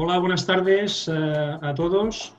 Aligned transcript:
Hola, 0.00 0.16
buenas 0.20 0.46
tardes 0.46 1.08
uh, 1.08 1.58
a 1.60 1.74
todos. 1.74 2.32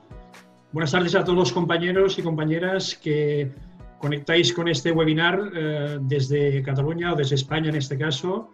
Buenas 0.72 0.92
tardes 0.92 1.14
a 1.14 1.22
todos 1.22 1.38
los 1.38 1.52
compañeros 1.52 2.18
y 2.18 2.22
compañeras 2.22 2.94
que 2.94 3.52
conectáis 3.98 4.54
con 4.54 4.66
este 4.66 4.92
webinar 4.92 5.38
uh, 5.38 5.98
desde 6.00 6.62
Cataluña 6.62 7.12
o 7.12 7.16
desde 7.16 7.34
España 7.34 7.68
en 7.68 7.76
este 7.76 7.98
caso, 7.98 8.48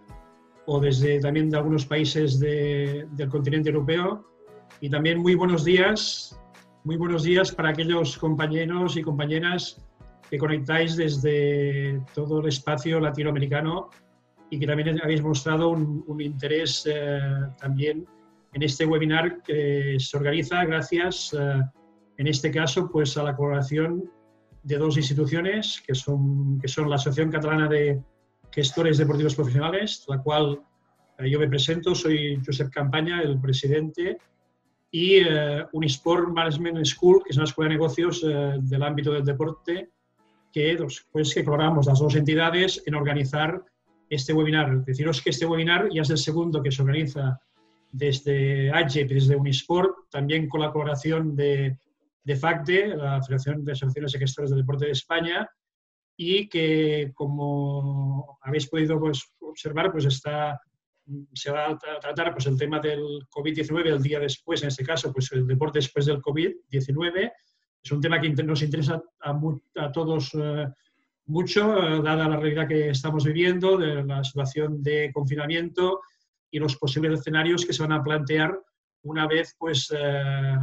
o 0.66 0.80
desde 0.80 1.20
también 1.20 1.50
de 1.50 1.56
algunos 1.56 1.86
países 1.86 2.40
de, 2.40 3.06
del 3.12 3.28
continente 3.28 3.68
europeo. 3.68 4.26
Y 4.80 4.90
también 4.90 5.20
muy 5.20 5.36
buenos 5.36 5.64
días, 5.64 6.36
muy 6.82 6.96
buenos 6.96 7.22
días 7.22 7.52
para 7.52 7.68
aquellos 7.68 8.18
compañeros 8.18 8.96
y 8.96 9.02
compañeras 9.02 9.80
que 10.28 10.36
conectáis 10.36 10.96
desde 10.96 12.02
todo 12.12 12.40
el 12.40 12.48
espacio 12.48 12.98
latinoamericano 12.98 13.88
y 14.50 14.58
que 14.58 14.66
también 14.66 15.00
habéis 15.00 15.22
mostrado 15.22 15.68
un, 15.68 16.02
un 16.08 16.20
interés 16.20 16.88
eh, 16.92 17.20
también 17.60 18.04
en 18.56 18.62
este 18.62 18.86
webinar 18.86 19.42
que 19.42 19.98
se 19.98 20.16
organiza 20.16 20.64
gracias, 20.64 21.36
eh, 21.38 21.62
en 22.16 22.26
este 22.26 22.50
caso, 22.50 22.88
pues 22.90 23.14
a 23.18 23.22
la 23.22 23.36
colaboración 23.36 24.10
de 24.62 24.78
dos 24.78 24.96
instituciones 24.96 25.82
que 25.86 25.94
son, 25.94 26.58
que 26.58 26.66
son 26.66 26.88
la 26.88 26.96
Asociación 26.96 27.30
Catalana 27.30 27.68
de 27.68 28.02
Gestores 28.50 28.96
Deportivos 28.96 29.34
Profesionales, 29.34 30.06
la 30.08 30.22
cual 30.22 30.62
eh, 31.18 31.28
yo 31.28 31.38
me 31.38 31.48
presento, 31.48 31.94
soy 31.94 32.40
Josep 32.46 32.70
Campaña, 32.70 33.20
el 33.20 33.38
presidente, 33.38 34.16
y 34.90 35.16
eh, 35.16 35.66
Unisport 35.74 36.28
Management 36.28 36.82
School, 36.86 37.22
que 37.24 37.32
es 37.32 37.36
una 37.36 37.44
escuela 37.44 37.68
de 37.68 37.74
negocios 37.74 38.22
del 38.22 38.82
ámbito 38.82 39.12
del 39.12 39.26
deporte, 39.26 39.90
que, 40.50 40.78
pues, 41.12 41.34
que 41.34 41.44
colaboramos 41.44 41.84
las 41.84 41.98
dos 41.98 42.16
entidades 42.16 42.82
en 42.86 42.94
organizar 42.94 43.62
este 44.08 44.32
webinar. 44.32 44.82
Deciros 44.86 45.20
que 45.20 45.28
este 45.28 45.44
webinar 45.44 45.90
ya 45.92 46.00
es 46.00 46.08
el 46.08 46.16
segundo 46.16 46.62
que 46.62 46.72
se 46.72 46.80
organiza 46.80 47.38
desde 47.90 48.70
AGEP, 48.70 49.08
desde 49.08 49.36
Unisport, 49.36 50.08
también 50.10 50.48
con 50.48 50.60
la 50.60 50.70
colaboración 50.70 51.34
de, 51.34 51.78
de 52.22 52.36
FACDE, 52.36 52.96
la 52.96 53.22
Federación 53.22 53.64
de 53.64 53.72
Asociaciones 53.72 54.14
y 54.14 54.18
Gestores 54.18 54.50
del 54.50 54.60
Deporte 54.60 54.86
de 54.86 54.92
España, 54.92 55.48
y 56.16 56.48
que, 56.48 57.12
como 57.14 58.38
habéis 58.42 58.66
podido 58.68 58.98
pues, 58.98 59.22
observar, 59.40 59.92
pues 59.92 60.06
está, 60.06 60.60
se 61.32 61.50
va 61.50 61.70
a 61.70 61.78
tratar 62.00 62.32
pues, 62.32 62.46
el 62.46 62.58
tema 62.58 62.80
del 62.80 63.00
COVID-19 63.30 63.86
el 63.86 64.02
día 64.02 64.18
después, 64.18 64.62
en 64.62 64.68
este 64.68 64.84
caso, 64.84 65.12
pues 65.12 65.30
el 65.32 65.46
deporte 65.46 65.78
después 65.78 66.06
del 66.06 66.22
COVID-19. 66.22 67.32
Es 67.82 67.92
un 67.92 68.00
tema 68.00 68.20
que 68.20 68.30
nos 68.30 68.62
interesa 68.62 69.00
a, 69.20 69.40
a 69.76 69.92
todos 69.92 70.34
eh, 70.34 70.66
mucho, 71.26 71.76
eh, 71.78 72.02
dada 72.02 72.28
la 72.28 72.38
realidad 72.38 72.66
que 72.66 72.90
estamos 72.90 73.24
viviendo, 73.24 73.76
de 73.76 74.02
la 74.04 74.24
situación 74.24 74.82
de 74.82 75.10
confinamiento 75.12 76.00
y 76.50 76.58
los 76.58 76.76
posibles 76.76 77.20
escenarios 77.20 77.64
que 77.64 77.72
se 77.72 77.82
van 77.82 77.92
a 77.92 78.02
plantear 78.02 78.58
una 79.02 79.26
vez, 79.26 79.54
pues, 79.58 79.92
eh, 79.96 80.56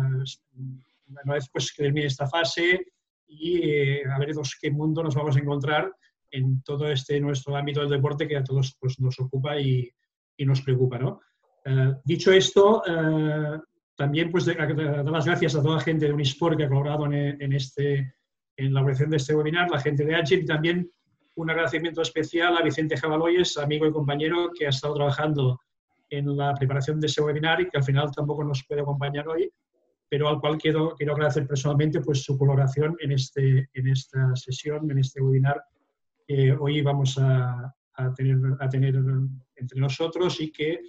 una 1.08 1.34
vez 1.34 1.50
pues, 1.52 1.72
que 1.72 1.84
termine 1.84 2.08
esta 2.08 2.28
fase 2.28 2.86
y 3.28 3.70
eh, 3.70 4.04
a 4.06 4.20
ver 4.20 4.32
qué 4.62 4.72
mundo 4.72 5.04
nos 5.04 5.16
vamos 5.16 5.36
a 5.36 5.40
encontrar 5.40 5.92
en 6.32 6.62
todo 6.64 6.88
este 6.90 7.20
nuestro 7.20 7.56
ámbito 7.56 7.82
del 7.82 7.90
deporte 7.90 8.28
que 8.28 8.38
a 8.38 8.44
todos 8.44 8.76
pues, 8.80 9.00
nos 9.00 9.20
ocupa 9.20 9.60
y, 9.60 9.90
y 10.38 10.46
nos 10.46 10.62
preocupa. 10.62 10.98
¿no? 10.98 11.22
Eh, 11.66 11.94
dicho 12.04 12.32
esto, 12.32 12.84
eh, 12.86 13.60
también 13.96 14.32
pues 14.32 14.46
dar 14.46 14.70
las 14.70 15.26
gracias 15.26 15.56
a 15.56 15.62
toda 15.62 15.76
la 15.78 15.82
gente 15.84 16.08
de 16.08 16.14
Unisport 16.14 16.58
que 16.58 16.66
ha 16.66 16.68
colaborado 16.68 17.06
en, 17.06 17.42
en, 17.42 17.54
este, 17.54 18.16
en 18.58 18.74
la 18.74 18.82
organización 18.82 19.12
de 19.12 19.18
este 19.18 19.36
webinar, 19.36 19.70
la 19.70 19.80
gente 19.80 20.04
de 20.04 20.16
Agile 20.16 20.42
y 20.42 20.46
también 20.46 20.92
un 21.36 21.50
agradecimiento 21.50 22.02
especial 22.02 22.58
a 22.58 22.64
Vicente 22.64 22.98
Jabaloyes, 22.98 23.58
amigo 23.58 23.88
y 23.88 23.92
compañero 23.92 24.52
que 24.58 24.66
ha 24.66 24.70
estado 24.70 24.96
trabajando 24.96 25.60
en 26.18 26.38
la 26.38 26.54
preparación 26.54 27.00
de 27.00 27.08
ese 27.08 27.22
webinar 27.22 27.60
y 27.62 27.70
que 27.70 27.78
al 27.78 27.84
final 27.84 28.12
tampoco 28.12 28.44
nos 28.44 28.64
puede 28.68 28.82
acompañar 28.82 29.28
hoy, 29.28 29.52
pero 30.08 30.30
al 30.30 30.40
cual 30.40 30.58
quiero, 30.58 30.94
quiero 30.96 31.14
agradecer 31.14 31.48
personalmente 31.48 32.00
pues, 32.02 32.24
su 32.24 32.38
colaboración 32.38 32.96
en, 33.00 33.14
este, 33.14 33.68
en 33.74 33.88
esta 33.88 34.36
sesión, 34.36 34.90
en 34.92 35.00
este 35.00 35.22
webinar 35.22 35.62
que 36.28 36.54
hoy 36.54 36.82
vamos 36.82 37.18
a, 37.18 37.74
a, 37.96 38.14
tener, 38.14 38.38
a 38.60 38.70
tener 38.70 38.96
entre 39.56 39.80
nosotros 39.80 40.40
y 40.40 40.52
que 40.52 40.80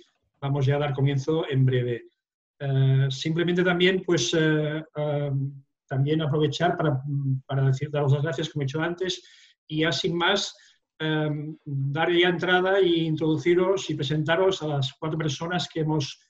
vamos 0.40 0.66
ya 0.66 0.76
a 0.76 0.80
dar 0.80 0.92
comienzo 0.92 1.48
en 1.48 1.64
breve. 1.64 2.04
Uh, 2.60 3.10
simplemente 3.10 3.64
también, 3.64 4.02
pues, 4.04 4.32
uh, 4.34 4.78
uh, 4.96 5.52
también 5.88 6.20
aprovechar 6.22 6.76
para, 6.76 7.02
para 7.46 7.66
decir, 7.66 7.90
daros 7.90 8.12
las 8.12 8.22
gracias, 8.22 8.50
como 8.50 8.62
he 8.62 8.66
dicho 8.66 8.80
antes, 8.80 9.22
y 9.66 9.80
ya 9.80 9.92
sin 9.92 10.16
más, 10.16 10.54
um, 11.00 11.56
dar 11.64 12.10
ya 12.12 12.28
entrada 12.28 12.78
e 12.78 13.04
introduciros 13.04 13.90
y 13.90 13.94
presentaros 13.94 14.62
a 14.62 14.68
las 14.68 14.92
cuatro 14.94 15.18
personas 15.18 15.68
que 15.68 15.80
hemos 15.80 16.20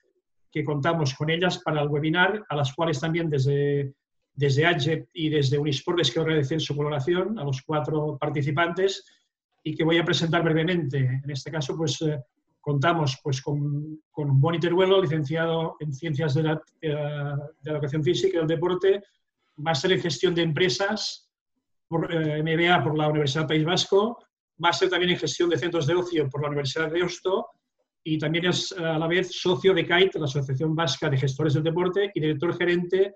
que 0.51 0.63
contamos 0.63 1.15
con 1.15 1.31
ellas 1.31 1.59
para 1.65 1.83
el 1.83 1.89
webinar, 1.89 2.45
a 2.49 2.55
las 2.55 2.73
cuales 2.73 3.01
también 3.01 3.29
desde, 3.29 3.93
desde 4.35 4.65
AGEP 4.65 5.09
y 5.13 5.29
desde 5.29 5.59
Unisport 5.59 5.99
les 5.99 6.13
quiero 6.13 6.29
agradecer 6.29 6.61
su 6.61 6.77
colaboración, 6.77 7.37
a 7.41 7.45
los 7.45 7.61
cuatro 7.63 8.17
participantes, 8.17 9.05
y 9.65 9.75
que 9.75 9.83
voy 9.83 9.99
a 9.99 10.05
presentar 10.05 10.45
brevemente. 10.45 11.21
En 11.25 11.29
este 11.29 11.51
caso, 11.51 11.77
pues 11.77 12.01
eh, 12.03 12.21
contamos 12.61 13.19
pues, 13.25 13.43
con, 13.43 14.01
con 14.13 14.41
Boni 14.41 14.61
Teruelo, 14.61 15.03
licenciado 15.03 15.77
en 15.81 15.93
Ciencias 15.93 16.35
de 16.35 16.43
la, 16.45 16.63
de 16.81 16.89
la 16.93 17.73
Educación 17.73 18.05
Física 18.05 18.37
y 18.37 18.39
del 18.39 18.47
Deporte, 18.47 19.03
máster 19.57 19.91
en 19.91 20.01
Gestión 20.01 20.37
de 20.37 20.43
Empresas, 20.43 21.29
por, 21.89 22.13
eh, 22.15 22.43
MBA 22.43 22.83
por 22.83 22.97
la 22.97 23.09
Universidad 23.09 23.49
País 23.49 23.65
Vasco, 23.65 24.24
máster 24.59 24.89
también 24.89 25.13
en 25.13 25.19
Gestión 25.19 25.51
de 25.51 25.59
Centros 25.59 25.87
de 25.87 25.95
Ocio 25.95 26.29
por 26.29 26.43
la 26.43 26.49
Universidad 26.49 26.91
de 26.91 26.99
Deusto 26.99 27.49
y 28.05 28.19
también 28.19 28.47
es 28.47 28.73
a 28.73 28.99
la 28.99 29.07
vez 29.07 29.33
socio 29.33 29.73
de 29.73 29.87
CAIT, 29.87 30.15
la 30.17 30.27
Asociación 30.27 30.77
Vasca 30.77 31.09
de 31.09 31.17
Gestores 31.17 31.55
del 31.55 31.63
Deporte, 31.63 32.13
y 32.15 32.21
director 32.21 32.55
gerente 32.57 33.15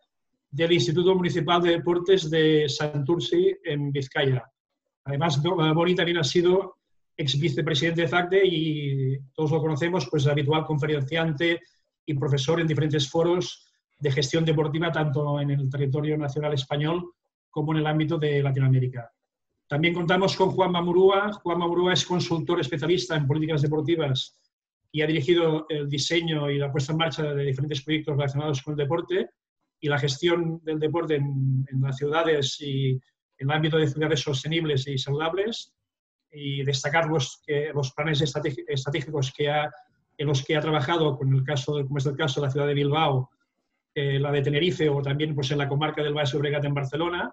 del 0.50 0.72
Instituto 0.72 1.14
Municipal 1.14 1.60
de 1.60 1.72
Deportes 1.72 2.30
de 2.30 2.66
Santurci, 2.68 3.54
en 3.64 3.92
Vizcaya. 3.92 4.42
Además, 5.04 5.42
Boni 5.42 5.94
también 5.94 6.18
ha 6.18 6.24
sido 6.24 6.76
ex 7.14 7.38
vicepresidente 7.38 8.02
de 8.02 8.08
FACDE 8.08 8.46
y 8.46 9.18
todos 9.34 9.50
lo 9.50 9.60
conocemos, 9.60 10.08
pues 10.10 10.26
habitual 10.26 10.64
conferenciante 10.64 11.60
y 12.06 12.14
profesor 12.14 12.60
en 12.60 12.66
diferentes 12.66 13.10
foros 13.10 13.66
de 13.98 14.10
gestión 14.10 14.44
deportiva, 14.44 14.90
tanto 14.90 15.38
en 15.40 15.50
el 15.50 15.68
territorio 15.68 16.16
nacional 16.16 16.54
español 16.54 17.12
como 17.50 17.72
en 17.72 17.80
el 17.80 17.86
ámbito 17.86 18.16
de 18.16 18.42
Latinoamérica. 18.42 19.10
También 19.68 19.94
contamos 19.94 20.36
con 20.36 20.50
Juan 20.50 20.72
Mamurúa. 20.72 21.32
Juan 21.32 21.58
Mamurúa 21.58 21.92
es 21.92 22.04
consultor 22.04 22.60
especialista 22.60 23.16
en 23.16 23.26
políticas 23.26 23.62
deportivas 23.62 24.40
y 24.90 25.02
ha 25.02 25.06
dirigido 25.06 25.66
el 25.68 25.88
diseño 25.88 26.50
y 26.50 26.58
la 26.58 26.72
puesta 26.72 26.92
en 26.92 26.98
marcha 26.98 27.22
de 27.22 27.44
diferentes 27.44 27.82
proyectos 27.82 28.16
relacionados 28.16 28.62
con 28.62 28.72
el 28.72 28.78
deporte 28.78 29.30
y 29.80 29.88
la 29.88 29.98
gestión 29.98 30.60
del 30.64 30.80
deporte 30.80 31.16
en, 31.16 31.66
en 31.70 31.80
las 31.82 31.96
ciudades 31.96 32.60
y 32.60 32.92
en 33.38 33.50
el 33.50 33.50
ámbito 33.50 33.76
de 33.76 33.86
ciudades 33.86 34.20
sostenibles 34.20 34.88
y 34.88 34.98
saludables 34.98 35.74
y 36.32 36.62
destacar 36.64 37.06
los, 37.06 37.42
los 37.74 37.92
planes 37.92 38.20
estratégicos 38.20 39.32
que 39.32 39.50
ha, 39.50 39.70
en 40.16 40.26
los 40.26 40.44
que 40.44 40.56
ha 40.56 40.60
trabajado, 40.60 41.16
con 41.16 41.32
el 41.34 41.44
caso, 41.44 41.84
como 41.84 41.98
es 41.98 42.06
el 42.06 42.16
caso 42.16 42.40
de 42.40 42.46
la 42.46 42.52
ciudad 42.52 42.66
de 42.66 42.74
Bilbao, 42.74 43.30
eh, 43.94 44.18
la 44.18 44.30
de 44.30 44.42
Tenerife 44.42 44.88
o 44.88 45.00
también 45.02 45.34
pues, 45.34 45.50
en 45.50 45.58
la 45.58 45.68
comarca 45.68 46.02
del 46.02 46.14
Valle 46.14 46.36
Obregat 46.36 46.64
en 46.64 46.74
Barcelona. 46.74 47.32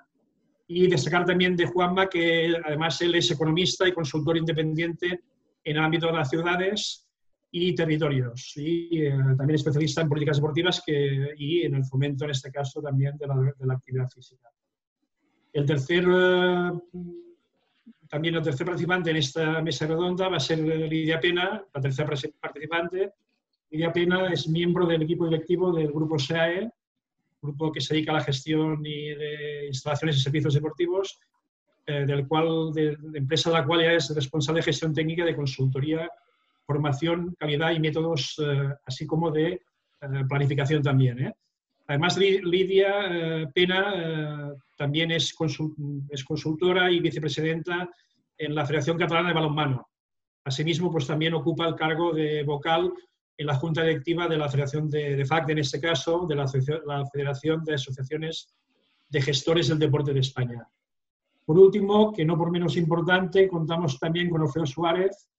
Y 0.68 0.88
destacar 0.88 1.26
también 1.26 1.56
de 1.56 1.68
Juanma 1.68 2.08
que 2.08 2.56
además 2.64 3.00
él 3.02 3.16
es 3.16 3.30
economista 3.30 3.88
y 3.88 3.94
consultor 3.94 4.38
independiente 4.38 5.24
en 5.64 5.78
el 5.78 5.84
ámbito 5.84 6.08
de 6.08 6.14
las 6.14 6.30
ciudades 6.30 7.06
y 7.58 7.74
territorios. 7.74 8.52
Y 8.58 9.06
eh, 9.06 9.12
también 9.38 9.56
especialista 9.56 10.02
en 10.02 10.10
políticas 10.10 10.38
deportivas 10.38 10.82
que, 10.86 11.34
y 11.38 11.62
en 11.62 11.76
el 11.76 11.86
fomento, 11.86 12.26
en 12.26 12.32
este 12.32 12.52
caso, 12.52 12.82
también 12.82 13.18
de 13.18 13.28
la, 13.28 13.74
actividad 13.74 14.10
física. 14.10 14.50
El 15.54 15.66
tercer, 15.66 16.04
eh, 16.06 16.72
también 18.10 18.36
el 18.36 18.44
tercer 18.44 18.66
participante 18.66 19.12
en 19.12 19.16
esta 19.18 19.62
mesa 19.62 19.88
redonda 19.88 20.28
va 20.28 20.38
a 20.38 20.40
ser 20.40 20.60
Lidia 20.60 21.20
Pena, 21.20 21.64
la 21.74 21.82
tercera 21.82 22.10
participante. 22.42 23.14
Lidia 23.72 23.94
Pena 23.94 24.34
es 24.34 24.50
miembro 24.50 24.86
del 24.86 25.04
equipo 25.04 25.26
directivo 25.26 25.72
del 25.72 25.94
grupo 25.94 26.20
SEAE, 26.20 26.70
grupo 27.46 27.72
que 27.72 27.82
se 27.82 27.94
dedica 27.94 28.12
a 28.12 28.16
la 28.16 28.24
gestión 28.24 28.86
y 28.86 29.10
de 29.10 29.68
instalaciones 29.68 30.18
y 30.18 30.20
servicios 30.20 30.54
deportivos, 30.54 31.20
eh, 31.86 32.06
del 32.06 32.28
cual, 32.28 32.74
de, 32.74 32.98
de 32.98 33.20
empresa 33.20 33.50
de 33.50 33.58
la 33.58 33.66
cual 33.66 33.82
ella 33.82 33.94
es 33.94 34.14
responsable 34.14 34.60
de 34.60 34.66
gestión 34.66 34.94
técnica 34.94 35.24
de 35.24 35.36
consultoría 35.36 36.10
formación, 36.66 37.36
calidad 37.40 37.72
y 37.72 37.80
métodos, 37.80 38.36
eh, 38.40 38.74
así 38.86 39.06
como 39.06 39.32
de 39.32 39.48
eh, 39.54 39.62
planificación 40.28 40.82
también. 40.82 41.20
¿eh? 41.20 41.34
Además, 41.88 42.18
Lidia 42.18 43.48
Pena 43.54 44.52
también 44.76 45.12
es, 45.12 45.34
consultora 45.34 46.92
y 46.92 47.00
vicepresidenta 47.00 47.88
en 48.40 48.56
la 48.56 48.66
Federación 48.66 48.98
Catalana 48.98 49.30
de 49.30 49.36
Balonmano. 49.36 49.88
Asimismo, 50.44 50.92
pues 50.92 51.06
también 51.06 51.36
ocupa 51.36 51.68
el 51.68 51.76
cargo 51.76 52.12
de 52.12 52.44
vocal 52.44 52.92
en 53.38 53.48
la 53.48 53.56
Junta 53.56 53.84
Directiva 53.84 54.28
de 54.28 54.38
la 54.38 54.50
Federación 54.50 54.90
de, 54.90 55.16
de 55.16 55.28
en 55.48 55.58
este 55.60 55.80
caso, 55.80 56.26
de 56.28 56.36
la, 56.36 57.06
Federación 57.12 57.64
de 57.64 57.74
Asociaciones 57.74 58.56
de 59.10 59.22
Gestores 59.22 59.68
del 59.68 59.80
Deporte 59.80 60.14
de 60.14 60.22
España. 60.22 60.68
Por 61.46 61.60
último, 61.60 62.12
que 62.12 62.26
no 62.26 62.38
por 62.38 62.52
menos 62.52 62.78
importante, 62.78 63.48
contamos 63.48 64.00
también 64.00 64.30
con 64.30 64.42
Orfeo 64.42 64.66
Suárez, 64.66 65.30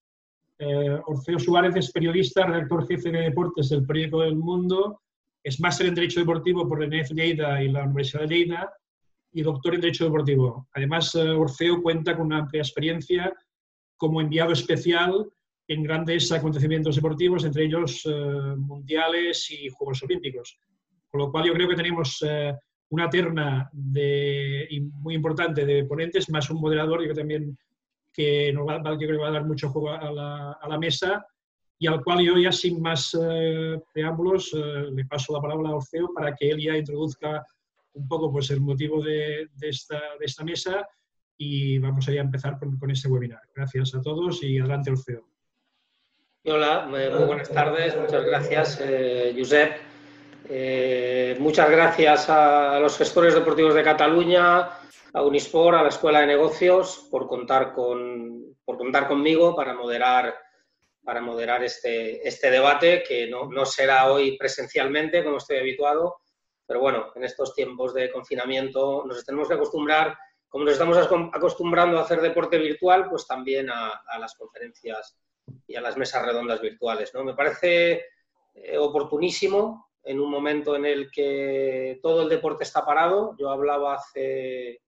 eh, 0.58 0.98
Orfeo 1.06 1.38
Suárez 1.38 1.76
es 1.76 1.93
periodista, 1.93 2.46
redactor 2.46 2.87
jefe 2.87 3.10
de 3.10 3.22
deportes 3.22 3.69
del 3.69 3.84
Periódico 3.84 4.22
del 4.22 4.37
Mundo 4.37 5.02
es 5.46 5.60
máster 5.60 5.87
en 5.87 5.94
Derecho 5.94 6.19
Deportivo 6.19 6.69
por 6.69 6.81
la 6.81 6.88
Lleida 6.88 7.62
y 7.62 7.69
la 7.69 7.84
Universidad 7.84 8.22
de 8.22 8.34
Lleida 8.34 8.72
y 9.32 9.43
doctor 9.43 9.75
en 9.75 9.81
Derecho 9.81 10.04
Deportivo. 10.04 10.66
Además, 10.72 11.14
eh, 11.14 11.20
Orfeo 11.20 11.81
cuenta 11.82 12.16
con 12.16 12.26
una 12.26 12.38
amplia 12.38 12.62
experiencia 12.62 13.32
como 13.96 14.20
enviado 14.20 14.52
especial 14.52 15.31
en 15.68 15.82
grandes 15.82 16.30
acontecimientos 16.32 16.96
deportivos, 16.96 17.44
entre 17.44 17.64
ellos 17.64 18.02
eh, 18.06 18.54
mundiales 18.56 19.50
y 19.50 19.68
Juegos 19.68 20.02
Olímpicos. 20.02 20.58
Con 21.10 21.20
lo 21.20 21.30
cual 21.30 21.46
yo 21.46 21.52
creo 21.52 21.68
que 21.68 21.76
tenemos 21.76 22.24
eh, 22.26 22.54
una 22.90 23.08
terna 23.10 23.68
de, 23.72 24.68
muy 24.92 25.14
importante 25.14 25.64
de 25.64 25.84
ponentes, 25.84 26.30
más 26.30 26.50
un 26.50 26.60
moderador, 26.60 27.06
yo 27.06 27.14
también 27.14 27.56
que 28.12 28.52
nos 28.52 28.66
va, 28.66 28.80
yo 28.92 28.98
creo 28.98 29.18
que 29.18 29.22
va 29.22 29.28
a 29.28 29.32
dar 29.32 29.44
mucho 29.44 29.68
juego 29.68 29.90
a 29.90 30.10
la, 30.10 30.52
a 30.52 30.68
la 30.68 30.78
mesa 30.78 31.26
y 31.78 31.86
al 31.86 32.02
cual 32.02 32.24
yo 32.24 32.38
ya 32.38 32.50
sin 32.50 32.80
más 32.80 33.16
eh, 33.20 33.78
preámbulos 33.92 34.52
eh, 34.54 34.86
le 34.92 35.04
paso 35.04 35.34
la 35.34 35.42
palabra 35.42 35.69
a 35.69 35.74
Orfeo 35.76 36.12
para 36.14 36.34
que 36.34 36.48
él 36.50 36.60
ya 36.60 36.76
introduzca 36.76 37.44
un 37.92 38.08
poco 38.08 38.32
pues, 38.32 38.50
el 38.50 38.60
motivo 38.60 39.02
de, 39.02 39.48
de, 39.54 39.69
esta, 39.69 40.00
de 40.19 40.24
esta, 40.24 40.44
mesa 40.44 40.86
y 41.36 41.78
vamos 41.78 42.08
a 42.08 42.12
empezar 42.12 42.58
con, 42.58 42.78
con, 42.78 42.90
este 42.90 43.08
webinar. 43.08 43.42
Gracias 43.54 43.94
a 43.94 44.00
todos 44.00 44.42
y 44.42 44.58
adelante 44.58 44.90
Orfeo. 44.90 45.35
Hola, 46.48 46.87
muy 46.88 47.25
buenas 47.25 47.50
tardes, 47.50 47.96
muchas 47.96 48.25
gracias 48.25 48.81
eh, 48.81 49.34
Josep. 49.37 49.81
Eh, 50.48 51.34
muchas 51.40 51.69
gracias 51.69 52.31
a 52.31 52.78
los 52.78 52.96
gestores 52.96 53.34
deportivos 53.34 53.75
de 53.75 53.82
Cataluña, 53.82 54.70
a 55.12 55.22
Unisport, 55.25 55.76
a 55.76 55.82
la 55.82 55.88
Escuela 55.88 56.20
de 56.20 56.28
Negocios 56.28 57.08
por 57.10 57.26
contar, 57.26 57.72
con, 57.72 58.54
por 58.64 58.78
contar 58.78 59.08
conmigo 59.08 59.56
para 59.56 59.75
moderar 59.75 60.37
para 61.02 61.20
moderar 61.20 61.64
este, 61.64 62.26
este 62.26 62.48
debate, 62.48 63.02
que 63.02 63.26
no, 63.26 63.50
no, 63.50 63.66
será 63.66 64.12
hoy 64.12 64.38
presencialmente, 64.38 65.25
como 65.25 65.38
estoy 65.38 65.56
habituado, 65.56 66.19
pero 66.64 66.78
bueno, 66.78 67.10
en 67.16 67.25
estos 67.25 67.56
tiempos 67.56 67.93
de 67.93 68.12
confinamiento 68.12 69.04
nos 69.04 69.25
tenemos 69.25 69.48
que 69.48 69.54
acostumbrar, 69.54 70.16
como 70.48 70.64
nos 70.64 70.75
estamos 70.75 70.96
acostumbrando 70.96 71.98
a 71.98 72.02
hacer 72.02 72.20
deporte 72.20 72.56
virtual, 72.56 73.08
pues 73.10 73.26
también 73.26 73.69
a, 73.69 74.02
a 74.06 74.19
las 74.20 74.37
conferencias 74.37 75.19
y 75.66 75.76
a 75.76 75.81
las 75.81 75.96
mesas 75.96 76.25
redondas 76.25 76.60
virtuales. 76.60 77.12
¿no? 77.14 77.25
Me 77.25 77.34
parece 77.34 78.04
eh, 78.54 78.78
oportunísimo 78.78 79.90
en 80.02 80.20
un 80.20 80.31
momento 80.31 80.76
en 80.76 80.87
el 80.87 81.10
que 81.10 81.98
todo 82.02 82.22
el 82.22 82.28
deporte 82.28 82.64
está 82.64 82.84
parado. 82.84 83.37
Yo 83.38 83.50
hablaba 83.50 83.94
hace, 83.94 84.81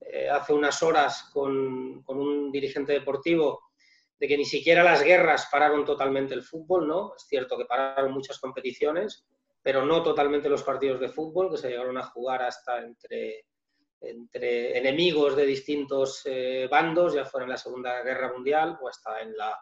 eh, 0.00 0.28
hace 0.30 0.52
unas 0.52 0.82
horas 0.82 1.30
con, 1.32 2.02
con 2.02 2.18
un 2.18 2.50
dirigente 2.50 2.92
deportivo 2.92 3.60
de 4.18 4.28
que 4.28 4.36
ni 4.36 4.44
siquiera 4.44 4.84
las 4.84 5.02
guerras 5.02 5.48
pararon 5.50 5.84
totalmente 5.84 6.34
el 6.34 6.42
fútbol, 6.42 6.86
¿no? 6.86 7.14
Es 7.16 7.24
cierto 7.26 7.58
que 7.58 7.64
pararon 7.64 8.12
muchas 8.12 8.38
competiciones, 8.38 9.24
pero 9.62 9.84
no 9.84 10.02
totalmente 10.02 10.48
los 10.48 10.62
partidos 10.62 11.00
de 11.00 11.08
fútbol, 11.08 11.50
que 11.50 11.56
se 11.56 11.70
llegaron 11.70 11.98
a 11.98 12.04
jugar 12.04 12.42
hasta 12.42 12.78
entre, 12.82 13.46
entre 14.00 14.78
enemigos 14.78 15.34
de 15.34 15.46
distintos 15.46 16.22
eh, 16.24 16.68
bandos, 16.70 17.14
ya 17.14 17.24
fuera 17.24 17.44
en 17.44 17.50
la 17.50 17.56
Segunda 17.56 18.02
Guerra 18.02 18.32
Mundial 18.32 18.78
o 18.80 18.88
hasta 18.88 19.20
en 19.22 19.36
la, 19.36 19.58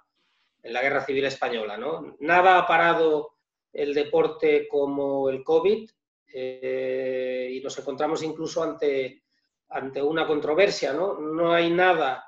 en 0.62 0.72
la 0.72 0.82
Guerra 0.82 1.04
Civil 1.04 1.24
Española, 1.24 1.76
¿no? 1.76 2.16
Nada 2.20 2.58
ha 2.58 2.66
parado 2.66 3.36
el 3.72 3.94
deporte 3.94 4.66
como 4.68 5.28
el 5.28 5.42
COVID 5.44 5.90
eh, 6.32 7.50
y 7.52 7.60
nos 7.60 7.78
encontramos 7.78 8.22
incluso 8.22 8.62
ante, 8.62 9.22
ante 9.68 10.02
una 10.02 10.26
controversia, 10.26 10.92
¿no? 10.92 11.18
No 11.18 11.52
hay 11.52 11.70
nada 11.70 12.24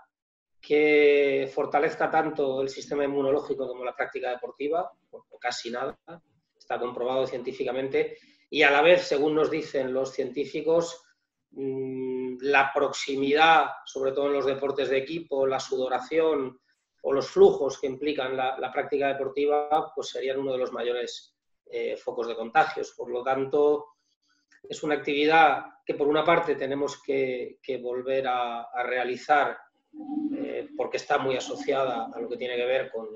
que 0.61 1.51
fortalezca 1.53 2.09
tanto 2.09 2.63
el 2.63 2.69
sistema 2.69 3.05
inmunológico 3.05 3.67
como 3.67 3.85
la 3.85 3.97
práctica 3.97 4.31
deportiva, 4.31 4.91
casi 5.41 5.71
nada, 5.71 5.99
está 6.57 6.79
comprobado 6.79 7.27
científicamente, 7.27 8.17
y 8.49 8.63
a 8.63 8.71
la 8.71 8.81
vez, 8.81 9.03
según 9.03 9.35
nos 9.35 9.51
dicen 9.51 9.93
los 9.93 10.13
científicos, 10.13 11.03
mm, 11.51 12.37
la 12.43 12.71
proximidad, 12.73 13.71
sobre 13.85 14.13
todo 14.13 14.27
en 14.27 14.35
los 14.35 14.47
deportes 14.47 14.89
de 14.89 14.99
equipo, 14.99 15.47
la 15.47 15.59
sudoración 15.59 16.61
o 17.03 17.13
los 17.13 17.29
flujos 17.29 17.79
que 17.81 17.87
implican 17.87 18.37
la, 18.37 18.71
práctica 18.73 19.09
deportiva, 19.09 19.93
pues 19.95 20.09
serían 20.09 20.39
uno 20.39 20.53
de 20.53 20.59
los 20.59 20.73
mayores 20.73 21.35
eh, 21.67 21.97
focos 21.97 22.29
de 22.29 22.37
contagios. 22.37 22.93
Por 22.97 23.11
lo 23.11 23.23
tanto, 23.23 23.87
es 24.69 24.83
una 24.83 24.95
actividad 24.95 25.65
que 25.85 25.95
por 25.95 26.07
una 26.07 26.25
parte 26.25 26.55
tenemos 26.55 27.03
que, 27.03 27.59
volver 27.83 28.27
a, 28.29 28.69
realizar 28.85 29.59
eh, 30.37 30.69
porque 30.77 30.97
está 30.97 31.19
muy 31.19 31.37
asociada 31.37 32.09
a 32.15 32.21
lo 32.21 32.29
que 32.29 32.37
tiene 32.37 32.57
que 32.57 32.67
ver 32.67 32.91
con, 32.91 33.09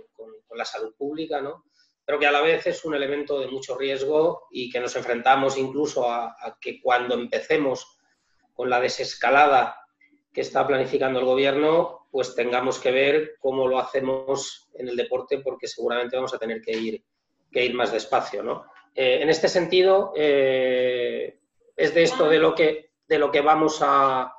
la 0.55 0.65
salud 0.65 0.95
pública, 0.97 1.43
¿no? 1.43 1.65
pero 2.03 2.19
que 2.19 2.27
a 2.27 2.33
la 2.33 2.41
vez 2.41 2.67
es 2.67 2.83
un 2.87 2.95
elemento 2.95 3.39
de 3.39 3.49
mucho 3.49 3.77
riesgo 3.77 4.47
y 4.51 4.71
que 4.71 4.81
nos 4.81 4.97
enfrentamos 4.97 5.59
incluso 5.59 6.11
a 6.11 6.57
que 6.59 6.81
cuando 6.81 7.15
empecemos 7.15 7.99
con 8.55 8.71
la 8.71 8.81
desescalada 8.81 9.86
que 10.37 10.43
está 10.43 10.67
planificando 10.67 11.19
el 11.19 11.25
gobierno, 11.25 12.09
pues 12.11 12.35
tengamos 12.35 12.79
que 12.79 12.91
ver 12.91 13.37
cómo 13.41 13.67
lo 13.67 13.79
hacemos 13.79 14.69
en 14.75 14.87
el 14.87 14.95
deporte, 14.95 15.39
porque 15.39 15.67
seguramente 15.67 16.15
vamos 16.15 16.35
a 16.35 16.39
tener 16.39 16.61
que 16.61 16.73
ir, 16.73 17.03
que 17.51 17.65
ir 17.65 17.73
más 17.73 17.91
despacio. 17.91 18.43
¿no? 18.43 18.67
Eh, 18.95 19.21
en 19.23 19.31
este 19.31 19.49
sentido, 19.49 20.13
eh, 20.15 21.41
es 21.75 21.95
de 21.95 22.03
esto 22.03 22.29
de 22.29 22.39
lo 22.39 22.55
que, 22.55 22.91
de 23.09 23.19
lo 23.19 23.31
que 23.31 23.41
vamos 23.41 23.79
a, 23.81 24.31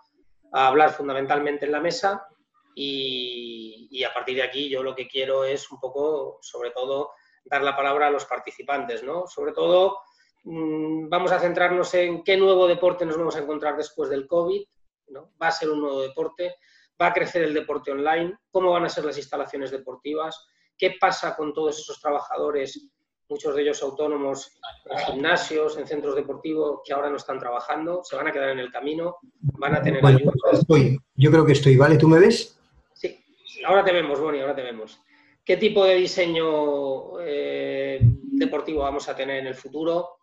hablar 0.51 0.91
fundamentalmente 0.91 1.65
en 1.65 1.71
la 1.71 1.81
mesa 1.81 2.27
y, 2.75 4.03
a 4.03 4.13
partir 4.13 4.35
de 4.35 4.43
aquí 4.43 4.69
yo 4.69 4.83
lo 4.83 4.93
que 4.93 5.07
quiero 5.07 5.45
es 5.45 5.71
un 5.71 5.79
poco, 5.79 6.37
sobre 6.43 6.69
todo, 6.69 7.13
dar 7.43 7.63
la 7.63 7.75
palabra 7.75 8.07
a 8.07 8.11
los 8.11 8.25
participantes, 8.25 9.01
¿no? 9.01 9.25
Sobre 9.25 9.51
todo, 9.51 9.97
mmm, 10.43 11.09
vamos 11.09 11.31
a 11.31 11.39
centrarnos 11.39 11.91
en 11.95 12.23
qué 12.23 12.37
nuevo 12.37 12.67
deporte 12.67 13.03
nos 13.03 13.17
vamos 13.17 13.35
a 13.35 13.39
encontrar 13.39 13.75
después 13.75 14.11
del 14.11 14.27
COVID, 14.27 14.61
¿no? 15.09 15.31
Va 15.41 15.47
a 15.47 15.51
ser 15.51 15.69
un 15.69 15.81
nuevo 15.81 16.01
deporte, 16.01 16.55
va 17.01 17.07
a 17.07 17.13
crecer 17.13 17.43
el 17.43 17.53
deporte 17.53 17.91
online, 17.91 18.37
cómo 18.51 18.71
van 18.71 18.85
a 18.85 18.89
ser 18.89 19.05
las 19.05 19.17
instalaciones 19.17 19.71
deportivas, 19.71 20.47
qué 20.77 20.95
pasa 20.99 21.35
con 21.35 21.53
todos 21.53 21.79
esos 21.79 21.99
trabajadores 21.99 22.89
muchos 23.29 23.55
de 23.55 23.61
ellos 23.61 23.81
autónomos 23.83 24.51
en 24.85 24.97
gimnasios, 24.99 25.77
en 25.77 25.87
centros 25.87 26.15
deportivos 26.15 26.79
que 26.85 26.93
ahora 26.93 27.09
no 27.09 27.17
están 27.17 27.39
trabajando, 27.39 28.01
se 28.03 28.15
van 28.15 28.27
a 28.27 28.31
quedar 28.31 28.49
en 28.49 28.59
el 28.59 28.71
camino, 28.71 29.17
van 29.59 29.75
a 29.75 29.81
tener 29.81 30.05
ayuda. 30.05 30.31
Estoy, 30.53 30.97
yo 31.15 31.31
creo 31.31 31.45
que 31.45 31.51
estoy, 31.53 31.75
¿vale? 31.75 31.97
¿Tú 31.97 32.07
me 32.07 32.19
ves? 32.19 32.57
Sí, 32.93 33.19
ahora 33.65 33.83
te 33.83 33.91
vemos, 33.91 34.19
Boni, 34.19 34.39
ahora 34.39 34.55
te 34.55 34.63
vemos. 34.63 34.99
¿Qué 35.43 35.57
tipo 35.57 35.83
de 35.85 35.95
diseño 35.95 37.19
eh, 37.21 37.99
deportivo 38.01 38.81
vamos 38.81 39.07
a 39.07 39.15
tener 39.15 39.39
en 39.39 39.47
el 39.47 39.55
futuro? 39.55 40.16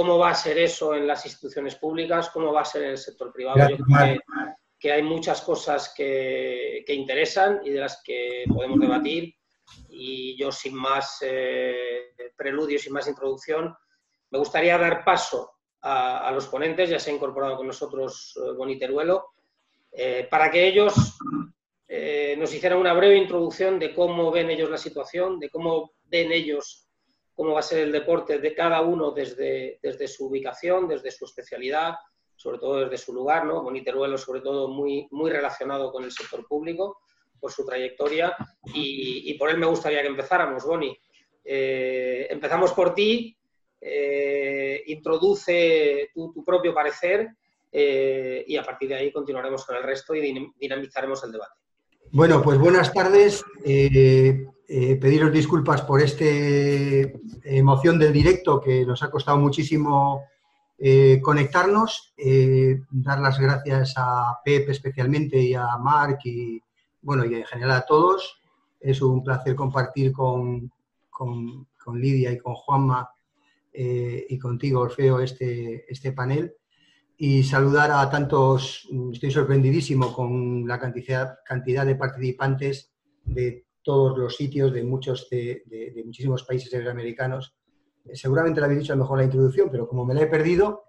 ¿Cómo 0.00 0.16
va 0.16 0.30
a 0.30 0.34
ser 0.34 0.58
eso 0.58 0.94
en 0.94 1.06
las 1.06 1.26
instituciones 1.26 1.74
públicas? 1.76 2.30
¿Cómo 2.30 2.54
va 2.54 2.62
a 2.62 2.64
ser 2.64 2.84
en 2.84 2.90
el 2.92 2.96
sector 2.96 3.30
privado? 3.30 3.68
Yo 3.68 3.76
creo 3.76 3.98
que, 3.98 4.20
que, 4.78 4.92
hay 4.92 5.02
muchas 5.02 5.42
cosas 5.42 5.92
que, 5.94 6.82
que 6.86 6.94
interesan 6.94 7.60
y 7.62 7.68
de 7.68 7.80
las 7.80 8.02
que 8.02 8.44
podemos 8.48 8.80
debatir 8.80 9.34
y 9.90 10.38
yo 10.38 10.50
sin 10.50 10.74
más 10.74 11.18
eh, 11.20 12.14
preludio, 12.34 12.78
sin 12.78 12.94
más 12.94 13.08
introducción, 13.08 13.76
me 14.30 14.38
gustaría 14.38 14.78
dar 14.78 15.04
paso 15.04 15.50
a, 15.82 16.26
a, 16.26 16.32
los 16.32 16.46
ponentes, 16.46 16.88
ya 16.88 16.98
se 16.98 17.10
ha 17.10 17.14
incorporado 17.14 17.58
con 17.58 17.66
nosotros 17.66 18.34
eh, 18.42 18.52
Boniteruelo, 18.56 19.34
eh, 19.92 20.26
para 20.30 20.50
que 20.50 20.66
ellos 20.66 21.18
eh, 21.86 22.36
nos 22.38 22.54
hicieran 22.54 22.78
una 22.78 22.94
breve 22.94 23.18
introducción 23.18 23.78
de 23.78 23.94
cómo 23.94 24.30
ven 24.30 24.48
ellos 24.48 24.70
la 24.70 24.78
situación, 24.78 25.38
de 25.38 25.50
cómo 25.50 25.92
ven 26.04 26.32
ellos 26.32 26.88
cómo 27.34 27.52
va 27.54 27.60
a 27.60 27.62
ser 27.62 27.80
el 27.80 27.92
deporte 27.92 28.38
de 28.38 28.54
cada 28.54 28.80
uno 28.82 29.12
desde, 29.12 29.78
desde 29.82 30.08
su 30.08 30.26
ubicación, 30.26 30.88
desde 30.88 31.10
su 31.10 31.24
especialidad, 31.24 31.94
sobre 32.36 32.58
todo 32.58 32.80
desde 32.80 32.96
su 32.96 33.12
lugar, 33.12 33.44
¿no? 33.44 33.62
Boniteruelo 33.62 34.16
sobre 34.16 34.40
todo 34.40 34.68
muy, 34.68 35.06
muy 35.10 35.30
relacionado 35.30 35.92
con 35.92 36.04
el 36.04 36.10
sector 36.10 36.46
público 36.48 37.02
por 37.38 37.52
su 37.52 37.64
trayectoria 37.66 38.34
y, 38.74 39.34
por 39.34 39.50
él 39.50 39.58
me 39.58 39.66
gustaría 39.66 40.02
que 40.02 40.08
empezáramos, 40.08 40.64
Boni. 40.64 40.96
Eh, 41.44 42.26
empezamos 42.30 42.72
por 42.72 42.94
ti, 42.94 43.36
eh, 43.80 44.82
introduce 44.86 46.10
tu, 46.14 46.44
propio 46.44 46.72
parecer 46.72 47.28
eh, 47.72 48.44
y 48.46 48.56
a 48.56 48.62
partir 48.62 48.88
de 48.88 48.94
ahí 48.94 49.12
continuaremos 49.12 49.64
con 49.64 49.76
el 49.76 49.82
resto 49.82 50.14
y 50.14 50.52
dinamizaremos 50.58 51.22
el 51.24 51.32
debate. 51.32 51.54
Bueno, 52.12 52.42
pues 52.42 52.58
buenas 52.58 52.92
tardes. 52.92 53.44
Pediros 55.00 55.32
disculpas 55.32 55.82
por 55.82 56.00
esta 56.00 56.24
emoción 57.44 57.98
del 57.98 58.12
directo 58.12 58.60
que 58.60 58.86
nos 58.86 59.02
ha 59.02 59.10
costado 59.10 59.36
muchísimo 59.38 60.24
conectarnos. 61.20 62.14
dar 62.90 63.18
las 63.18 63.38
gracias 63.38 63.94
a 63.96 64.38
Pep 64.44 64.68
especialmente 64.68 65.38
y 65.42 65.54
a 65.54 65.76
Marc 65.76 66.20
y, 66.24 66.62
bueno, 67.02 67.24
y 67.24 67.34
en 67.34 67.44
general 67.44 67.78
a 67.78 67.86
todos. 67.86 68.40
Es 68.78 69.02
un 69.02 69.24
placer 69.24 69.54
compartir 69.56 70.12
con, 70.12 70.70
con, 71.10 71.66
con 71.82 72.00
Lidia 72.00 72.32
y 72.32 72.38
con 72.38 72.54
Juanma 72.54 73.10
eh, 73.72 74.26
y 74.28 74.38
contigo, 74.38 74.80
Orfeo, 74.80 75.20
este, 75.20 75.90
este 75.90 76.12
panel. 76.12 76.54
Y 77.16 77.42
saludar 77.42 77.90
a 77.92 78.08
tantos, 78.08 78.88
estoy 79.12 79.30
sorprendidísimo 79.30 80.12
con 80.12 80.66
la 80.66 80.78
cantidad, 80.78 81.38
cantidad 81.44 81.84
de 81.84 81.94
participantes 81.94 82.90
de 83.24 83.66
todos 83.82 84.18
los 84.18 84.36
sitios, 84.36 84.72
de 84.72 84.82
muchos, 84.82 85.28
de, 85.30 86.02
muchísimos 86.04 86.44
países 86.44 86.86
americanos 86.86 87.54
seguramente 88.14 88.60
lo 88.60 88.66
habéis 88.66 88.80
dicho 88.80 88.92
a 88.92 88.96
lo 88.96 89.02
mejor 89.02 89.18
la 89.18 89.24
introducción, 89.24 89.68
pero 89.70 89.86
como 89.88 90.04
me 90.04 90.14
la 90.14 90.22
he 90.22 90.26
perdido, 90.26 90.84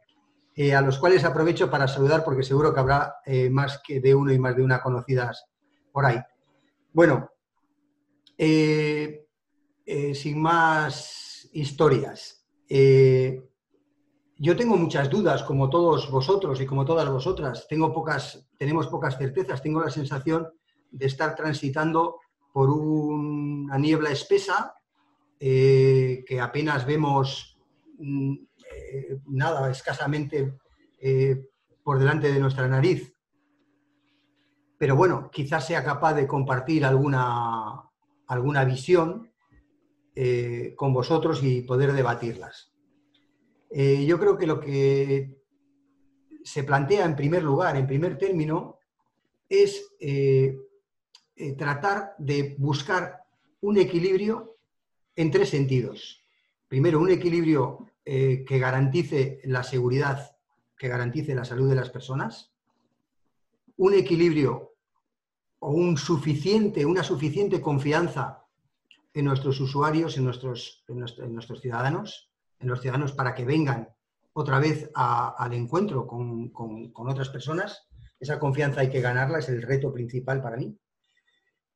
eh, 0.55 0.73
a 0.73 0.81
los 0.81 0.97
cuales 0.99 1.23
aprovecho 1.23 1.69
para 1.69 1.87
saludar 1.87 2.23
porque 2.23 2.43
seguro 2.43 2.73
que 2.73 2.79
habrá 2.79 3.15
eh, 3.25 3.49
más 3.49 3.81
que 3.85 3.99
de 3.99 4.13
uno 4.13 4.31
y 4.31 4.39
más 4.39 4.55
de 4.55 4.63
una 4.63 4.81
conocidas 4.81 5.45
por 5.91 6.05
ahí. 6.05 6.19
Bueno, 6.93 7.29
eh, 8.37 9.27
sin 10.13 10.41
más 10.41 11.49
historias, 11.53 12.45
yo 14.37 14.55
tengo 14.55 14.77
muchas 14.77 15.09
dudas, 15.09 15.43
como 15.43 15.69
todos 15.69 16.09
vosotros 16.09 16.59
y 16.61 16.65
como 16.65 16.85
todas 16.85 17.07
vosotras. 17.09 17.67
Tengo 17.67 17.93
pocas, 17.93 18.49
tenemos 18.57 18.87
pocas 18.87 19.17
certezas. 19.17 19.61
Tengo 19.61 19.81
la 19.81 19.91
sensación 19.91 20.47
de 20.89 21.05
estar 21.05 21.35
transitando 21.35 22.19
por 22.53 22.69
una 22.69 23.77
niebla 23.77 24.11
espesa 24.11 24.75
que 25.39 26.39
apenas 26.39 26.85
vemos 26.85 27.57
mm, 27.97 28.35
eh, 28.91 29.19
nada, 29.27 29.69
escasamente 29.69 30.57
eh, 30.99 31.49
por 31.83 31.99
delante 31.99 32.31
de 32.31 32.39
nuestra 32.39 32.67
nariz. 32.67 33.13
Pero 34.77 34.95
bueno, 34.95 35.29
quizás 35.31 35.65
sea 35.67 35.83
capaz 35.83 36.13
de 36.13 36.27
compartir 36.27 36.85
alguna, 36.85 37.83
alguna 38.27 38.65
visión 38.65 39.31
eh, 40.15 40.73
con 40.75 40.93
vosotros 40.93 41.43
y 41.43 41.61
poder 41.61 41.93
debatirlas. 41.93 42.73
yo 43.71 44.19
creo 44.19 44.37
que 44.37 44.47
lo 44.47 44.59
que 44.59 45.37
se 46.43 46.63
plantea 46.63 47.05
en 47.05 47.15
primer 47.15 47.43
lugar, 47.43 47.77
en 47.77 47.87
primer 47.87 48.17
término, 48.17 48.79
es 49.47 49.93
tratar 51.57 52.15
de 52.17 52.55
buscar 52.57 53.23
un 53.61 53.77
equilibrio 53.77 54.57
en 55.15 55.31
tres 55.31 55.49
sentidos. 55.49 56.23
Primero, 56.67 56.99
un 56.99 57.09
equilibrio 57.09 57.87
eh, 58.05 58.43
que 58.47 58.59
garantice 58.59 59.41
la 59.43 59.63
seguridad, 59.63 60.35
que 60.77 60.87
garantice 60.87 61.35
la 61.35 61.45
salud 61.45 61.69
de 61.69 61.75
las 61.75 61.89
personas, 61.89 62.51
un 63.77 63.93
equilibrio 63.93 64.73
o 65.59 65.71
un 65.71 65.97
suficiente, 65.97 66.85
una 66.85 67.03
suficiente 67.03 67.61
confianza 67.61 68.45
en 69.13 69.25
nuestros 69.25 69.59
usuarios, 69.59 70.17
en 70.17 70.23
nuestros, 70.23 70.83
en 70.87 71.41
ciudadanos, 71.59 72.31
en 72.59 72.67
los 72.67 72.81
ciudadanos 72.81 73.11
para 73.11 73.35
que 73.35 73.45
vengan 73.45 73.89
otra 74.33 74.59
vez 74.59 74.89
al 74.95 75.53
encuentro 75.53 76.07
con, 76.07 76.49
con, 76.49 76.91
otras 76.95 77.29
personas. 77.29 77.87
Esa 78.19 78.39
confianza 78.39 78.81
hay 78.81 78.89
que 78.89 79.01
ganarla, 79.01 79.39
es 79.39 79.49
el 79.49 79.61
reto 79.61 79.91
principal 79.91 80.41
para 80.41 80.57
mí. 80.57 80.77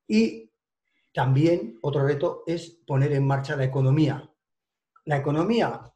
Y 0.08 0.52
también 1.14 1.80
otro 1.82 2.06
reto 2.06 2.44
es 2.46 2.70
poner 2.86 3.14
en 3.14 3.26
marcha 3.26 3.56
la 3.56 3.64
economía. 3.64 4.30
La 5.06 5.18
economía 5.18 5.92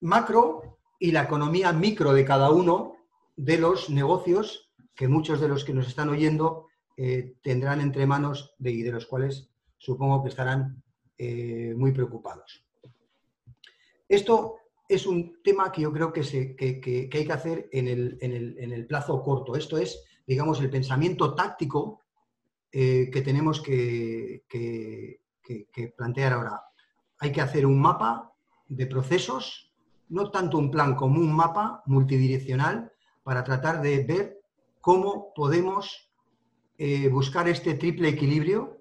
macro 0.00 0.78
y 0.98 1.12
la 1.12 1.22
economía 1.22 1.72
micro 1.72 2.12
de 2.12 2.24
cada 2.24 2.50
uno 2.50 2.96
de 3.36 3.58
los 3.58 3.90
negocios 3.90 4.70
que 4.94 5.08
muchos 5.08 5.40
de 5.40 5.48
los 5.48 5.64
que 5.64 5.74
nos 5.74 5.88
están 5.88 6.08
oyendo 6.10 6.66
eh, 6.96 7.34
tendrán 7.42 7.80
entre 7.80 8.06
manos 8.06 8.54
de, 8.58 8.72
y 8.72 8.82
de 8.82 8.92
los 8.92 9.06
cuales 9.06 9.50
supongo 9.78 10.22
que 10.22 10.28
estarán 10.28 10.82
eh, 11.18 11.74
muy 11.76 11.92
preocupados. 11.92 12.64
Esto 14.08 14.56
es 14.88 15.06
un 15.06 15.42
tema 15.42 15.72
que 15.72 15.82
yo 15.82 15.92
creo 15.92 16.12
que, 16.12 16.22
se, 16.22 16.54
que, 16.54 17.08
hay 17.12 17.26
que 17.26 17.32
hacer 17.32 17.68
en 17.72 17.88
el, 17.88 18.86
plazo 18.86 19.22
corto. 19.22 19.56
Esto 19.56 19.78
es, 19.78 20.04
digamos, 20.26 20.60
el 20.60 20.68
pensamiento 20.68 21.34
táctico 21.34 22.01
eh, 22.72 23.10
que 23.12 23.20
tenemos 23.20 23.60
que, 23.60 24.44
plantear 25.96 26.32
ahora. 26.32 26.62
Hay 27.18 27.30
que 27.30 27.42
hacer 27.42 27.66
un 27.66 27.78
mapa 27.80 28.32
de 28.66 28.86
procesos 28.86 29.72
no 30.08 30.30
tanto 30.30 30.58
un 30.58 30.70
plan 30.70 30.94
como 30.94 31.20
un 31.20 31.32
mapa 31.32 31.82
multidireccional 31.86 32.92
para 33.22 33.44
tratar 33.44 33.80
de 33.80 34.04
ver 34.04 34.40
cómo 34.80 35.32
podemos 35.34 36.10
eh, 36.76 37.08
buscar 37.08 37.48
este 37.48 37.74
triple 37.74 38.08
equilibrio, 38.08 38.78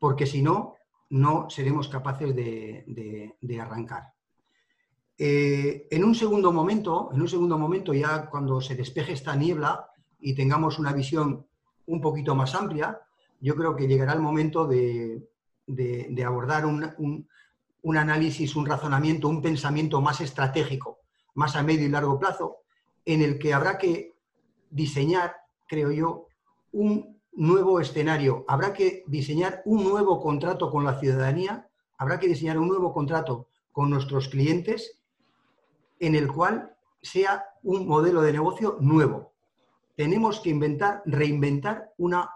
porque 0.00 0.26
si 0.26 0.42
no, 0.42 0.74
no 1.10 1.48
seremos 1.50 1.88
capaces 1.88 2.34
de, 2.34 3.60
arrancar. 3.60 4.12
Eh, 5.18 5.86
en 5.90 6.04
un 6.04 6.14
segundo 6.14 6.52
momento, 6.52 7.10
en 7.12 7.20
un 7.20 7.28
segundo 7.28 7.58
momento, 7.58 7.94
ya 7.94 8.26
cuando 8.28 8.60
se 8.60 8.74
despeje 8.74 9.12
esta 9.12 9.36
niebla 9.36 9.88
y 10.20 10.34
tengamos 10.34 10.78
una 10.78 10.92
visión 10.92 11.46
un 11.86 12.00
poquito 12.00 12.34
más 12.34 12.54
amplia, 12.54 13.00
yo 13.40 13.54
creo 13.54 13.76
que 13.76 13.86
llegará 13.86 14.12
el 14.12 14.20
momento 14.20 14.66
de, 14.66 15.22
abordar 16.24 16.66
un, 16.66 17.28
un 17.82 17.96
análisis, 17.96 18.56
un 18.56 18.66
razonamiento, 18.66 19.28
un 19.28 19.42
pensamiento 19.42 20.00
más 20.00 20.20
estratégico, 20.20 20.98
más 21.34 21.54
a 21.56 21.62
medio 21.62 21.86
y 21.86 21.90
largo 21.90 22.18
plazo, 22.18 22.58
en 23.04 23.22
el 23.22 23.38
que 23.38 23.54
habrá 23.54 23.78
que 23.78 24.14
diseñar, 24.70 25.36
creo 25.68 25.92
yo, 25.92 26.26
un 26.72 27.16
nuevo 27.32 27.80
escenario. 27.80 28.44
Habrá 28.48 28.72
que 28.72 29.04
diseñar 29.06 29.62
un 29.64 29.84
nuevo 29.84 30.20
contrato 30.20 30.70
con 30.70 30.84
la 30.84 30.98
ciudadanía, 30.98 31.68
habrá 31.98 32.18
que 32.18 32.28
diseñar 32.28 32.58
un 32.58 32.68
nuevo 32.68 32.92
contrato 32.92 33.46
con 33.72 33.90
nuestros 33.90 34.28
clientes, 34.28 34.98
en 36.00 36.14
el 36.14 36.32
cual 36.32 36.74
sea 37.02 37.44
un 37.62 37.86
modelo 37.86 38.22
de 38.22 38.32
negocio 38.32 38.78
nuevo. 38.80 39.32
Tenemos 39.96 40.40
que 40.40 40.50
inventar, 40.50 41.02
reinventar 41.06 41.92
una 41.98 42.30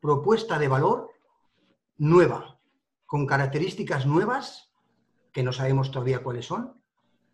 propuesta 0.00 0.58
de 0.58 0.68
valor 0.68 1.10
nueva, 1.98 2.58
con 3.06 3.26
características 3.26 4.06
nuevas 4.06 4.70
que 5.32 5.42
no 5.42 5.52
sabemos 5.52 5.90
todavía 5.90 6.22
cuáles 6.22 6.46
son, 6.46 6.80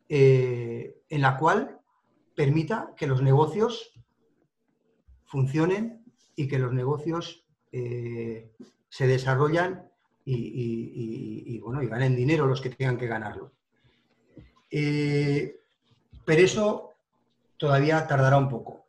eh, 0.08 1.02
en 1.08 1.22
la 1.22 1.36
cual 1.38 1.80
permita 2.34 2.92
que 2.96 3.06
los 3.06 3.22
negocios 3.22 3.92
funcionen 5.24 6.04
y 6.34 6.48
que 6.48 6.58
los 6.58 6.72
negocios 6.72 7.44
eh, 7.72 8.52
se 8.88 9.06
desarrollan 9.06 9.90
y, 10.24 11.60
bueno, 11.60 11.82
y 11.82 11.86
ganen 11.86 12.16
dinero 12.16 12.46
los 12.46 12.60
que 12.60 12.70
tengan 12.70 12.98
que 12.98 13.06
ganarlo. 13.06 13.52
Eh, 14.70 15.60
pero 16.24 16.42
eso 16.42 16.94
todavía 17.56 18.06
tardará 18.06 18.36
un 18.36 18.48
poco. 18.48 18.86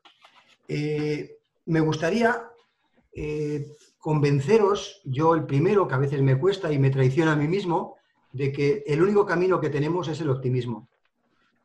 me 0.67 1.79
gustaría 1.79 2.49
convenceros, 3.97 5.01
yo 5.05 5.33
el 5.33 5.45
primero, 5.45 5.87
que 5.87 5.95
a 5.95 5.99
veces 5.99 6.21
me 6.21 6.39
cuesta 6.39 6.71
y 6.71 6.79
me 6.79 6.91
traiciona 6.91 7.33
a 7.33 7.35
mí 7.35 7.47
mismo, 7.47 7.95
de 8.31 8.51
que 8.51 8.83
el 8.85 9.01
único 9.01 9.25
camino 9.25 9.59
que 9.59 9.69
tenemos 9.69 10.07
es 10.07 10.21
el 10.21 10.29
optimismo. 10.29 10.89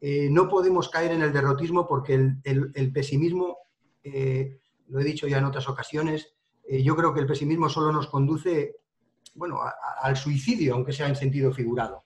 Eh, 0.01 0.29
no 0.31 0.49
podemos 0.49 0.89
caer 0.89 1.13
en 1.13 1.23
el 1.23 1.33
derrotismo 1.33 1.87
porque 1.87 2.15
el, 2.15 2.93
pesimismo, 2.93 3.59
eh, 4.03 4.59
lo 4.89 4.99
he 4.99 5.05
dicho 5.05 5.29
ya 5.29 5.39
en 5.39 5.45
otras 5.45 5.69
ocasiones, 5.69 6.35
eh, 6.65 6.83
yo 6.83 6.97
creo 6.97 7.15
que 7.15 7.21
el 7.21 7.27
pesimismo 7.27 7.69
solo 7.69 7.93
nos 7.93 8.09
conduce 8.09 8.77
bueno, 9.35 9.61
al 10.01 10.17
suicidio, 10.17 10.75
aunque 10.75 10.93
sea 10.93 11.09
en 11.09 11.15
sentido 11.15 11.53
figurado. 11.53 12.05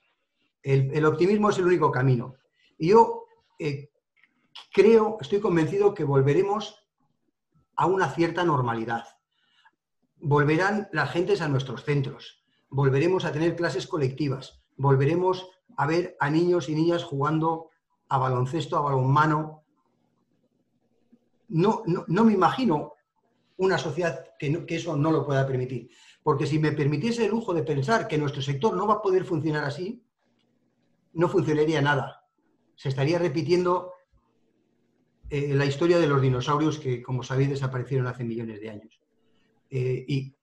El, 0.62 1.04
optimismo 1.06 1.48
es 1.48 1.58
el 1.58 1.66
único 1.66 1.90
camino. 1.90 2.34
Y 2.76 2.88
yo 2.88 3.24
creo, 4.72 5.16
estoy 5.20 5.40
convencido 5.40 5.94
que 5.94 6.04
volveremos 6.04 6.86
a 7.76 7.86
una 7.86 8.10
cierta 8.10 8.44
normalidad. 8.44 9.04
Volverán 10.18 10.88
las 10.92 11.10
gentes 11.10 11.40
a 11.40 11.48
nuestros 11.48 11.84
centros 11.84 12.46
volveremos 12.68 13.24
a 13.24 13.32
tener 13.32 13.56
clases 13.56 13.86
colectivas, 13.86 14.60
volveremos 14.76 15.48
a 15.76 15.86
ver 15.86 16.16
a 16.20 16.30
niños 16.30 16.68
y 16.68 16.74
niñas 16.74 17.04
jugando 17.04 17.70
a 18.08 18.18
baloncesto, 18.18 18.76
a 18.76 18.80
balonmano. 18.80 19.64
No, 21.48 21.82
no, 21.86 22.24
me 22.24 22.32
imagino 22.32 22.94
una 23.56 23.78
sociedad 23.78 24.26
que, 24.38 24.64
eso 24.68 24.96
no 24.96 25.10
lo 25.10 25.24
pueda 25.24 25.46
permitir. 25.46 25.90
Porque 26.22 26.46
si 26.46 26.58
me 26.58 26.72
permitiese 26.72 27.24
el 27.24 27.30
lujo 27.30 27.54
de 27.54 27.62
pensar 27.62 28.08
que 28.08 28.18
nuestro 28.18 28.42
sector 28.42 28.76
no 28.76 28.86
va 28.86 28.94
a 28.94 29.02
poder 29.02 29.24
funcionar 29.24 29.64
así, 29.64 30.04
no 31.12 31.28
funcionaría 31.28 31.80
nada. 31.80 32.24
Se 32.74 32.88
estaría 32.88 33.18
repitiendo 33.18 33.92
eh, 35.30 35.54
la 35.54 35.64
historia 35.64 35.98
de 35.98 36.06
los 36.06 36.20
dinosaurios 36.20 36.78
que, 36.78 37.02
como 37.02 37.22
sabéis, 37.22 37.50
desaparecieron 37.50 38.06
hace 38.06 38.24
millones 38.24 38.60
de 38.60 38.70
años. 38.70 39.00
Eh, 39.70 40.04
y 40.06 40.36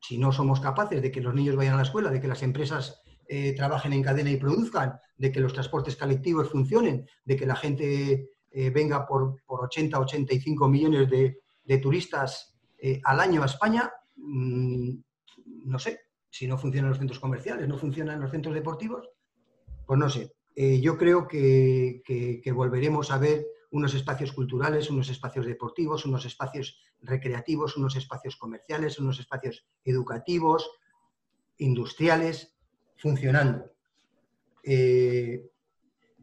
si 0.00 0.18
no 0.18 0.32
somos 0.32 0.60
capaces 0.60 1.02
de 1.02 1.10
que 1.10 1.20
los 1.20 1.34
niños 1.34 1.56
vayan 1.56 1.74
a 1.74 1.78
la 1.78 1.82
escuela, 1.82 2.10
de 2.10 2.20
que 2.20 2.28
las 2.28 2.42
empresas 2.42 3.02
eh, 3.32 3.54
trabajen 3.54 3.92
en 3.92 4.02
cadena 4.02 4.30
y 4.30 4.38
produzcan, 4.38 4.98
de 5.16 5.30
que 5.30 5.38
los 5.38 5.52
transportes 5.52 5.96
colectivos 5.96 6.50
funcionen, 6.50 7.06
de 7.24 7.36
que 7.36 7.46
la 7.46 7.54
gente 7.54 8.30
eh, 8.50 8.70
venga 8.70 9.06
por, 9.06 9.36
80, 9.46 10.00
85 10.00 10.68
millones 10.68 11.08
de, 11.08 11.78
turistas 11.78 12.58
eh, 12.78 13.00
al 13.04 13.20
año 13.20 13.44
a 13.44 13.46
España, 13.46 13.88
mm, 14.16 14.94
no 15.66 15.78
sé, 15.78 16.00
si 16.28 16.48
no 16.48 16.58
funcionan 16.58 16.90
los 16.90 16.98
centros 16.98 17.20
comerciales, 17.20 17.68
no 17.68 17.78
funcionan 17.78 18.20
los 18.20 18.32
centros 18.32 18.52
deportivos, 18.52 19.08
pues 19.86 19.98
no 20.00 20.10
sé. 20.10 20.32
yo 20.56 20.98
creo 20.98 21.28
que 21.28 22.52
volveremos 22.52 23.12
a 23.12 23.18
ver 23.18 23.46
unos 23.70 23.94
espacios 23.94 24.32
culturales, 24.32 24.90
unos 24.90 25.08
espacios 25.08 25.46
deportivos, 25.46 26.04
unos 26.04 26.24
espacios 26.24 26.80
recreativos, 27.02 27.76
unos 27.76 27.96
espacios 27.96 28.36
comerciales, 28.36 28.98
unos 28.98 29.18
espacios 29.18 29.64
educativos, 29.84 30.70
industriales, 31.58 32.54
funcionando. 32.96 33.70
Eh, 34.62 35.50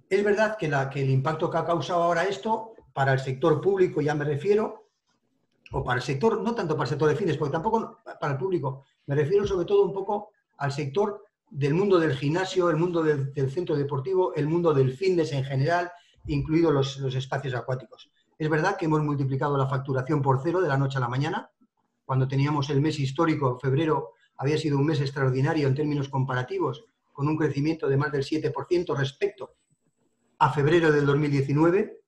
es 0.10 0.24
verdad 0.24 0.58
que, 0.58 0.68
la, 0.68 0.90
que 0.90 1.02
el 1.02 1.10
impacto 1.10 1.50
que 1.50 1.58
ha 1.58 1.66
causado 1.66 2.04
ahora 2.04 2.24
esto, 2.24 2.74
para 2.94 3.14
el 3.14 3.20
sector 3.20 3.62
público 3.62 4.02
ya 4.02 4.16
me 4.16 4.26
refiero, 4.26 4.88
o 5.72 5.84
para 5.84 5.98
el 5.98 6.04
sector, 6.04 6.42
no 6.42 6.56
tanto 6.56 6.76
para 6.76 6.86
el 6.86 6.90
sector 6.90 7.10
de 7.10 7.16
fines, 7.16 7.38
porque 7.38 7.52
tampoco 7.52 8.00
para 8.20 8.34
el 8.34 8.40
público, 8.40 8.86
me 9.06 9.16
refiero 9.16 9.46
sobre 9.46 9.66
todo 9.66 9.84
un 9.84 9.94
poco 9.94 10.32
al 10.58 10.72
sector 10.72 11.26
del 11.50 11.74
mundo 11.74 12.00
del 12.00 12.16
gimnasio, 12.16 12.70
el 12.70 12.78
mundo 12.78 13.04
del, 13.04 13.52
centro 13.52 13.76
deportivo, 13.76 14.34
el 14.36 14.48
mundo 14.48 14.74
del 14.74 14.94
fitness 14.94 15.32
en 15.34 15.44
general, 15.44 15.92
incluidos 16.28 16.74
los, 16.74 16.98
los, 16.98 17.16
espacios 17.16 17.54
acuáticos. 17.54 18.10
Es 18.38 18.50
verdad 18.50 18.78
que 18.78 18.86
hemos 18.86 19.04
multiplicado 19.04 19.58
la 19.58 19.68
facturación 19.68 20.22
por 20.22 20.42
cero 20.44 20.62
de 20.62 20.68
la 20.68 20.78
noche 20.78 20.98
a 20.98 21.02
la 21.02 21.10
mañana. 21.10 21.50
Cuando 22.06 22.28
teníamos 22.28 22.70
el 22.70 22.82
mes 22.82 23.00
histórico, 23.00 23.60
febrero, 23.60 24.14
había 24.38 24.58
sido 24.58 24.78
un 24.78 24.86
mes 24.86 25.02
extraordinario 25.02 25.68
en 25.68 25.74
términos 25.74 26.10
comparativos, 26.10 26.86
con 27.12 27.28
un 27.28 27.36
crecimiento 27.36 27.88
de 27.88 27.98
más 27.98 28.12
del 28.12 28.24
7% 28.24 28.96
respecto 28.96 29.56
a 30.38 30.52
febrero 30.52 30.92
del 30.92 31.06
2019. 31.06 32.02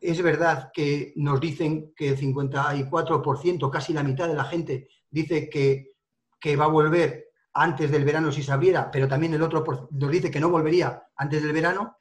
Es 0.00 0.22
verdad 0.22 0.70
que 0.72 1.12
nos 1.16 1.40
dicen 1.40 1.92
que 1.94 2.08
el 2.08 2.18
54%, 2.18 3.70
casi 3.70 3.92
la 3.92 4.02
mitad 4.02 4.28
de 4.28 4.34
la 4.34 4.44
gente, 4.44 4.88
dice 5.10 5.50
que, 5.50 5.92
que 6.40 6.56
va 6.56 6.64
a 6.64 6.68
volver 6.68 7.28
antes 7.52 7.90
del 7.90 8.04
verano 8.04 8.32
si 8.32 8.42
se 8.42 8.52
abriera, 8.52 8.90
pero 8.90 9.06
también 9.06 9.34
el 9.34 9.42
otro 9.42 9.62
nos 9.90 10.10
dice 10.10 10.30
que 10.30 10.40
no 10.40 10.48
volvería 10.48 11.04
antes 11.16 11.42
del 11.42 11.52
verano. 11.52 11.98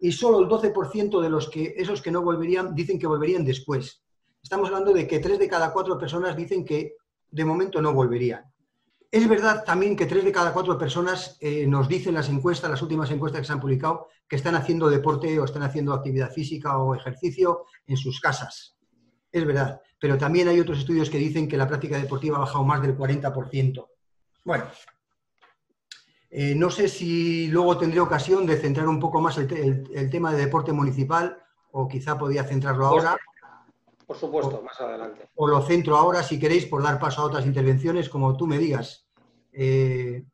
Y 0.00 0.12
solo 0.12 0.40
el 0.40 0.48
12% 0.48 1.20
de 1.20 1.30
los 1.30 1.48
que, 1.48 1.74
esos 1.76 2.00
que 2.00 2.10
no 2.10 2.22
volverían 2.22 2.74
dicen 2.74 2.98
que 2.98 3.06
volverían 3.06 3.44
después. 3.44 4.02
Estamos 4.42 4.68
hablando 4.68 4.92
de 4.92 5.06
que 5.06 5.18
tres 5.18 5.38
de 5.38 5.48
cada 5.48 5.72
cuatro 5.72 5.98
personas 5.98 6.36
dicen 6.36 6.64
que 6.64 6.94
de 7.30 7.44
momento 7.44 7.82
no 7.82 7.92
volverían. 7.92 8.44
Es 9.10 9.26
verdad 9.28 9.64
también 9.64 9.96
que 9.96 10.06
tres 10.06 10.24
de 10.24 10.32
cada 10.32 10.52
cuatro 10.52 10.76
personas 10.76 11.38
eh, 11.40 11.66
nos 11.66 11.88
dicen 11.88 12.14
las 12.14 12.28
encuestas, 12.28 12.70
las 12.70 12.82
últimas 12.82 13.10
encuestas 13.10 13.40
que 13.40 13.46
se 13.46 13.52
han 13.52 13.60
publicado, 13.60 14.08
que 14.28 14.36
están 14.36 14.54
haciendo 14.54 14.90
deporte 14.90 15.38
o 15.40 15.44
están 15.44 15.62
haciendo 15.62 15.94
actividad 15.94 16.30
física 16.30 16.78
o 16.78 16.94
ejercicio 16.94 17.64
en 17.86 17.96
sus 17.96 18.20
casas. 18.20 18.76
Es 19.32 19.46
verdad, 19.46 19.80
pero 19.98 20.18
también 20.18 20.48
hay 20.48 20.60
otros 20.60 20.78
estudios 20.78 21.08
que 21.10 21.18
dicen 21.18 21.48
que 21.48 21.56
la 21.56 21.66
práctica 21.66 21.98
deportiva 21.98 22.36
ha 22.36 22.40
bajado 22.40 22.64
más 22.64 22.82
del 22.82 22.96
40%. 22.96 23.86
Bueno, 24.44 24.64
eh, 26.30 26.54
no 26.54 26.70
sé 26.70 26.88
si 26.88 27.48
luego 27.48 27.78
tendré 27.78 28.00
ocasión 28.00 28.44
de 28.46 28.58
centrar 28.58 28.86
un 28.86 29.00
poco 29.00 29.20
más 29.20 29.38
el, 29.38 30.10
tema 30.10 30.32
de 30.32 30.44
deporte 30.44 30.72
municipal 30.72 31.42
o 31.72 31.88
quizá 31.88 32.18
podía 32.18 32.44
centrarlo 32.44 32.86
ahora. 32.86 33.16
Por 34.06 34.16
supuesto, 34.16 34.62
más 34.62 34.80
adelante. 34.80 35.28
O 35.34 35.46
lo 35.46 35.60
centro 35.62 35.96
ahora, 35.96 36.22
si 36.22 36.38
queréis, 36.38 36.66
por 36.66 36.82
dar 36.82 36.98
paso 36.98 37.22
a 37.22 37.26
otras 37.26 37.46
intervenciones, 37.46 38.08
como 38.08 38.36
tú 38.36 38.46
me 38.46 38.58
digas. 38.58 39.06
Eh, 39.52 40.24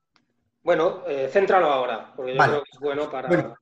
bueno, 0.64 1.02
eh, 1.06 1.28
céntralo 1.30 1.66
ahora, 1.66 2.12
porque 2.16 2.34
yo 2.34 2.42
creo 2.42 2.62
que 2.62 2.70
es 2.72 2.80
bueno 2.80 3.10
para... 3.10 3.56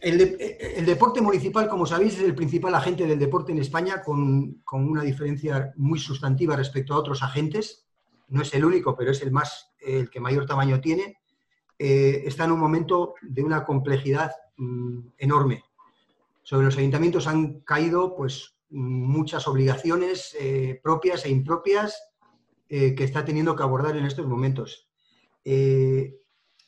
el, 0.00 0.84
deporte 0.84 1.20
municipal, 1.20 1.68
como 1.68 1.86
sabéis, 1.86 2.14
es 2.14 2.24
el 2.24 2.34
principal 2.34 2.74
agente 2.74 3.06
del 3.06 3.18
deporte 3.18 3.52
en 3.52 3.58
España, 3.58 4.02
con, 4.02 4.62
una 4.72 5.02
diferencia 5.02 5.72
muy 5.76 5.98
sustantiva 5.98 6.56
respecto 6.56 6.94
a 6.94 6.98
otros 6.98 7.22
agentes. 7.22 7.86
No 8.28 8.42
es 8.42 8.52
el 8.54 8.64
único, 8.64 8.96
pero 8.96 9.12
es 9.12 9.22
el 9.22 9.30
más, 9.30 9.72
el 9.78 10.10
que 10.10 10.20
mayor 10.20 10.46
tamaño 10.46 10.80
tiene. 10.80 11.21
Eh, 11.84 12.22
está 12.28 12.44
en 12.44 12.52
un 12.52 12.60
momento 12.60 13.14
de 13.22 13.42
una 13.42 13.64
complejidad 13.64 14.30
mm, 14.56 15.00
enorme. 15.18 15.64
Sobre 16.44 16.66
los 16.66 16.78
ayuntamientos 16.78 17.26
han 17.26 17.58
caído, 17.62 18.14
pues, 18.14 18.54
muchas 18.70 19.48
obligaciones 19.48 20.36
eh, 20.38 20.80
propias 20.80 21.24
e 21.24 21.30
impropias 21.30 22.00
eh, 22.68 22.94
que 22.94 23.02
está 23.02 23.24
teniendo 23.24 23.56
que 23.56 23.64
abordar 23.64 23.96
en 23.96 24.06
estos 24.06 24.28
momentos. 24.28 24.86
El 25.44 26.14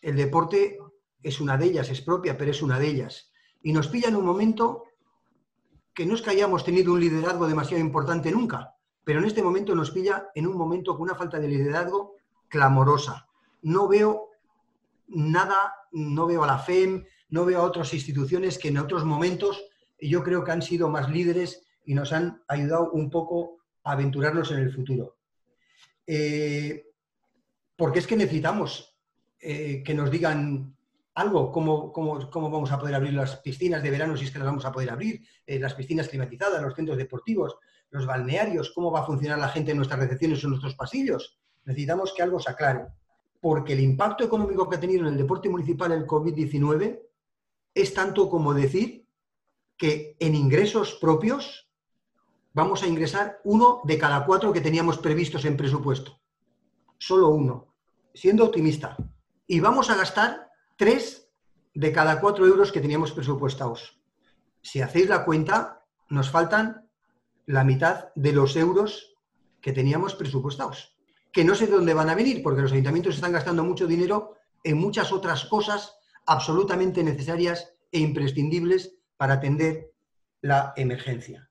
deporte 0.03 0.79
es 1.23 1.41
una 1.41 1.57
de 1.57 1.67
ellas, 1.67 1.91
es 1.91 2.01
propia, 2.01 2.37
pero 2.37 2.51
es 2.51 2.61
una 2.61 2.81
de 2.81 2.89
ellas. 2.89 3.31
Y 3.63 3.73
nos 3.73 3.87
pilla 3.87 4.09
en 4.09 4.17
un 4.17 4.27
momento 4.27 4.83
que 5.95 6.07
no 6.07 6.17
es 6.17 6.23
que 6.23 6.31
hayamos 6.31 6.65
tenido 6.65 6.93
un 6.93 6.99
liderazgo 6.99 7.47
demasiado 7.47 7.81
importante 7.81 8.33
nunca, 8.33 8.75
pero 9.05 9.21
en 9.21 9.27
este 9.27 9.45
momento 9.45 9.77
nos 9.77 9.93
pilla 9.93 10.31
en 10.35 10.49
un 10.49 10.57
momento 10.57 10.95
con 10.95 11.03
una 11.03 11.15
falta 11.15 11.39
de 11.39 11.47
liderazgo 11.47 12.17
clamorosa. 12.49 13.29
No 13.63 13.87
veo 13.87 14.34
nada, 15.09 15.75
no 15.93 16.27
veo 16.27 16.45
a 16.45 16.47
la 16.47 16.59
FEM, 16.59 17.05
no 17.29 17.45
veo 17.45 17.61
a 17.61 17.65
otras 17.65 17.93
instituciones 17.95 18.59
que 18.59 18.69
en 18.69 18.79
otros 18.79 19.05
momentos 19.05 19.65
yo 20.01 20.23
creo 20.23 20.45
que 20.45 20.53
han 20.53 20.63
sido 20.63 20.89
más 20.89 21.11
líderes 21.11 21.65
y 21.85 21.95
nos 21.95 22.13
han 22.13 22.43
ayudado 22.49 22.91
un 22.93 23.11
poco 23.11 23.59
a 23.85 23.93
aventurarnos 23.93 24.51
en 24.51 24.59
el 24.59 24.73
futuro. 24.73 25.17
Eh, 26.07 26.87
porque 27.77 27.99
es 27.99 28.07
que 28.07 28.17
necesitamos 28.17 28.97
eh, 29.41 29.83
que 29.85 29.95
nos 29.95 30.11
digan 30.11 30.77
algo, 31.15 31.53
cómo, 31.53 31.93
cómo, 31.93 32.51
vamos 32.51 32.73
a 32.73 32.79
poder 32.79 32.95
abrir 32.95 33.15
las 33.15 33.37
piscinas 33.37 33.83
de 33.83 33.91
verano 33.91 34.17
si 34.17 34.25
es 34.25 34.31
que 34.31 34.39
las 34.39 34.47
vamos 34.47 34.65
a 34.65 34.73
poder 34.73 34.91
abrir, 34.91 35.23
eh, 35.47 35.59
las 35.59 35.75
piscinas 35.75 36.09
climatizadas, 36.09 36.61
los 36.61 36.75
centros 36.75 36.99
deportivos, 36.99 37.57
los 37.91 38.07
balnearios, 38.07 38.73
cómo 38.75 38.91
va 38.91 39.01
a 39.01 39.07
funcionar 39.07 39.39
la 39.39 39.49
gente 39.49 39.71
en 39.71 39.77
nuestras 39.77 40.01
recepciones 40.01 40.43
o 40.43 40.47
en 40.47 40.51
nuestros 40.51 40.75
pasillos. 40.75 41.39
Necesitamos 41.65 42.13
que 42.15 42.23
algo 42.23 42.41
se 42.41 42.51
aclare, 42.51 42.87
porque 43.45 43.75
el 43.75 43.81
impacto 43.81 44.25
económico 44.25 44.67
que 44.71 44.77
ha 44.77 44.81
tenido 44.81 45.03
en 45.03 45.13
el 45.13 45.19
deporte 45.19 45.51
municipal 45.51 45.93
el 45.93 46.07
COVID-19 46.07 47.03
es 47.75 47.93
tanto 47.93 48.31
como 48.31 48.55
decir 48.55 49.07
que 49.77 50.17
en 50.19 50.35
ingresos 50.35 50.95
propios 50.95 51.71
vamos 52.55 52.83
a 52.83 52.87
ingresar 52.87 53.43
uno 53.45 53.83
de 53.85 53.99
cada 53.99 54.25
cuatro 54.25 54.51
que 54.51 54.63
teníamos 54.63 54.97
previstos 54.97 55.45
en 55.45 55.59
presupuesto. 55.59 56.19
Solo 56.97 57.29
uno, 57.29 57.75
siendo 58.15 58.47
optimista. 58.47 58.97
Y 59.47 59.61
vamos 59.61 59.91
a 59.91 59.97
gastar 59.97 60.49
tres 60.79 61.31
de 61.75 61.93
cada 61.93 62.23
cuatro 62.23 62.47
euros 62.47 62.73
que 62.73 62.81
teníamos 62.81 63.13
presupuestados. 63.13 64.01
Si 64.63 64.81
hacéis 64.81 65.11
la 65.11 65.27
cuenta, 65.27 65.85
nos 66.09 66.31
faltan 66.31 66.89
la 67.45 67.63
mitad 67.63 68.09
de 68.15 68.33
los 68.33 68.57
euros 68.57 69.15
que 69.61 69.75
teníamos 69.75 70.15
presupuestados. 70.15 70.94
Que 71.35 71.45
no 71.45 71.55
sé 71.55 71.67
de 71.67 71.73
dónde 71.73 71.93
van 71.93 72.09
a 72.09 72.15
venir, 72.15 72.43
porque 72.43 72.63
los 72.63 72.73
ayuntamientos 72.73 73.17
están 73.17 73.33
gastando 73.33 73.63
mucho 73.63 73.87
dinero 73.87 74.37
en 74.63 74.79
muchas 74.79 75.13
otras 75.13 75.45
cosas 75.45 75.99
absolutamente 76.25 77.05
necesarias 77.05 77.75
e 77.93 77.99
imprescindibles 77.99 78.97
para 79.19 79.35
atender 79.35 79.93
la 80.41 80.73
emergencia. 80.77 81.51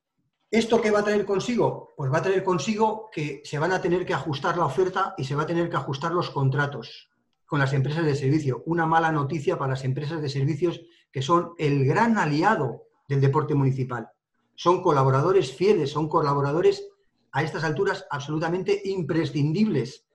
¿Esto 0.50 0.82
qué 0.82 0.92
va 0.92 1.00
a 1.00 1.04
traer 1.04 1.26
consigo? 1.26 1.90
Pues 1.98 2.12
va 2.12 2.20
a 2.20 2.22
traer 2.22 2.44
consigo 2.44 3.10
que 3.12 3.42
se 3.44 3.60
van 3.60 3.72
a 3.72 3.82
tener 3.82 4.06
que 4.06 4.14
ajustar 4.14 4.58
la 4.58 4.66
oferta 4.66 5.16
y 5.18 5.24
se 5.26 5.36
va 5.36 5.44
a 5.44 5.48
tener 5.48 5.70
que 5.70 5.78
ajustar 5.78 6.12
los 6.12 6.30
contratos 6.30 7.10
con 7.46 7.60
las 7.60 7.74
empresas 7.74 8.06
de 8.06 8.16
servicio. 8.16 8.64
Una 8.66 8.86
mala 8.86 9.12
noticia 9.12 9.58
para 9.58 9.72
las 9.72 9.84
empresas 9.84 10.22
de 10.22 10.30
servicios 10.30 10.82
que 11.12 11.22
son 11.22 11.54
el 11.58 11.86
gran 11.86 12.18
aliado 12.18 12.84
del 13.08 13.20
deporte 13.20 13.54
municipal. 13.54 14.10
Son 14.56 14.82
colaboradores 14.82 15.54
fieles, 15.54 15.92
son 15.92 16.08
colaboradores 16.08 16.88
a 17.34 17.44
estas 17.44 17.64
alturas 17.64 18.06
absolutamente 18.10 18.82
imprescindibles, 18.86 20.06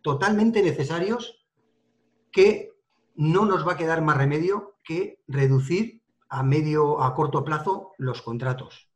totalmente 0.00 0.62
necesarios, 0.62 1.44
que 2.30 2.70
no 3.16 3.44
nos 3.44 3.66
va 3.66 3.72
a 3.72 3.76
quedar 3.76 4.00
más 4.00 4.16
remedio 4.16 4.76
que 4.84 5.20
reducir 5.26 6.02
a 6.28 6.42
medio, 6.42 7.02
a 7.02 7.14
corto 7.14 7.44
plazo 7.44 7.92
los 7.98 8.22
contratos. 8.22 8.88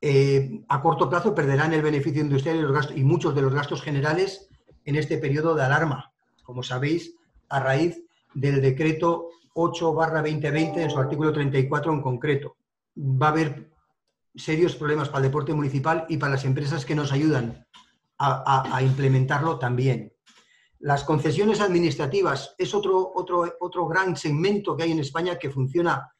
Eh, 0.00 0.64
a 0.68 0.80
corto 0.80 1.08
plazo 1.08 1.34
perderán 1.34 1.74
el 1.74 1.82
beneficio 1.82 2.22
industrial 2.22 2.88
y, 2.94 3.00
y 3.00 3.04
muchos 3.04 3.34
de 3.34 3.42
los 3.42 3.54
gastos 3.54 3.82
generales 3.82 4.48
en 4.84 4.96
este 4.96 5.18
periodo 5.18 5.54
de 5.54 5.62
alarma, 5.62 6.12
como 6.42 6.62
sabéis, 6.62 7.14
a 7.50 7.60
raíz 7.60 8.02
del 8.34 8.62
decreto 8.62 9.28
8 9.54 9.92
2020 9.92 10.82
en 10.82 10.90
su 10.90 10.98
artículo 10.98 11.32
34 11.32 11.92
en 11.92 12.00
concreto. 12.00 12.56
Va 12.96 13.26
a 13.26 13.30
haber 13.30 13.71
serios 14.34 14.76
problemas 14.76 15.08
para 15.08 15.24
el 15.24 15.30
deporte 15.30 15.54
municipal 15.54 16.06
y 16.08 16.16
para 16.16 16.32
las 16.32 16.44
empresas 16.44 16.84
que 16.84 16.94
nos 16.94 17.12
ayudan 17.12 17.66
a, 18.18 18.80
implementarlo 18.82 19.58
también. 19.58 20.12
Las 20.78 21.02
concesiones 21.04 21.60
administrativas 21.60 22.54
es 22.56 22.74
otro, 22.74 23.12
otro, 23.14 23.56
otro 23.60 23.86
gran 23.86 24.16
segmento 24.16 24.76
que 24.76 24.84
hay 24.84 24.92
en 24.92 25.00
España 25.00 25.38
que 25.38 25.50
funciona, 25.50 26.12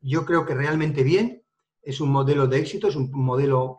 yo 0.00 0.24
creo 0.24 0.46
que 0.46 0.54
realmente 0.54 1.02
bien 1.02 1.42
es 1.82 2.00
un 2.00 2.10
modelo 2.10 2.46
de 2.46 2.58
éxito, 2.58 2.88
es 2.88 2.96
un 2.96 3.10
modelo 3.12 3.78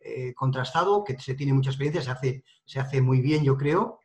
eh, 0.00 0.32
contrastado, 0.34 1.04
que 1.04 1.18
se 1.18 1.34
tiene 1.34 1.52
mucha 1.52 1.70
experiencia, 1.70 2.02
se 2.02 2.10
hace, 2.10 2.44
se 2.64 2.80
hace 2.80 3.02
muy 3.02 3.20
bien, 3.20 3.44
yo 3.44 3.56
creo, 3.56 4.00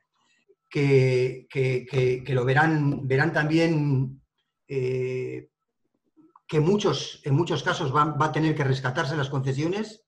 que, 0.70 2.24
lo 2.28 2.46
verán, 2.46 3.08
verán 3.08 3.32
también 3.32 4.22
eh, 4.68 5.50
que 6.47 6.60
muchos, 6.60 7.21
en 7.23 7.36
muchos 7.36 7.63
casos 7.63 7.95
va, 7.95 8.15
a 8.19 8.31
tener 8.31 8.55
que 8.55 8.63
rescatarse 8.63 9.15
las 9.15 9.29
concesiones. 9.29 10.03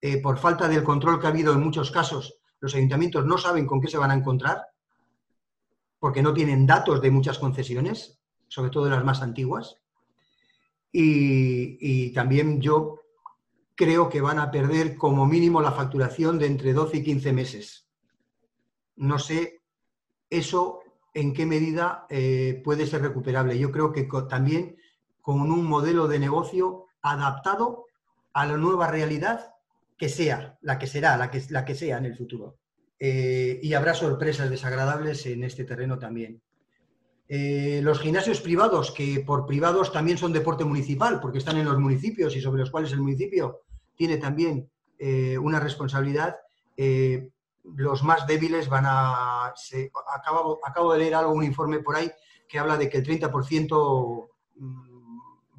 Eh, 0.00 0.20
por 0.22 0.38
falta 0.38 0.66
del 0.68 0.82
control 0.82 1.20
que 1.20 1.26
ha 1.26 1.30
habido 1.30 1.52
en 1.52 1.60
muchos 1.60 1.90
casos, 1.90 2.38
los 2.60 2.74
ayuntamientos 2.74 3.26
no 3.26 3.36
saben 3.36 3.66
con 3.66 3.80
qué 3.80 3.88
se 3.88 3.98
van 3.98 4.10
a 4.10 4.14
encontrar, 4.14 4.62
porque 5.98 6.22
no 6.22 6.32
tienen 6.32 6.66
datos 6.66 7.02
de 7.02 7.10
muchas 7.10 7.38
concesiones, 7.38 8.18
sobre 8.48 8.70
todo 8.70 8.88
las 8.88 9.04
más 9.04 9.20
antiguas. 9.20 9.76
Y, 10.92 12.12
también 12.12 12.60
yo 12.60 13.00
creo 13.74 14.08
que 14.08 14.20
van 14.20 14.38
a 14.38 14.50
perder 14.50 14.96
como 14.96 15.26
mínimo 15.26 15.60
la 15.60 15.72
facturación 15.72 16.38
de 16.38 16.46
entre 16.46 16.72
12 16.72 16.98
y 16.98 17.02
15 17.02 17.32
meses. 17.32 17.86
No 18.96 19.18
sé 19.18 19.60
eso 20.28 20.80
en 21.14 21.32
qué 21.32 21.46
medida 21.46 22.06
eh, 22.08 22.60
puede 22.64 22.86
ser 22.86 23.02
recuperable. 23.02 23.58
Yo 23.58 23.70
creo 23.70 23.92
que 23.92 24.08
también 24.28 24.76
con 25.20 25.40
un 25.50 25.64
modelo 25.64 26.08
de 26.08 26.18
negocio 26.18 26.86
adaptado 27.02 27.86
a 28.32 28.46
la 28.46 28.56
nueva 28.56 28.86
realidad 28.86 29.54
que 29.96 30.08
sea, 30.08 30.58
la 30.62 30.78
que 30.78 30.86
será, 30.86 31.16
la 31.16 31.30
que, 31.30 31.42
la 31.50 31.64
que 31.64 31.74
sea 31.74 31.98
en 31.98 32.06
el 32.06 32.16
futuro. 32.16 32.56
Eh, 32.98 33.60
y 33.62 33.74
habrá 33.74 33.94
sorpresas 33.94 34.50
desagradables 34.50 35.26
en 35.26 35.44
este 35.44 35.64
terreno 35.64 35.98
también. 35.98 36.42
Eh, 37.28 37.80
los 37.82 38.00
gimnasios 38.00 38.40
privados, 38.40 38.90
que 38.90 39.22
por 39.26 39.46
privados 39.46 39.92
también 39.92 40.18
son 40.18 40.32
deporte 40.32 40.64
municipal, 40.64 41.20
porque 41.20 41.38
están 41.38 41.58
en 41.58 41.66
los 41.66 41.78
municipios 41.78 42.34
y 42.34 42.40
sobre 42.40 42.60
los 42.60 42.70
cuales 42.70 42.92
el 42.92 43.00
municipio 43.00 43.60
tiene 43.94 44.16
también 44.16 44.70
eh, 44.98 45.38
una 45.38 45.60
responsabilidad, 45.60 46.36
los 47.62 48.02
más 48.02 48.26
débiles 48.26 48.70
van 48.70 48.84
a... 48.86 49.52
acabo, 50.14 50.60
acabo, 50.64 50.94
de 50.94 50.98
leer 50.98 51.14
algo, 51.14 51.32
un 51.32 51.44
informe 51.44 51.80
por 51.80 51.94
ahí, 51.94 52.10
que 52.48 52.58
habla 52.58 52.78
de 52.78 52.88
que 52.88 52.98
el 52.98 53.06
30% 53.06 54.28
mm, 54.56 54.89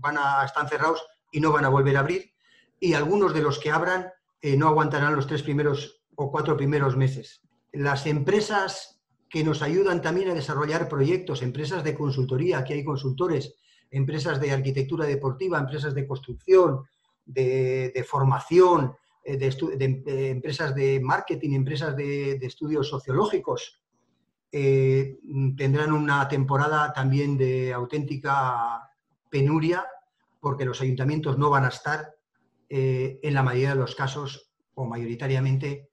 van 0.02 0.18
a, 0.18 0.44
están 0.44 0.68
cerrados 0.68 1.06
y 1.32 1.40
no 1.40 1.52
van 1.52 1.66
a 1.66 1.70
volver 1.70 1.96
a 1.96 2.02
abrir, 2.02 2.34
y 2.80 2.94
algunos 2.94 3.34
de 3.34 3.42
los 3.42 3.60
que 3.60 3.72
abran 3.72 4.12
no 4.58 4.68
aguantarán 4.68 5.16
los 5.16 5.28
tres 5.28 5.44
primeros 5.44 6.02
o 6.16 6.32
cuatro 6.32 6.58
primeros 6.58 6.98
meses. 6.98 7.44
Las 7.72 8.08
empresas 8.08 9.02
que 9.32 9.44
nos 9.44 9.62
ayudan 9.62 10.02
también 10.02 10.30
a 10.30 10.34
desarrollar 10.34 10.90
proyectos, 10.90 11.42
empresas 11.42 11.84
de 11.84 11.96
consultoría, 11.96 12.60
aquí 12.60 12.74
hay 12.74 12.84
consultores, 12.84 13.56
empresas 13.90 14.42
de 14.42 14.52
arquitectura 14.52 15.06
deportiva, 15.06 15.58
empresas 15.58 15.96
de 15.96 16.06
construcción, 16.06 16.84
de, 17.26 18.06
formación, 18.08 18.94
eh, 19.24 19.38
de, 19.38 20.30
empresas 20.32 20.76
de 20.76 21.00
marketing, 21.00 21.52
empresas 21.54 21.96
de, 21.96 22.34
estudios 22.42 22.90
sociológicos, 22.90 23.80
eh, 24.52 25.18
tendrán 25.56 25.94
una 25.94 26.28
temporada 26.28 26.92
también 26.92 27.38
de 27.38 27.72
auténtica 27.72 28.91
penuria 29.32 29.88
porque 30.40 30.66
los 30.66 30.80
ayuntamientos 30.82 31.40
no 31.40 31.50
van 31.50 31.66
a 31.66 31.70
estar 31.70 32.14
eh, 32.70 33.20
en 33.24 33.34
la 33.34 33.42
mayoría 33.42 33.70
de 33.70 33.82
los 33.82 33.96
casos 33.96 34.52
o 34.76 34.86
mayoritariamente, 34.86 35.90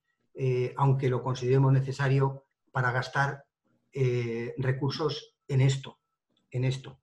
aunque 0.76 1.08
lo 1.08 1.22
consideremos 1.24 1.72
necesario, 1.72 2.44
para 2.70 2.92
gastar 2.92 3.44
eh, 3.92 4.54
recursos 4.58 5.34
en 5.48 5.60
esto, 5.60 5.98
en 6.50 6.64
esto. 6.64 7.00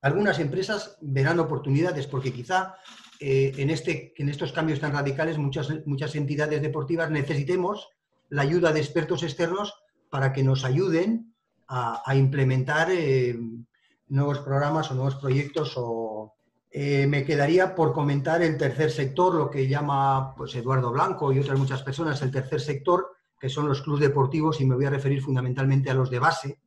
Algunas 0.00 0.40
empresas 0.40 0.98
verán 1.00 1.38
oportunidades 1.38 2.08
porque 2.08 2.32
quizá 2.32 2.74
eh, 3.20 3.52
en, 3.56 3.70
este, 3.70 4.12
en 4.16 4.28
estos 4.28 4.52
cambios 4.52 4.80
tan 4.80 4.92
radicales 4.92 5.38
muchas, 5.38 5.68
muchas 5.86 6.16
entidades 6.16 6.60
deportivas 6.60 7.10
necesitemos 7.10 7.88
la 8.30 8.42
ayuda 8.42 8.72
de 8.72 8.80
expertos 8.80 9.22
externos 9.22 9.74
para 10.10 10.32
que 10.32 10.42
nos 10.42 10.64
ayuden 10.64 11.32
a, 11.68 12.02
implementar 12.16 12.90
eh, 12.90 13.38
nuevos 14.12 14.40
programas 14.40 14.90
o 14.90 14.94
nuevos 14.94 15.16
proyectos. 15.16 15.74
O, 15.76 16.34
me 16.74 17.24
quedaría 17.24 17.74
por 17.74 17.92
comentar 17.92 18.40
el 18.42 18.56
tercer 18.56 18.90
sector, 18.90 19.34
lo 19.34 19.50
que 19.50 19.68
llama 19.68 20.34
pues, 20.34 20.54
Eduardo 20.54 20.90
Blanco 20.90 21.30
y 21.30 21.38
otras 21.38 21.58
muchas 21.58 21.82
personas 21.82 22.22
el 22.22 22.30
tercer 22.30 22.60
sector, 22.62 23.08
que 23.38 23.50
son 23.50 23.68
los 23.68 23.82
clubes 23.82 24.00
deportivos, 24.00 24.60
y 24.60 24.64
me 24.64 24.74
voy 24.74 24.86
a 24.86 24.90
referir 24.90 25.20
fundamentalmente 25.20 25.90
a 25.90 25.94
los 25.94 26.10
de 26.10 26.18
base, 26.18 26.60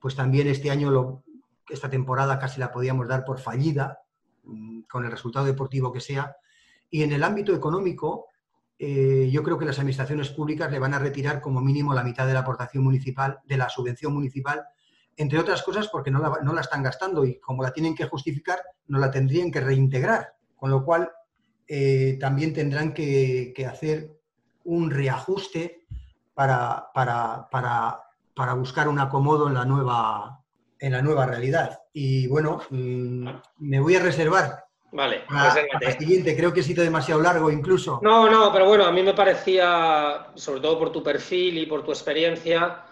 pues 0.00 0.16
también 0.16 0.46
este 0.46 0.70
año, 0.70 1.22
esta 1.68 1.90
temporada 1.90 2.38
casi 2.38 2.58
la 2.58 2.72
podíamos 2.72 3.06
dar 3.06 3.24
por 3.24 3.38
fallida, 3.38 3.98
mm, 4.44 4.82
con 4.82 5.04
el 5.04 5.10
resultado 5.10 5.44
deportivo 5.44 5.92
que 5.92 6.00
sea. 6.00 6.36
Y 6.88 7.02
en 7.02 7.12
el 7.12 7.22
ámbito 7.22 7.54
económico, 7.54 8.28
eh, 8.78 9.28
yo 9.30 9.42
creo 9.42 9.58
que 9.58 9.66
las 9.66 9.78
administraciones 9.78 10.30
públicas 10.30 10.70
le 10.70 10.78
van 10.78 10.94
a 10.94 10.98
retirar 10.98 11.42
como 11.42 11.60
mínimo 11.60 11.92
la 11.92 12.02
mitad 12.02 12.26
de 12.26 12.32
la 12.32 12.40
aportación 12.40 12.82
municipal, 12.82 13.40
de 13.44 13.58
la 13.58 13.68
subvención 13.68 14.14
municipal, 14.14 14.64
entre 15.20 15.38
otras 15.38 15.62
cosas 15.62 15.88
porque 15.88 16.10
no 16.10 16.18
la, 16.20 16.60
están 16.62 16.82
gastando 16.82 17.26
y 17.26 17.38
como 17.40 17.62
la 17.62 17.74
tienen 17.74 17.94
que 17.94 18.06
justificar, 18.06 18.58
no 18.88 18.98
la 18.98 19.10
tendrían 19.10 19.50
que 19.50 19.60
reintegrar. 19.60 20.32
Con 20.56 20.70
lo 20.70 20.82
cual, 20.82 21.10
eh, 21.68 22.16
también 22.18 22.54
tendrán 22.54 22.94
que, 22.94 23.52
que 23.54 23.66
hacer 23.66 24.18
un 24.64 24.90
reajuste 24.90 25.86
para, 26.32 26.88
para, 26.94 27.48
para, 28.34 28.54
buscar 28.54 28.88
un 28.88 28.98
acomodo 28.98 29.48
en 29.48 29.54
la 29.54 29.66
nueva, 29.66 30.40
en 30.78 30.92
la 30.92 31.02
nueva 31.02 31.26
realidad. 31.26 31.80
Y 31.92 32.26
bueno, 32.26 32.62
mm, 32.70 33.28
me 33.58 33.78
voy 33.78 33.96
a 33.96 34.00
reservar. 34.00 34.64
Vale, 34.92 35.24
la, 35.30 35.92
siguiente, 35.98 36.34
creo 36.34 36.52
que 36.52 36.60
he 36.60 36.64
sido 36.64 36.82
demasiado 36.82 37.20
largo 37.20 37.50
incluso. 37.50 38.00
No, 38.02 38.30
no, 38.30 38.50
pero 38.52 38.66
bueno, 38.66 38.86
a 38.86 38.90
mí 38.90 39.02
me 39.02 39.12
parecía, 39.12 40.28
sobre 40.34 40.60
todo 40.60 40.78
por 40.78 40.90
tu 40.90 41.02
perfil 41.02 41.58
y 41.58 41.66
por 41.66 41.84
tu 41.84 41.90
experiencia, 41.90 42.84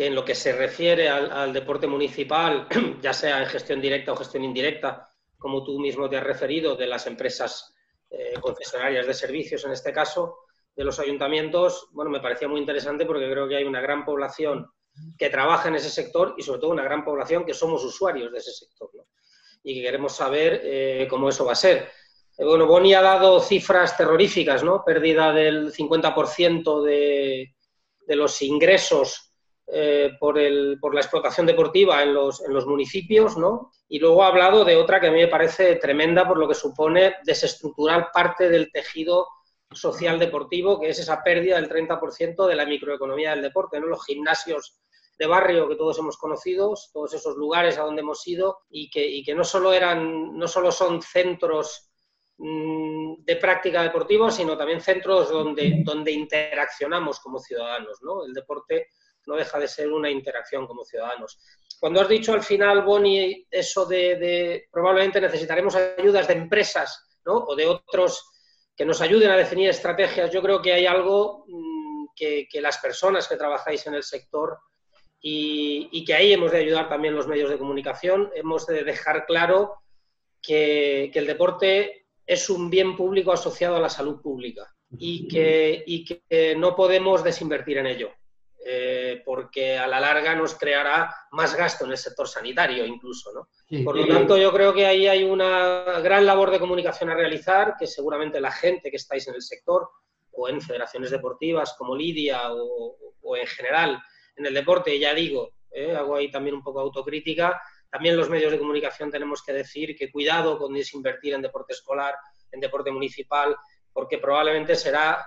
que 0.00 0.06
en 0.06 0.14
lo 0.14 0.24
que 0.24 0.34
se 0.34 0.52
refiere 0.52 1.10
al, 1.10 1.52
deporte 1.52 1.86
municipal, 1.86 2.66
ya 3.02 3.12
sea 3.12 3.42
en 3.42 3.46
gestión 3.46 3.82
directa 3.82 4.12
o 4.12 4.16
gestión 4.16 4.42
indirecta, 4.42 5.12
como 5.36 5.62
tú 5.62 5.78
mismo 5.78 6.08
te 6.08 6.16
has 6.16 6.24
referido, 6.24 6.74
de 6.74 6.86
las 6.86 7.06
empresas 7.06 7.74
eh, 8.08 8.32
concesionarias 8.40 9.06
de 9.06 9.12
servicios 9.12 9.62
en 9.66 9.72
este 9.72 9.92
caso, 9.92 10.38
de 10.74 10.84
los 10.84 10.98
ayuntamientos, 11.00 11.88
bueno, 11.92 12.10
me 12.10 12.20
parecía 12.20 12.48
muy 12.48 12.60
interesante 12.60 13.04
porque 13.04 13.30
creo 13.30 13.46
que 13.46 13.56
hay 13.56 13.64
una 13.64 13.82
gran 13.82 14.06
población 14.06 14.72
que 15.18 15.28
trabaja 15.28 15.68
en 15.68 15.74
ese 15.74 15.90
sector 15.90 16.34
y 16.38 16.42
sobre 16.44 16.60
todo 16.60 16.70
una 16.70 16.84
gran 16.84 17.04
población 17.04 17.44
que 17.44 17.52
somos 17.52 17.84
usuarios 17.84 18.32
de 18.32 18.38
ese 18.38 18.52
sector 18.52 18.88
y 19.62 19.74
que 19.74 19.82
queremos 19.82 20.16
saber 20.16 20.62
eh, 20.64 21.06
cómo 21.10 21.28
eso 21.28 21.44
va 21.44 21.52
a 21.52 21.56
ser. 21.56 21.90
Eh, 22.38 22.44
bueno, 22.46 22.64
Boni 22.64 22.94
ha 22.94 23.02
dado 23.02 23.38
cifras 23.38 23.98
terroríficas, 23.98 24.64
¿no? 24.64 24.82
Pérdida 24.82 25.30
del 25.30 25.70
50% 25.74 26.82
de, 26.84 27.54
de, 28.06 28.16
los 28.16 28.40
ingresos 28.40 29.29
eh, 29.72 30.16
por, 30.18 30.36
la 30.36 31.00
explotación 31.00 31.46
deportiva 31.46 32.02
en 32.02 32.12
los, 32.12 32.42
municipios, 32.66 33.36
¿no? 33.36 33.70
Y 33.88 34.00
luego 34.00 34.24
ha 34.24 34.28
hablado 34.28 34.64
de 34.64 34.74
otra 34.74 35.00
que 35.00 35.06
a 35.06 35.12
mí 35.12 35.20
me 35.20 35.28
parece 35.28 35.76
tremenda 35.76 36.26
por 36.26 36.38
lo 36.38 36.48
que 36.48 36.54
supone 36.54 37.14
desestructurar 37.24 38.10
parte 38.12 38.48
del 38.48 38.72
tejido 38.72 39.28
social 39.70 40.18
deportivo, 40.18 40.80
que 40.80 40.88
es 40.88 40.98
esa 40.98 41.22
pérdida 41.22 41.54
del 41.54 41.68
30% 41.68 42.48
de 42.48 42.54
la 42.56 42.66
microeconomía 42.66 43.30
del 43.30 43.42
deporte, 43.42 43.78
¿no? 43.78 43.86
Los 43.86 44.04
gimnasios 44.04 44.80
de 45.16 45.26
barrio 45.26 45.68
que 45.68 45.76
todos 45.76 45.98
hemos 46.00 46.16
conocido, 46.16 46.74
todos 46.92 47.14
esos 47.14 47.36
lugares 47.36 47.78
a 47.78 47.82
donde 47.82 48.00
hemos 48.00 48.26
ido 48.26 48.58
y 48.70 48.90
que, 48.90 49.22
que 49.24 49.34
no, 49.34 49.44
solo 49.44 49.72
eran, 49.72 50.36
no 50.36 50.48
solo 50.48 50.72
son 50.72 51.00
centros 51.00 51.92
mm, 52.38 53.22
de 53.22 53.36
práctica 53.36 53.84
deportiva, 53.84 54.32
sino 54.32 54.56
también 54.56 54.80
centros 54.80 55.30
donde, 55.30 55.82
donde 55.84 56.10
interaccionamos 56.10 57.20
como 57.20 57.38
ciudadanos. 57.38 57.98
¿no? 58.02 58.24
El 58.24 58.32
deporte 58.32 58.88
no 59.26 59.36
deja 59.36 59.58
de 59.58 59.68
ser 59.68 59.92
una 59.92 60.10
interacción 60.10 60.66
como 60.66 60.84
ciudadanos. 60.84 61.38
Cuando 61.78 62.00
has 62.00 62.08
dicho 62.08 62.32
al 62.32 62.42
final, 62.42 62.82
Boni, 62.82 63.46
eso 63.50 63.86
de, 63.86 64.68
probablemente 64.70 65.20
necesitaremos 65.20 65.74
ayudas 65.74 66.28
de 66.28 66.34
empresas 66.34 67.06
¿no? 67.24 67.36
o 67.36 67.56
de 67.56 67.66
otros 67.66 68.22
que 68.76 68.84
nos 68.84 69.00
ayuden 69.00 69.30
a 69.30 69.36
definir 69.36 69.70
estrategias. 69.70 70.30
Yo 70.30 70.42
creo 70.42 70.60
que 70.60 70.72
hay 70.72 70.86
algo 70.86 71.44
mm, 71.48 72.06
que, 72.14 72.48
las 72.60 72.78
personas 72.78 73.26
que 73.26 73.36
trabajáis 73.36 73.86
en 73.86 73.94
el 73.94 74.02
sector 74.02 74.58
y, 75.22 76.04
que 76.04 76.14
ahí 76.14 76.32
hemos 76.32 76.52
de 76.52 76.58
ayudar 76.58 76.88
también 76.88 77.14
los 77.14 77.26
medios 77.26 77.50
de 77.50 77.58
comunicación, 77.58 78.30
hemos 78.34 78.66
de 78.66 78.84
dejar 78.84 79.24
claro 79.26 79.76
que, 80.42 81.10
el 81.14 81.26
deporte 81.26 82.06
es 82.26 82.50
un 82.50 82.68
bien 82.68 82.96
público 82.96 83.32
asociado 83.32 83.76
a 83.76 83.80
la 83.80 83.88
salud 83.88 84.20
pública 84.20 84.74
y 84.98 85.26
que 85.28 86.54
no 86.58 86.76
podemos 86.76 87.24
desinvertir 87.24 87.78
en 87.78 87.86
ello. 87.86 88.10
Eh, 88.62 89.22
porque 89.24 89.78
a 89.78 89.86
la 89.86 89.98
larga 89.98 90.34
nos 90.34 90.54
creará 90.54 91.14
más 91.30 91.56
gasto 91.56 91.86
en 91.86 91.92
el 91.92 91.96
sector 91.96 92.28
sanitario 92.28 92.84
incluso. 92.84 93.32
¿no? 93.32 93.48
Por 93.82 93.96
lo 93.96 94.06
tanto, 94.06 94.36
yo 94.36 94.52
creo 94.52 94.74
que 94.74 94.86
ahí 94.86 95.06
hay 95.06 95.24
una 95.24 96.00
gran 96.02 96.26
labor 96.26 96.50
de 96.50 96.58
comunicación 96.58 97.08
a 97.08 97.14
realizar, 97.14 97.76
que 97.78 97.86
seguramente 97.86 98.38
la 98.38 98.52
gente 98.52 98.90
que 98.90 98.98
estáis 98.98 99.26
en 99.28 99.34
el 99.34 99.42
sector 99.42 99.88
o 100.32 100.46
en 100.48 100.60
federaciones 100.60 101.10
deportivas 101.10 101.74
como 101.78 101.96
Lidia 101.96 102.52
o, 102.52 103.36
en 103.36 103.46
general 103.46 103.98
en 104.36 104.46
el 104.46 104.52
deporte, 104.52 104.98
ya 104.98 105.14
digo, 105.14 105.52
¿eh? 105.70 105.96
hago 105.96 106.16
ahí 106.16 106.30
también 106.30 106.54
un 106.54 106.62
poco 106.62 106.80
autocrítica, 106.80 107.60
también 107.90 108.16
los 108.16 108.28
medios 108.28 108.52
de 108.52 108.58
comunicación 108.58 109.10
tenemos 109.10 109.42
que 109.42 109.52
decir 109.52 109.96
que 109.96 110.10
cuidado 110.10 110.58
con 110.58 110.74
desinvertir 110.74 111.32
en 111.32 111.42
deporte 111.42 111.72
escolar, 111.72 112.14
en 112.52 112.60
deporte 112.60 112.90
municipal, 112.90 113.56
porque 113.92 114.18
probablemente 114.18 114.76
será 114.76 115.24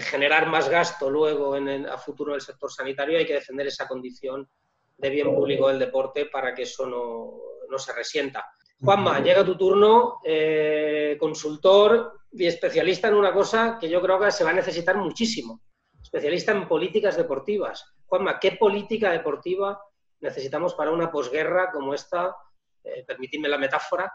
generar 0.00 0.48
más 0.48 0.68
gasto 0.68 1.10
luego 1.10 1.56
en 1.56 1.68
el, 1.68 1.88
a 1.88 1.98
futuro 1.98 2.32
del 2.32 2.40
sector 2.40 2.70
sanitario, 2.72 3.18
hay 3.18 3.26
que 3.26 3.34
defender 3.34 3.66
esa 3.66 3.88
condición 3.88 4.48
de 4.96 5.10
bien 5.10 5.34
público 5.34 5.68
del 5.68 5.78
deporte 5.78 6.26
para 6.26 6.54
que 6.54 6.62
eso 6.62 6.86
no, 6.86 7.78
se 7.78 7.92
resienta. 7.92 8.44
Juanma, 8.80 9.20
llega 9.20 9.44
tu 9.44 9.56
turno, 9.56 10.20
eh, 10.24 11.16
consultor 11.18 12.20
y 12.32 12.46
especialista 12.46 13.08
en 13.08 13.14
una 13.14 13.32
cosa 13.32 13.78
que 13.80 13.88
yo 13.88 14.00
creo 14.00 14.20
que 14.20 14.30
se 14.30 14.44
va 14.44 14.50
a 14.50 14.54
necesitar 14.54 14.96
muchísimo, 14.96 15.62
especialista 16.00 16.52
en 16.52 16.68
políticas 16.68 17.16
deportivas. 17.16 17.84
Juanma, 18.06 18.38
¿qué 18.38 18.52
política 18.52 19.10
deportiva 19.10 19.80
necesitamos 20.20 20.74
para 20.74 20.90
una 20.90 21.10
posguerra 21.10 21.70
como 21.72 21.94
esta? 21.94 22.36
Eh, 22.84 23.04
permitidme 23.06 23.48
la 23.48 23.58
metáfora, 23.58 24.12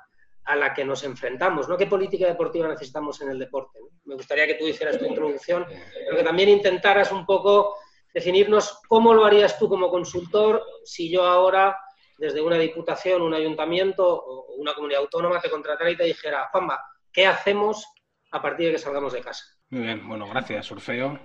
a 0.48 0.56
la 0.56 0.74
que 0.74 0.86
nos 0.86 1.04
enfrentamos, 1.04 1.68
¿no? 1.68 1.78
¿Qué 1.78 1.88
política 1.88 2.26
deportiva 2.26 2.70
necesitamos 2.70 3.22
en 3.22 3.30
el 3.30 3.40
deporte? 3.40 3.80
Me 4.06 4.16
gustaría 4.16 4.48
que 4.48 4.54
tú 4.54 4.66
hicieras 4.66 4.98
tu 4.98 5.06
introducción, 5.06 5.66
pero 5.68 6.18
que 6.18 6.24
también 6.24 6.48
intentaras 6.48 7.12
un 7.12 7.26
poco 7.26 7.76
definirnos 8.14 8.80
cómo 8.88 9.14
lo 9.14 9.26
harías 9.26 9.60
tú 9.60 9.68
como 9.68 9.90
consultor 9.90 10.64
si 10.86 11.12
yo 11.12 11.26
ahora, 11.26 11.78
desde 12.18 12.42
una 12.42 12.58
diputación, 12.58 13.22
un 13.22 13.34
ayuntamiento 13.34 14.08
o 14.08 14.56
una 14.56 14.74
comunidad 14.74 15.02
autónoma, 15.02 15.42
te 15.42 15.50
contratara 15.50 15.92
y 15.92 15.98
te 15.98 16.06
dijera, 16.06 16.48
Juanma, 16.50 16.80
¿qué 17.12 17.28
hacemos 17.28 17.86
a 18.32 18.42
partir 18.42 18.68
de 18.68 18.72
que 18.74 18.80
salgamos 18.80 19.12
de 19.12 19.22
casa? 19.22 19.44
Muy 19.70 19.82
bien, 19.82 20.08
bueno, 20.08 20.30
gracias, 20.30 20.72
Orfeo. 20.72 21.20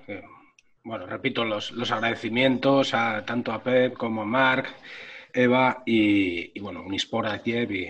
bueno, 0.83 1.07
repito 1.07 1.45
los, 1.45 1.73
agradecimientos 1.93 2.93
a, 2.93 3.25
tanto 3.25 3.53
a 3.53 3.63
Pep 3.63 3.95
como 3.95 4.23
a 4.23 4.27
Marc, 4.27 4.75
Eva 5.33 5.85
y, 5.87 6.59
bueno, 6.59 6.83
Unispor 6.83 7.27
a 7.27 7.41
Kiev 7.41 7.71
y, 7.71 7.87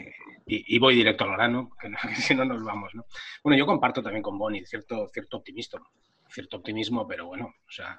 voy 0.79 0.95
directo 0.95 1.25
al 1.25 1.33
grano, 1.33 1.71
que, 1.81 1.91
si 2.17 2.35
no 2.35 2.45
nos 2.45 2.63
vamos, 2.63 2.95
¿no? 2.95 3.07
Bueno, 3.43 3.59
yo 3.59 3.67
comparto 3.67 4.03
también 4.03 4.23
con 4.23 4.39
Bonnie 4.39 4.65
cierto, 4.67 5.09
cierto 5.13 5.39
optimismo, 5.39 5.91
cierto 6.29 6.59
optimismo, 6.59 7.07
pero 7.07 7.27
bueno, 7.27 7.55
o 7.67 7.71
sea, 7.71 7.99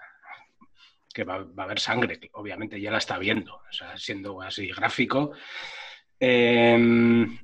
que 1.13 1.23
va, 1.23 1.35
a 1.35 1.63
haber 1.63 1.79
sangre, 1.79 2.19
obviamente 2.33 2.81
ya 2.81 2.91
la 2.91 2.97
está 2.97 3.17
viendo, 3.17 3.55
o 3.55 3.71
sea, 3.71 3.97
siendo 3.97 4.41
así 4.41 4.67
gráfico. 4.67 5.31
Em, 6.19 7.37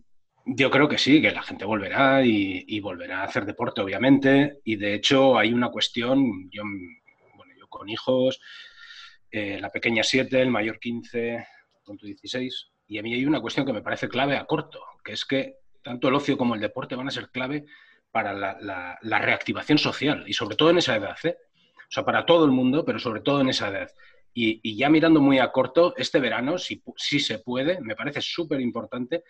yo 0.45 0.71
creo 0.71 0.89
que 0.89 0.97
sí, 0.97 1.21
que 1.21 1.31
la 1.31 1.43
gente 1.43 1.65
volverá 1.65 2.25
y, 2.25 2.79
volverá 2.79 3.21
a 3.21 3.25
hacer 3.25 3.45
deporte, 3.45 3.81
obviamente, 3.81 4.59
y 4.63 4.75
de 4.77 4.95
hecho 4.95 5.37
hay 5.37 5.53
una 5.53 5.69
cuestión, 5.69 6.49
yo, 6.49 6.63
bueno, 7.35 7.53
yo 7.57 7.67
con 7.67 7.87
hijos, 7.89 8.41
eh, 9.31 9.59
la 9.61 9.69
pequeña 9.69 10.03
7, 10.03 10.41
el 10.41 10.49
mayor 10.49 10.79
15, 10.79 11.45
punto 11.85 12.05
16, 12.05 12.71
y 12.89 12.97
a 12.97 13.03
mí 13.03 13.13
hay 13.13 13.23
una 13.25 13.39
cuestión 13.39 13.67
que 13.67 13.71
me 13.71 13.83
parece 13.83 14.09
clave 14.09 14.35
a 14.35 14.45
corto, 14.45 14.83
que 15.03 15.13
es 15.13 15.23
que 15.23 15.57
tanto 15.83 16.07
el 16.07 16.15
ocio 16.15 16.37
como 16.37 16.55
el 16.55 16.61
deporte 16.61 16.95
van 16.95 17.07
a 17.07 17.11
ser 17.11 17.29
clave 17.29 17.65
para 18.11 18.33
la, 18.33 19.19
reactivación 19.19 19.77
social, 19.77 20.23
y 20.25 20.33
sobre 20.33 20.55
todo 20.55 20.71
en 20.71 20.79
esa 20.79 20.95
edad. 20.95 21.15
¿eh? 21.23 21.37
O 21.77 21.91
sea, 21.91 22.03
para 22.03 22.25
todo 22.25 22.45
el 22.45 22.51
mundo, 22.51 22.83
pero 22.83 22.97
sobre 22.97 23.21
todo 23.21 23.41
en 23.41 23.49
esa 23.49 23.69
edad. 23.69 23.91
Y, 24.33 24.75
ya 24.75 24.89
mirando 24.89 25.21
muy 25.21 25.37
a 25.37 25.51
corto, 25.51 25.93
este 25.97 26.19
verano, 26.19 26.57
si, 26.57 26.81
si 26.95 27.19
se 27.19 27.39
puede, 27.39 27.79
me 27.79 27.95
parece 27.95 28.21
súper 28.21 28.59
importante, 28.59 29.23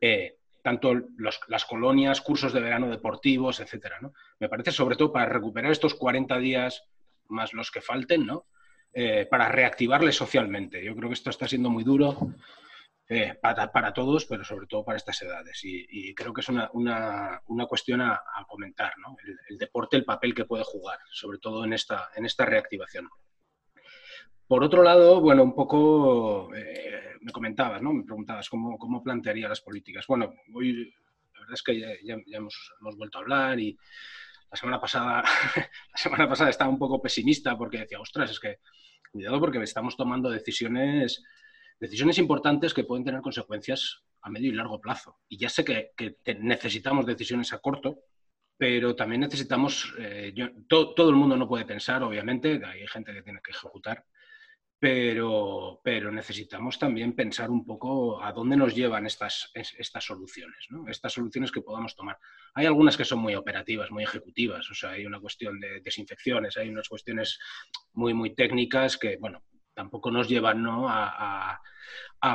eh, 0.00 0.38
tanto 0.62 0.94
las 1.18 1.64
colonias, 1.66 2.20
cursos 2.20 2.52
de 2.52 2.60
verano 2.60 2.90
deportivos, 2.90 3.60
etcétera, 3.60 3.98
¿no? 4.00 4.12
Me 4.40 4.48
parece 4.48 4.72
sobre 4.72 4.96
todo 4.96 5.12
para 5.12 5.26
recuperar 5.26 5.70
estos 5.70 5.94
40 5.94 6.38
días 6.38 6.84
más 7.28 7.52
los 7.52 7.70
que 7.70 7.80
falten, 7.80 8.26
¿no? 8.26 8.46
Eh, 8.92 9.26
para 9.30 9.48
reactivarles 9.48 10.16
socialmente. 10.16 10.82
Yo 10.82 10.96
creo 10.96 11.10
que 11.10 11.14
esto 11.14 11.30
está 11.30 11.46
siendo 11.46 11.68
muy 11.70 11.84
duro 11.84 12.34
eh, 13.06 13.34
para, 13.40 13.92
todos, 13.92 14.24
pero 14.24 14.44
sobre 14.44 14.66
todo 14.66 14.84
para 14.84 14.96
estas 14.96 15.20
edades. 15.20 15.60
Y, 15.62 16.14
creo 16.14 16.32
que 16.32 16.40
es 16.40 16.48
una, 16.48 17.40
cuestión 17.68 18.00
a, 18.00 18.20
comentar, 18.48 18.94
¿no? 18.98 19.16
El, 19.48 19.58
deporte, 19.58 19.96
el 19.96 20.04
papel 20.04 20.34
que 20.34 20.46
puede 20.46 20.64
jugar, 20.64 20.98
sobre 21.12 21.38
todo 21.38 21.64
en 21.64 21.74
esta, 21.74 22.10
en 22.16 22.24
esta 22.24 22.46
reactivación. 22.46 23.08
Por 24.46 24.62
otro 24.64 24.82
lado, 24.82 25.20
bueno, 25.20 25.42
un 25.42 25.54
poco 25.54 26.54
eh, 26.54 27.14
me 27.20 27.32
comentabas, 27.32 27.82
¿no? 27.82 27.92
Me 27.92 28.04
preguntabas 28.04 28.48
cómo, 28.48 28.78
cómo, 28.78 29.02
plantearía 29.02 29.48
las 29.48 29.60
políticas. 29.60 30.06
Bueno, 30.06 30.32
hoy 30.54 30.94
la 31.34 31.40
verdad 31.40 31.54
es 31.54 31.62
que 31.62 31.80
ya, 32.04 32.16
hemos, 32.36 32.72
hemos, 32.80 32.96
vuelto 32.96 33.18
a 33.18 33.20
hablar 33.22 33.58
y 33.58 33.76
la 34.50 34.56
semana 34.56 34.80
pasada, 34.80 35.22
la 35.92 35.96
semana 35.96 36.28
pasada 36.28 36.50
estaba 36.50 36.70
un 36.70 36.78
poco 36.78 37.02
pesimista 37.02 37.56
porque 37.56 37.78
decía, 37.78 38.00
ostras, 38.00 38.30
es 38.30 38.40
que 38.40 38.60
cuidado 39.10 39.40
porque 39.40 39.62
estamos 39.62 39.96
tomando 39.96 40.30
decisiones 40.30 41.22
decisiones 41.78 42.18
importantes 42.18 42.74
que 42.74 42.84
pueden 42.84 43.04
tener 43.04 43.20
consecuencias 43.20 44.02
a 44.22 44.30
medio 44.30 44.50
y 44.50 44.54
largo 44.54 44.80
plazo. 44.80 45.18
Y 45.28 45.36
ya 45.36 45.48
sé 45.48 45.64
que, 45.64 45.92
necesitamos 46.40 47.06
decisiones 47.06 47.52
a 47.52 47.58
corto, 47.58 48.00
pero 48.56 48.94
también 48.94 49.20
necesitamos, 49.20 49.94
eh, 49.98 50.34
todo 50.68 51.10
el 51.10 51.16
mundo 51.16 51.36
no 51.36 51.48
puede 51.48 51.64
pensar, 51.64 52.02
obviamente, 52.02 52.60
hay 52.64 52.86
gente 52.86 53.12
que 53.12 53.22
tiene 53.22 53.40
que 53.42 53.50
ejecutar, 53.50 54.06
pero, 54.78 55.80
pero 55.82 56.12
necesitamos 56.12 56.78
también 56.78 57.14
pensar 57.14 57.50
un 57.50 57.64
poco 57.64 58.22
a 58.22 58.32
dónde 58.32 58.56
nos 58.56 58.74
llevan 58.74 59.06
estas, 59.06 59.50
estas 59.54 60.04
soluciones, 60.04 60.66
¿no? 60.68 60.88
estas 60.88 61.12
soluciones 61.12 61.50
que 61.50 61.62
podamos 61.62 61.96
tomar. 61.96 62.18
Hay 62.54 62.66
algunas 62.66 62.96
que 62.96 63.04
son 63.04 63.20
muy 63.20 63.34
operativas, 63.34 63.90
muy 63.90 64.04
ejecutivas, 64.04 64.70
o 64.70 64.74
sea, 64.74 64.90
hay 64.90 65.06
una 65.06 65.20
cuestión 65.20 65.58
de 65.58 65.80
desinfecciones, 65.80 66.56
hay 66.56 66.68
unas 66.68 66.88
cuestiones 66.88 67.38
muy, 67.94 68.12
muy 68.12 68.34
técnicas 68.34 68.98
que, 68.98 69.16
bueno, 69.16 69.42
tampoco 69.74 70.10
nos 70.10 70.28
llevan 70.28 70.64
a, 70.68 71.60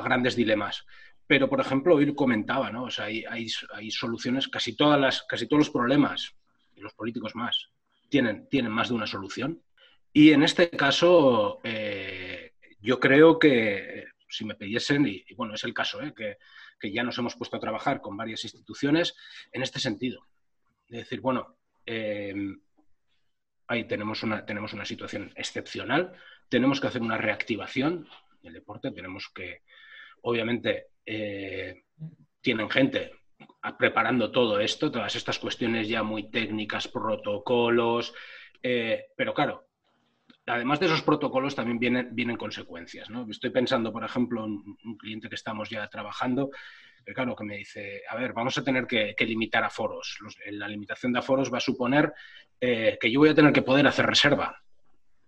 grandes 0.04 0.36
dilemas. 0.36 0.86
Pero, 1.26 1.50
por 1.50 1.62
ejemplo, 1.62 1.96
hoy 1.96 2.14
comentaba, 2.14 2.72
¿no? 2.72 2.84
O 2.84 2.92
sea, 2.92 3.06
hay, 3.06 3.50
soluciones, 3.90 4.48
casi, 4.48 4.76
todas 4.76 5.00
las, 5.00 5.24
casi 5.24 5.48
todos 5.48 5.60
los 5.60 5.70
problemas, 5.70 6.36
y 6.76 6.82
los 6.82 6.94
políticos 6.94 7.36
más, 7.36 7.70
tienen, 8.10 8.48
tienen 8.50 8.72
más 8.72 8.90
de 8.90 8.96
una 8.96 9.08
solución. 9.08 9.62
Y 10.12 10.32
en 10.32 10.44
este 10.44 10.70
caso, 10.70 11.60
eh, 11.64 12.54
yo 12.82 13.00
creo 13.00 13.38
que 13.38 14.06
si 14.30 14.46
me 14.46 14.56
pidiesen, 14.56 15.08
y, 15.08 15.26
bueno, 15.36 15.56
es 15.56 15.64
el 15.64 15.74
caso, 15.74 16.02
¿eh? 16.02 16.14
que, 16.14 16.38
ya 16.92 17.04
nos 17.04 17.18
hemos 17.18 17.36
puesto 17.36 17.58
a 17.58 17.60
trabajar 17.60 18.00
con 18.00 18.16
varias 18.16 18.44
instituciones 18.44 19.16
en 19.52 19.64
este 19.64 19.80
sentido. 19.80 20.28
Es 20.88 21.00
decir, 21.00 21.20
bueno, 21.20 21.58
eh, 21.86 22.34
ahí 23.68 23.84
tenemos 23.86 24.24
una, 24.24 24.46
tenemos 24.46 24.74
una 24.74 24.86
situación 24.86 25.34
excepcional, 25.36 26.14
tenemos 26.50 26.82
que 26.82 26.88
hacer 26.88 27.02
una 27.02 27.18
reactivación 27.18 28.08
del 28.42 28.54
deporte, 28.54 28.92
tenemos 28.92 29.30
que, 29.34 29.62
obviamente, 30.22 30.88
eh, 31.06 31.84
tienen 32.42 32.70
gente 32.70 33.12
preparando 33.78 34.32
todo 34.32 34.60
esto, 34.60 34.92
todas 34.92 35.16
estas 35.16 35.40
cuestiones 35.40 35.88
ya 35.88 36.04
muy 36.04 36.30
técnicas, 36.30 36.88
protocolos, 36.88 38.14
eh, 38.62 39.08
pero 39.16 39.34
claro, 39.34 39.68
además 40.46 40.80
de 40.80 40.88
esos 40.88 41.02
protocolos 41.02 41.56
también 41.56 41.80
vienen, 41.80 42.10
vienen 42.12 42.38
consecuencias. 42.38 43.10
¿no? 43.10 43.26
Estoy 43.30 43.50
pensando, 43.52 43.92
por 43.92 44.04
ejemplo, 44.04 44.46
en 44.46 44.64
un 44.84 44.98
cliente 44.98 45.30
que 45.30 45.36
estamos 45.36 45.70
ya 45.70 45.88
trabajando, 45.88 46.50
claro, 47.14 47.36
que 47.36 47.44
me 47.44 47.58
dice, 47.58 48.02
a 48.10 48.16
ver, 48.16 48.34
vamos 48.34 48.58
a 48.58 48.64
tener 48.64 48.86
que, 48.86 49.16
limitar 49.20 49.64
aforos. 49.64 50.18
la 50.52 50.68
limitación 50.68 51.14
de 51.14 51.20
aforos 51.20 51.52
va 51.52 51.58
a 51.58 51.62
suponer 51.62 52.14
eh, 52.60 52.98
que 53.00 53.12
yo 53.12 53.20
voy 53.20 53.30
a 53.30 53.36
tener 53.36 53.54
que 53.54 53.62
poder 53.62 53.88
hacer 53.88 54.06
reserva. 54.06 54.62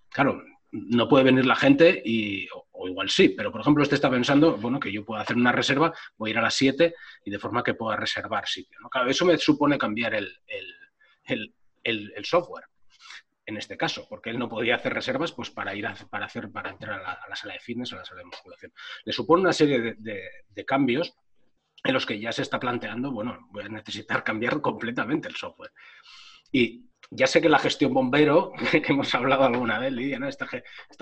Claro, 0.09 0.43
no 0.71 1.07
puede 1.07 1.25
venir 1.25 1.45
la 1.45 1.55
gente 1.55 2.01
y, 2.03 2.47
o, 2.53 2.87
igual 2.87 3.09
sí, 3.09 3.29
pero 3.29 3.51
por 3.51 3.61
ejemplo 3.61 3.83
este 3.83 3.95
está 3.95 4.09
pensando, 4.09 4.57
bueno, 4.57 4.79
que 4.79 4.91
yo 4.91 5.05
puedo 5.05 5.21
hacer 5.21 5.35
una 5.35 5.51
reserva, 5.51 5.93
voy 6.17 6.29
a 6.29 6.31
ir 6.31 6.37
a 6.37 6.41
las 6.41 6.55
7 6.55 6.95
y 7.25 7.31
de 7.31 7.39
forma 7.39 7.63
que 7.63 7.73
pueda 7.73 7.97
reservar 7.97 8.47
sitio. 8.47 8.79
¿no? 8.81 8.89
Claro, 8.89 9.09
eso 9.09 9.25
me 9.25 9.37
supone 9.37 9.77
cambiar 9.77 10.15
el, 10.15 10.29
software 12.23 12.65
en 13.45 13.57
este 13.57 13.75
caso, 13.75 14.07
porque 14.09 14.29
él 14.29 14.39
no 14.39 14.47
podía 14.47 14.75
hacer 14.75 14.93
reservas 14.93 15.33
pues 15.33 15.49
para 15.49 15.75
ir 15.75 15.85
a, 15.85 15.93
para 16.09 16.25
hacer 16.25 16.51
para 16.51 16.69
entrar 16.69 17.01
a 17.03 17.27
la, 17.27 17.35
sala 17.35 17.53
de 17.53 17.59
fitness, 17.59 17.91
a 17.91 17.97
la 17.97 18.05
sala 18.05 18.19
de 18.19 18.25
musculación. 18.25 18.71
Le 19.03 19.11
supone 19.11 19.41
una 19.41 19.53
serie 19.53 19.95
de, 19.97 20.65
cambios 20.65 21.13
en 21.83 21.93
los 21.93 22.05
que 22.05 22.19
ya 22.19 22.31
se 22.31 22.43
está 22.43 22.59
planteando, 22.59 23.11
bueno, 23.11 23.47
voy 23.51 23.63
a 23.63 23.69
necesitar 23.69 24.23
cambiar 24.23 24.61
completamente 24.61 25.27
el 25.27 25.35
software. 25.35 25.71
Y 26.51 26.90
ya 27.13 27.27
sé 27.27 27.41
que 27.41 27.49
la 27.49 27.59
gestión 27.59 27.93
bombero, 27.93 28.53
que 28.71 28.83
hemos 28.87 29.13
hablado 29.13 29.43
alguna 29.43 29.77
vez, 29.77 29.91
Lidia, 29.91 30.19
esta, 30.27 30.47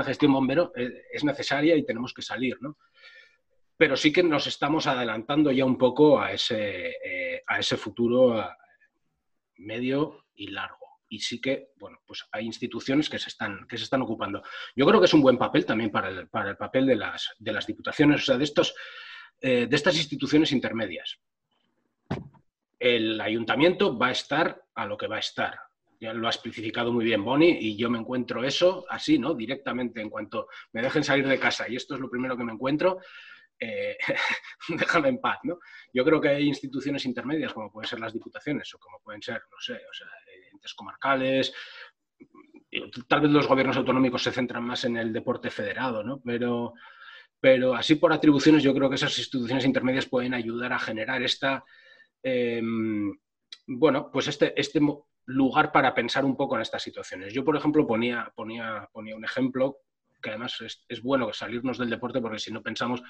gestión 0.03 0.33
bombero 0.33 0.73
eh, 0.75 1.03
es 1.13 1.23
necesaria 1.23 1.75
y 1.75 1.85
tenemos 1.85 2.13
que 2.13 2.23
salir, 2.23 2.57
¿no? 2.61 2.77
Pero 3.77 3.95
sí 3.95 4.11
que 4.11 4.23
nos 4.23 4.47
estamos 4.47 4.87
adelantando 4.87 5.51
ya 5.51 5.63
un 5.63 5.77
poco 5.77 6.19
a 6.19 6.33
ese, 6.33 6.95
eh, 7.03 7.43
futuro 7.77 8.43
medio 9.57 10.25
y 10.35 10.47
largo. 10.47 10.99
Y 11.07 11.19
sí 11.19 11.39
que, 11.39 11.69
bueno, 11.77 11.99
pues 12.05 12.27
hay 12.31 12.45
instituciones 12.45 13.09
que 13.09 13.17
se 13.19 13.29
están, 13.29 14.01
ocupando. 14.01 14.43
Yo 14.75 14.85
creo 14.85 14.99
que 14.99 15.05
es 15.05 15.13
un 15.13 15.21
buen 15.21 15.37
papel 15.37 15.65
también 15.65 15.91
para 15.91 16.09
el, 16.09 16.27
papel 16.27 16.87
de 16.87 16.95
las, 16.97 17.65
diputaciones, 17.65 18.21
o 18.21 18.25
sea, 18.25 18.37
de, 18.37 18.43
estos, 18.43 18.75
eh, 19.39 19.67
de 19.67 19.75
estas 19.75 19.95
instituciones 19.95 20.51
intermedias. 20.51 21.17
El 22.77 23.21
ayuntamiento 23.21 23.97
va 23.97 24.07
a 24.07 24.11
estar 24.11 24.61
a 24.75 24.85
lo 24.85 24.97
que 24.97 25.07
va 25.07 25.15
a 25.17 25.19
estar 25.19 25.68
ya 25.99 26.13
lo 26.13 26.27
ha 26.27 26.29
especificado 26.29 26.91
muy 26.93 27.05
bien 27.05 27.23
Bonnie, 27.23 27.57
y 27.59 27.75
yo 27.75 27.89
me 27.89 27.99
encuentro 27.99 28.43
eso 28.43 28.85
así, 28.89 29.19
¿no? 29.19 29.33
Directamente, 29.33 30.01
en 30.01 30.09
cuanto 30.09 30.47
me 30.73 30.81
dejen 30.81 31.03
salir 31.03 31.27
de 31.27 31.39
casa 31.39 31.67
y 31.67 31.75
esto 31.75 31.95
es 31.95 32.01
lo 32.01 32.09
primero 32.09 32.37
que 32.37 32.43
me 32.43 32.53
encuentro, 32.53 32.99
eh, 33.59 33.97
déjame 34.69 35.09
en 35.09 35.19
paz, 35.19 35.39
¿no? 35.43 35.59
Yo 35.93 36.05
creo 36.05 36.21
que 36.21 36.29
hay 36.29 36.47
instituciones 36.47 37.05
intermedias, 37.05 37.53
como 37.53 37.71
pueden 37.71 37.89
ser 37.89 37.99
las 37.99 38.13
diputaciones, 38.13 38.73
o 38.73 38.79
como 38.79 38.99
pueden 39.01 39.21
ser, 39.21 39.41
no 39.51 39.59
sé, 39.59 39.73
o 39.73 39.93
sea, 39.93 40.07
entes 40.51 40.73
comarcales, 40.73 41.53
tal 43.07 43.21
vez 43.21 43.31
los 43.31 43.47
gobiernos 43.47 43.77
autonómicos 43.77 44.23
se 44.23 44.31
centran 44.31 44.63
más 44.63 44.83
en 44.85 44.97
el 44.97 45.11
deporte 45.11 45.49
federado, 45.49 46.03
¿no? 46.03 46.21
Pero, 46.23 46.73
pero 47.39 47.75
así 47.75 47.95
por 47.95 48.13
atribuciones 48.13 48.63
yo 48.63 48.73
creo 48.73 48.89
que 48.89 48.95
esas 48.95 49.17
instituciones 49.17 49.65
intermedias 49.65 50.05
pueden 50.05 50.33
ayudar 50.33 50.73
a 50.73 50.79
generar 50.79 51.21
esta... 51.23 51.63
Em, 52.21 53.17
bueno, 53.65 54.09
pues 54.11 54.27
este, 54.27 54.59
este 54.59 54.79
lugar 55.29 55.71
para 55.71 55.93
pensar 55.93 56.25
un 56.25 56.35
poco 56.35 56.55
en 56.55 56.61
estas 56.61 56.81
situaciones. 56.81 57.33
Yo, 57.33 57.45
por 57.45 57.55
ejemplo, 57.55 57.85
ponía, 57.85 58.31
ponía, 58.35 58.89
ponía 58.91 59.15
un 59.15 59.23
ejemplo 59.23 59.77
que 60.21 60.29
además 60.31 60.59
es, 60.61 61.01
bueno 61.01 61.31
salirnos 61.31 61.77
del 61.77 61.89
deporte 61.89 62.19
porque 62.19 62.39
si 62.39 62.51
no 62.51 62.61
pensamos 62.61 63.01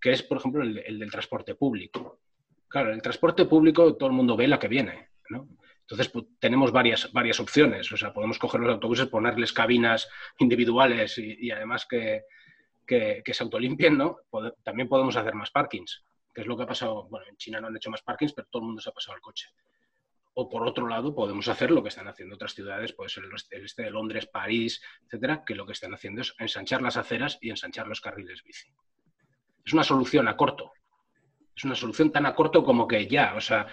que 0.00 0.10
es, 0.10 0.22
por 0.22 0.38
ejemplo, 0.38 0.62
el, 0.62 0.98
del 0.98 1.10
transporte 1.10 1.54
público. 1.54 2.20
Claro, 2.68 2.92
el 2.92 3.02
transporte 3.02 3.44
público 3.44 3.96
todo 3.96 4.08
el 4.08 4.14
mundo 4.14 4.36
ve 4.36 4.48
la 4.48 4.58
que 4.58 4.66
viene, 4.66 5.10
¿no? 5.28 5.48
Entonces, 5.82 6.08
pues, 6.08 6.24
tenemos 6.40 6.72
varias, 6.72 7.12
varias 7.12 7.38
opciones. 7.38 7.92
O 7.92 7.96
sea, 7.96 8.12
podemos 8.12 8.38
coger 8.38 8.60
los 8.60 8.72
autobuses, 8.72 9.06
ponerles 9.06 9.52
cabinas 9.52 10.08
individuales 10.38 11.18
y, 11.18 11.50
además 11.50 11.86
que, 11.86 12.22
se 12.88 13.42
autolimpien, 13.42 13.98
¿no? 13.98 14.16
también 14.64 14.88
podemos 14.88 15.16
hacer 15.16 15.34
más 15.34 15.50
parkings, 15.50 16.04
que 16.32 16.40
es 16.40 16.46
lo 16.46 16.56
que 16.56 16.62
ha 16.64 16.66
pasado. 16.66 17.06
Bueno, 17.08 17.26
en 17.28 17.36
China 17.36 17.60
no 17.60 17.68
han 17.68 17.76
hecho 17.76 17.90
más 17.90 18.02
parkings, 18.02 18.32
pero 18.32 18.48
todo 18.50 18.62
el 18.62 18.66
mundo 18.68 18.80
se 18.80 18.88
ha 18.88 18.92
pasado 18.92 19.16
al 19.16 19.20
coche. 19.20 19.48
O 20.34 20.48
por 20.48 20.66
otro 20.66 20.88
lado, 20.88 21.14
podemos 21.14 21.48
hacer 21.48 21.70
lo 21.70 21.82
que 21.82 21.90
están 21.90 22.08
haciendo 22.08 22.36
otras 22.36 22.54
ciudades, 22.54 22.92
puede 22.92 23.10
ser 23.10 23.24
el 23.24 23.64
este 23.64 23.82
de 23.82 23.90
Londres, 23.90 24.26
París, 24.26 24.82
etcétera, 25.04 25.44
que 25.44 25.54
lo 25.54 25.66
que 25.66 25.72
están 25.72 25.92
haciendo 25.92 26.22
es 26.22 26.34
ensanchar 26.38 26.80
las 26.80 26.96
aceras 26.96 27.38
y 27.40 27.50
ensanchar 27.50 27.86
los 27.86 28.00
carriles 28.00 28.42
bici. 28.42 28.72
Es 29.64 29.72
una 29.72 29.84
solución 29.84 30.28
a 30.28 30.36
corto, 30.36 30.72
es 31.54 31.64
una 31.64 31.74
solución 31.74 32.10
tan 32.10 32.26
a 32.26 32.34
corto 32.34 32.64
como 32.64 32.88
que 32.88 33.06
ya, 33.06 33.34
o 33.36 33.40
sea, 33.40 33.66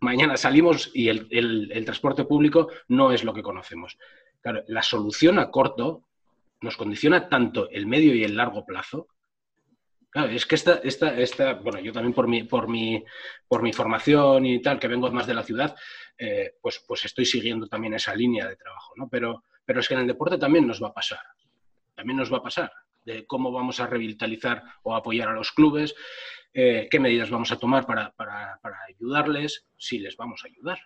mañana 0.00 0.36
salimos 0.36 0.90
y 0.94 1.08
el, 1.08 1.84
transporte 1.84 2.24
público 2.24 2.68
no 2.88 3.12
es 3.12 3.24
lo 3.24 3.34
que 3.34 3.42
conocemos. 3.42 3.98
Claro, 4.40 4.62
la 4.68 4.82
solución 4.82 5.38
a 5.38 5.50
corto 5.50 6.04
nos 6.60 6.76
condiciona 6.76 7.28
tanto 7.28 7.68
el 7.70 7.86
medio 7.86 8.14
y 8.14 8.24
el 8.24 8.36
largo 8.36 8.64
plazo. 8.64 9.08
Claro, 10.10 10.32
es 10.32 10.44
que 10.44 10.56
esta, 10.56 10.80
esta, 10.82 11.16
esta, 11.18 11.54
bueno, 11.54 11.78
yo 11.78 11.92
también 11.92 12.12
por 12.12 12.26
mi, 12.26 12.42
por 12.42 12.68
mi, 12.68 13.04
por 13.46 13.62
mi 13.62 13.72
formación 13.72 14.44
y 14.44 14.60
tal, 14.60 14.80
que 14.80 14.88
vengo 14.88 15.08
más 15.12 15.26
de 15.26 15.34
la 15.34 15.44
ciudad, 15.44 15.76
eh, 16.18 16.56
pues, 16.60 16.84
pues 16.86 17.04
estoy 17.04 17.24
siguiendo 17.24 17.68
también 17.68 17.94
esa 17.94 18.14
línea 18.14 18.48
de 18.48 18.56
trabajo, 18.56 18.92
¿no? 18.96 19.08
Pero, 19.08 19.44
pero 19.64 19.78
es 19.78 19.86
que 19.86 19.94
en 19.94 20.00
el 20.00 20.08
deporte 20.08 20.36
también 20.36 20.66
nos 20.66 20.82
va 20.82 20.88
a 20.88 20.92
pasar. 20.92 21.20
También 21.94 22.16
nos 22.16 22.32
va 22.32 22.38
a 22.38 22.42
pasar 22.42 22.72
de 23.04 23.24
cómo 23.24 23.52
vamos 23.52 23.78
a 23.78 23.86
revitalizar 23.86 24.62
o 24.82 24.96
apoyar 24.96 25.28
a 25.28 25.32
los 25.32 25.52
clubes, 25.52 25.94
eh, 26.52 26.88
qué 26.90 26.98
medidas 26.98 27.30
vamos 27.30 27.52
a 27.52 27.58
tomar 27.58 27.86
para, 27.86 28.12
ayudarles, 28.88 29.68
si 29.76 30.00
les 30.00 30.16
vamos 30.16 30.42
a 30.44 30.48
ayudar. 30.48 30.78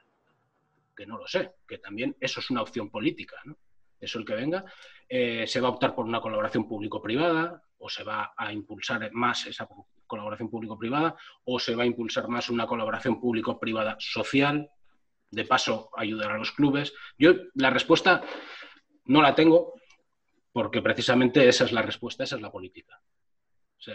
Que 0.95 1.07
no 1.07 1.17
lo 1.17 1.27
sé, 1.27 1.53
que 1.67 1.79
también 1.79 2.15
eso 2.21 2.41
es 2.41 2.51
una 2.51 2.63
opción 2.63 2.91
política, 2.91 3.37
¿no? 3.45 3.57
Eso 3.99 4.19
el 4.19 4.27
que 4.27 4.35
venga. 4.35 4.65
Eh, 5.09 5.47
se 5.47 5.61
va 5.61 5.69
a 5.69 5.71
optar 5.73 5.95
por 5.95 6.05
una 6.05 6.21
colaboración 6.21 6.69
público-privada 6.69 7.63
o 7.85 7.89
se 7.91 8.03
va 8.03 8.33
a 8.35 8.51
impulsar 8.51 9.13
más 9.13 9.47
esa 9.47 9.69
colaboración 10.07 10.49
público-privada 10.49 11.15
o 11.45 11.59
se 11.59 11.75
va 11.75 11.83
a 11.83 11.87
impulsar 11.87 12.29
más 12.29 12.49
una 12.49 12.67
colaboración 12.67 13.21
público-privada 13.21 13.97
social, 13.99 14.71
de 15.31 15.45
paso 15.45 15.91
ayudar 15.95 16.31
a 16.31 16.39
los 16.39 16.53
clubes. 16.53 16.95
Yo 17.19 17.35
la 17.57 17.69
respuesta 17.69 18.23
no 19.05 19.21
la 19.21 19.35
tengo 19.35 19.75
porque 20.51 20.81
precisamente 20.81 21.47
esa 21.47 21.65
es 21.65 21.73
la 21.73 21.83
respuesta, 21.83 22.25
esa 22.25 22.37
es 22.37 22.43
la 22.43 22.51
política 22.51 22.99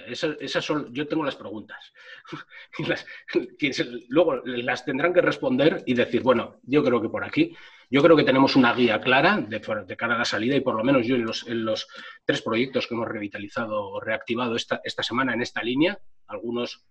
esas, 0.08 0.66
son, 0.66 0.94
yo 0.94 1.08
tengo 1.08 1.24
las 1.24 1.36
preguntas. 1.36 1.94
luego 4.10 4.42
las 4.46 4.86
tendrán 4.86 5.14
que 5.14 5.22
responder 5.22 5.84
y 5.86 5.94
decir, 5.94 6.22
bueno, 6.22 6.60
yo 6.64 6.84
creo 6.84 7.02
que 7.02 7.10
por 7.10 7.24
aquí, 7.24 7.56
yo 7.90 8.04
creo 8.04 8.16
que 8.16 8.24
tenemos 8.24 8.56
una 8.56 8.74
guía 8.74 9.02
clara 9.02 9.38
de, 9.38 9.60
cara 9.98 10.16
a 10.16 10.20
la 10.20 10.26
salida 10.26 10.56
y 10.56 10.62
por 10.62 10.76
lo 10.76 10.84
menos 10.84 11.06
yo 11.08 11.16
en 11.16 11.26
los, 11.26 11.88
tres 12.26 12.42
proyectos 12.42 12.88
que 12.88 12.94
hemos 12.94 13.08
revitalizado 13.08 13.84
o 13.90 14.00
reactivado 14.00 14.56
esta, 14.56 14.80
esta 14.84 15.02
semana 15.02 15.34
en 15.34 15.42
esta 15.42 15.64
línea, 15.64 16.00
algunos 16.28 16.86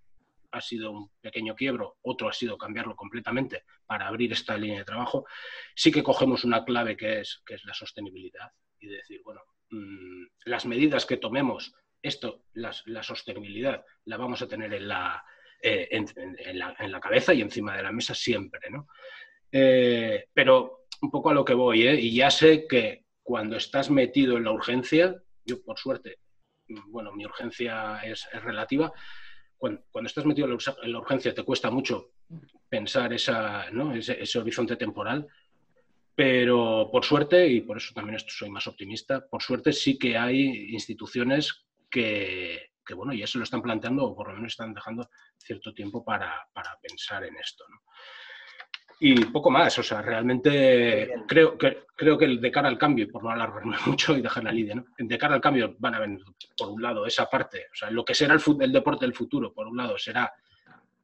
ha 0.50 0.60
sido 0.60 0.90
un 0.90 1.10
pequeño 1.20 1.54
quiebro, 1.54 1.98
otro 2.02 2.28
ha 2.28 2.32
sido 2.32 2.56
cambiarlo 2.56 2.96
completamente 2.96 3.64
para 3.86 4.08
abrir 4.08 4.32
esta 4.32 4.56
línea 4.56 4.78
de 4.78 4.84
trabajo, 4.84 5.26
sí 5.74 5.92
que 5.92 6.02
cogemos 6.02 6.44
una 6.44 6.64
clave 6.64 6.96
que 6.96 7.20
es, 7.20 7.42
que 7.46 7.54
es 7.54 7.64
la 7.64 7.74
sostenibilidad 7.74 8.50
y 8.80 8.88
decir, 8.88 9.20
bueno, 9.24 9.42
mm, 9.70 10.24
las 10.46 10.66
medidas 10.66 11.06
que 11.06 11.16
tomemos 11.16 11.74
esto, 12.02 12.44
la, 12.54 12.72
sostenibilidad, 13.02 13.84
la 14.04 14.16
vamos 14.16 14.40
a 14.42 14.48
tener 14.48 14.72
en 14.72 14.88
la, 14.88 15.22
eh, 15.62 15.88
en, 15.90 16.58
la, 16.58 17.00
cabeza 17.00 17.34
y 17.34 17.42
encima 17.42 17.76
de 17.76 17.82
la 17.82 17.92
mesa 17.92 18.14
siempre, 18.14 18.70
¿no? 18.70 18.88
Eh, 19.50 20.28
pero 20.32 20.77
un 21.00 21.10
poco 21.10 21.30
a 21.30 21.34
lo 21.34 21.44
que 21.44 21.54
voy, 21.54 21.86
¿eh? 21.86 22.00
Y 22.00 22.14
ya 22.14 22.30
sé 22.30 22.66
que 22.66 23.06
cuando 23.22 23.56
estás 23.56 23.90
metido 23.90 24.36
en 24.36 24.44
la 24.44 24.52
urgencia, 24.52 25.16
yo 25.44 25.62
por 25.62 25.78
suerte, 25.78 26.18
bueno, 26.86 27.12
mi 27.12 27.24
urgencia 27.24 28.00
es, 28.04 28.28
relativa, 28.32 28.92
cuando, 29.56 29.82
estás 30.04 30.24
metido 30.24 30.46
en 30.46 30.92
la, 30.92 30.98
urgencia 30.98 31.34
te 31.34 31.42
cuesta 31.42 31.70
mucho 31.70 32.12
pensar 32.68 33.12
esa, 33.12 33.66
ese, 33.94 34.22
ese 34.22 34.38
horizonte 34.38 34.76
temporal, 34.76 35.26
pero 36.18 36.88
por 36.90 37.04
suerte, 37.04 37.46
y 37.46 37.60
por 37.60 37.76
eso 37.76 37.94
también 37.94 38.18
soy 38.26 38.50
más 38.50 38.66
optimista, 38.66 39.24
por 39.28 39.40
suerte 39.40 39.72
sí 39.72 39.96
que 39.96 40.18
hay 40.18 40.72
instituciones 40.72 41.68
que, 41.88 42.70
bueno, 42.96 43.12
ya 43.12 43.24
se 43.24 43.38
lo 43.38 43.44
están 43.44 43.62
planteando 43.62 44.04
o 44.04 44.16
por 44.16 44.26
lo 44.26 44.34
menos 44.34 44.52
están 44.52 44.74
dejando 44.74 45.08
cierto 45.36 45.72
tiempo 45.72 46.04
para, 46.04 46.44
pensar 46.82 47.22
en 47.22 47.36
esto. 47.36 47.64
Y 49.00 49.24
poco 49.26 49.50
más, 49.50 49.78
o 49.78 49.82
sea, 49.82 50.02
realmente 50.02 51.14
creo 51.28 51.56
que, 51.56 51.84
creo 51.94 52.18
que 52.18 52.26
de 52.26 52.50
cara 52.50 52.68
al 52.68 52.78
cambio, 52.78 53.08
por 53.08 53.22
no 53.22 53.30
alargarme 53.30 53.76
mucho 53.86 54.16
y 54.16 54.22
dejar 54.22 54.44
la 54.44 54.52
lidia, 54.52 54.74
¿no? 54.74 54.86
de 54.98 55.18
cara 55.18 55.34
al 55.34 55.40
cambio 55.40 55.76
van 55.78 55.94
a 55.94 56.00
venir, 56.00 56.20
por 56.56 56.70
un 56.70 56.82
lado, 56.82 57.06
esa 57.06 57.30
parte, 57.30 57.66
o 57.72 57.76
sea, 57.76 57.90
lo 57.90 58.04
que 58.04 58.14
será 58.14 58.34
el, 58.34 58.42
el 58.60 58.72
deporte 58.72 59.04
del 59.04 59.14
futuro, 59.14 59.52
por 59.52 59.66
un 59.66 59.76
lado, 59.76 59.96
será 59.98 60.32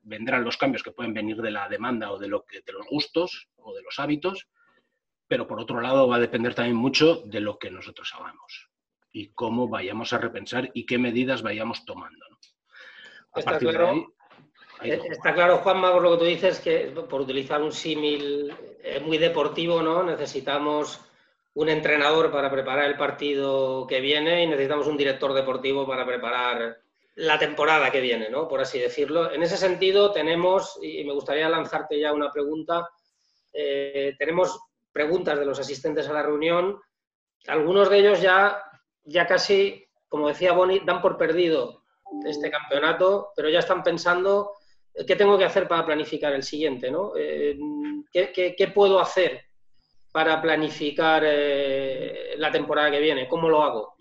vendrán 0.05 0.45
los 0.45 0.57
cambios 0.57 0.83
que 0.83 0.93
pueden 0.93 1.15
venir 1.15 1.37
de 1.39 1.51
la 1.51 1.69
demanda 1.69 2.13
o 2.13 2.19
de, 2.19 2.29
lo 2.29 2.45
que, 2.45 2.61
de 2.61 2.73
los 2.73 2.87
gustos 2.87 3.49
o 3.57 3.75
de 3.75 3.83
los 3.83 3.99
hábitos, 3.99 4.49
pero 5.27 5.47
por 5.47 5.61
otro 5.61 5.81
lado 5.81 6.07
va 6.07 6.17
a 6.17 6.21
depender 6.21 6.55
también 6.55 6.77
mucho 6.77 7.23
de 7.25 7.41
lo 7.41 7.59
que 7.59 7.71
nosotros 7.71 8.13
hagamos 8.15 8.71
y 9.13 9.29
cómo 9.29 9.69
vayamos 9.69 10.13
a 10.13 10.19
repensar 10.19 10.71
y 10.75 10.87
qué 10.87 10.99
medidas 10.99 11.43
vayamos 11.43 11.85
tomando. 11.85 12.27
está, 13.35 13.59
claro, 13.59 13.97
eh, 13.97 14.07
está 14.91 15.35
claro, 15.35 15.59
Juanma, 15.59 15.93
por 15.93 16.03
lo 16.03 16.13
que 16.13 16.19
tú 16.19 16.25
dices, 16.25 16.61
que 16.61 16.93
por 17.09 17.21
utilizar 17.21 17.63
un 17.63 17.73
símil 17.73 18.55
eh, 18.83 19.01
muy 19.01 19.19
deportivo, 19.19 19.83
¿no? 19.83 20.03
Necesitamos 20.03 21.01
un 21.55 21.69
entrenador 21.69 22.31
para 22.31 22.51
preparar 22.51 22.87
el 22.87 22.97
partido 22.97 23.87
que 23.87 24.01
viene 24.01 24.43
y 24.43 24.47
necesitamos 24.47 24.87
un 24.87 24.97
director 24.97 25.33
deportivo 25.33 25.87
para 25.87 26.05
preparar 26.05 26.79
la 27.17 27.39
temporada 27.39 27.91
que 27.91 28.01
viene, 28.01 28.29
¿no? 28.29 28.49
Por 28.49 28.61
así 28.61 28.79
decirlo. 28.79 29.31
En 29.31 29.43
ese 29.43 29.57
sentido, 29.57 30.11
tenemos, 30.13 30.79
y 30.83 31.05
me 31.05 31.13
gustaría 31.13 31.49
lanzarte 31.49 31.99
ya 31.99 32.13
una 32.13 32.31
pregunta, 32.31 32.89
eh, 33.53 34.15
tenemos 34.19 34.59
preguntas 34.93 35.39
de 35.39 35.45
los 35.45 35.59
asistentes 35.59 36.09
a 36.09 36.13
la 36.13 36.23
reunión. 36.23 36.81
Algunos 37.47 37.89
de 37.89 37.99
ellos 37.99 38.21
ya 38.21 38.61
ya 39.05 39.27
casi, 39.27 39.87
como 40.09 40.29
decía 40.29 40.53
Boni, 40.53 40.81
dan 40.81 41.01
por 41.01 41.17
perdido 41.17 41.83
este 42.27 42.51
campeonato, 42.51 43.33
pero 43.37 43.49
ya 43.49 43.59
están 43.59 43.83
pensando 43.83 44.53
eh, 44.53 44.64
qué 45.07 45.17
tengo 45.17 45.37
que 45.37 45.45
hacer 45.45 45.67
para 45.67 45.85
planificar 45.85 46.33
el 46.33 46.43
siguiente, 46.43 46.91
¿no? 46.91 47.13
Eh, 47.17 47.59
¿qué, 48.13 48.73
puedo 48.75 49.01
hacer 49.01 49.43
para 50.13 50.41
planificar 50.41 51.23
eh, 51.27 52.35
la 52.37 52.51
temporada 52.51 52.91
que 52.91 53.01
viene? 53.01 53.29
¿Cómo 53.29 53.49
lo 53.49 53.63
hago? 53.63 53.95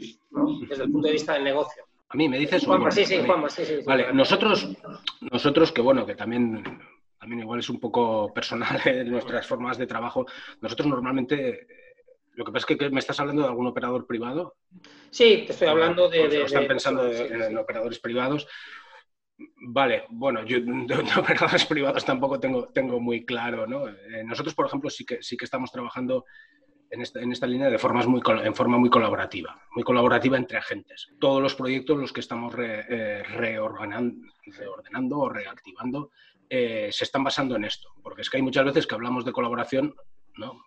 Desde 0.68 0.84
el 0.84 0.92
punto 0.92 1.08
de 1.08 1.14
vista 1.14 1.34
del 1.34 1.44
negocio. 1.44 1.84
A 2.10 2.16
mí 2.16 2.30
me 2.30 2.38
dices... 2.38 2.64
Juanma, 2.66 2.92
sí, 2.92 3.06
sí, 3.06 3.24
Juanma, 3.26 3.50
sí, 3.50 3.66
sí, 3.66 3.80
Vale, 3.86 4.14
nosotros, 4.14 4.70
nosotros 5.32 5.72
que 5.72 5.82
bueno, 5.82 6.06
que 6.06 6.14
también, 6.14 6.64
también 7.20 7.42
igual 7.42 7.60
es 7.60 7.70
un 7.70 7.80
poco 7.80 8.32
personal 8.32 8.80
en 8.86 9.10
nuestras 9.10 9.48
formas 9.48 9.78
de 9.78 9.88
trabajo, 9.88 10.28
nosotros 10.62 10.88
normalmente 10.88 11.68
lo 12.36 12.46
que 12.46 12.52
pasa 12.52 12.66
es 12.70 12.78
que 12.78 12.90
me 12.90 13.00
estás 13.00 13.20
hablando 13.20 13.44
de 13.44 13.48
algún 13.48 13.68
operador 13.68 14.08
privado. 14.08 14.56
Sí, 15.12 15.44
te 15.46 15.54
estoy 15.54 15.68
hablando 15.68 16.10
de. 16.10 16.44
están 16.44 16.68
pensando 16.68 17.08
en, 17.12 17.58
operadores 17.58 18.00
privados. 18.00 18.48
Vale, 19.38 20.04
bueno, 20.10 20.44
yo 20.44 20.60
de, 20.62 20.96
operadores 21.18 21.66
privados 21.66 22.06
tampoco 22.06 22.40
tengo, 22.40 22.68
tengo 22.70 23.00
muy 23.00 23.26
claro, 23.26 23.66
¿no? 23.68 23.88
Eh, 23.88 24.24
nosotros, 24.26 24.54
por 24.54 24.68
ejemplo, 24.68 24.90
sí 24.90 25.06
que, 25.06 25.22
sí 25.22 25.38
que 25.38 25.46
estamos 25.46 25.72
trabajando 25.72 26.26
en 26.90 27.02
esta, 27.02 27.22
en 27.22 27.32
esta 27.32 27.48
línea 27.48 27.70
de 27.70 27.80
formas 27.80 28.06
muy, 28.06 28.22
en 28.44 28.54
forma 28.54 28.78
muy 28.78 28.90
colaborativa, 28.90 29.60
muy 29.72 29.84
colaborativa 29.84 30.38
entre 30.38 30.58
agentes. 30.58 31.08
Todos 31.20 31.42
los 31.42 31.56
proyectos 31.56 31.98
los 31.98 32.14
que 32.14 32.20
estamos 32.20 32.54
eh, 32.60 33.24
reordenando 33.24 35.18
o 35.18 35.30
reactivando 35.30 36.12
eh, 36.50 36.90
se 36.92 37.04
están 37.04 37.24
basando 37.24 37.56
en 37.56 37.66
esto, 37.66 37.90
porque 38.04 38.22
es 38.22 38.30
que 38.30 38.38
hay 38.38 38.44
muchas 38.44 38.66
veces 38.66 38.86
que 38.86 38.94
hablamos 38.94 39.26
de 39.26 39.32
colaboración, 39.32 39.96
¿no? 40.38 40.62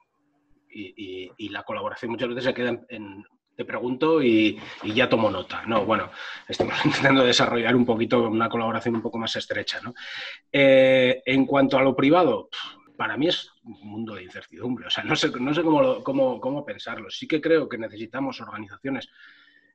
y, 0.77 1.49
la 1.49 1.63
colaboración 1.63 2.11
muchas 2.11 2.29
veces 2.29 2.45
se 2.45 2.55
queda 2.55 2.79
en, 2.89 3.25
te 3.57 3.65
pregunto 3.65 4.23
y, 4.23 4.61
ya 4.85 5.09
tomo 5.09 5.31
nota. 5.31 5.65
No, 5.67 5.85
bueno, 5.85 6.11
estamos 6.47 6.75
intentando 6.85 7.25
desarrollar 7.25 7.75
un 7.75 7.87
poquito 7.87 8.29
una 8.29 8.49
colaboración 8.49 8.97
un 8.97 9.03
poco 9.03 9.19
más 9.19 9.35
estrecha. 9.37 9.81
¿no? 9.81 9.95
Eh, 10.53 11.23
en 11.25 11.47
cuanto 11.47 11.79
a 11.79 11.83
lo 11.83 11.97
privado, 11.97 12.51
para 12.97 13.17
mí 13.17 13.29
es 13.29 13.51
un 13.65 13.81
mundo 13.81 14.15
de 14.15 14.25
incertidumbre. 14.25 14.87
O 14.87 14.91
sea, 14.91 15.05
no 15.05 15.17
sé, 15.17 15.31
no 15.41 15.55
sé 15.55 15.63
cómo, 15.63 16.05
cómo, 16.05 16.41
cómo 16.41 16.65
pensarlo. 16.65 17.11
Sí 17.11 17.27
que 17.27 17.41
creo 17.41 17.69
que 17.69 17.79
necesitamos 17.79 18.41
organizaciones 18.41 19.09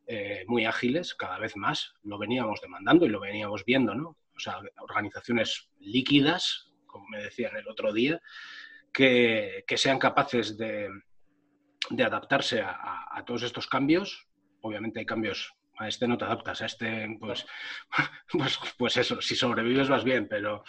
eh, 0.08 0.44
muy 0.48 0.66
ágiles, 0.66 1.16
cada 1.16 1.40
vez 1.40 1.56
más. 1.56 1.94
Lo 2.04 2.18
veníamos 2.18 2.62
demandando 2.62 3.06
y 3.06 3.10
lo 3.10 3.20
veníamos 3.20 3.66
viendo, 3.66 3.96
¿no? 3.96 4.18
O 4.36 4.40
sea, 4.40 4.60
organizaciones 4.80 5.70
líquidas, 5.80 6.72
como 6.86 7.08
me 7.10 7.22
decían 7.22 7.56
el 7.56 7.68
otro 7.68 7.94
día, 7.94 8.22
que, 8.92 9.64
sean 9.76 10.00
capaces 10.00 10.58
de, 10.58 10.90
adaptarse 12.04 12.62
a, 12.62 13.24
todos 13.26 13.44
estos 13.44 13.68
cambios. 13.68 14.28
Obviamente 14.62 15.00
hay 15.00 15.06
cambios, 15.06 15.54
a 15.78 15.88
este 15.88 16.08
no 16.08 16.18
te 16.18 16.26
adaptas, 16.26 16.62
a 16.62 16.66
este, 16.66 17.18
pues, 17.20 17.46
pues, 18.32 18.60
pues 18.78 18.98
eso, 18.98 19.22
si 19.22 19.36
sobrevives 19.36 19.90
vas 19.90 20.04
bien, 20.04 20.28
pero... 20.28 20.64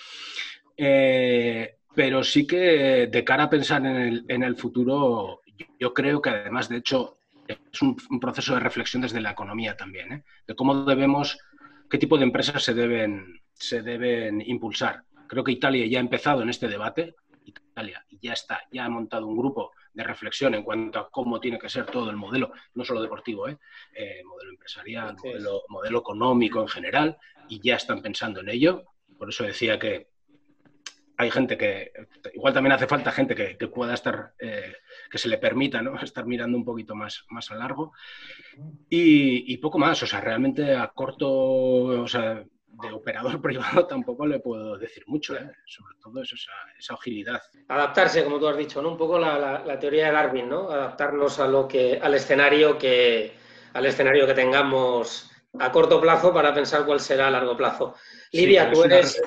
Eh, 0.77 1.77
pero 1.95 2.25
sí 2.25 2.47
que 2.47 3.09
de 3.11 3.25
cara 3.25 3.45
a 3.45 3.51
pensar 3.51 3.85
en 3.85 3.97
el, 3.97 4.25
en 4.29 4.43
el 4.43 4.57
futuro, 4.57 5.43
yo 5.79 5.93
creo 5.93 6.23
que 6.23 6.31
además, 6.31 6.71
de 6.71 6.79
hecho, 6.79 7.19
es 7.47 7.83
un, 7.83 7.97
proceso 8.21 8.55
de 8.55 8.61
reflexión 8.61 9.03
desde 9.03 9.21
la 9.21 9.33
economía 9.33 9.77
también, 9.77 10.13
¿eh? 10.13 10.25
de 10.47 10.55
cómo 10.55 10.85
debemos, 10.85 11.39
qué 11.91 11.99
tipo 11.99 12.17
de 12.17 12.25
empresas 12.25 12.63
se 12.63 12.75
deben, 12.75 13.41
se 13.53 13.83
deben 13.83 14.41
impulsar. 14.41 15.05
Creo 15.27 15.45
que 15.45 15.53
Italia 15.53 15.87
ya 15.87 15.99
ha 15.99 16.01
empezado 16.01 16.43
en 16.43 16.49
este 16.49 16.69
debate, 16.69 17.15
Italia 17.45 18.05
ya 18.21 18.33
está, 18.33 18.61
ya 18.71 18.85
ha 18.85 18.89
montado 18.89 19.27
un 19.27 19.37
grupo 19.37 19.73
de 19.95 20.05
reflexión 20.05 20.55
en 20.55 20.63
cuanto 20.63 20.99
a 20.99 21.11
cómo 21.11 21.41
tiene 21.41 21.59
que 21.59 21.69
ser 21.69 21.87
todo 21.87 22.11
el 22.11 22.17
modelo, 22.17 22.53
no 22.75 22.85
solo 22.85 23.03
deportivo, 23.03 23.49
¿eh? 23.49 23.59
Eh, 23.95 24.23
modelo 24.25 24.51
empresarial, 24.51 25.17
modelo, 25.23 25.63
modelo 25.69 25.99
económico 25.99 26.61
en 26.61 26.69
general, 26.69 27.19
y 27.49 27.61
ya 27.61 27.77
están 27.77 28.03
pensando 28.03 28.41
en 28.41 28.49
ello. 28.49 28.85
Por 29.19 29.29
eso 29.29 29.45
decía 29.45 29.79
que 29.79 30.13
hay 31.17 31.31
gente 31.31 31.57
que, 31.57 31.93
igual 32.35 32.53
también 32.53 32.73
hace 32.73 32.87
falta 32.87 33.13
gente 33.13 33.35
que, 33.35 33.69
pueda 33.69 33.95
estar, 33.95 34.35
eh, 34.39 34.75
que 35.11 35.19
se 35.19 35.29
le 35.29 35.39
permita 35.39 35.83
¿no? 35.83 35.95
estar 36.03 36.27
mirando 36.27 36.57
un 36.57 36.65
poquito 36.65 36.95
más, 36.95 37.25
más 37.31 37.51
a 37.51 37.55
largo. 37.55 37.93
Y, 38.89 39.57
poco 39.59 39.79
más, 39.79 40.03
o 40.03 40.07
sea, 40.07 40.21
realmente 40.21 40.75
a 40.75 40.89
corto, 40.89 41.31
o 41.31 42.09
sea, 42.09 42.45
de 42.83 42.93
operador 42.93 43.41
privado 43.43 43.87
tampoco 43.87 44.27
le 44.27 44.41
puedo 44.41 44.77
decir 44.77 45.05
mucho, 45.07 45.35
¿eh? 45.35 45.51
sobre 45.67 45.97
todo 46.03 46.23
esa, 46.23 46.37
esa, 46.79 46.95
agilidad. 46.95 47.41
Adaptarse, 47.69 48.25
como 48.25 48.39
tú 48.39 48.49
has 48.49 48.57
dicho, 48.57 48.83
¿no? 48.83 48.91
Un 48.91 48.99
poco 48.99 49.19
la, 49.19 49.63
la, 49.65 49.79
teoría 49.79 50.07
de 50.07 50.13
Darwin, 50.13 50.49
¿no? 50.49 50.71
Adaptarnos 50.71 51.39
a 51.39 51.49
lo 51.49 51.67
que, 51.67 51.99
al 52.03 52.15
escenario 52.15 52.77
que, 52.77 53.33
al 53.73 53.87
escenario 53.87 54.27
que 54.27 54.35
tengamos 54.35 55.31
a 55.59 55.71
corto 55.71 56.01
plazo 56.01 56.33
para 56.33 56.55
pensar 56.55 56.85
cuál 56.85 57.01
será 57.01 57.29
a 57.29 57.31
largo 57.31 57.57
plazo. 57.57 57.95
Lidia, 58.33 58.71
tú 58.71 58.85
eres, 58.85 59.21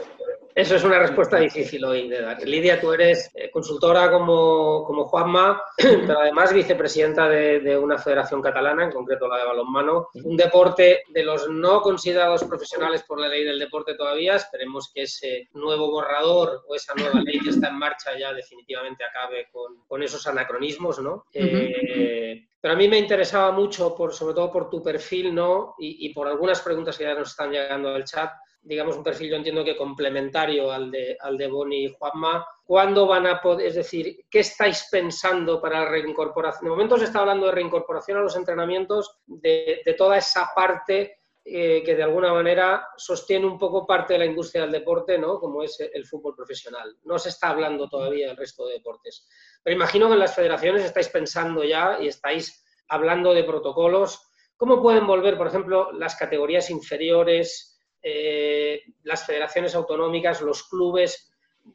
eso 0.55 0.77
es 0.77 0.85
una 0.85 0.99
respuesta 0.99 1.37
difícil 1.37 1.83
hoy 1.83 2.07
de 2.07 2.21
dar. 2.21 2.41
Lidia, 2.47 2.79
tú 2.79 2.93
eres 2.93 3.29
eh, 3.33 3.51
consultora 3.51 4.09
como, 4.09 4.85
como 4.85 5.03
Juanma, 5.03 5.61
pero 5.77 6.21
además 6.21 6.53
vicepresidenta 6.53 7.27
de, 7.27 7.77
una 7.77 7.97
federación 7.97 8.41
catalana, 8.41 8.85
en 8.85 8.91
concreto 8.91 9.27
la 9.27 9.39
de 9.39 9.47
balonmano, 9.47 10.07
un 10.13 10.37
deporte 10.37 11.03
de 11.09 11.23
los 11.23 11.49
no 11.49 11.81
considerados 11.81 12.45
profesionales 12.45 13.03
por 13.03 13.19
la 13.19 13.27
ley 13.27 13.43
del 13.43 13.59
deporte 13.59 13.95
todavía. 13.95 14.37
Esperemos 14.37 14.89
que 14.93 15.01
ese 15.01 15.49
nuevo 15.55 15.91
borrador 15.91 16.63
o 16.69 16.73
esa 16.73 16.93
nueva 16.95 17.19
ley 17.21 17.37
que 17.39 17.49
está 17.49 17.67
en 17.67 17.77
marcha 17.77 18.17
ya 18.17 18.31
definitivamente 18.31 19.03
acabe 19.03 19.49
con, 19.51 20.01
esos 20.01 20.25
anacronismos, 20.25 20.99
¿no? 20.99 21.25
Eh, 21.33 22.47
pero 22.61 22.75
a 22.75 22.77
mí 22.77 22.87
me 22.87 22.97
interesaba 22.97 23.51
mucho, 23.51 23.93
por, 23.93 24.13
sobre 24.13 24.33
todo 24.33 24.51
por 24.51 24.69
tu 24.69 24.81
perfil, 24.81 25.35
¿no? 25.35 25.75
Y, 25.79 26.05
y 26.07 26.13
por 26.13 26.29
algunas 26.29 26.61
preguntas 26.61 26.97
que 26.97 27.03
ya 27.03 27.13
nos 27.13 27.31
están 27.31 27.51
llegando 27.51 27.89
al 27.89 28.05
chat, 28.05 28.31
digamos, 28.65 28.97
un 28.97 29.03
perfil, 29.03 29.29
yo 29.29 29.35
entiendo 29.35 29.63
que 29.63 29.77
complementario 29.77 30.71
al 30.71 30.89
de, 30.89 31.15
al 31.19 31.37
de 31.37 31.47
Boni 31.47 31.85
y 31.85 31.93
Juanma. 31.93 32.45
¿Cuándo 32.65 33.05
van 33.05 33.27
a 33.27 33.39
poder, 33.39 33.67
es 33.67 33.75
decir, 33.75 34.25
qué 34.29 34.39
estáis 34.39 34.87
pensando 34.91 35.61
para 35.61 35.81
la 35.81 35.89
reincorporación? 35.89 36.65
De 36.65 36.69
momento 36.71 36.97
se 36.97 37.05
está 37.05 37.19
hablando 37.19 37.45
de 37.45 37.51
reincorporación 37.51 38.17
a 38.17 38.21
los 38.21 38.35
entrenamientos 38.35 39.19
de, 39.27 39.83
toda 39.95 40.17
esa 40.17 40.49
parte 40.55 41.19
eh, 41.45 41.83
que 41.85 41.95
de 41.95 42.01
alguna 42.01 42.33
manera 42.33 42.87
sostiene 42.97 43.45
un 43.45 43.59
poco 43.59 43.85
parte 43.85 44.13
de 44.13 44.19
la 44.19 44.25
industria 44.25 44.63
del 44.63 44.71
deporte, 44.71 45.19
¿no? 45.19 45.39
Como 45.39 45.61
es 45.61 45.79
el 45.79 46.03
fútbol 46.05 46.35
profesional. 46.35 46.97
No 47.03 47.19
se 47.19 47.29
está 47.29 47.49
hablando 47.49 47.87
todavía 47.87 48.29
del 48.29 48.37
resto 48.37 48.65
de 48.65 48.73
deportes. 48.73 49.27
Pero 49.63 49.75
imagino 49.75 50.07
que 50.07 50.13
en 50.13 50.19
las 50.19 50.33
federaciones 50.33 50.83
estáis 50.83 51.09
pensando 51.09 51.63
ya 51.63 51.99
y 52.01 52.07
estáis 52.07 52.65
hablando 52.87 53.31
de 53.31 53.43
protocolos. 53.43 54.27
¿Cómo 54.57 54.81
pueden 54.81 55.05
volver, 55.05 55.37
por 55.37 55.47
ejemplo, 55.47 55.91
las 55.91 56.15
categorías 56.15 56.71
inferiores? 56.71 57.74
Eh, 58.07 58.83
las 59.01 59.25
federaciones 59.25 59.73
autonómicas, 59.73 60.39
los 60.41 60.69
clubes, 60.69 61.33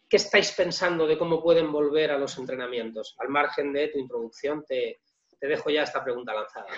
¿qué 0.09 0.17
estáis 0.17 0.53
pensando 0.53 1.05
de 1.05 1.19
cómo 1.19 1.43
pueden 1.43 1.73
volver 1.73 2.13
a 2.13 2.19
los 2.19 2.39
entrenamientos? 2.39 3.17
Al 3.19 3.31
margen 3.31 3.73
de 3.73 3.89
tu 3.89 3.99
introducción, 3.99 4.65
te, 4.65 5.01
dejo 5.41 5.71
ya 5.71 5.83
esta 5.83 6.05
pregunta 6.05 6.33
lanzada. 6.33 6.69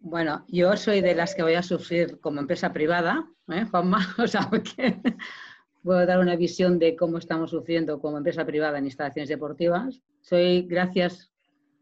Bueno, 0.00 0.46
yo 0.48 0.74
soy 0.78 1.02
de 1.02 1.14
las 1.14 1.34
que 1.34 1.42
voy 1.42 1.52
a 1.52 1.62
sufrir 1.62 2.18
como 2.20 2.40
empresa 2.40 2.72
privada, 2.72 3.28
¿eh, 3.48 3.66
Juanma? 3.70 3.98
O 4.18 4.26
sea, 4.26 4.48
que 4.50 4.96
puedo 5.82 6.06
dar 6.06 6.18
una 6.20 6.36
visión 6.36 6.78
de 6.78 6.96
cómo 6.96 7.18
estamos 7.18 7.50
sufriendo 7.50 8.00
como 8.00 8.16
empresa 8.16 8.46
privada 8.46 8.78
en 8.78 8.86
instalaciones 8.86 9.28
deportivas. 9.28 10.00
Soy, 10.22 10.62
gracias, 10.62 11.30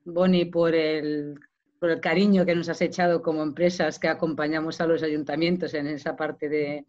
Boni, 0.05 0.47
por 0.47 0.74
el 0.74 1.38
por 1.81 1.91
el 1.91 2.01
cariño 2.01 2.45
que 2.45 2.55
nos 2.55 2.68
has 2.68 2.81
echado 2.83 3.22
como 3.22 3.43
empresas 3.43 3.99
que 3.99 4.07
acompañamos 4.07 4.81
a 4.81 4.87
los 4.87 5.03
ayuntamientos 5.03 5.72
en 5.72 5.87
esa 5.87 6.14
parte 6.14 6.49
de, 6.49 6.85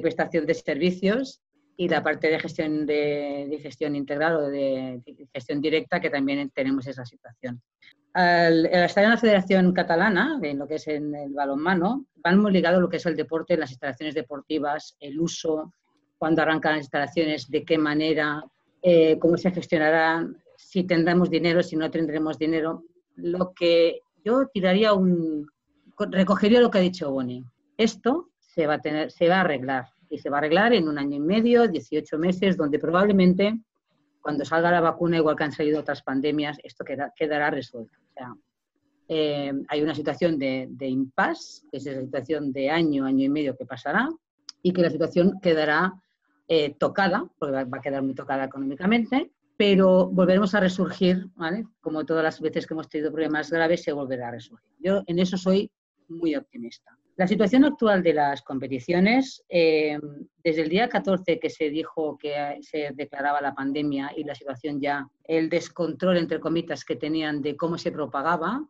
prestación 0.00 0.46
de 0.46 0.54
servicios 0.54 1.42
y 1.76 1.88
la 1.88 2.04
parte 2.04 2.28
de 2.28 2.38
gestión, 2.38 2.86
de, 2.86 3.58
gestión 3.60 3.96
integral 3.96 4.36
o 4.36 4.48
de, 4.48 5.02
gestión 5.34 5.60
directa, 5.60 6.00
que 6.00 6.08
también 6.08 6.48
tenemos 6.54 6.86
esa 6.86 7.04
situación. 7.04 7.60
Al, 8.14 8.66
estar 8.66 9.02
en 9.02 9.10
la 9.10 9.16
Federación 9.16 9.72
Catalana, 9.72 10.38
en 10.40 10.58
lo 10.60 10.68
que 10.68 10.76
es 10.76 10.86
en 10.86 11.14
el 11.16 11.32
balonmano, 11.32 12.06
van 12.16 12.38
muy 12.38 12.52
ligados 12.52 12.80
lo 12.80 12.88
que 12.88 12.98
es 12.98 13.06
el 13.06 13.16
deporte, 13.16 13.56
las 13.56 13.72
instalaciones 13.72 14.14
deportivas, 14.14 14.96
el 15.00 15.18
uso, 15.18 15.74
cuándo 16.16 16.42
arrancan 16.42 16.74
las 16.74 16.82
instalaciones, 16.82 17.50
de 17.50 17.64
qué 17.64 17.76
manera, 17.76 18.44
eh, 18.82 19.18
cómo 19.18 19.36
se 19.36 19.50
gestionarán, 19.50 20.36
si 20.56 20.84
tendremos 20.84 21.28
dinero, 21.28 21.60
si 21.60 21.74
no 21.74 21.90
tendremos 21.90 22.38
dinero. 22.38 22.84
Lo 23.16 23.52
que 23.52 24.00
yo 24.24 24.46
tiraría 24.46 24.92
un, 24.92 25.46
recogería 25.98 26.60
lo 26.60 26.70
que 26.70 26.78
ha 26.78 26.82
dicho 26.82 27.10
Boni. 27.10 27.44
Esto 27.76 28.30
se 28.38 28.66
va 28.66 28.74
a 28.74 28.80
tener, 28.80 29.10
se 29.10 29.28
va 29.28 29.36
a 29.36 29.40
arreglar 29.40 29.86
y 30.08 30.18
se 30.18 30.30
va 30.30 30.36
a 30.36 30.40
arreglar 30.40 30.72
en 30.72 30.88
un 30.88 30.98
año 30.98 31.16
y 31.16 31.20
medio, 31.20 31.68
18 31.68 32.18
meses, 32.18 32.56
donde 32.56 32.78
probablemente 32.78 33.58
cuando 34.20 34.44
salga 34.44 34.70
la 34.70 34.80
vacuna, 34.80 35.16
igual 35.16 35.36
que 35.36 35.44
han 35.44 35.52
salido 35.52 35.80
otras 35.80 36.02
pandemias, 36.02 36.58
esto 36.62 36.84
quedará 37.16 37.50
resuelto. 37.50 37.98
O 37.98 38.12
sea, 38.14 38.34
eh, 39.08 39.52
hay 39.68 39.82
una 39.82 39.94
situación 39.94 40.38
de, 40.38 40.68
impasse, 40.80 41.66
que 41.70 41.78
es 41.78 41.86
la 41.86 42.00
situación 42.00 42.52
de 42.52 42.70
año, 42.70 43.04
año 43.04 43.24
y 43.24 43.28
medio 43.28 43.56
que 43.56 43.66
pasará, 43.66 44.08
y 44.62 44.72
que 44.72 44.80
la 44.80 44.90
situación 44.90 45.40
quedará 45.40 45.92
eh, 46.46 46.74
tocada, 46.78 47.28
porque 47.38 47.64
va, 47.64 47.78
a 47.78 47.80
quedar 47.80 48.02
muy 48.02 48.14
tocada 48.14 48.44
económicamente, 48.44 49.32
pero 49.56 50.08
volveremos 50.08 50.54
a 50.54 50.60
resurgir, 50.60 51.26
¿vale? 51.34 51.66
Como 51.80 52.04
todas 52.04 52.24
las 52.24 52.40
veces 52.40 52.66
que 52.66 52.74
hemos 52.74 52.88
tenido 52.88 53.12
problemas 53.12 53.50
graves, 53.50 53.82
se 53.82 53.92
volverá 53.92 54.28
a 54.28 54.32
resurgir. 54.32 54.70
Yo 54.78 55.02
en 55.06 55.18
eso 55.18 55.36
soy 55.36 55.70
muy 56.08 56.34
optimista. 56.34 56.96
La 57.16 57.26
situación 57.28 57.64
actual 57.64 58.02
de 58.02 58.14
las 58.14 58.40
competiciones, 58.42 59.44
eh, 59.48 59.98
desde 60.42 60.62
el 60.62 60.70
día 60.70 60.88
14 60.88 61.38
que 61.38 61.50
se 61.50 61.68
dijo 61.68 62.16
que 62.16 62.58
se 62.62 62.90
declaraba 62.94 63.42
la 63.42 63.54
pandemia 63.54 64.12
y 64.16 64.24
la 64.24 64.34
situación 64.34 64.80
ya, 64.80 65.06
el 65.24 65.50
descontrol, 65.50 66.16
entre 66.16 66.40
comitas, 66.40 66.84
que 66.84 66.96
tenían 66.96 67.42
de 67.42 67.54
cómo 67.54 67.76
se 67.76 67.92
propagaba, 67.92 68.66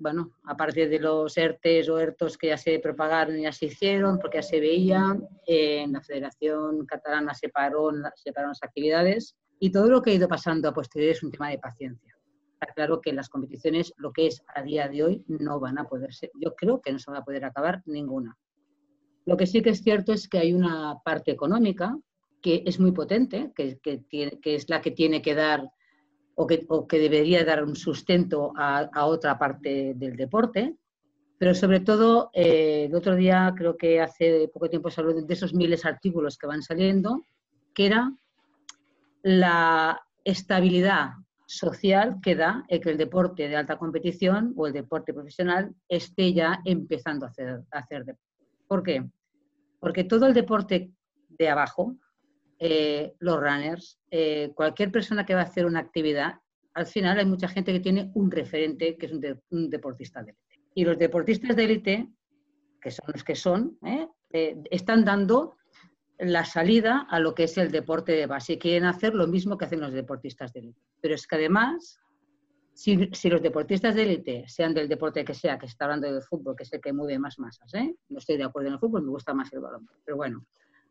bueno, 0.00 0.32
a 0.44 0.56
partir 0.56 0.88
de 0.88 0.98
los 0.98 1.36
ERTES 1.36 1.88
o 1.90 1.98
ERTOS 1.98 2.38
que 2.38 2.48
ya 2.48 2.56
se 2.56 2.78
propagaron 2.78 3.38
y 3.38 3.42
ya 3.42 3.52
se 3.52 3.66
hicieron, 3.66 4.18
porque 4.18 4.38
ya 4.38 4.42
se 4.42 4.58
veía, 4.58 5.16
en 5.46 5.92
la 5.92 6.00
Federación 6.00 6.86
Catalana 6.86 7.34
se 7.34 7.50
paró, 7.50 7.90
separaron 8.16 8.50
las 8.50 8.62
actividades 8.62 9.36
y 9.58 9.70
todo 9.70 9.88
lo 9.88 10.00
que 10.00 10.10
ha 10.10 10.14
ido 10.14 10.26
pasando 10.26 10.68
a 10.68 10.74
posteriori 10.74 11.12
es 11.12 11.22
un 11.22 11.30
tema 11.30 11.50
de 11.50 11.58
paciencia. 11.58 12.16
Está 12.54 12.72
claro 12.72 13.00
que 13.00 13.12
las 13.12 13.28
competiciones, 13.28 13.92
lo 13.98 14.12
que 14.12 14.26
es 14.26 14.42
a 14.54 14.62
día 14.62 14.88
de 14.88 15.04
hoy, 15.04 15.24
no 15.28 15.60
van 15.60 15.78
a 15.78 15.84
poder 15.84 16.14
ser, 16.14 16.30
yo 16.34 16.54
creo 16.54 16.80
que 16.80 16.92
no 16.92 16.98
se 16.98 17.10
va 17.10 17.18
a 17.18 17.24
poder 17.24 17.44
acabar 17.44 17.82
ninguna. 17.84 18.36
Lo 19.26 19.36
que 19.36 19.46
sí 19.46 19.60
que 19.60 19.70
es 19.70 19.82
cierto 19.82 20.14
es 20.14 20.28
que 20.28 20.38
hay 20.38 20.54
una 20.54 20.98
parte 21.04 21.30
económica 21.30 21.94
que 22.40 22.62
es 22.64 22.80
muy 22.80 22.92
potente, 22.92 23.52
que, 23.54 23.78
que, 23.80 24.02
que 24.08 24.54
es 24.54 24.70
la 24.70 24.80
que 24.80 24.92
tiene 24.92 25.20
que 25.20 25.34
dar 25.34 25.70
o 26.40 26.86
que, 26.86 26.98
debería 26.98 27.44
dar 27.44 27.62
un 27.62 27.76
sustento 27.76 28.54
a, 28.56 29.04
otra 29.04 29.38
parte 29.38 29.92
del 29.94 30.16
deporte. 30.16 30.74
Pero 31.36 31.54
sobre 31.54 31.80
todo, 31.80 32.30
eh, 32.32 32.86
el 32.88 32.94
otro 32.94 33.14
día, 33.14 33.52
creo 33.56 33.76
que 33.76 34.00
hace 34.00 34.48
poco 34.52 34.70
tiempo 34.70 34.90
se 34.90 35.00
habló 35.00 35.12
de 35.12 35.34
esos 35.34 35.52
miles 35.52 35.82
de 35.82 35.90
artículos 35.90 36.38
que 36.38 36.46
van 36.46 36.62
saliendo, 36.62 37.24
que 37.74 37.86
era 37.86 38.12
la 39.22 40.00
estabilidad 40.24 41.10
social 41.46 42.20
que 42.22 42.36
da 42.36 42.64
el 42.68 42.80
que 42.80 42.90
el 42.90 42.96
deporte 42.96 43.48
de 43.48 43.56
alta 43.56 43.76
competición 43.76 44.54
o 44.56 44.66
el 44.66 44.72
deporte 44.72 45.12
profesional 45.12 45.74
esté 45.88 46.32
ya 46.32 46.60
empezando 46.64 47.26
a 47.26 47.28
hacer, 47.28 47.48
a 47.70 47.78
hacer 47.78 48.04
deporte. 48.04 48.30
¿Por 48.66 48.82
qué? 48.82 49.10
Porque 49.78 50.04
todo 50.04 50.26
el 50.26 50.32
deporte 50.32 50.90
de 51.28 51.48
abajo, 51.48 51.96
eh, 52.62 53.14
los 53.20 53.40
runners, 53.40 53.98
eh, 54.10 54.52
cualquier 54.54 54.92
persona 54.92 55.24
que 55.24 55.34
va 55.34 55.40
a 55.40 55.44
hacer 55.44 55.64
una 55.64 55.80
actividad, 55.80 56.34
al 56.74 56.86
final 56.86 57.18
hay 57.18 57.24
mucha 57.24 57.48
gente 57.48 57.72
que 57.72 57.80
tiene 57.80 58.10
un 58.14 58.30
referente 58.30 58.98
que 58.98 59.06
es 59.06 59.12
un, 59.12 59.70
deportista 59.70 60.22
de 60.22 60.32
élite. 60.32 60.60
Y 60.74 60.84
los 60.84 60.98
deportistas 60.98 61.56
de 61.56 61.64
élite, 61.64 62.08
que 62.80 62.90
son 62.90 63.06
los 63.14 63.24
que 63.24 63.34
son, 63.34 63.78
¿eh? 63.82 64.06
están 64.70 65.06
dando 65.06 65.56
la 66.18 66.44
salida 66.44 67.06
a 67.08 67.18
lo 67.18 67.34
que 67.34 67.44
es 67.44 67.56
el 67.56 67.70
deporte 67.70 68.12
de 68.12 68.26
base 68.26 68.58
quieren 68.58 68.84
hacer 68.84 69.14
lo 69.14 69.26
mismo 69.26 69.56
que 69.56 69.64
hacen 69.64 69.80
los 69.80 69.92
deportistas 69.92 70.52
de 70.52 70.60
élite. 70.60 70.80
Pero 71.00 71.14
es 71.14 71.26
que 71.26 71.36
además, 71.36 71.98
si, 72.74 72.94
los 73.30 73.42
deportistas 73.42 73.94
de 73.94 74.02
élite, 74.02 74.44
sean 74.48 74.74
del 74.74 74.86
deporte 74.86 75.24
que 75.24 75.32
sea, 75.32 75.58
que 75.58 75.66
se 75.66 75.72
está 75.72 75.86
hablando 75.86 76.12
del 76.12 76.22
fútbol, 76.22 76.54
que 76.54 76.64
es 76.64 76.72
el 76.74 76.80
que 76.82 76.92
mueve 76.92 77.18
más 77.18 77.38
masas, 77.38 77.72
no 78.10 78.18
estoy 78.18 78.36
de 78.36 78.44
acuerdo 78.44 78.68
en 78.68 78.74
el 78.74 78.80
fútbol, 78.80 79.02
me 79.02 79.08
gusta 79.08 79.32
más 79.32 79.50
el 79.54 79.60
balón, 79.60 79.88
pero 80.04 80.18
bueno, 80.18 80.44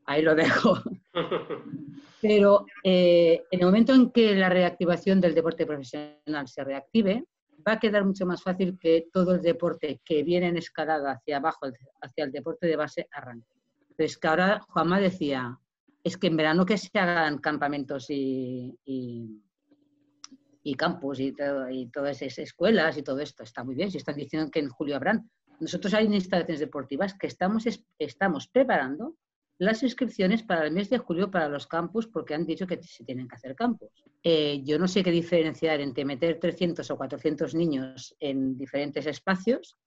Ahí 0.09 0.23
lo 0.23 0.33
dejo. 0.33 0.73
Pero 2.21 2.65
eh, 2.83 3.43
en 3.51 3.59
el 3.59 3.65
momento 3.67 3.93
en 3.93 4.09
que 4.09 4.33
la 4.33 4.49
reactivación 4.49 5.21
del 5.21 5.35
deporte 5.35 5.67
profesional 5.67 6.47
se 6.47 6.63
reactive, 6.63 7.25
va 7.65 7.73
a 7.73 7.79
quedar 7.79 8.03
mucho 8.05 8.25
más 8.25 8.41
fácil 8.41 8.79
que 8.79 9.05
todo 9.13 9.35
el 9.35 9.43
deporte 9.43 10.01
que 10.03 10.23
viene 10.23 10.47
en 10.47 10.57
escalada 10.57 11.11
hacia 11.11 11.37
abajo, 11.37 11.67
hacia 12.01 12.23
el 12.23 12.31
deporte 12.31 12.65
de 12.65 12.75
base, 12.75 13.07
arranque. 13.11 13.53
Entonces, 13.91 14.17
que 14.17 14.27
ahora 14.27 14.59
Juanma 14.69 14.99
decía, 14.99 15.59
es 16.03 16.17
que 16.17 16.25
en 16.25 16.37
verano 16.37 16.65
que 16.65 16.79
se 16.79 16.97
hagan 16.97 17.37
campamentos 17.37 18.09
y, 18.09 18.75
y, 18.85 20.73
campus 20.75 21.19
y, 21.19 21.35
y 21.69 21.85
todas 21.91 22.19
esas 22.23 22.39
escuelas 22.39 22.97
y 22.97 23.03
todo 23.03 23.19
esto, 23.19 23.43
está 23.43 23.63
muy 23.63 23.75
bien, 23.75 23.91
si 23.91 23.97
están 23.97 24.15
diciendo 24.15 24.49
que 24.49 24.59
en 24.59 24.69
julio 24.69 24.95
habrán. 24.95 25.29
Nosotros 25.59 25.93
hay 25.93 26.07
instalaciones 26.07 26.61
deportivas 26.61 27.13
que 27.13 27.27
estamos, 27.27 27.65
estamos 27.99 28.47
preparando 28.47 29.15
las 29.59 29.83
inscripciones 29.83 30.41
para 30.41 30.65
el 30.65 30.71
mes 30.71 30.89
de 30.89 30.97
julio 30.97 31.29
para 31.29 31.49
los 31.49 31.67
campus 31.67 32.07
porque 32.07 32.33
han 32.33 32.45
dicho 32.45 32.65
que 32.65 32.81
se 32.81 33.03
tienen 33.03 33.27
que 33.27 33.35
hacer 33.35 33.55
campus. 33.55 33.89
Eh, 34.23 34.61
yo 34.63 34.79
no 34.79 34.87
sé 34.87 35.03
qué 35.03 35.11
diferenciar 35.11 35.81
entre 35.81 36.05
meter 36.05 36.39
300 36.39 36.89
o 36.89 36.97
400 36.97 37.53
niños 37.55 38.15
en 38.21 38.57
diferentes 38.57 39.05
espacios, 39.05 39.77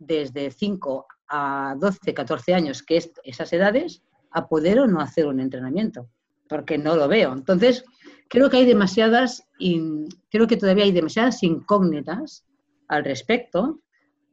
desde 0.00 0.50
5 0.50 1.06
a 1.28 1.76
12, 1.78 2.12
14 2.12 2.54
años, 2.54 2.82
que 2.82 2.96
es 2.96 3.12
esas 3.22 3.52
edades, 3.52 4.02
a 4.32 4.48
poder 4.48 4.80
o 4.80 4.88
no 4.88 5.00
hacer 5.00 5.26
un 5.26 5.38
entrenamiento, 5.38 6.08
porque 6.48 6.76
no 6.76 6.96
lo 6.96 7.06
veo. 7.06 7.32
Entonces, 7.32 7.84
creo 8.28 8.50
que 8.50 8.56
hay 8.56 8.66
demasiadas, 8.66 9.46
creo 10.28 10.48
que 10.48 10.56
todavía 10.56 10.84
hay 10.84 10.92
demasiadas 10.92 11.40
incógnitas 11.44 12.44
al 12.88 13.04
respecto. 13.04 13.80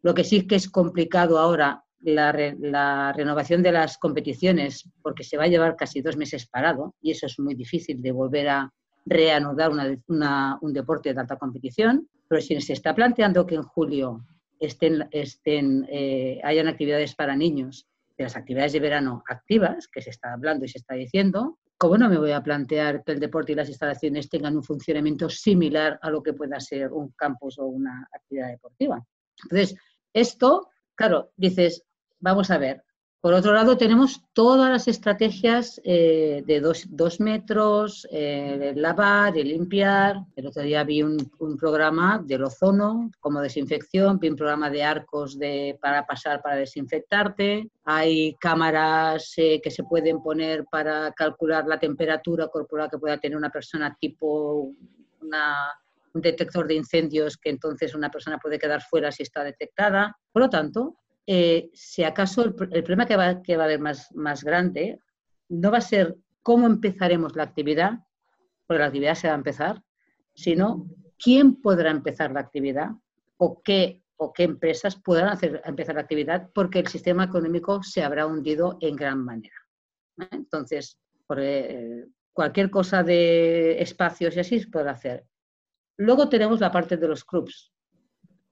Lo 0.01 0.15
que 0.15 0.23
sí 0.23 0.47
que 0.47 0.55
es 0.55 0.69
complicado 0.69 1.37
ahora 1.37 1.83
la, 2.01 3.13
renovación 3.13 3.63
de 3.63 3.71
las 3.71 3.97
competiciones, 3.97 4.89
porque 5.01 5.23
se 5.23 5.37
va 5.37 5.43
a 5.43 5.47
llevar 5.47 5.75
casi 5.75 6.01
dos 6.01 6.17
meses 6.17 6.47
parado, 6.47 6.95
y 7.01 7.11
eso 7.11 7.25
es 7.25 7.39
muy 7.39 7.55
difícil 7.55 8.01
de 8.01 8.11
volver 8.11 8.49
a 8.49 8.73
reanudar 9.05 9.71
un 9.71 10.73
deporte 10.73 11.13
de 11.13 11.19
alta 11.19 11.37
competición, 11.37 12.07
pero 12.27 12.41
si 12.41 12.59
se 12.61 12.73
está 12.73 12.93
planteando 12.93 13.45
que 13.45 13.55
en 13.55 13.63
julio 13.63 14.23
estén, 14.59 15.07
estén, 15.11 15.87
eh, 15.89 16.39
hayan 16.43 16.67
actividades 16.67 17.15
para 17.15 17.35
niños, 17.35 17.87
de 18.17 18.25
las 18.25 18.35
actividades 18.35 18.73
de 18.73 18.81
verano 18.81 19.23
activas, 19.27 19.87
que 19.87 20.01
se 20.01 20.09
está 20.09 20.33
hablando 20.33 20.65
y 20.65 20.67
se 20.67 20.77
está 20.77 20.93
diciendo, 20.95 21.57
¿cómo 21.77 21.97
no 21.97 22.09
me 22.09 22.17
voy 22.17 22.31
a 22.31 22.43
plantear 22.43 23.01
que 23.03 23.13
el 23.13 23.19
deporte 23.19 23.53
y 23.53 23.55
las 23.55 23.69
instalaciones 23.69 24.29
tengan 24.29 24.57
un 24.57 24.63
funcionamiento 24.63 25.29
similar 25.29 25.97
a 26.01 26.09
lo 26.09 26.21
que 26.21 26.33
pueda 26.33 26.59
ser 26.59 26.91
un 26.91 27.13
campus 27.13 27.57
o 27.57 27.65
una 27.65 28.07
actividad 28.13 28.49
deportiva? 28.49 29.01
Entonces, 29.43 29.75
esto, 30.13 30.67
claro, 30.95 31.31
dices, 31.37 31.85
vamos 32.19 32.51
a 32.51 32.57
ver. 32.57 32.83
Por 33.21 33.33
otro 33.33 33.51
lado, 33.53 33.75
tenemos 33.75 34.23
todas 34.31 34.71
las 34.71 34.87
estrategias 34.87 35.81
eh, 35.83 36.41
de 36.45 36.61
dos, 36.61 37.19
metros, 37.19 38.07
eh, 38.11 38.71
lavar 38.77 39.35
y 39.35 39.43
limpiar. 39.43 40.21
El 40.37 40.47
otro 40.47 40.63
día 40.63 40.85
vi 40.85 41.03
un, 41.03 41.29
programa 41.59 42.23
del 42.25 42.45
ozono 42.45 43.11
como 43.19 43.41
desinfección, 43.41 44.19
vi 44.19 44.29
un 44.29 44.37
programa 44.37 44.69
de 44.69 44.83
arcos 44.83 45.37
de, 45.37 45.77
para 45.81 46.05
pasar 46.05 46.41
para 46.41 46.55
desinfectarte. 46.55 47.69
Hay 47.83 48.35
cámaras 48.39 49.33
eh, 49.35 49.59
que 49.61 49.69
se 49.69 49.83
pueden 49.83 50.23
poner 50.23 50.63
para 50.71 51.11
calcular 51.11 51.65
la 51.67 51.77
temperatura 51.77 52.47
corporal 52.47 52.89
que 52.89 52.99
pueda 52.99 53.17
tener 53.17 53.37
una 53.37 53.49
persona 53.49 53.97
tipo 53.99 54.73
un 55.21 56.21
detector 56.21 56.65
de 56.65 56.75
incendios 56.75 57.35
que 57.35 57.49
entonces 57.49 57.93
una 57.93 58.09
persona 58.09 58.37
puede 58.37 58.57
quedar 58.57 58.81
fuera 58.81 59.11
si 59.11 59.23
está 59.23 59.43
detectada. 59.43 60.17
Por 60.31 60.43
lo 60.43 60.49
tanto, 60.49 60.95
eh, 61.31 61.69
si 61.75 62.03
acaso 62.03 62.43
el, 62.43 62.55
problema 62.55 63.05
que 63.05 63.15
va, 63.15 63.43
que 63.43 63.55
va, 63.55 63.61
a 63.61 63.65
haber 63.67 63.79
más, 63.79 64.11
más 64.15 64.43
grande 64.43 64.97
no 65.47 65.69
va 65.69 65.77
a 65.77 65.81
ser 65.81 66.17
cómo 66.41 66.65
empezaremos 66.65 67.35
la 67.35 67.43
actividad, 67.43 67.99
porque 68.65 68.79
la 68.79 68.87
actividad 68.87 69.13
se 69.13 69.27
va 69.27 69.35
a 69.35 69.37
empezar, 69.37 69.83
sino 70.33 70.87
quién 71.23 71.61
podrá 71.61 71.91
empezar 71.91 72.31
la 72.31 72.39
actividad 72.39 72.89
o 73.37 73.61
qué, 73.61 74.01
o 74.17 74.33
qué 74.33 74.41
empresas 74.41 74.95
podrán 74.95 75.27
hacer, 75.27 75.61
empezar 75.65 75.93
la 75.93 76.01
actividad, 76.01 76.49
porque 76.51 76.79
el 76.79 76.87
sistema 76.87 77.25
económico 77.25 77.83
se 77.83 78.01
habrá 78.01 78.25
hundido 78.25 78.79
en 78.81 78.95
gran 78.95 79.23
manera. 79.23 79.53
¿eh? 80.21 80.29
Entonces, 80.31 80.97
eh, 81.37 82.07
cualquier 82.33 82.71
cosa 82.71 83.03
de 83.03 83.79
espacios 83.79 84.35
y 84.35 84.39
así 84.39 84.59
se 84.61 84.67
puede 84.67 84.89
hacer. 84.89 85.27
Luego 85.95 86.27
tenemos 86.27 86.59
la 86.59 86.71
parte 86.71 86.97
de 86.97 87.07
los 87.07 87.23
clubs. 87.23 87.71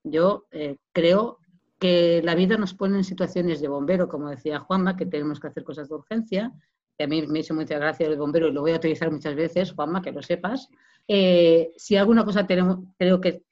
Yo 0.03 0.45
creo 0.93 1.39
que 1.79 2.21
la 2.23 2.35
vida 2.35 2.57
nos 2.57 2.73
pone 2.73 2.97
en 2.97 3.03
situaciones 3.03 3.61
de 3.61 3.67
bombero, 3.67 4.07
como 4.07 4.29
decía 4.29 4.59
Juanma, 4.59 4.95
que 4.97 5.05
tenemos 5.05 5.39
que 5.39 5.47
hacer 5.47 5.63
cosas 5.63 5.89
de 5.89 5.95
urgencia, 5.95 6.51
que 6.97 7.03
a 7.03 7.07
mí 7.07 7.25
me 7.27 7.39
hizo 7.39 7.53
mucha 7.53 7.77
gracia 7.77 8.07
el 8.07 8.17
bombero 8.17 8.47
y 8.47 8.51
lo 8.51 8.61
voy 8.61 8.71
a 8.71 8.77
utilizar 8.77 9.11
muchas 9.11 9.35
veces, 9.35 9.73
Juanma, 9.73 10.01
que 10.01 10.11
lo 10.11 10.23
sepas. 10.23 10.69
Eh, 11.07 11.71
si 11.77 11.95
alguna 11.95 12.25
cosa 12.25 12.47
tenemos, 12.47 12.79
creo 12.97 13.21
que, 13.21 13.43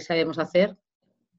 sabemos 0.00 0.38
hacer 0.38 0.76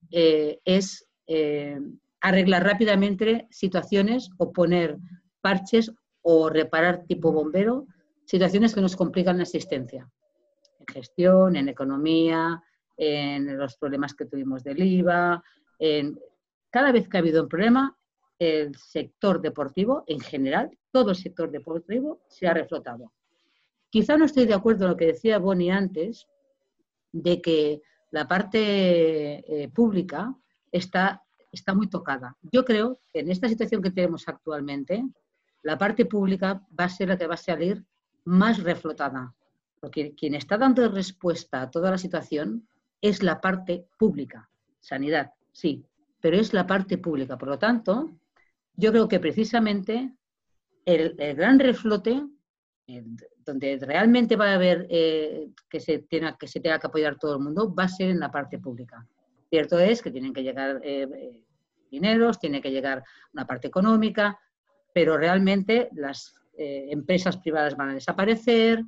eh, 0.09 0.59
es 0.65 1.07
eh, 1.27 1.79
arreglar 2.19 2.65
rápidamente 2.65 3.47
situaciones 3.51 4.29
o 4.37 4.51
poner 4.51 4.97
parches 5.41 5.93
o 6.23 6.49
reparar 6.49 7.05
tipo 7.05 7.31
bombero, 7.31 7.87
situaciones 8.25 8.73
que 8.73 8.81
nos 8.81 8.95
complican 8.95 9.37
la 9.37 9.43
asistencia, 9.43 10.09
en 10.79 10.85
gestión, 10.87 11.55
en 11.55 11.69
economía, 11.69 12.61
en 12.97 13.57
los 13.57 13.77
problemas 13.77 14.13
que 14.13 14.25
tuvimos 14.25 14.63
del 14.63 14.83
IVA, 14.83 15.43
en 15.79 16.19
cada 16.71 16.91
vez 16.91 17.07
que 17.07 17.17
ha 17.17 17.19
habido 17.19 17.43
un 17.43 17.49
problema, 17.49 17.97
el 18.39 18.75
sector 18.75 19.39
deportivo 19.39 20.03
en 20.07 20.19
general, 20.19 20.71
todo 20.91 21.11
el 21.11 21.15
sector 21.15 21.51
deportivo 21.51 22.21
se 22.27 22.47
ha 22.47 22.53
reflotado. 22.53 23.13
Quizá 23.89 24.17
no 24.17 24.25
estoy 24.25 24.45
de 24.45 24.53
acuerdo 24.53 24.85
en 24.85 24.91
lo 24.91 24.97
que 24.97 25.07
decía 25.07 25.37
Bonnie 25.37 25.69
antes, 25.69 26.27
de 27.11 27.41
que 27.41 27.81
la 28.09 28.27
parte 28.27 29.63
eh, 29.63 29.69
pública 29.69 30.33
está, 30.71 31.21
está 31.51 31.73
muy 31.73 31.87
tocada. 31.87 32.37
Yo 32.41 32.65
creo 32.65 32.99
que 33.13 33.19
en 33.19 33.29
esta 33.29 33.47
situación 33.47 33.81
que 33.81 33.91
tenemos 33.91 34.27
actualmente, 34.27 35.03
la 35.61 35.77
parte 35.77 36.05
pública 36.05 36.65
va 36.79 36.85
a 36.85 36.89
ser 36.89 37.09
la 37.09 37.17
que 37.17 37.27
va 37.27 37.35
a 37.35 37.37
salir 37.37 37.85
más 38.23 38.63
reflotada, 38.63 39.35
porque 39.79 40.15
quien 40.15 40.35
está 40.35 40.57
dando 40.57 40.87
respuesta 40.89 41.61
a 41.61 41.69
toda 41.69 41.91
la 41.91 41.97
situación 41.97 42.67
es 43.01 43.21
la 43.21 43.41
parte 43.41 43.87
pública, 43.97 44.49
sanidad, 44.79 45.31
sí, 45.51 45.85
pero 46.21 46.37
es 46.37 46.53
la 46.53 46.67
parte 46.67 46.97
pública. 46.97 47.37
Por 47.37 47.49
lo 47.49 47.59
tanto, 47.59 48.11
yo 48.75 48.91
creo 48.91 49.07
que 49.07 49.19
precisamente 49.19 50.13
el, 50.85 51.15
gran 51.35 51.59
reflote, 51.59 52.23
donde 53.45 53.79
realmente 53.81 54.35
va 54.35 54.51
a 54.51 54.55
haber 54.55 54.87
eh, 54.89 55.49
que, 55.69 55.79
se 55.79 55.99
tenga, 55.99 56.37
que 56.37 56.47
se 56.47 56.59
tenga 56.59 56.79
que 56.79 56.87
apoyar 56.87 57.17
todo 57.17 57.33
el 57.35 57.43
mundo, 57.43 57.73
va 57.73 57.85
a 57.85 57.89
ser 57.89 58.09
en 58.09 58.19
la 58.19 58.31
parte 58.31 58.59
pública. 58.59 59.05
Cierto 59.49 59.79
es 59.79 60.01
que 60.01 60.11
tienen 60.11 60.33
que 60.33 60.43
llegar 60.43 60.79
eh, 60.83 61.07
eh, 61.13 61.43
dineros, 61.89 62.39
tiene 62.39 62.61
que 62.61 62.71
llegar 62.71 63.03
una 63.33 63.45
parte 63.45 63.67
económica, 63.67 64.39
pero 64.93 65.17
realmente 65.17 65.89
las 65.93 66.35
empresas 66.53 67.37
privadas 67.37 67.75
van 67.75 67.89
a 67.89 67.93
desaparecer 67.95 68.83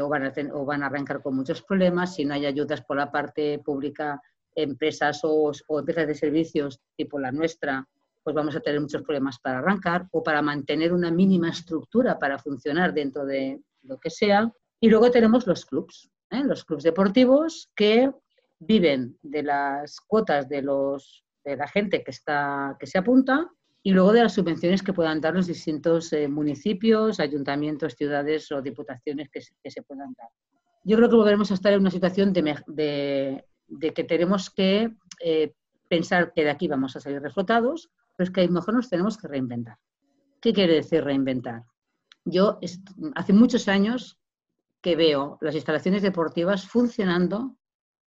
o, 0.00 0.08
van 0.08 0.26
a 0.26 0.32
o 0.52 0.64
van 0.64 0.82
a 0.84 0.86
arrancar 0.86 1.22
con 1.22 1.34
muchos 1.34 1.60
problemas 1.62 2.14
si 2.14 2.24
no 2.24 2.34
hay 2.34 2.46
ayudas 2.46 2.82
por 2.82 2.98
la 2.98 3.10
parte 3.10 3.58
pública 3.58 4.20
empresas 4.54 5.20
o, 5.22 5.52
empresas 5.78 6.06
de 6.06 6.14
servicios 6.14 6.80
tipo 6.96 7.18
la 7.18 7.32
nuestra, 7.32 7.86
pues 8.22 8.34
vamos 8.34 8.54
a 8.56 8.60
tener 8.60 8.80
muchos 8.80 9.02
problemas 9.02 9.38
para 9.38 9.58
arrancar 9.58 10.06
o 10.12 10.22
para 10.22 10.42
mantener 10.42 10.92
una 10.92 11.10
mínima 11.10 11.50
estructura 11.50 12.18
para 12.18 12.38
funcionar 12.38 12.92
dentro 12.92 13.24
de 13.24 13.60
lo 13.82 13.98
que 13.98 14.10
sea. 14.10 14.52
Y 14.80 14.88
luego 14.88 15.10
tenemos 15.10 15.46
los 15.46 15.64
clubs, 15.64 16.10
¿eh? 16.30 16.42
los 16.44 16.64
clubs 16.64 16.82
deportivos 16.82 17.70
que 17.74 18.10
viven 18.58 19.18
de 19.22 19.42
las 19.42 20.00
cuotas 20.00 20.48
de, 20.48 20.62
los, 20.62 21.24
de 21.44 21.56
la 21.56 21.66
gente 21.66 22.04
que, 22.04 22.10
está, 22.10 22.76
que 22.78 22.86
se 22.86 22.98
apunta 22.98 23.50
y 23.82 23.92
luego 23.92 24.12
de 24.12 24.22
las 24.22 24.34
subvenciones 24.34 24.82
que 24.82 24.92
puedan 24.92 25.20
dar 25.20 25.34
los 25.34 25.46
distintos 25.46 26.12
eh, 26.12 26.28
municipios, 26.28 27.18
ayuntamientos, 27.18 27.94
ciudades 27.94 28.52
o 28.52 28.60
diputaciones 28.60 29.30
que 29.30 29.40
se, 29.40 29.82
puedan 29.82 30.12
dar. 30.18 30.28
Yo 30.84 30.96
creo 30.96 31.08
que 31.08 31.16
volveremos 31.16 31.50
a 31.50 31.54
estar 31.54 31.72
en 31.72 31.80
una 31.80 31.90
situación 31.90 32.32
de, 32.32 32.56
de 32.66 33.44
que 33.78 34.04
tenemos 34.04 34.50
que 34.50 34.92
eh, 35.20 35.54
pensar 35.88 36.32
que 36.32 36.44
de 36.44 36.50
aquí 36.50 36.68
vamos 36.68 36.96
a 36.96 37.00
salir 37.00 37.20
reflotados, 37.20 37.90
pero 38.16 38.28
es 38.28 38.30
que 38.30 38.40
a 38.40 38.46
lo 38.46 38.52
mejor 38.52 38.74
nos 38.74 38.88
tenemos 38.88 39.18
que 39.18 39.28
reinventar. 39.28 39.78
¿Qué 40.40 40.52
quiere 40.52 40.74
decir 40.74 41.04
reinventar? 41.04 41.64
Yo 42.24 42.58
hace 43.14 43.32
muchos 43.32 43.68
años 43.68 44.18
que 44.80 44.96
veo 44.96 45.38
las 45.40 45.54
instalaciones 45.54 46.02
deportivas 46.02 46.66
funcionando 46.66 47.56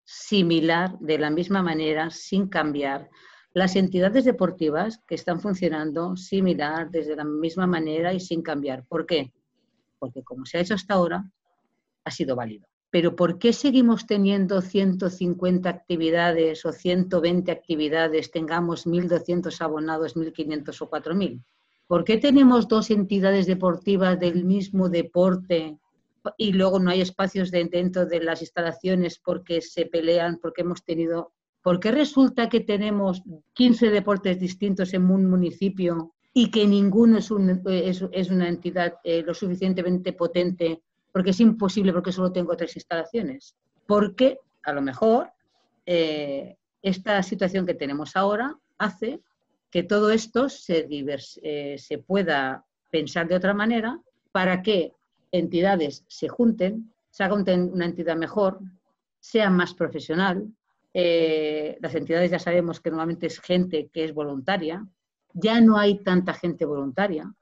similar, 0.04 0.98
de 0.98 1.18
la 1.18 1.30
misma 1.30 1.62
manera, 1.62 2.10
sin 2.10 2.48
cambiar. 2.48 3.10
Las 3.52 3.76
entidades 3.76 4.24
deportivas 4.24 5.02
que 5.06 5.14
están 5.14 5.40
funcionando 5.40 6.16
similar, 6.16 6.90
desde 6.90 7.16
la 7.16 7.24
misma 7.24 7.66
manera 7.66 8.12
y 8.12 8.20
sin 8.20 8.42
cambiar. 8.42 8.86
¿Por 8.86 9.06
qué? 9.06 9.32
Porque 9.98 10.22
como 10.22 10.46
se 10.46 10.58
ha 10.58 10.60
hecho 10.60 10.74
hasta 10.74 10.94
ahora, 10.94 11.30
ha 12.04 12.10
sido 12.10 12.36
válido. 12.36 12.67
Pero 12.90 13.16
¿por 13.16 13.38
qué 13.38 13.52
seguimos 13.52 14.06
teniendo 14.06 14.62
150 14.62 15.68
actividades 15.68 16.64
o 16.64 16.72
120 16.72 17.52
actividades, 17.52 18.30
tengamos 18.30 18.86
1.200 18.86 19.60
abonados, 19.60 20.16
1.500 20.16 20.82
o 20.82 20.90
4.000? 20.90 21.44
¿Por 21.86 22.04
qué 22.04 22.16
tenemos 22.18 22.68
dos 22.68 22.90
entidades 22.90 23.46
deportivas 23.46 24.18
del 24.18 24.44
mismo 24.44 24.88
deporte 24.88 25.78
y 26.36 26.52
luego 26.52 26.78
no 26.78 26.90
hay 26.90 27.00
espacios 27.00 27.50
dentro 27.50 28.06
de 28.06 28.20
las 28.20 28.42
instalaciones 28.42 29.18
porque 29.18 29.60
se 29.60 29.86
pelean, 29.86 30.38
porque 30.40 30.62
hemos 30.62 30.84
tenido... 30.84 31.32
¿Por 31.62 31.80
qué 31.80 31.90
resulta 31.90 32.48
que 32.48 32.60
tenemos 32.60 33.22
15 33.54 33.90
deportes 33.90 34.38
distintos 34.38 34.94
en 34.94 35.10
un 35.10 35.28
municipio 35.28 36.14
y 36.32 36.50
que 36.50 36.66
ninguno 36.66 37.18
es, 37.18 37.30
una 37.30 38.48
entidad 38.48 38.94
eh, 39.02 39.22
lo 39.22 39.34
suficientemente 39.34 40.12
potente 40.12 40.82
porque 41.18 41.30
es 41.30 41.40
imposible 41.40 41.92
porque 41.92 42.12
solo 42.12 42.30
tengo 42.30 42.56
tres 42.56 42.76
instalaciones? 42.76 43.56
Porque 43.88 44.38
a 44.62 44.72
lo 44.72 44.80
mejor 44.80 45.32
eh, 45.84 46.56
esta 46.80 47.20
situación 47.24 47.66
que 47.66 47.74
tenemos 47.74 48.14
ahora 48.14 48.56
hace 48.78 49.20
que 49.68 49.82
todo 49.82 50.12
esto 50.12 50.48
se, 50.48 50.86
eh, 51.42 51.76
se 51.76 51.98
pueda 51.98 52.64
pensar 52.92 53.26
de 53.26 53.34
otra 53.34 53.52
manera 53.52 54.00
para 54.30 54.62
que 54.62 54.92
entidades 55.32 56.04
se 56.06 56.28
junten, 56.28 56.94
se 57.10 57.24
haga 57.24 57.34
una 57.34 57.84
entidad 57.84 58.14
mejor, 58.14 58.60
sea 59.18 59.50
más 59.50 59.74
profesional. 59.74 60.46
Eh, 60.94 61.78
las 61.80 61.96
entidades 61.96 62.30
ya 62.30 62.38
sabemos 62.38 62.78
que 62.78 62.90
normalmente 62.90 63.26
es 63.26 63.40
gente 63.40 63.88
que 63.92 64.04
es 64.04 64.14
voluntaria, 64.14 64.86
ya 65.34 65.60
no 65.60 65.78
hay 65.78 65.98
tanta 65.98 66.32
gente 66.32 66.64
voluntaria. 66.64 67.34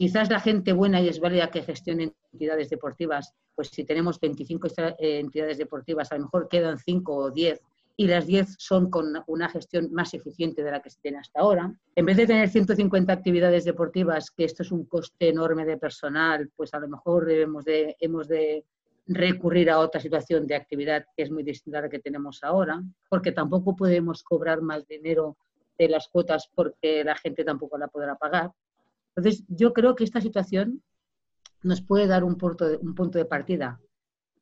Quizás 0.00 0.30
la 0.30 0.40
gente 0.40 0.72
buena 0.72 0.98
y 1.02 1.08
es 1.08 1.20
válida 1.20 1.50
que 1.50 1.60
gestione 1.60 2.14
entidades 2.32 2.70
deportivas, 2.70 3.34
pues 3.54 3.68
si 3.68 3.84
tenemos 3.84 4.18
25 4.18 4.68
eh, 4.98 5.18
entidades 5.18 5.58
deportivas, 5.58 6.10
a 6.10 6.16
lo 6.16 6.22
mejor 6.22 6.48
quedan 6.48 6.78
5 6.78 7.14
o 7.14 7.30
10 7.30 7.60
y 7.98 8.06
las 8.06 8.26
10 8.26 8.56
son 8.58 8.88
con 8.88 9.12
una 9.26 9.50
gestión 9.50 9.92
más 9.92 10.14
eficiente 10.14 10.64
de 10.64 10.70
la 10.70 10.80
que 10.80 10.88
se 10.88 11.02
tiene 11.02 11.18
hasta 11.18 11.40
ahora. 11.40 11.74
En 11.94 12.06
vez 12.06 12.16
de 12.16 12.26
tener 12.26 12.48
150 12.48 13.12
actividades 13.12 13.66
deportivas, 13.66 14.30
que 14.30 14.44
esto 14.44 14.62
es 14.62 14.72
un 14.72 14.86
coste 14.86 15.28
enorme 15.28 15.66
de 15.66 15.76
personal, 15.76 16.50
pues 16.56 16.72
a 16.72 16.78
lo 16.78 16.88
mejor 16.88 17.26
debemos 17.26 17.66
de, 17.66 17.94
hemos 18.00 18.26
de 18.26 18.64
recurrir 19.06 19.68
a 19.68 19.80
otra 19.80 20.00
situación 20.00 20.46
de 20.46 20.54
actividad 20.54 21.04
que 21.14 21.24
es 21.24 21.30
muy 21.30 21.42
distinta 21.42 21.80
a 21.80 21.82
la 21.82 21.90
que 21.90 21.98
tenemos 21.98 22.42
ahora, 22.42 22.82
porque 23.10 23.32
tampoco 23.32 23.76
podemos 23.76 24.22
cobrar 24.22 24.62
más 24.62 24.88
dinero 24.88 25.36
de 25.78 25.90
las 25.90 26.08
cuotas 26.08 26.48
porque 26.54 27.04
la 27.04 27.16
gente 27.16 27.44
tampoco 27.44 27.76
la 27.76 27.88
podrá 27.88 28.16
pagar. 28.16 28.50
Entonces, 29.16 29.44
yo 29.48 29.72
creo 29.72 29.94
que 29.94 30.04
esta 30.04 30.20
situación 30.20 30.82
nos 31.62 31.82
puede 31.82 32.06
dar 32.06 32.24
un 32.24 32.36
punto 32.36 32.66
de, 32.66 33.24
partida 33.24 33.80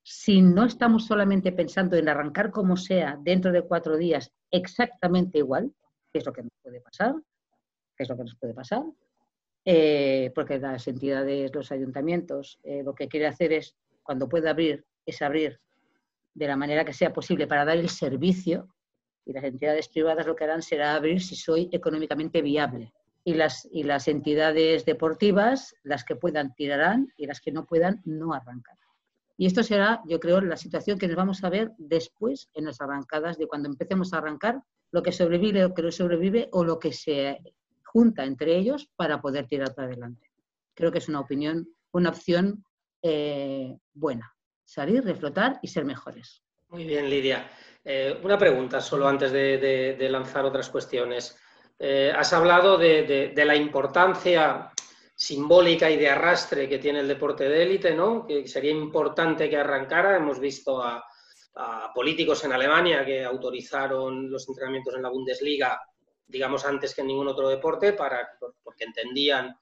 si 0.03 0.41
no 0.41 0.65
estamos 0.65 1.07
solamente 1.07 1.53
pensando 1.53 1.97
en 1.97 2.09
arrancar 2.09 2.51
como 2.51 2.77
sea 2.77 3.19
dentro 3.21 3.53
de 3.53 3.63
cuatro 3.63 3.97
días 3.97 4.33
exactamente 4.51 5.39
igual, 5.39 5.73
que 6.11 6.21
es 6.21 6.27
lo 6.27 6.33
que 6.33 6.43
nos 6.43 6.53
puede 6.63 6.81
pasar, 6.81 7.15
que 7.97 8.05
es 8.05 8.09
lo 8.09 8.17
que 8.17 8.25
nos 8.25 8.37
puede 8.37 8.55
pasar, 8.55 8.85
eh, 9.65 10.33
porque 10.35 10.59
las 10.59 10.87
entidades, 10.89 11.55
los 11.55 11.71
ayuntamientos, 11.73 12.59
eh, 12.63 12.83
lo 12.83 12.95
que 12.95 13.09
quiere 13.09 13.27
hacer 13.27 13.53
es, 13.53 13.77
cuando 14.03 14.29
puede 14.29 14.49
abrir, 14.49 14.87
es 15.05 15.21
abrir 15.21 15.61
de 16.33 16.47
la 16.47 16.57
manera 16.57 16.87
que 16.87 16.95
sea 16.95 17.13
posible 17.13 17.47
para 17.47 17.67
dar 17.67 17.77
el 17.77 17.91
servicio, 17.91 18.69
y 19.27 19.33
las 19.35 19.45
entidades 19.45 19.89
privadas 19.89 20.27
lo 20.27 20.35
que 20.35 20.45
harán 20.45 20.63
será 20.63 20.95
abrir 20.95 21.21
si 21.21 21.37
soy 21.37 21.69
económicamente 21.71 22.41
viable. 22.41 22.95
Y 23.25 23.35
las, 23.35 23.69
y 23.71 23.83
las 23.83 24.09
entidades 24.09 24.85
deportivas, 24.85 25.75
las 25.83 26.05
que 26.05 26.17
puedan, 26.17 26.55
tirarán, 26.55 27.13
y 27.17 27.27
las 27.27 27.41
que 27.41 27.53
no 27.53 27.67
puedan, 27.67 28.01
no 28.05 28.33
arrancarán. 28.33 28.79
Y 29.37 29.47
esto 29.47 29.63
será, 29.63 30.03
yo 30.07 30.19
creo, 30.19 30.41
la 30.41 30.57
situación 30.57 30.99
que 30.99 31.07
nos 31.07 31.17
vamos 31.17 31.45
a 31.45 31.51
ver 31.51 31.73
después 31.79 32.49
en 32.55 32.65
las 32.65 32.81
arrancadas, 32.81 33.39
de 33.39 33.47
cuando 33.47 33.69
empecemos 33.69 34.13
a 34.13 34.19
arrancar, 34.19 34.63
lo 34.91 35.03
que 35.03 35.13
sobrevive 35.13 35.65
o 35.65 35.75
que 35.75 35.83
no 35.83 35.93
sobrevive 35.93 36.49
o 36.53 36.65
lo 36.65 36.79
que 36.79 36.93
se 36.93 37.39
junta 37.85 38.25
entre 38.25 38.57
ellos 38.57 38.91
para 38.97 39.21
poder 39.21 39.47
tirar 39.47 39.75
para 39.75 39.89
adelante. 39.89 40.31
Creo 40.75 40.91
que 40.91 40.99
es 40.99 41.09
una 41.09 41.21
opinión, 41.21 41.69
una 41.93 42.11
opción 42.11 42.65
eh, 43.03 43.77
buena. 43.93 44.35
Salir, 44.65 45.05
reflotar 45.05 45.59
y 45.63 45.69
ser 45.69 45.85
mejores. 45.85 46.43
Muy 46.69 46.85
bien, 46.85 47.09
Lidia. 47.09 47.49
Eh, 47.85 48.21
una 48.23 48.37
pregunta 48.37 48.81
solo 48.81 49.09
antes 49.09 49.33
de, 49.33 50.09
lanzar 50.11 50.45
otras 50.45 50.69
cuestiones. 50.69 51.39
Eh, 51.79 52.13
has 52.15 52.33
hablado 52.33 52.77
de, 52.77 53.33
la 53.37 53.55
importancia 53.55 54.73
simbólica 55.15 55.91
y 55.91 55.97
de 55.97 56.09
arrastre 56.09 56.69
que 56.69 56.79
tiene 56.79 57.01
el 57.01 57.09
deporte 57.09 57.49
de 57.49 57.63
élite, 57.63 57.95
¿no? 57.95 58.27
que 58.27 58.47
sería 58.49 58.73
importante 58.73 59.49
que 59.49 59.57
arrancara. 59.57 60.17
Hemos 60.17 60.41
visto 60.41 60.83
a, 60.83 61.05
políticos 61.93 62.45
en 62.45 62.53
Alemania 62.53 63.05
que 63.05 63.25
autorizaron 63.25 64.31
los 64.31 64.49
entrenamientos 64.49 64.95
en 64.95 65.03
la 65.03 65.09
Bundesliga, 65.09 65.81
digamos, 66.25 66.65
antes 66.65 66.95
que 66.95 67.01
en 67.01 67.09
ningún 67.09 67.27
otro 67.27 67.49
deporte, 67.49 67.95
para, 67.95 68.29
porque 68.63 68.85
entendían 68.85 69.59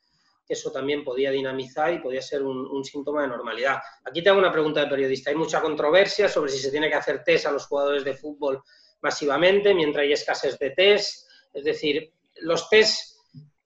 que 0.47 0.53
eso 0.53 0.71
también 0.71 1.03
podía 1.03 1.31
dinamizar 1.31 1.93
y 1.93 1.99
podía 1.99 2.23
ser 2.23 2.43
un, 2.43 2.85
síntoma 2.85 3.23
de 3.23 3.29
normalidad. 3.29 3.79
Aquí 4.05 4.23
tengo 4.23 4.39
una 4.39 4.53
pregunta 4.53 4.81
de 4.81 4.87
periodista. 4.87 5.31
Hay 5.31 5.37
mucha 5.37 5.61
controversia 5.61 6.29
sobre 6.29 6.53
si 6.53 6.59
se 6.59 6.71
tiene 6.71 6.89
que 6.89 6.95
hacer 6.95 7.25
test 7.25 7.47
a 7.47 7.51
los 7.53 7.67
jugadores 7.67 8.05
de 8.05 8.15
fútbol 8.15 8.63
masivamente, 9.01 9.75
mientras 9.75 10.03
hay 10.03 10.13
escasez 10.13 10.59
de 10.59 10.71
test. 10.71 11.26
Es 11.57 11.65
decir, 11.65 12.13
los 12.43 12.69
test 12.69 13.17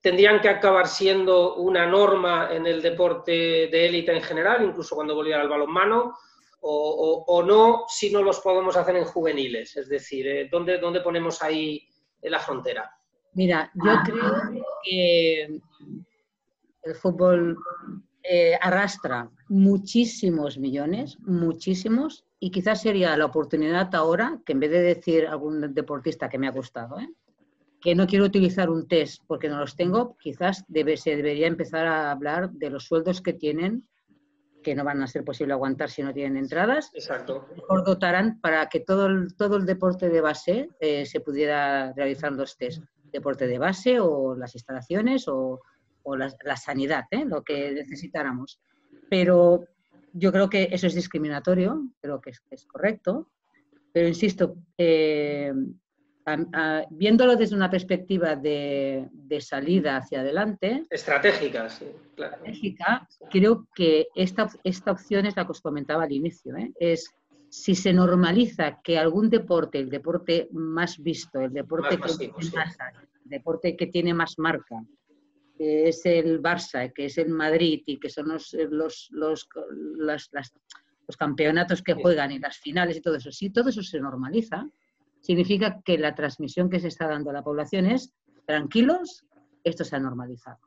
tendrían 0.00 0.40
que 0.40 0.48
acabar 0.48 0.86
siendo 0.86 1.56
una 1.56 1.86
norma 1.86 2.48
en 2.52 2.66
el 2.66 2.80
deporte 2.80 3.32
de 3.32 3.86
élite 3.86 4.14
en 4.14 4.22
general, 4.22 4.64
incluso 4.64 4.94
cuando 4.94 5.16
volviera 5.16 5.40
al 5.40 5.48
balonmano, 5.48 6.14
o, 6.62 7.24
o, 7.26 7.42
no 7.42 7.84
si 7.88 8.12
no 8.12 8.22
los 8.22 8.38
podemos 8.40 8.76
hacer 8.76 8.94
en 8.94 9.04
juveniles. 9.04 9.76
Es 9.76 9.88
decir, 9.88 10.28
eh, 10.28 10.48
¿dónde, 10.50 10.78
¿dónde, 10.78 11.00
ponemos 11.00 11.42
ahí 11.42 11.88
la 12.22 12.38
frontera? 12.38 12.88
Mira, 13.32 13.72
yo 13.74 13.92
creo 14.04 14.32
que 14.84 15.60
el 16.82 16.94
fútbol 16.94 17.56
eh, 18.22 18.56
arrastra 18.60 19.30
muchísimos 19.48 20.58
millones, 20.58 21.18
muchísimos, 21.20 22.24
y 22.38 22.50
quizás 22.50 22.82
sería 22.82 23.16
la 23.16 23.26
oportunidad 23.26 23.94
ahora 23.94 24.40
que 24.44 24.52
en 24.52 24.60
vez 24.60 24.70
de 24.70 24.82
decir 24.82 25.26
algún 25.26 25.74
deportista 25.74 26.28
que 26.28 26.38
me 26.38 26.46
ha 26.46 26.52
gustado, 26.52 27.00
¿eh? 27.00 27.08
Que 27.80 27.94
no 27.94 28.06
quiero 28.06 28.26
utilizar 28.26 28.68
un 28.68 28.86
test 28.86 29.22
porque 29.26 29.48
no 29.48 29.58
los 29.58 29.74
tengo, 29.74 30.16
quizás 30.18 30.64
debe, 30.68 30.96
se 30.96 31.16
debería 31.16 31.46
empezar 31.46 31.86
a 31.86 32.10
hablar 32.10 32.50
de 32.50 32.70
los 32.70 32.84
sueldos 32.84 33.22
que 33.22 33.32
tienen, 33.32 33.88
que 34.62 34.74
no 34.74 34.84
van 34.84 35.02
a 35.02 35.06
ser 35.06 35.24
posible 35.24 35.54
aguantar 35.54 35.88
si 35.88 36.02
no 36.02 36.12
tienen 36.12 36.36
entradas. 36.36 36.90
Exacto. 36.94 37.48
Mejor 37.56 37.84
dotarán 37.84 38.40
para 38.40 38.68
que 38.68 38.80
todo 38.80 39.06
el, 39.06 39.34
todo 39.34 39.56
el 39.56 39.64
deporte 39.64 40.10
de 40.10 40.20
base 40.20 40.68
eh, 40.80 41.06
se 41.06 41.20
pudiera 41.20 41.92
realizar 41.94 42.32
los 42.32 42.56
test. 42.56 42.82
Deporte 43.10 43.46
de 43.46 43.58
base 43.58 43.98
o 43.98 44.36
las 44.36 44.54
instalaciones 44.54 45.26
o, 45.26 45.60
o 46.02 46.16
la, 46.16 46.56
sanidad, 46.56 47.04
¿eh? 47.10 47.24
lo 47.24 47.42
que 47.42 47.72
necesitáramos. 47.72 48.60
Pero 49.08 49.64
yo 50.12 50.30
creo 50.30 50.48
que 50.48 50.68
eso 50.70 50.86
es 50.86 50.94
discriminatorio, 50.94 51.88
creo 52.00 52.20
que 52.20 52.30
es, 52.30 52.42
es 52.50 52.66
correcto. 52.66 53.28
Pero 53.92 54.06
insisto, 54.06 54.56
eh, 54.78 55.52
viéndolo 56.90 57.36
desde 57.36 57.56
una 57.56 57.70
perspectiva 57.70 58.36
de, 58.36 59.08
salida 59.40 59.96
hacia 59.96 60.20
adelante. 60.20 60.86
Estratégica, 60.90 61.68
sí, 61.68 61.86
Estratégica, 62.10 63.08
creo 63.30 63.66
que 63.74 64.08
esta, 64.14 64.48
esta 64.64 64.92
opción 64.92 65.26
es 65.26 65.36
la 65.36 65.44
que 65.44 65.52
os 65.52 65.60
comentaba 65.60 66.04
al 66.04 66.12
inicio. 66.12 66.56
¿eh? 66.56 66.72
Es 66.78 67.10
si 67.48 67.74
se 67.74 67.92
normaliza 67.92 68.80
que 68.82 68.98
algún 68.98 69.28
deporte, 69.28 69.78
el 69.78 69.90
deporte 69.90 70.48
más 70.52 71.02
visto, 71.02 71.40
el 71.40 71.52
deporte, 71.52 71.98
que, 71.98 72.32
deporte 73.24 73.76
que 73.76 73.86
tiene 73.88 74.14
más 74.14 74.38
marca, 74.38 74.84
que 75.58 75.88
es 75.88 76.06
el 76.06 76.40
Barça, 76.40 76.92
que 76.92 77.06
es 77.06 77.18
el 77.18 77.30
Madrid 77.30 77.82
y 77.86 77.98
que 77.98 78.08
son 78.08 78.28
los, 78.28 78.54
los, 78.70 79.08
los, 79.10 79.50
los 80.32 81.16
campeonatos 81.16 81.82
que 81.82 81.94
juegan 81.94 82.30
y 82.30 82.38
las 82.38 82.56
finales 82.58 82.96
y 82.96 83.00
todo 83.00 83.16
eso, 83.16 83.32
si 83.32 83.50
todo 83.50 83.70
eso 83.70 83.82
se 83.82 83.98
normaliza, 83.98 84.68
significa 85.20 85.80
que 85.84 85.98
la 85.98 86.14
transmisión 86.14 86.70
que 86.70 86.80
se 86.80 86.88
está 86.88 87.06
dando 87.06 87.30
a 87.30 87.34
la 87.34 87.42
población 87.42 87.86
es 87.86 88.12
tranquilos, 88.46 89.24
esto 89.64 89.84
se 89.84 89.96
ha 89.96 90.00
normalizado. 90.00 90.58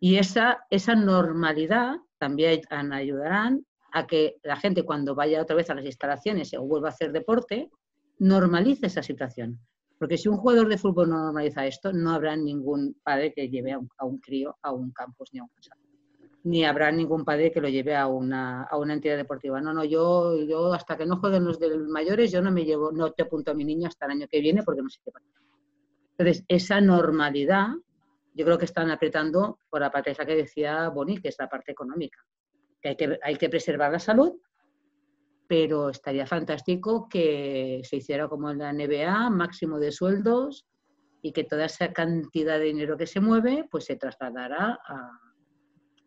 Y 0.00 0.16
esa, 0.16 0.66
esa 0.70 0.94
normalidad 0.94 1.96
también 2.18 2.60
ayudarán 2.70 3.64
a 3.92 4.06
que 4.06 4.36
la 4.42 4.56
gente 4.56 4.82
cuando 4.82 5.14
vaya 5.14 5.40
otra 5.40 5.56
vez 5.56 5.70
a 5.70 5.74
las 5.74 5.84
instalaciones 5.84 6.52
o 6.54 6.62
vuelva 6.62 6.88
a 6.88 6.92
hacer 6.92 7.12
deporte, 7.12 7.70
normalice 8.18 8.86
esa 8.86 9.02
situación. 9.02 9.60
Porque 9.98 10.18
si 10.18 10.28
un 10.28 10.36
jugador 10.36 10.68
de 10.68 10.78
fútbol 10.78 11.08
no 11.08 11.18
normaliza 11.18 11.66
esto, 11.66 11.92
no 11.92 12.10
habrá 12.10 12.36
ningún 12.36 12.96
padre 13.02 13.32
que 13.32 13.48
lleve 13.48 13.72
a 13.72 13.78
un, 13.78 13.88
a 13.96 14.04
un 14.04 14.18
crío 14.18 14.56
a 14.62 14.72
un 14.72 14.90
campus 14.90 15.30
ni 15.32 15.38
a 15.38 15.44
un 15.44 15.48
casal 15.50 15.78
ni 16.44 16.64
habrá 16.64 16.92
ningún 16.92 17.24
padre 17.24 17.50
que 17.50 17.60
lo 17.60 17.68
lleve 17.68 17.96
a 17.96 18.06
una, 18.06 18.64
a 18.64 18.76
una 18.76 18.92
entidad 18.92 19.16
deportiva. 19.16 19.60
No, 19.62 19.72
no, 19.72 19.82
yo, 19.82 20.36
yo 20.44 20.74
hasta 20.74 20.96
que 20.96 21.06
no 21.06 21.16
jueguen 21.16 21.44
los 21.44 21.58
de 21.58 21.76
mayores, 21.78 22.30
yo 22.30 22.42
no 22.42 22.52
me 22.52 22.64
llevo, 22.64 22.92
no 22.92 23.12
te 23.12 23.22
apunto 23.22 23.50
a 23.50 23.54
mi 23.54 23.64
niño 23.64 23.88
hasta 23.88 24.04
el 24.04 24.12
año 24.12 24.26
que 24.30 24.40
viene 24.40 24.62
porque 24.62 24.82
no 24.82 24.90
sé 24.90 25.00
qué 25.02 25.10
pasa. 25.10 25.26
Entonces, 26.18 26.44
esa 26.46 26.82
normalidad, 26.82 27.68
yo 28.34 28.44
creo 28.44 28.58
que 28.58 28.66
están 28.66 28.90
apretando 28.90 29.58
por 29.70 29.80
la 29.80 29.90
parte 29.90 30.10
esa 30.10 30.26
que 30.26 30.36
decía 30.36 30.90
Boni, 30.90 31.18
que 31.18 31.28
es 31.28 31.36
la 31.38 31.48
parte 31.48 31.72
económica. 31.72 32.18
Hay, 32.84 32.96
que 32.96 33.18
hay 33.22 33.36
que 33.36 33.48
preservar 33.48 33.90
la 33.90 33.98
salud, 33.98 34.34
pero 35.48 35.88
estaría 35.88 36.26
fantástico 36.26 37.08
que 37.08 37.80
se 37.84 37.96
hiciera 37.96 38.28
como 38.28 38.50
en 38.50 38.58
la 38.58 38.72
NBA, 38.72 39.30
máximo 39.30 39.78
de 39.78 39.90
sueldos, 39.90 40.66
y 41.22 41.32
que 41.32 41.44
toda 41.44 41.64
esa 41.64 41.90
cantidad 41.94 42.58
de 42.58 42.66
dinero 42.66 42.98
que 42.98 43.06
se 43.06 43.18
mueve 43.18 43.66
pues 43.70 43.86
se 43.86 43.96
trasladará 43.96 44.78
a, 44.86 45.20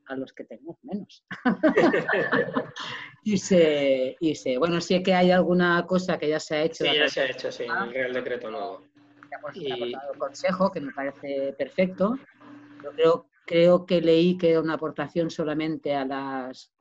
a 0.07 0.15
los 0.15 0.33
que 0.33 0.43
tenemos 0.45 0.77
menos. 0.83 1.25
y, 3.23 3.37
se, 3.37 4.15
y 4.19 4.35
se, 4.35 4.57
bueno, 4.57 4.81
sí 4.81 5.01
que 5.03 5.13
hay 5.13 5.31
alguna 5.31 5.85
cosa 5.85 6.17
que 6.17 6.29
ya 6.29 6.39
se 6.39 6.55
ha 6.55 6.63
hecho. 6.63 6.85
Sí, 6.85 6.95
ya 6.95 7.07
se 7.07 7.21
ha 7.21 7.25
hecho, 7.25 7.51
sí, 7.51 7.63
el 7.63 7.93
Real 7.93 8.13
Decreto 8.13 8.49
nuevo. 8.49 8.83
y... 9.53 9.71
el 9.71 9.95
Consejo, 10.17 10.71
que 10.71 10.81
me 10.81 10.91
parece 10.93 11.53
perfecto. 11.57 12.17
Yo 12.83 12.91
creo, 12.91 13.29
creo 13.45 13.85
que 13.85 14.01
leí 14.01 14.37
que 14.37 14.51
era 14.51 14.61
una 14.61 14.75
aportación 14.75 15.29
solamente 15.29 15.93
a 15.95 16.05
las 16.05 16.71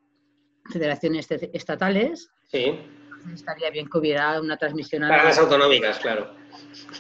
federaciones 0.72 1.27
estatales. 1.31 2.31
Sí. 2.49 2.79
estaría 3.35 3.70
bien 3.70 3.89
que 3.89 3.99
hubiera 3.99 4.41
una 4.41 4.57
transmisión 4.57 5.05
a 5.05 5.09
Para 5.09 5.24
las 5.24 5.39
autonómicas, 5.39 5.99
claro. 5.99 6.35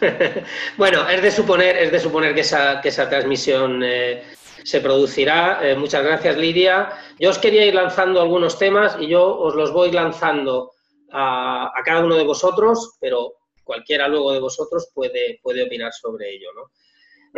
bueno, 0.76 1.08
es 1.08 1.22
de 1.22 1.30
suponer, 1.30 1.76
es 1.76 1.92
de 1.92 2.00
suponer 2.00 2.34
que 2.34 2.40
esa, 2.40 2.80
que 2.80 2.88
esa 2.88 3.08
transmisión 3.08 3.82
eh, 3.84 4.24
se 4.66 4.80
producirá. 4.80 5.60
Eh, 5.62 5.76
muchas 5.76 6.02
gracias, 6.02 6.36
Lidia. 6.36 6.90
Yo 7.20 7.30
os 7.30 7.38
quería 7.38 7.64
ir 7.64 7.74
lanzando 7.76 8.20
algunos 8.20 8.58
temas 8.58 8.96
y 8.98 9.06
yo 9.06 9.38
os 9.38 9.54
los 9.54 9.72
voy 9.72 9.92
lanzando 9.92 10.72
a, 11.12 11.70
cada 11.84 12.04
uno 12.04 12.16
de 12.16 12.24
vosotros, 12.24 12.96
pero 13.00 13.34
cualquiera 13.62 14.08
luego 14.08 14.32
de 14.32 14.40
vosotros 14.40 14.90
puede, 14.92 15.38
puede 15.40 15.62
opinar 15.62 15.92
sobre 15.92 16.34
ello. 16.34 16.48
¿no? 16.52 16.72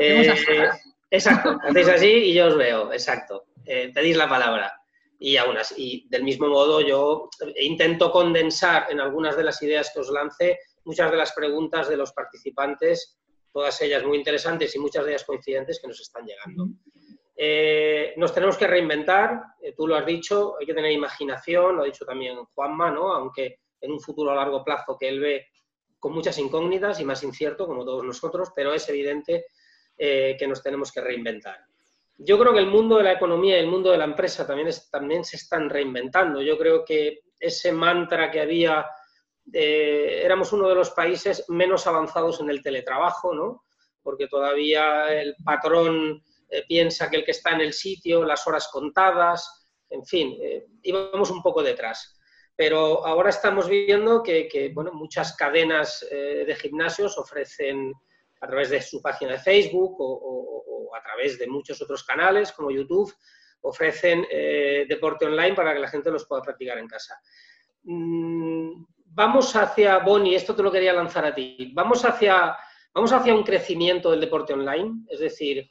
Eh, 0.03 0.33
exacto, 1.11 1.59
hacéis 1.69 1.89
así 1.89 2.07
y 2.09 2.33
yo 2.33 2.47
os 2.47 2.57
veo, 2.57 2.95
exacto. 2.95 3.45
Eh, 3.67 3.93
pedís 3.95 4.17
la 4.17 4.29
palabra. 4.29 4.73
Y 5.19 5.37
aún 5.37 5.59
así, 5.59 5.75
y 5.77 6.09
del 6.09 6.23
mismo 6.23 6.49
modo, 6.49 6.81
yo 6.81 7.29
intento 7.61 8.11
condensar 8.11 8.87
en 8.89 9.01
algunas 9.01 9.37
de 9.37 9.45
las 9.45 9.61
ideas 9.63 9.91
que 9.93 10.01
os 10.01 10.09
lance 10.09 10.61
muchas 10.85 11.11
de 11.11 11.17
las 11.19 11.33
preguntas 11.33 11.91
de 11.91 11.97
los 11.99 12.13
participantes, 12.13 13.19
todas 13.53 13.83
ellas 13.83 14.03
muy 14.05 14.17
interesantes 14.17 14.75
y 14.75 14.79
muchas 14.79 15.05
de 15.05 15.11
ellas 15.11 15.25
coincidentes 15.25 15.79
que 15.79 15.89
nos 15.89 16.01
están 16.01 16.25
llegando. 16.25 16.69
Eh, 17.41 18.15
nos 18.17 18.35
tenemos 18.35 18.57
que 18.59 18.67
reinventar, 18.67 19.41
eh, 19.63 19.73
tú 19.73 19.87
lo 19.87 19.95
has 19.95 20.05
dicho, 20.05 20.57
hay 20.59 20.67
que 20.67 20.75
tener 20.75 20.91
imaginación, 20.91 21.77
lo 21.77 21.83
ha 21.83 21.85
dicho 21.85 22.05
también 22.05 22.37
Juanma, 22.53 22.91
¿no? 22.91 23.13
aunque 23.13 23.61
en 23.81 23.93
un 23.93 24.01
futuro 24.01 24.33
a 24.33 24.35
largo 24.35 24.65
plazo 24.65 24.97
que 24.99 25.09
él 25.09 25.21
ve 25.21 25.47
con 26.01 26.13
muchas 26.13 26.37
incógnitas 26.39 26.99
y 26.99 27.05
más 27.05 27.23
incierto, 27.23 27.69
como 27.69 27.85
todos 27.85 28.03
nosotros, 28.03 28.49
pero 28.57 28.75
es 28.75 28.89
evidente 28.89 29.47
eh, 29.97 30.35
que 30.37 30.49
nos 30.49 30.65
tenemos 30.65 30.91
que 30.91 31.01
reinventar. 31.01 31.61
Yo 32.17 32.41
creo 32.41 32.53
que 32.53 32.59
el 32.59 32.67
mundo 32.67 32.97
de 32.97 33.05
la 33.05 33.13
economía 33.13 33.57
y 33.57 33.61
el 33.61 33.71
mundo 33.71 33.93
de 33.93 33.99
la 33.99 34.05
empresa 34.05 34.45
también, 34.45 34.71
también 34.91 35.25
se 35.25 35.37
están 35.37 35.71
reinventando. 35.71 36.43
Yo 36.43 36.59
creo 36.59 36.85
que 36.85 37.21
ese 37.39 37.71
mantra 37.71 38.33
que 38.33 38.41
había, 38.41 38.85
éramos 39.53 40.53
uno 40.53 40.69
de 40.69 40.75
los 40.75 40.91
países 40.91 41.45
menos 41.49 41.87
avanzados 41.87 42.41
en 42.41 42.51
el 42.51 42.65
teletrabajo, 42.65 43.33
¿no? 43.33 43.63
porque 44.03 44.27
todavía 44.27 45.13
el 45.21 45.37
patrón 45.45 46.23
eh, 46.49 46.65
piensa 46.67 47.11
que 47.11 47.17
el 47.17 47.25
que 47.25 47.33
está 47.33 47.51
en 47.51 47.61
el 47.61 47.73
sitio, 47.73 48.25
las 48.25 48.47
horas 48.47 48.69
contadas, 48.73 49.69
en 49.91 50.05
fin, 50.05 50.37
eh, 50.41 50.67
íbamos 50.83 51.31
un 51.31 51.43
poco 51.43 51.63
detrás. 51.63 52.19
Pero 52.57 53.07
ahora 53.07 53.31
estamos 53.31 53.69
viendo 53.69 54.23
que, 54.23 54.73
bueno, 54.75 54.93
muchas 54.93 55.37
cadenas 55.37 56.05
eh, 56.11 56.45
de 56.47 56.57
gimnasios 56.57 57.17
ofrecen 57.17 57.93
a 58.41 58.47
través 58.47 58.71
de 58.71 58.83
su 58.83 59.01
página 59.01 59.33
de 59.33 59.39
Facebook 59.39 59.97
o, 59.99 60.91
a 60.97 61.03
través 61.03 61.39
de 61.39 61.47
muchos 61.47 61.81
otros 61.83 62.03
canales 62.03 62.51
como 62.53 62.71
YouTube, 62.71 63.13
ofrecen 63.61 64.27
deporte 64.89 65.27
online 65.27 65.55
para 65.55 65.75
que 65.75 65.81
la 65.81 65.89
gente 65.89 66.11
los 66.11 66.27
pueda 66.27 66.43
practicar 66.43 66.79
en 66.79 66.89
casa. 66.89 67.21
Mm, 67.83 68.85
vamos 69.07 69.55
hacia, 69.57 69.99
Bonnie, 69.99 70.37
esto 70.37 70.55
te 70.55 70.63
lo 70.63 70.71
quería 70.71 70.93
lanzar 70.93 71.25
a 71.25 71.35
ti, 71.35 71.73
vamos 71.75 72.05
hacia, 72.05 72.57
vamos 72.95 73.13
hacia 73.13 73.35
un 73.35 73.43
crecimiento 73.43 74.11
del 74.11 74.21
deporte 74.21 74.53
online, 74.53 75.05
es 75.09 75.21
decir, 75.21 75.69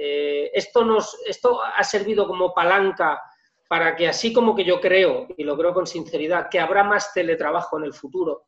eh, 0.00 0.52
esto, 0.54 0.84
nos, 0.84 1.18
esto 1.26 1.60
ha 1.60 1.82
servido 1.82 2.28
como 2.28 2.54
palanca 2.54 3.20
para 3.68 3.96
que 3.96 4.06
así 4.06 4.32
como 4.32 4.54
que 4.54 4.64
yo 4.64 4.80
creo, 4.80 5.26
y 5.36 5.42
lo 5.42 5.56
creo 5.58 5.74
con 5.74 5.88
sinceridad, 5.88 6.48
que 6.48 6.60
habrá 6.60 6.84
más 6.84 7.12
teletrabajo 7.12 7.78
en 7.78 7.84
el 7.84 7.92
futuro, 7.92 8.46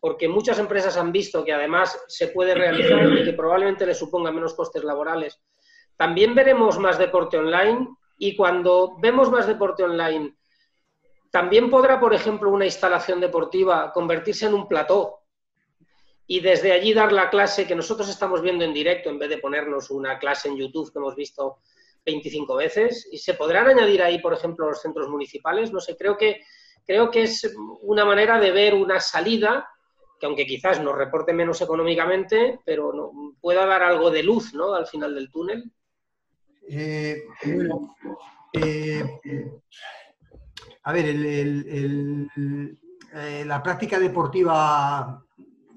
porque 0.00 0.28
muchas 0.28 0.58
empresas 0.58 0.96
han 0.96 1.12
visto 1.12 1.44
que 1.44 1.52
además 1.52 2.04
se 2.08 2.28
puede 2.28 2.54
realizar 2.54 3.00
y 3.12 3.24
que 3.24 3.32
probablemente 3.32 3.86
le 3.86 3.94
suponga 3.94 4.32
menos 4.32 4.54
costes 4.54 4.82
laborales. 4.82 5.40
También 5.96 6.34
veremos 6.34 6.78
más 6.78 6.98
deporte 6.98 7.38
online 7.38 7.88
y 8.18 8.36
cuando 8.36 8.96
vemos 9.00 9.30
más 9.30 9.46
deporte 9.46 9.84
online, 9.84 10.36
también 11.30 11.70
podrá, 11.70 12.00
por 12.00 12.12
ejemplo, 12.12 12.50
una 12.50 12.64
instalación 12.64 13.20
deportiva 13.20 13.92
convertirse 13.92 14.46
en 14.46 14.54
un 14.54 14.66
plató 14.66 15.17
y 16.30 16.40
desde 16.40 16.72
allí 16.72 16.92
dar 16.92 17.10
la 17.10 17.30
clase 17.30 17.66
que 17.66 17.74
nosotros 17.74 18.06
estamos 18.08 18.42
viendo 18.42 18.62
en 18.62 18.74
directo 18.74 19.08
en 19.08 19.18
vez 19.18 19.30
de 19.30 19.38
ponernos 19.38 19.90
una 19.90 20.18
clase 20.18 20.48
en 20.48 20.58
YouTube 20.58 20.92
que 20.92 20.98
hemos 20.98 21.16
visto 21.16 21.60
25 22.04 22.54
veces. 22.54 23.08
Y 23.10 23.16
se 23.16 23.32
podrán 23.32 23.68
añadir 23.68 24.02
ahí, 24.02 24.20
por 24.20 24.34
ejemplo, 24.34 24.68
los 24.68 24.82
centros 24.82 25.08
municipales. 25.08 25.72
No 25.72 25.80
sé, 25.80 25.96
creo 25.96 26.18
que, 26.18 26.42
creo 26.86 27.10
que 27.10 27.22
es 27.22 27.50
una 27.80 28.04
manera 28.04 28.38
de 28.38 28.52
ver 28.52 28.74
una 28.74 29.00
salida 29.00 29.68
que 30.20 30.26
aunque 30.26 30.44
quizás 30.46 30.82
nos 30.82 30.98
reporte 30.98 31.32
menos 31.32 31.62
económicamente, 31.62 32.60
pero 32.64 32.92
no, 32.92 33.34
pueda 33.40 33.64
dar 33.64 33.82
algo 33.82 34.10
de 34.10 34.22
luz 34.22 34.52
¿no? 34.52 34.74
al 34.74 34.86
final 34.86 35.14
del 35.14 35.30
túnel. 35.30 35.72
Eh, 36.68 37.22
bueno, 37.44 37.96
eh, 38.52 39.02
a 40.82 40.92
ver, 40.92 41.06
eh, 41.06 42.26
la 43.46 43.62
práctica 43.62 43.98
deportiva 43.98 45.24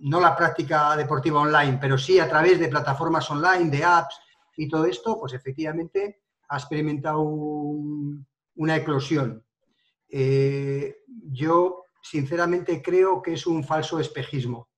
no 0.02 0.20
la 0.20 0.36
práctica 0.36 0.95
deportiva 0.95 1.41
online, 1.41 1.78
pero 1.80 1.97
sí 1.97 2.20
a 2.20 2.28
través 2.28 2.60
de 2.60 2.70
plataformas 2.70 3.30
online, 3.30 3.70
de 3.70 3.84
apps 3.84 4.20
y 4.58 4.68
todo 4.68 4.86
esto, 4.86 5.20
pues 5.20 5.34
efectivamente 5.34 6.22
ha 6.49 6.58
experimentado 6.58 7.22
una 7.22 8.76
eclosión. 8.76 9.43
Eh, 10.10 10.97
yo 11.32 11.86
sinceramente 12.02 12.82
creo 12.82 13.22
que 13.22 13.34
es 13.34 13.45
un 13.45 13.64
falso 13.64 13.99
espejismo. 13.99 14.70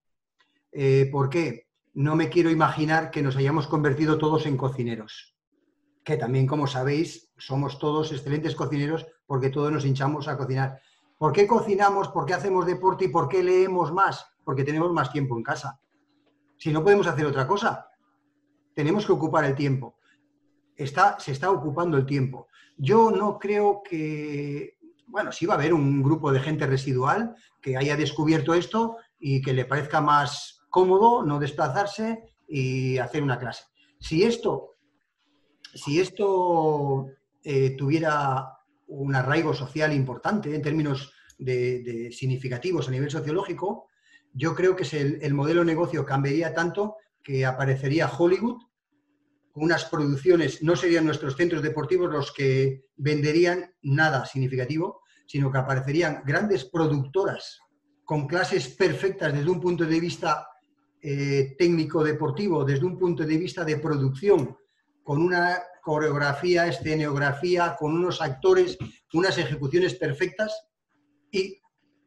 Eh, 0.71 1.09
¿Por 1.11 1.29
qué? 1.29 1.67
No 1.93 2.15
me 2.15 2.29
quiero 2.29 2.49
imaginar 2.49 3.09
que 3.09 3.21
nos 3.21 3.37
hayamos 3.37 3.67
convertido 3.67 4.17
todos 4.17 4.45
en 4.45 4.57
cocineros, 4.57 5.35
que 6.03 6.17
también, 6.17 6.47
como 6.47 6.67
sabéis, 6.67 7.31
somos 7.37 7.79
todos 7.79 8.11
excelentes 8.11 8.55
cocineros 8.55 9.05
porque 9.25 9.49
todos 9.49 9.71
nos 9.71 9.85
hinchamos 9.85 10.27
a 10.27 10.37
cocinar. 10.37 10.81
¿Por 11.17 11.31
qué 11.31 11.47
cocinamos? 11.47 12.09
¿Por 12.09 12.25
qué 12.25 12.33
hacemos 12.33 12.65
deporte? 12.65 13.05
¿Y 13.05 13.09
por 13.09 13.29
qué 13.29 13.43
leemos 13.43 13.93
más? 13.93 14.25
Porque 14.43 14.63
tenemos 14.63 14.91
más 14.91 15.11
tiempo 15.11 15.37
en 15.37 15.43
casa. 15.43 15.79
Si 16.57 16.71
no 16.71 16.83
podemos 16.83 17.07
hacer 17.07 17.25
otra 17.25 17.47
cosa, 17.47 17.89
tenemos 18.73 19.05
que 19.05 19.11
ocupar 19.11 19.45
el 19.45 19.55
tiempo. 19.55 19.97
Está, 20.75 21.19
se 21.19 21.31
está 21.31 21.51
ocupando 21.51 21.97
el 21.97 22.05
tiempo. 22.05 22.47
Yo 22.77 23.11
no 23.11 23.37
creo 23.37 23.81
que, 23.83 24.77
bueno, 25.07 25.31
sí 25.31 25.45
va 25.45 25.55
a 25.55 25.57
haber 25.57 25.73
un 25.73 26.01
grupo 26.01 26.31
de 26.31 26.39
gente 26.39 26.65
residual 26.65 27.35
que 27.61 27.77
haya 27.77 27.95
descubierto 27.95 28.53
esto 28.53 28.97
y 29.19 29.41
que 29.41 29.53
le 29.53 29.65
parezca 29.65 30.01
más 30.01 30.61
cómodo 30.69 31.23
no 31.23 31.39
desplazarse 31.39 32.23
y 32.47 32.97
hacer 32.97 33.21
una 33.21 33.37
clase. 33.37 33.65
Si 33.99 34.23
esto, 34.23 34.71
si 35.73 35.99
esto 35.99 37.07
eh, 37.43 37.75
tuviera 37.77 38.57
un 38.87 39.15
arraigo 39.15 39.53
social 39.53 39.93
importante 39.93 40.53
en 40.53 40.61
términos 40.61 41.13
de 41.37 42.09
significativos 42.11 42.87
a 42.87 42.91
nivel 42.91 43.11
sociológico, 43.11 43.87
yo 44.33 44.55
creo 44.55 44.75
que 44.75 44.85
el, 45.21 45.33
modelo 45.33 45.61
de 45.61 45.67
negocio 45.67 46.05
cambiaría 46.05 46.53
tanto 46.53 46.97
que 47.23 47.45
aparecería 47.45 48.09
Hollywood 48.09 48.61
con 49.51 49.63
unas 49.63 49.85
producciones, 49.85 50.63
no 50.63 50.75
serían 50.75 51.05
nuestros 51.05 51.35
centros 51.35 51.61
deportivos 51.61 52.11
los 52.11 52.31
que 52.31 52.85
venderían 52.95 53.71
nada 53.83 54.25
significativo, 54.25 55.01
sino 55.27 55.51
que 55.51 55.59
aparecerían 55.59 56.23
grandes 56.25 56.65
productoras 56.65 57.59
con 58.03 58.27
clases 58.27 58.67
perfectas 58.69 59.31
desde 59.31 59.49
un 59.49 59.61
punto 59.61 59.85
de 59.85 59.99
vista 59.99 60.47
eh, 61.01 61.55
técnico 61.57 62.03
deportivo, 62.03 62.65
desde 62.65 62.85
un 62.85 62.97
punto 62.97 63.23
de 63.23 63.37
vista 63.37 63.63
de 63.63 63.77
producción, 63.77 64.57
con 65.03 65.21
una 65.21 65.61
coreografía, 65.83 66.65
escenografía, 66.65 67.75
con 67.77 67.93
unos 67.93 68.21
actores, 68.21 68.77
unas 69.13 69.37
ejecuciones 69.37 69.93
perfectas 69.95 70.67
y 71.29 71.61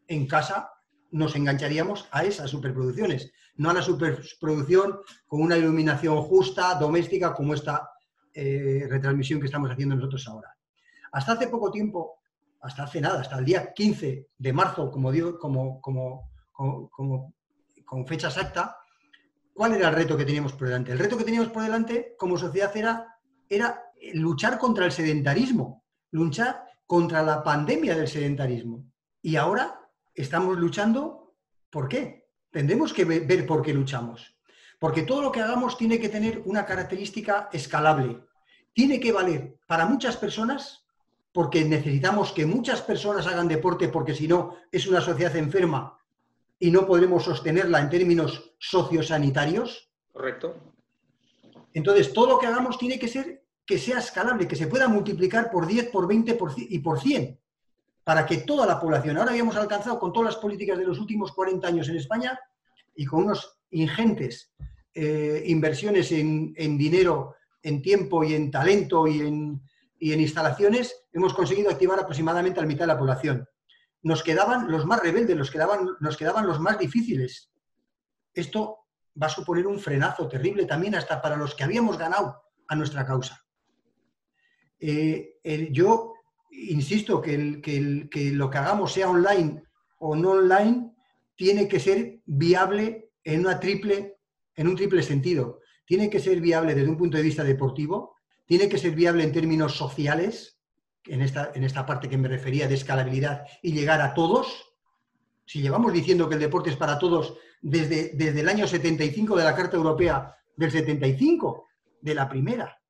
en 0.08 0.26
casa 0.26 0.70
nos 1.10 1.36
engancharíamos 1.36 2.08
a 2.10 2.24
esas 2.24 2.50
superproducciones, 2.50 3.32
no 3.56 3.70
a 3.70 3.74
la 3.74 3.82
superproducción 3.82 4.98
con 5.26 5.40
una 5.40 5.56
iluminación 5.56 6.20
justa, 6.22 6.74
doméstica, 6.74 7.32
como 7.32 7.54
esta 7.54 7.90
eh, 8.34 8.86
retransmisión 8.88 9.40
que 9.40 9.46
estamos 9.46 9.70
haciendo 9.70 9.94
nosotros 9.94 10.26
ahora. 10.28 10.54
Hasta 11.12 11.32
hace 11.32 11.48
poco 11.48 11.70
tiempo, 11.70 12.20
hasta 12.60 12.84
hace 12.84 13.00
nada, 13.00 13.20
hasta 13.20 13.38
el 13.38 13.44
día 13.44 13.72
15 13.72 14.28
de 14.36 14.52
marzo, 14.52 14.90
como 14.90 15.10
digo, 15.10 15.38
como, 15.38 15.80
como, 15.80 16.30
con 17.84 18.06
fecha 18.06 18.28
exacta, 18.28 18.76
¿cuál 19.54 19.74
era 19.74 19.88
el 19.88 19.94
reto 19.94 20.16
que 20.16 20.24
teníamos 20.24 20.52
por 20.52 20.66
delante? 20.66 20.92
El 20.92 20.98
reto 20.98 21.16
que 21.16 21.24
teníamos 21.24 21.48
por 21.50 21.62
delante 21.62 22.14
como 22.18 22.36
sociedad 22.36 22.76
era, 22.76 23.06
era 23.48 23.82
luchar 24.14 24.58
contra 24.58 24.84
el 24.84 24.92
sedentarismo, 24.92 25.84
luchar 26.10 26.64
contra 26.86 27.22
la 27.22 27.42
pandemia 27.42 27.96
del 27.96 28.08
sedentarismo. 28.08 28.84
Y 29.22 29.36
ahora 29.36 29.80
estamos 30.16 30.58
luchando, 30.58 31.34
¿por 31.70 31.88
qué? 31.88 32.28
Tendremos 32.50 32.92
que 32.92 33.04
ver 33.04 33.46
por 33.46 33.62
qué 33.62 33.72
luchamos. 33.72 34.34
Porque 34.78 35.02
todo 35.02 35.22
lo 35.22 35.32
que 35.32 35.40
hagamos 35.40 35.76
tiene 35.76 36.00
que 36.00 36.08
tener 36.08 36.42
una 36.44 36.64
característica 36.64 37.48
escalable. 37.52 38.20
Tiene 38.72 38.98
que 38.98 39.12
valer 39.12 39.58
para 39.66 39.86
muchas 39.86 40.16
personas, 40.16 40.84
porque 41.32 41.64
necesitamos 41.64 42.32
que 42.32 42.46
muchas 42.46 42.82
personas 42.82 43.26
hagan 43.26 43.48
deporte, 43.48 43.88
porque 43.88 44.14
si 44.14 44.26
no 44.26 44.56
es 44.72 44.86
una 44.86 45.00
sociedad 45.00 45.36
enferma 45.36 45.98
y 46.58 46.70
no 46.70 46.86
podremos 46.86 47.24
sostenerla 47.24 47.80
en 47.80 47.90
términos 47.90 48.54
sociosanitarios. 48.58 49.90
Correcto. 50.12 50.56
Entonces, 51.74 52.12
todo 52.12 52.28
lo 52.28 52.38
que 52.38 52.46
hagamos 52.46 52.78
tiene 52.78 52.98
que 52.98 53.08
ser 53.08 53.44
que 53.66 53.78
sea 53.78 53.98
escalable, 53.98 54.46
que 54.46 54.56
se 54.56 54.68
pueda 54.68 54.88
multiplicar 54.88 55.50
por 55.50 55.66
10, 55.66 55.90
por 55.90 56.06
20 56.06 56.38
y 56.70 56.78
por 56.78 57.00
100, 57.00 57.40
para 58.06 58.24
que 58.24 58.36
toda 58.36 58.66
la 58.66 58.78
población, 58.78 59.16
ahora 59.16 59.32
habíamos 59.32 59.56
alcanzado 59.56 59.98
con 59.98 60.12
todas 60.12 60.32
las 60.32 60.40
políticas 60.40 60.78
de 60.78 60.84
los 60.84 61.00
últimos 61.00 61.32
40 61.32 61.66
años 61.66 61.88
en 61.88 61.96
España 61.96 62.38
y 62.94 63.04
con 63.04 63.24
unos 63.24 63.58
ingentes 63.70 64.54
eh, 64.94 65.42
inversiones 65.46 66.12
en, 66.12 66.54
dinero, 66.78 67.34
en 67.64 67.82
tiempo 67.82 68.22
y 68.22 68.34
en 68.34 68.52
talento 68.52 69.08
y 69.08 69.22
en, 69.22 69.60
instalaciones, 69.98 71.08
hemos 71.12 71.34
conseguido 71.34 71.68
activar 71.68 71.98
aproximadamente 71.98 72.60
a 72.60 72.62
la 72.62 72.68
mitad 72.68 72.84
de 72.84 72.92
la 72.92 72.98
población. 72.98 73.48
Nos 74.02 74.22
quedaban 74.22 74.70
los 74.70 74.86
más 74.86 75.02
rebeldes, 75.02 75.36
nos 75.36 75.50
quedaban, 75.50 75.88
nos 75.98 76.16
quedaban 76.16 76.46
los 76.46 76.60
más 76.60 76.78
difíciles. 76.78 77.50
Esto 78.32 78.86
va 79.20 79.26
a 79.26 79.30
suponer 79.30 79.66
un 79.66 79.80
frenazo 79.80 80.28
terrible 80.28 80.64
también 80.64 80.94
hasta 80.94 81.20
para 81.20 81.34
los 81.34 81.56
que 81.56 81.64
habíamos 81.64 81.98
ganado 81.98 82.40
a 82.68 82.76
nuestra 82.76 83.04
causa. 83.04 83.44
Eh, 84.78 85.40
yo 85.72 86.15
insisto 86.50 87.20
que, 87.20 87.36
lo 88.32 88.50
que 88.50 88.58
hagamos 88.58 88.92
sea 88.92 89.10
online 89.10 89.62
o 89.98 90.14
no 90.16 90.32
online, 90.32 90.92
tiene 91.34 91.68
que 91.68 91.80
ser 91.80 92.20
viable 92.26 93.10
en, 93.24 93.40
una 93.40 93.60
triple, 93.60 94.18
en 94.54 94.68
un 94.68 94.76
triple 94.76 95.02
sentido. 95.02 95.60
Tiene 95.84 96.10
que 96.10 96.20
ser 96.20 96.40
viable 96.40 96.74
desde 96.74 96.88
un 96.88 96.96
punto 96.96 97.16
de 97.16 97.22
vista 97.22 97.44
deportivo, 97.44 98.16
tiene 98.46 98.68
que 98.68 98.78
ser 98.78 98.94
viable 98.94 99.24
en 99.24 99.32
términos 99.32 99.76
sociales, 99.76 100.58
en 101.04 101.22
esta, 101.22 101.52
en 101.54 101.64
esta 101.64 101.86
parte 101.86 102.08
que 102.08 102.18
me 102.18 102.28
refería 102.28 102.68
de 102.68 102.74
escalabilidad, 102.74 103.46
y 103.62 103.72
llegar 103.72 104.00
a 104.00 104.14
todos. 104.14 104.72
Si 105.44 105.60
llevamos 105.60 105.92
diciendo 105.92 106.28
que 106.28 106.34
el 106.34 106.40
deporte 106.40 106.70
es 106.70 106.76
para 106.76 106.98
todos 106.98 107.38
desde, 107.60 108.12
desde 108.14 108.40
el 108.40 108.48
año 108.48 108.66
75 108.66 109.36
de 109.36 109.44
la 109.44 109.54
Carta 109.54 109.76
Europea 109.76 110.36
del 110.56 110.70
75, 110.70 111.66
de 112.00 112.14
la 112.14 112.28
primera. 112.28 112.80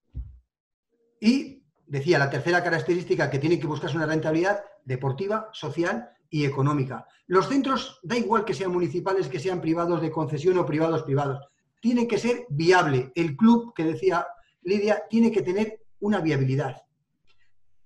Y 1.20 1.55
decía, 1.86 2.18
la 2.18 2.30
tercera 2.30 2.62
característica 2.62 3.30
que 3.30 3.38
tiene 3.38 3.58
que 3.58 3.66
buscarse 3.66 3.96
una 3.96 4.06
rentabilidad 4.06 4.64
deportiva, 4.84 5.48
social 5.52 6.10
y 6.30 6.44
económica. 6.44 7.06
Los 7.26 7.48
centros, 7.48 8.00
da 8.02 8.16
igual 8.16 8.44
que 8.44 8.54
sean 8.54 8.72
municipales, 8.72 9.28
que 9.28 9.40
sean 9.40 9.60
privados 9.60 10.00
de 10.00 10.10
concesión 10.10 10.58
o 10.58 10.66
privados 10.66 11.02
privados, 11.02 11.40
tiene 11.80 12.06
que 12.08 12.18
ser 12.18 12.46
viable. 12.48 13.12
El 13.14 13.36
club, 13.36 13.72
que 13.74 13.84
decía 13.84 14.26
Lidia, 14.62 15.04
tiene 15.08 15.30
que 15.30 15.42
tener 15.42 15.80
una 16.00 16.20
viabilidad. 16.20 16.82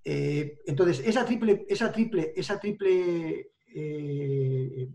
Eh, 0.05 0.59
entonces, 0.66 1.03
esa 1.07 1.24
triple, 1.24 1.66
esa 1.68 1.92
triple, 1.92 2.32
esa 2.34 2.59
triple 2.59 3.53
eh, 3.74 4.88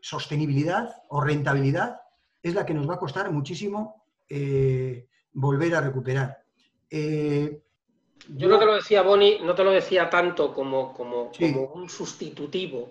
sostenibilidad 0.00 0.94
o 1.08 1.20
rentabilidad 1.20 1.96
es 2.42 2.54
la 2.54 2.66
que 2.66 2.74
nos 2.74 2.88
va 2.88 2.94
a 2.94 2.98
costar 2.98 3.30
muchísimo 3.30 4.04
eh, 4.28 5.08
volver 5.32 5.74
a 5.74 5.80
recuperar. 5.80 6.38
Yo 8.28 8.48
no 8.48 8.58
te 8.58 8.66
lo 8.66 8.74
decía, 8.74 9.02
Boni, 9.02 9.40
no 9.42 9.54
te 9.54 9.64
lo 9.64 9.72
decía 9.72 10.08
tanto 10.08 10.54
como, 10.54 10.92
como, 10.94 11.30
un 11.74 11.88
sustitutivo 11.88 12.90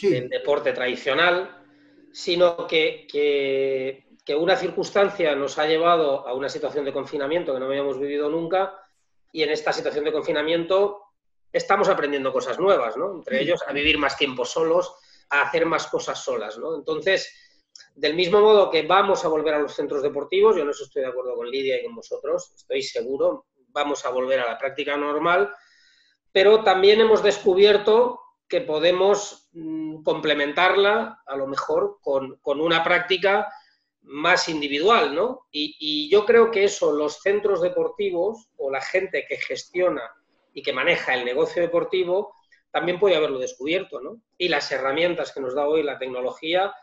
del 0.00 0.28
deporte 0.28 0.72
tradicional, 0.72 1.64
sino 2.12 2.66
que, 2.66 3.06
que, 3.10 4.04
una 4.36 4.56
circunstancia 4.56 5.34
nos 5.34 5.58
ha 5.58 5.66
llevado 5.66 6.28
a 6.28 6.34
una 6.34 6.50
situación 6.50 6.84
de 6.84 6.92
confinamiento 6.92 7.54
que 7.54 7.60
no 7.60 7.66
habíamos 7.66 7.98
vivido 7.98 8.28
nunca 8.28 8.78
y 9.32 9.42
en 9.42 9.50
esta 9.50 9.72
situación 9.72 10.04
de 10.04 10.12
confinamiento 10.12 11.02
estamos 11.50 11.88
aprendiendo 11.88 12.30
cosas 12.30 12.58
nuevas, 12.58 12.96
¿no? 12.96 13.14
Entre 13.14 13.40
ellos 13.40 13.62
a 13.66 13.72
vivir 13.72 13.96
más 13.96 14.18
tiempo 14.18 14.44
solos, 14.44 14.94
a 15.30 15.42
hacer 15.42 15.64
más 15.64 15.86
cosas 15.86 16.22
solas, 16.22 16.58
¿no? 16.58 16.76
Entonces, 16.76 17.32
del 17.94 18.14
mismo 18.14 18.40
modo 18.40 18.70
que 18.70 18.82
vamos 18.82 19.24
a 19.24 19.28
volver 19.28 19.54
a 19.54 19.58
los 19.58 19.74
centros 19.74 20.02
deportivos, 20.02 20.56
yo 20.56 20.64
no 20.64 20.72
estoy 20.72 21.02
de 21.02 21.08
acuerdo 21.08 21.34
con 21.34 21.50
Lidia 21.50 21.80
y 21.80 21.84
con 21.84 21.94
vosotros, 21.94 22.52
estoy 22.54 22.82
seguro, 22.82 23.46
vamos 23.68 24.04
a 24.04 24.10
volver 24.10 24.40
a 24.40 24.46
la 24.46 24.58
práctica 24.58 24.96
normal, 24.96 25.54
pero 26.32 26.62
también 26.62 27.00
hemos 27.00 27.22
descubierto 27.22 28.20
que 28.48 28.62
podemos 28.62 29.48
mm, 29.52 30.02
complementarla 30.02 31.22
a 31.26 31.36
lo 31.36 31.46
mejor 31.46 31.98
con, 32.00 32.38
una 32.44 32.82
práctica 32.82 33.52
más 34.02 34.48
individual, 34.48 35.14
¿no? 35.14 35.46
Y, 35.50 36.08
yo 36.10 36.24
creo 36.24 36.50
que 36.50 36.64
eso, 36.64 36.92
los 36.92 37.20
centros 37.20 37.60
deportivos 37.60 38.48
o 38.56 38.70
la 38.70 38.80
gente 38.80 39.26
que 39.28 39.36
gestiona 39.36 40.02
y 40.54 40.62
que 40.62 40.72
maneja 40.72 41.14
el 41.14 41.26
negocio 41.26 41.60
deportivo, 41.60 42.34
también 42.70 42.98
puede 42.98 43.16
haberlo 43.16 43.38
descubierto, 43.38 44.00
¿no? 44.00 44.22
Y 44.38 44.48
las 44.48 44.70
herramientas 44.72 45.32
que 45.32 45.40
nos 45.40 45.54
da 45.54 45.66
hoy 45.66 45.82
la 45.82 45.98
tecnología 45.98 46.74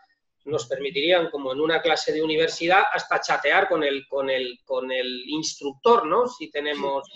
nos 0.46 0.66
permitirían, 0.66 1.30
como 1.30 1.52
en 1.52 1.60
una 1.60 1.82
clase 1.82 2.12
de 2.12 2.22
universidad, 2.22 2.84
hasta 2.92 3.20
chatear 3.20 3.68
con 3.68 3.84
el, 3.84 4.06
con 4.08 4.30
el, 4.30 4.60
con 4.64 4.90
el 4.90 5.24
instructor, 5.28 6.06
¿no? 6.06 6.26
Si 6.26 6.50
tenemos... 6.50 7.08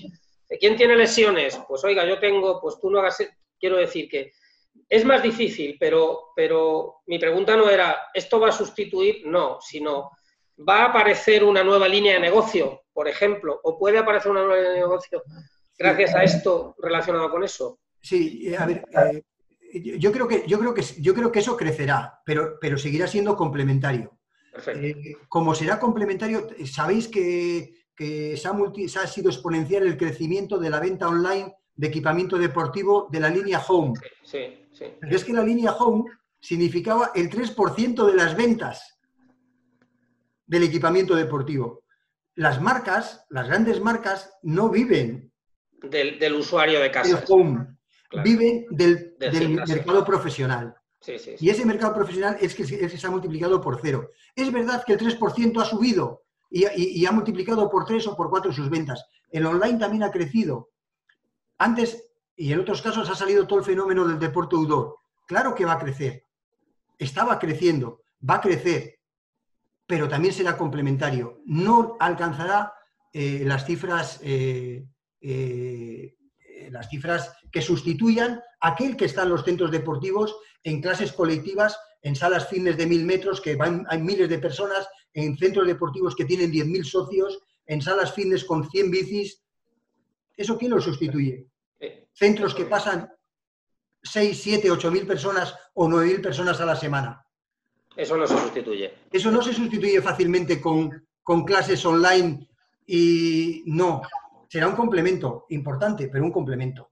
¿Quién 0.58 0.76
tiene 0.76 0.96
lesiones? 0.96 1.60
Pues 1.68 1.84
oiga, 1.84 2.04
yo 2.04 2.18
tengo, 2.18 2.60
pues 2.60 2.78
tú 2.80 2.90
no 2.90 2.98
hagas... 2.98 3.18
Quiero 3.58 3.76
decir 3.76 4.08
que 4.08 4.32
es 4.88 5.04
más 5.04 5.22
difícil, 5.22 5.76
pero, 5.78 6.32
pero 6.34 7.02
mi 7.06 7.18
pregunta 7.18 7.56
no 7.56 7.70
era, 7.70 8.08
¿esto 8.12 8.40
va 8.40 8.48
a 8.48 8.52
sustituir? 8.52 9.24
No, 9.24 9.60
sino, 9.60 10.10
¿va 10.68 10.82
a 10.82 10.84
aparecer 10.86 11.44
una 11.44 11.62
nueva 11.62 11.86
línea 11.86 12.14
de 12.14 12.20
negocio, 12.20 12.82
por 12.92 13.06
ejemplo? 13.06 13.60
¿O 13.62 13.78
puede 13.78 13.98
aparecer 13.98 14.32
una 14.32 14.40
nueva 14.40 14.56
línea 14.56 14.72
de 14.72 14.80
negocio 14.80 15.22
gracias 15.78 16.14
a 16.14 16.24
esto 16.24 16.74
relacionado 16.78 17.30
con 17.30 17.44
eso? 17.44 17.78
Sí, 18.02 18.52
a 18.54 18.66
ver, 18.66 18.82
eh, 18.92 19.22
yo 19.72 20.12
creo 20.12 20.26
que, 20.26 20.44
yo 20.46 20.58
creo 20.58 20.74
que, 20.74 20.82
yo 20.98 21.14
creo 21.14 21.30
que 21.30 21.38
eso 21.38 21.56
crecerá, 21.56 22.20
pero, 22.24 22.58
pero 22.60 22.76
seguirá 22.76 23.06
siendo 23.06 23.36
complementario. 23.36 24.18
Eh, 24.66 25.16
como 25.28 25.54
será 25.54 25.78
complementario, 25.78 26.48
sabéis 26.66 27.08
que, 27.08 27.74
se, 27.96 28.98
ha 28.98 29.06
sido 29.06 29.30
exponencial 29.30 29.86
el 29.86 29.96
crecimiento 29.96 30.58
de 30.58 30.70
la 30.70 30.80
venta 30.80 31.08
online 31.08 31.54
de 31.74 31.86
equipamiento 31.86 32.36
deportivo 32.36 33.08
de 33.10 33.20
la 33.20 33.28
línea 33.28 33.62
Home. 33.68 33.94
Sí, 34.24 34.66
sí, 34.72 34.86
Pero 35.00 35.16
es 35.16 35.24
que 35.24 35.32
la 35.32 35.44
línea 35.44 35.72
Home 35.72 36.10
significaba 36.40 37.12
el 37.14 37.30
3% 37.30 38.06
de 38.06 38.14
las 38.14 38.36
ventas 38.36 38.98
del 40.46 40.64
equipamiento 40.64 41.14
deportivo. 41.14 41.84
Las 42.34 42.60
marcas, 42.60 43.24
las 43.28 43.46
grandes 43.46 43.80
marcas, 43.80 44.32
no 44.42 44.68
viven 44.68 45.32
del, 45.82 46.34
usuario 46.34 46.80
de 46.80 46.90
casa. 46.90 47.24
home 47.28 47.79
viven 48.24 48.66
del, 48.70 49.16
mercado 49.18 50.04
profesional. 50.04 50.74
Y 51.38 51.48
ese 51.48 51.64
mercado 51.64 51.94
profesional 51.94 52.36
es 52.40 52.54
que, 52.54 52.64
se 52.64 53.06
ha 53.06 53.10
multiplicado 53.10 53.60
por 53.60 53.80
cero. 53.80 54.10
Es 54.34 54.52
verdad 54.52 54.84
que 54.84 54.94
el 54.94 54.98
3% 54.98 55.60
ha 55.60 55.64
subido 55.64 56.24
y, 56.50 57.06
ha 57.06 57.12
multiplicado 57.12 57.70
por 57.70 57.84
3 57.84 58.06
o 58.08 58.16
por 58.16 58.28
4 58.28 58.52
sus 58.52 58.68
ventas. 58.68 59.06
El 59.30 59.46
online 59.46 59.78
también 59.78 60.02
ha 60.02 60.10
crecido. 60.10 60.70
Antes, 61.58 62.10
y 62.36 62.52
en 62.52 62.60
otros 62.60 62.82
casos, 62.82 63.08
ha 63.08 63.14
salido 63.14 63.46
todo 63.46 63.60
el 63.60 63.64
fenómeno 63.64 64.06
del 64.06 64.18
deporte 64.18 64.56
outdoor. 64.56 64.96
Claro 65.26 65.54
que 65.54 65.64
va 65.64 65.74
a 65.74 65.78
crecer. 65.78 66.24
Estaba 66.98 67.38
creciendo, 67.38 68.02
va 68.28 68.36
a 68.36 68.40
crecer, 68.40 68.98
pero 69.86 70.08
también 70.08 70.34
será 70.34 70.56
complementario. 70.56 71.40
No 71.46 71.96
alcanzará 72.00 72.74
eh, 73.12 73.42
las 73.44 73.64
cifras 73.64 74.20
eh, 74.22 74.86
eh, 75.20 76.14
las 76.70 76.88
cifras 76.88 77.32
que 77.50 77.62
sustituyan 77.62 78.40
aquel 78.60 78.96
que 78.96 79.06
está 79.06 79.22
en 79.22 79.30
los 79.30 79.44
centros 79.44 79.70
deportivos, 79.70 80.36
en 80.62 80.80
clases 80.80 81.12
colectivas, 81.12 81.78
en 82.02 82.16
salas 82.16 82.48
fitness 82.48 82.76
de 82.76 82.86
mil 82.86 83.04
metros, 83.04 83.40
que 83.40 83.56
van, 83.56 83.86
hay 83.88 84.00
miles 84.00 84.28
de 84.28 84.38
personas, 84.38 84.88
en 85.12 85.36
centros 85.36 85.66
deportivos 85.66 86.14
que 86.14 86.24
tienen 86.24 86.52
10.000 86.52 86.84
socios, 86.84 87.40
en 87.66 87.82
salas 87.82 88.14
fitness 88.14 88.44
con 88.44 88.68
100 88.68 88.90
bicis. 88.90 89.42
¿Eso 90.36 90.56
quién 90.56 90.70
lo 90.70 90.80
sustituye? 90.80 91.46
Centros 92.12 92.54
que 92.54 92.64
pasan 92.64 93.10
6, 94.02 94.40
7, 94.42 94.70
8 94.70 94.90
mil 94.90 95.06
personas 95.06 95.54
o 95.74 95.88
9 95.88 96.06
mil 96.06 96.20
personas 96.20 96.60
a 96.60 96.66
la 96.66 96.76
semana. 96.76 97.24
Eso 97.96 98.16
no 98.16 98.26
se 98.26 98.38
sustituye. 98.38 98.94
Eso 99.10 99.30
no 99.30 99.42
se 99.42 99.52
sustituye 99.52 100.00
fácilmente 100.00 100.60
con, 100.60 101.06
con 101.22 101.44
clases 101.44 101.84
online 101.84 102.48
y 102.86 103.62
no 103.66 104.02
será 104.50 104.66
un 104.66 104.74
complemento 104.74 105.46
importante, 105.50 106.08
pero 106.08 106.24
un 106.24 106.32
complemento. 106.32 106.90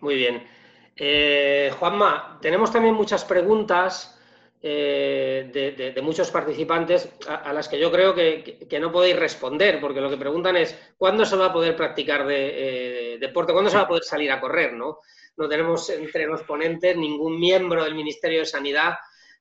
Muy 0.00 0.14
bien. 0.14 0.46
Eh, 0.94 1.72
Juanma, 1.76 2.38
tenemos 2.40 2.70
también 2.70 2.94
muchas 2.94 3.24
preguntas 3.24 4.20
eh, 4.60 5.50
de, 5.52 6.02
muchos 6.02 6.30
participantes 6.30 7.08
a, 7.26 7.52
las 7.52 7.68
que 7.68 7.80
yo 7.80 7.90
creo 7.90 8.14
que, 8.14 8.78
no 8.80 8.92
podéis 8.92 9.16
responder, 9.16 9.80
porque 9.80 10.00
lo 10.00 10.08
que 10.08 10.16
preguntan 10.16 10.56
es 10.56 10.78
¿cuándo 10.96 11.24
se 11.24 11.34
va 11.34 11.46
a 11.46 11.52
poder 11.52 11.74
practicar 11.74 12.24
de, 12.24 13.14
eh, 13.14 13.18
deporte? 13.18 13.52
¿Cuándo 13.52 13.70
se 13.70 13.78
va 13.78 13.82
a 13.82 13.88
poder 13.88 14.04
salir 14.04 14.30
a 14.30 14.40
correr? 14.40 14.74
¿no? 14.74 14.98
no 15.36 15.48
tenemos 15.48 15.90
entre 15.90 16.26
los 16.26 16.42
ponentes 16.42 16.96
ningún 16.96 17.40
miembro 17.40 17.82
del 17.82 17.96
Ministerio 17.96 18.40
de 18.40 18.46
Sanidad 18.46 18.94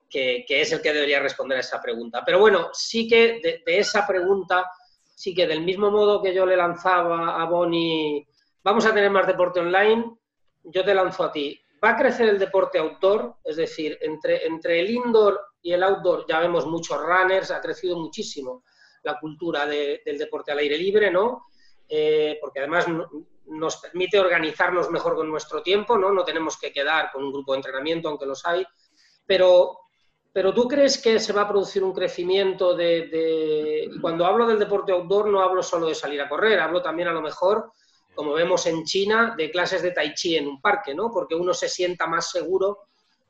que, 0.09 0.45
es 0.47 0.71
el 0.71 0.81
que 0.81 0.93
debería 0.93 1.21
responder 1.21 1.57
a 1.57 1.61
esa 1.61 1.81
pregunta. 1.81 2.23
Pero 2.25 2.39
bueno, 2.39 2.69
sí 2.73 3.07
que 3.07 3.39
de, 3.41 3.63
esa 3.65 4.05
pregunta, 4.05 4.69
sí 5.15 5.33
que 5.33 5.47
del 5.47 5.61
mismo 5.61 5.91
modo 5.91 6.21
que 6.21 6.33
yo 6.33 6.45
le 6.45 6.57
lanzaba 6.57 7.41
a 7.41 7.45
Bonnie, 7.45 8.27
vamos 8.63 8.85
a 8.85 8.93
tener 8.93 9.11
más 9.11 9.27
deporte 9.27 9.59
online, 9.59 10.17
yo 10.63 10.83
te 10.83 10.93
lanzo 10.93 11.23
a 11.23 11.31
ti. 11.31 11.59
¿Va 11.83 11.91
a 11.91 11.97
crecer 11.97 12.29
el 12.29 12.37
deporte 12.37 12.77
outdoor? 12.77 13.37
Es 13.43 13.55
decir, 13.55 13.97
entre, 14.01 14.45
entre 14.45 14.79
el 14.79 14.89
indoor 14.91 15.39
y 15.61 15.73
el 15.73 15.83
outdoor 15.83 16.25
ya 16.27 16.39
vemos 16.39 16.65
muchos 16.67 16.99
runners, 17.01 17.51
ha 17.51 17.61
crecido 17.61 17.97
muchísimo 17.97 18.63
la 19.03 19.19
cultura 19.19 19.65
del 19.65 20.17
deporte 20.17 20.51
al 20.51 20.59
aire 20.59 20.77
libre, 20.77 21.09
¿no? 21.09 21.47
Eh, 21.87 22.37
porque 22.39 22.59
además 22.59 22.85
nos 23.47 23.77
permite 23.77 24.19
organizarnos 24.19 24.89
mejor 24.89 25.15
con 25.15 25.29
nuestro 25.29 25.61
tiempo, 25.61 25.97
¿no? 25.97 26.11
No 26.11 26.23
tenemos 26.23 26.57
que 26.57 26.71
quedar 26.71 27.11
con 27.11 27.23
un 27.23 27.31
grupo 27.31 27.51
de 27.51 27.57
entrenamiento, 27.57 28.09
aunque 28.09 28.25
los 28.25 28.45
hay. 28.45 28.65
Pero, 29.25 29.79
pero 30.33 30.53
¿tú 30.53 30.67
crees 30.67 31.01
que 31.01 31.19
se 31.19 31.33
va 31.33 31.41
a 31.41 31.47
producir 31.47 31.83
un 31.83 31.93
crecimiento 31.93 32.73
de, 32.75 33.89
Y 33.91 33.99
cuando 33.99 34.25
hablo 34.25 34.47
del 34.47 34.59
deporte 34.59 34.91
outdoor 34.91 35.27
no 35.27 35.41
hablo 35.41 35.61
solo 35.61 35.87
de 35.87 35.95
salir 35.95 36.21
a 36.21 36.29
correr, 36.29 36.59
hablo 36.59 36.81
también 36.81 37.09
a 37.09 37.13
lo 37.13 37.21
mejor, 37.21 37.71
como 38.13 38.33
vemos 38.33 38.65
en 38.65 38.83
China, 38.83 39.35
de 39.37 39.51
clases 39.51 39.81
de 39.81 39.91
tai 39.91 40.13
chi 40.13 40.37
en 40.37 40.47
un 40.47 40.61
parque, 40.61 40.95
¿no? 40.95 41.11
Porque 41.11 41.35
uno 41.35 41.53
se 41.53 41.67
sienta 41.67 42.07
más 42.07 42.29
seguro 42.29 42.79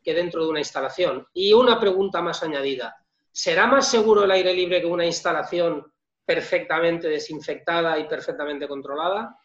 que 0.04 0.14
dentro 0.14 0.44
de 0.44 0.50
una 0.50 0.60
instalación. 0.60 1.28
Y 1.34 1.54
una 1.54 1.80
pregunta 1.80 2.22
más 2.22 2.44
añadida. 2.44 2.96
¿Será 3.32 3.66
más 3.66 3.90
seguro 3.90 4.24
el 4.24 4.32
aire 4.32 4.54
libre 4.54 4.82
que 4.82 4.88
una 4.88 5.06
instalación 5.06 5.92
perfectamente 6.26 7.08
desinfectada 7.08 7.98
y 7.98 8.08
perfectamente 8.08 8.68
controlada? 8.68 9.38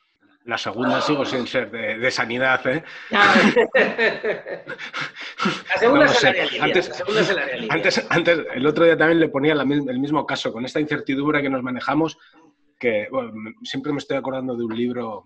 La 0.47 0.57
segunda 0.57 1.01
sigo 1.01 1.25
sin 1.25 1.45
ser 1.47 1.71
de, 1.73 2.11
sanidad, 2.11 2.65
¿eh? 2.69 2.85
la 3.11 3.35
segunda, 5.77 6.05
es 6.05 6.23
el 6.23 6.29
área 6.29 6.65
antes, 6.65 7.05
Antes, 7.69 8.07
antes, 8.09 8.47
el 8.55 8.65
otro 8.65 8.85
día 8.85 8.97
también 8.97 9.19
le 9.19 9.29
ponía 9.29 9.55
el 9.55 9.99
mismo 9.99 10.25
caso, 10.25 10.53
con 10.53 10.65
esta 10.65 10.79
incertidumbre 10.79 11.43
que 11.43 11.51
nos 11.51 11.65
manejamos, 11.65 12.17
que 12.79 13.09
siempre 13.65 13.91
me 13.93 13.99
estoy 13.99 14.19
acordando 14.19 14.55
de 14.55 14.65
un 14.65 14.77
libro 14.77 15.25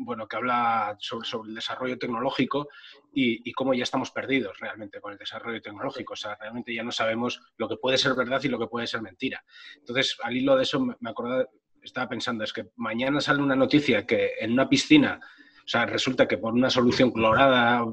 bueno, 0.00 0.28
que 0.28 0.36
habla 0.36 0.96
sobre, 1.00 1.26
el 1.48 1.54
desarrollo 1.56 1.98
tecnológico 1.98 2.68
y, 3.12 3.52
cómo 3.54 3.74
ya 3.74 3.82
estamos 3.82 4.12
perdidos 4.12 4.56
realmente 4.60 5.00
con 5.00 5.10
el 5.10 5.18
desarrollo 5.18 5.60
tecnológico. 5.60 6.12
O 6.12 6.16
sea, 6.16 6.36
realmente 6.36 6.72
ya 6.72 6.84
no 6.84 6.92
sabemos 6.92 7.40
lo 7.56 7.68
que 7.68 7.76
puede 7.76 7.98
ser 7.98 8.14
verdad 8.14 8.40
y 8.44 8.48
lo 8.48 8.60
que 8.60 8.68
puede 8.68 8.86
ser 8.86 9.02
mentira. 9.02 9.42
Entonces, 9.78 10.16
al 10.22 10.36
hilo 10.36 10.54
de 10.54 10.62
eso, 10.62 10.78
me 10.78 11.10
acordaba, 11.10 11.46
estaba 11.88 12.08
pensando, 12.08 12.44
es 12.44 12.52
que 12.52 12.66
mañana 12.76 13.20
sale 13.20 13.42
una 13.42 13.56
noticia 13.56 14.06
que 14.06 14.32
en 14.40 14.52
una 14.52 14.68
piscina, 14.68 15.20
o 15.22 15.68
sea, 15.68 15.86
resulta 15.86 16.28
que 16.28 16.38
por 16.38 16.54
una 16.54 16.70
solución 16.70 17.10
clorada 17.10 17.84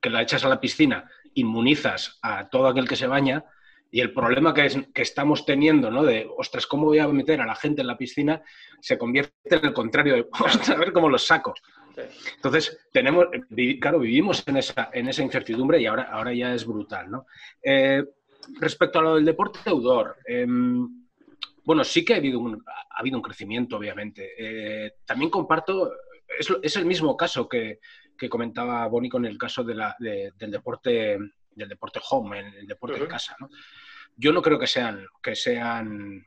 que 0.00 0.10
la 0.10 0.22
echas 0.22 0.44
a 0.44 0.48
la 0.48 0.60
piscina, 0.60 1.08
inmunizas 1.34 2.18
a 2.22 2.48
todo 2.48 2.68
aquel 2.68 2.86
que 2.86 2.96
se 2.96 3.06
baña, 3.06 3.44
y 3.90 4.00
el 4.00 4.12
problema 4.12 4.52
que, 4.52 4.66
es, 4.66 4.76
que 4.92 5.02
estamos 5.02 5.46
teniendo, 5.46 5.90
¿no? 5.90 6.02
De, 6.02 6.28
ostras, 6.36 6.66
¿cómo 6.66 6.86
voy 6.86 6.98
a 6.98 7.06
meter 7.06 7.40
a 7.40 7.46
la 7.46 7.54
gente 7.54 7.80
en 7.82 7.86
la 7.86 7.96
piscina? 7.96 8.42
Se 8.80 8.98
convierte 8.98 9.32
en 9.44 9.66
el 9.66 9.72
contrario 9.72 10.14
de, 10.14 10.28
ostras, 10.32 10.70
a 10.70 10.76
ver 10.76 10.92
cómo 10.92 11.08
los 11.08 11.24
saco. 11.24 11.54
Entonces, 12.34 12.76
tenemos, 12.92 13.26
claro, 13.80 14.00
vivimos 14.00 14.42
en 14.48 14.56
esa, 14.56 14.90
en 14.92 15.08
esa 15.08 15.22
incertidumbre 15.22 15.80
y 15.80 15.86
ahora, 15.86 16.08
ahora 16.10 16.34
ya 16.34 16.52
es 16.52 16.66
brutal, 16.66 17.08
¿no? 17.08 17.26
Eh, 17.62 18.02
respecto 18.60 18.98
a 18.98 19.02
lo 19.02 19.14
del 19.14 19.24
deporte 19.24 19.60
outdoor, 19.66 20.16
em, 20.26 21.03
bueno, 21.64 21.84
sí 21.84 22.04
que 22.04 22.14
ha 22.14 22.18
habido 22.18 22.38
un, 22.38 22.62
ha 22.66 23.00
habido 23.00 23.16
un 23.16 23.22
crecimiento, 23.22 23.76
obviamente. 23.76 24.32
Eh, 24.38 24.92
también 25.04 25.30
comparto, 25.30 25.92
es, 26.62 26.76
el 26.76 26.84
mismo 26.84 27.16
caso 27.16 27.48
que, 27.48 27.80
comentaba 28.30 28.86
Boni 28.88 29.10
con 29.10 29.26
el 29.26 29.36
caso 29.36 29.62
del 29.62 29.82
deporte 30.38 31.18
del 31.54 31.68
deporte 31.68 32.00
home, 32.10 32.40
el, 32.58 32.66
deporte 32.66 32.98
de 32.98 33.06
casa. 33.06 33.36
Yo 34.16 34.32
no 34.32 34.40
creo 34.40 34.58
que 34.58 34.66
sean, 34.66 35.06
que 35.22 35.34
sean 35.34 36.24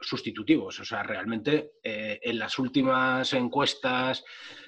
sustitutivos. 0.00 0.80
O 0.80 0.84
sea, 0.84 1.02
realmente 1.02 1.72
eh, 1.82 2.18
en 2.22 2.38
las 2.38 2.58
últimas 2.58 3.32
encuestas 3.32 4.24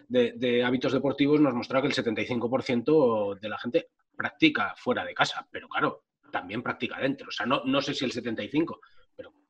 de, 0.08 0.64
hábitos 0.64 0.92
deportivos 0.92 1.40
nos 1.40 1.54
mostraba 1.54 1.82
que 1.82 1.94
el 1.94 2.04
75% 2.04 3.38
de 3.38 3.48
la 3.48 3.58
gente 3.58 3.88
practica 4.16 4.74
fuera 4.76 5.04
de 5.04 5.14
casa, 5.14 5.46
pero 5.50 5.68
claro, 5.68 6.04
también 6.32 6.62
practica 6.62 6.98
dentro. 6.98 7.28
O 7.28 7.32
sea, 7.32 7.46
no, 7.46 7.62
no 7.64 7.80
sé 7.82 7.94
si 7.94 8.04
el 8.04 8.12
75%, 8.12 8.78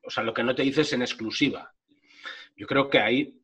o 0.07 0.11
sea, 0.11 0.22
lo 0.22 0.32
que 0.32 0.44
no 0.44 0.54
te 0.54 0.62
dices 0.62 0.92
en 0.92 1.02
exclusiva. 1.02 1.72
Yo 2.57 2.66
creo 2.66 2.88
que 2.88 2.98
ahí, 2.98 3.42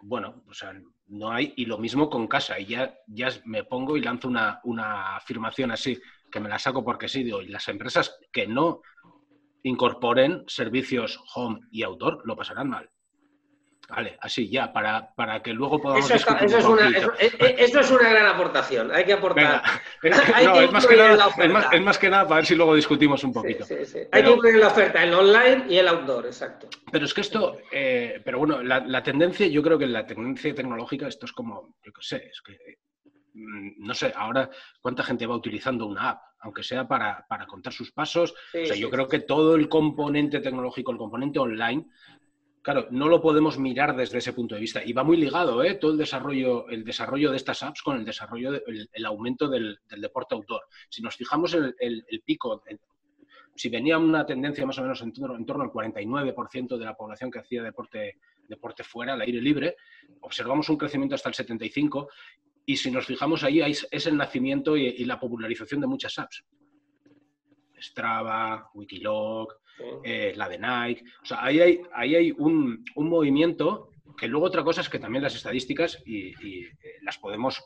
bueno, 0.00 0.42
o 0.48 0.54
sea, 0.54 0.74
no 1.08 1.30
hay, 1.30 1.52
y 1.56 1.66
lo 1.66 1.78
mismo 1.78 2.10
con 2.10 2.26
casa, 2.26 2.58
y 2.58 2.66
ya, 2.66 2.94
ya 3.06 3.28
me 3.44 3.64
pongo 3.64 3.96
y 3.96 4.00
lanzo 4.00 4.28
una, 4.28 4.60
una 4.64 5.16
afirmación 5.16 5.70
así, 5.70 5.98
que 6.30 6.40
me 6.40 6.48
la 6.48 6.58
saco 6.58 6.84
porque 6.84 7.08
sí, 7.08 7.22
digo, 7.22 7.40
y 7.40 7.48
las 7.48 7.68
empresas 7.68 8.18
que 8.32 8.46
no 8.46 8.82
incorporen 9.62 10.44
servicios 10.46 11.18
home 11.34 11.60
y 11.70 11.82
outdoor 11.82 12.22
lo 12.24 12.36
pasarán 12.36 12.68
mal. 12.68 12.90
Vale, 13.88 14.18
así 14.20 14.50
ya, 14.50 14.70
para, 14.70 15.14
para 15.14 15.42
que 15.42 15.54
luego 15.54 15.80
podamos. 15.80 16.10
Eso, 16.10 16.14
eso, 16.14 16.58
es 16.58 16.64
una, 16.66 16.88
eso, 16.88 17.80
es 17.80 17.90
una, 17.90 18.10
gran 18.10 18.26
aportación. 18.26 18.92
Hay 18.92 19.04
que 19.06 19.14
aportar. 19.14 19.62
es, 20.02 20.70
más 20.70 20.86
que 20.86 20.94
nada, 20.94 21.14
es, 21.72 21.80
más, 21.80 21.98
que 21.98 22.10
nada, 22.10 22.24
para 22.24 22.36
ver 22.36 22.46
si 22.46 22.54
luego 22.54 22.74
discutimos 22.74 23.24
un 23.24 23.32
poquito. 23.32 23.64
Hay 24.12 24.22
que 24.22 24.30
incluir 24.30 24.56
la 24.56 24.66
oferta, 24.66 25.02
el 25.02 25.14
online 25.14 25.64
y 25.70 25.78
el 25.78 25.88
outdoor, 25.88 26.26
exacto. 26.26 26.68
Pero 26.92 27.06
es 27.06 27.14
que 27.14 27.22
esto, 27.22 27.60
eh, 27.72 28.20
pero 28.22 28.38
bueno, 28.38 28.62
la, 28.62 28.80
la, 28.80 29.02
tendencia, 29.02 29.46
yo 29.46 29.62
creo 29.62 29.78
que 29.78 29.86
la 29.86 30.06
tendencia 30.06 30.54
tecnológica, 30.54 31.08
esto 31.08 31.24
es 31.24 31.32
como, 31.32 31.74
yo 31.82 31.90
qué 31.90 32.02
sé, 32.02 32.16
es 32.30 32.42
que, 32.42 32.58
mm, 33.32 33.86
no 33.86 33.94
sé, 33.94 34.12
ahora 34.14 34.50
cuánta 34.82 35.02
gente 35.02 35.26
va 35.26 35.34
utilizando 35.34 35.86
una 35.86 36.10
app, 36.10 36.22
aunque 36.40 36.62
sea 36.62 36.86
para, 36.86 37.24
para 37.26 37.46
contar 37.46 37.72
sus 37.72 37.90
pasos. 37.90 38.34
o 38.52 38.66
sea, 38.66 38.76
yo 38.76 38.90
creo 38.90 39.08
que 39.08 39.20
todo 39.20 39.56
el 39.56 39.66
componente 39.66 40.40
tecnológico, 40.40 40.92
el 40.92 40.98
componente 40.98 41.38
online, 41.38 41.86
Claro, 42.62 42.88
no 42.90 43.08
lo 43.08 43.22
podemos 43.22 43.58
mirar 43.58 43.96
desde 43.96 44.18
ese 44.18 44.32
punto 44.32 44.54
de 44.54 44.60
vista. 44.60 44.82
Y 44.84 44.92
va 44.92 45.04
muy 45.04 45.16
ligado 45.16 45.62
¿eh? 45.62 45.74
todo 45.74 45.92
el 45.92 45.98
desarrollo, 45.98 46.68
el 46.68 46.84
desarrollo 46.84 47.30
de 47.30 47.36
estas 47.36 47.62
apps 47.62 47.82
con 47.82 47.96
el 47.96 48.04
desarrollo, 48.04 48.52
el, 48.66 49.06
aumento 49.06 49.48
del, 49.48 49.78
deporte 49.88 50.34
autor. 50.34 50.62
Si 50.88 51.00
nos 51.00 51.16
fijamos 51.16 51.54
en 51.54 51.74
el, 51.78 52.22
pico, 52.24 52.62
si 53.54 53.68
venía 53.68 53.96
una 53.98 54.26
tendencia 54.26 54.66
más 54.66 54.78
o 54.78 54.82
menos 54.82 55.00
en 55.02 55.12
torno, 55.12 55.36
en 55.36 55.46
torno 55.46 55.64
al 55.64 55.70
49% 55.70 56.76
de 56.76 56.84
la 56.84 56.96
población 56.96 57.30
que 57.30 57.38
hacía 57.38 57.62
deporte, 57.62 58.18
deporte 58.48 58.82
fuera, 58.82 59.14
al 59.14 59.20
aire 59.20 59.40
libre, 59.40 59.76
observamos 60.20 60.68
un 60.68 60.76
crecimiento 60.76 61.14
hasta 61.14 61.28
el 61.28 61.34
75%. 61.34 62.08
Y 62.66 62.76
si 62.76 62.90
nos 62.90 63.06
fijamos 63.06 63.44
ahí, 63.44 63.60
es 63.60 64.06
el 64.06 64.16
nacimiento 64.16 64.76
y, 64.76 64.86
y 64.88 65.04
la 65.06 65.18
popularización 65.18 65.80
de 65.80 65.86
muchas 65.86 66.18
apps. 66.18 66.44
Strava, 67.80 68.70
Wikilog, 68.74 69.54
eh, 70.02 70.32
la 70.36 70.48
de 70.48 70.58
Nike. 70.58 71.04
O 71.22 71.26
sea, 71.26 71.44
ahí 71.44 71.60
hay, 71.60 71.80
ahí 71.92 72.14
hay 72.16 72.30
un, 72.32 72.84
movimiento 72.96 73.90
que 74.16 74.28
luego 74.28 74.46
otra 74.46 74.64
cosa 74.64 74.80
es 74.80 74.88
que 74.88 74.98
también 74.98 75.22
las 75.22 75.34
estadísticas 75.34 76.02
y, 76.04 76.28
eh, 76.28 76.70
las 77.02 77.18
podemos, 77.18 77.64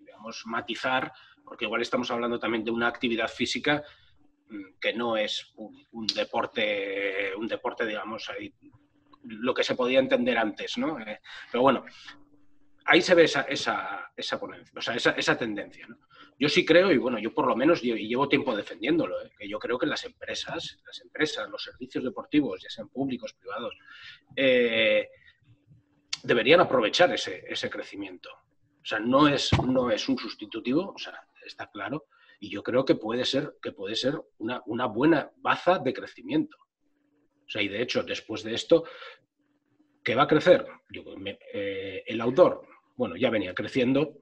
digamos, 0.00 0.42
matizar, 0.46 1.12
porque 1.44 1.64
igual 1.64 1.82
estamos 1.82 2.10
hablando 2.10 2.38
también 2.38 2.64
de 2.64 2.70
una 2.70 2.88
actividad 2.88 3.28
física 3.28 3.82
mm, 4.50 4.78
que 4.80 4.92
no 4.92 5.16
es 5.16 5.52
un, 5.56 6.06
deporte, 6.06 7.34
un 7.36 7.48
deporte, 7.48 7.86
digamos, 7.86 8.28
ahí, 8.28 8.52
lo 9.22 9.54
que 9.54 9.64
se 9.64 9.74
podía 9.74 9.98
entender 9.98 10.38
antes, 10.38 10.76
¿no? 10.78 11.00
Eh, 11.00 11.20
pero 11.50 11.62
bueno, 11.62 11.84
ahí 12.84 13.00
se 13.00 13.14
ve 13.14 13.24
esa, 13.24 13.42
esa, 13.42 14.12
esa 14.16 14.38
ponencia, 14.38 14.72
o 14.76 14.82
sea, 14.82 14.94
esa, 14.94 15.10
esa 15.12 15.36
tendencia, 15.36 15.86
¿no? 15.86 15.98
Yo 16.38 16.48
sí 16.48 16.66
creo, 16.66 16.92
y 16.92 16.98
bueno, 16.98 17.18
yo 17.18 17.32
por 17.32 17.46
lo 17.46 17.56
menos 17.56 17.80
llevo 17.82 18.28
tiempo 18.28 18.54
defendiéndolo, 18.54 19.22
¿eh? 19.22 19.30
que 19.38 19.48
yo 19.48 19.58
creo 19.58 19.78
que 19.78 19.86
las 19.86 20.04
empresas, 20.04 20.78
las 20.84 21.00
empresas, 21.00 21.48
los 21.48 21.62
servicios 21.62 22.04
deportivos, 22.04 22.62
ya 22.62 22.68
sean 22.68 22.88
públicos, 22.90 23.32
privados, 23.32 23.74
eh, 24.34 25.08
deberían 26.22 26.60
aprovechar 26.60 27.12
ese, 27.14 27.42
ese, 27.48 27.70
crecimiento. 27.70 28.28
O 28.30 28.84
sea, 28.84 28.98
no 28.98 29.28
es, 29.28 29.50
no 29.66 29.90
es 29.90 30.08
un 30.10 30.18
sustitutivo, 30.18 30.92
o 30.94 30.98
sea, 30.98 31.18
está 31.46 31.70
claro, 31.70 32.06
y 32.38 32.50
yo 32.50 32.62
creo 32.62 32.84
que 32.84 32.96
puede 32.96 33.24
ser, 33.24 33.54
que 33.62 33.72
puede 33.72 33.96
ser 33.96 34.20
una, 34.38 34.62
una 34.66 34.86
buena 34.86 35.30
baza 35.38 35.78
de 35.78 35.94
crecimiento. 35.94 36.58
O 37.46 37.48
sea, 37.48 37.62
y 37.62 37.68
de 37.68 37.80
hecho, 37.80 38.02
después 38.02 38.42
de 38.42 38.54
esto, 38.54 38.84
¿qué 40.02 40.14
va 40.14 40.24
a 40.24 40.28
crecer? 40.28 40.66
Eh, 41.52 42.02
el 42.06 42.20
autor, 42.20 42.62
bueno, 42.96 43.16
ya 43.16 43.30
venía 43.30 43.54
creciendo, 43.54 44.18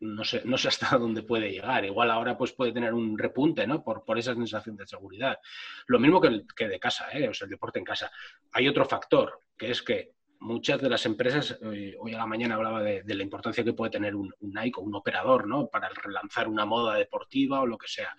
no 0.00 0.24
sé, 0.24 0.42
no 0.44 0.56
sé 0.58 0.68
hasta 0.68 0.96
dónde 0.98 1.22
puede 1.22 1.50
llegar. 1.50 1.84
Igual 1.84 2.10
ahora 2.10 2.36
pues 2.36 2.52
puede 2.52 2.72
tener 2.72 2.94
un 2.94 3.18
repunte, 3.18 3.66
¿no? 3.66 3.82
Por, 3.82 4.04
por 4.04 4.18
esa 4.18 4.34
sensación 4.34 4.76
de 4.76 4.86
seguridad. 4.86 5.38
Lo 5.86 5.98
mismo 5.98 6.20
que, 6.20 6.28
el, 6.28 6.46
que 6.56 6.68
de 6.68 6.78
casa, 6.78 7.06
¿eh? 7.12 7.28
o 7.28 7.34
sea, 7.34 7.46
el 7.46 7.50
deporte 7.50 7.78
en 7.78 7.84
casa. 7.84 8.10
Hay 8.52 8.68
otro 8.68 8.84
factor, 8.84 9.40
que 9.56 9.70
es 9.70 9.82
que 9.82 10.12
muchas 10.40 10.80
de 10.80 10.88
las 10.88 11.04
empresas, 11.06 11.58
eh, 11.62 11.96
hoy 11.98 12.14
a 12.14 12.18
la 12.18 12.26
mañana 12.26 12.54
hablaba 12.54 12.82
de, 12.82 13.02
la 13.06 13.22
importancia 13.22 13.64
que 13.64 13.72
puede 13.72 13.90
tener 13.90 14.14
un, 14.14 14.32
Nike 14.40 14.78
o 14.78 14.82
un 14.82 14.94
operador, 14.94 15.46
¿no? 15.46 15.68
Para 15.68 15.88
relanzar 15.88 16.48
una 16.48 16.64
moda 16.64 16.94
deportiva 16.94 17.60
o 17.60 17.66
lo 17.66 17.78
que 17.78 17.88
sea. 17.88 18.14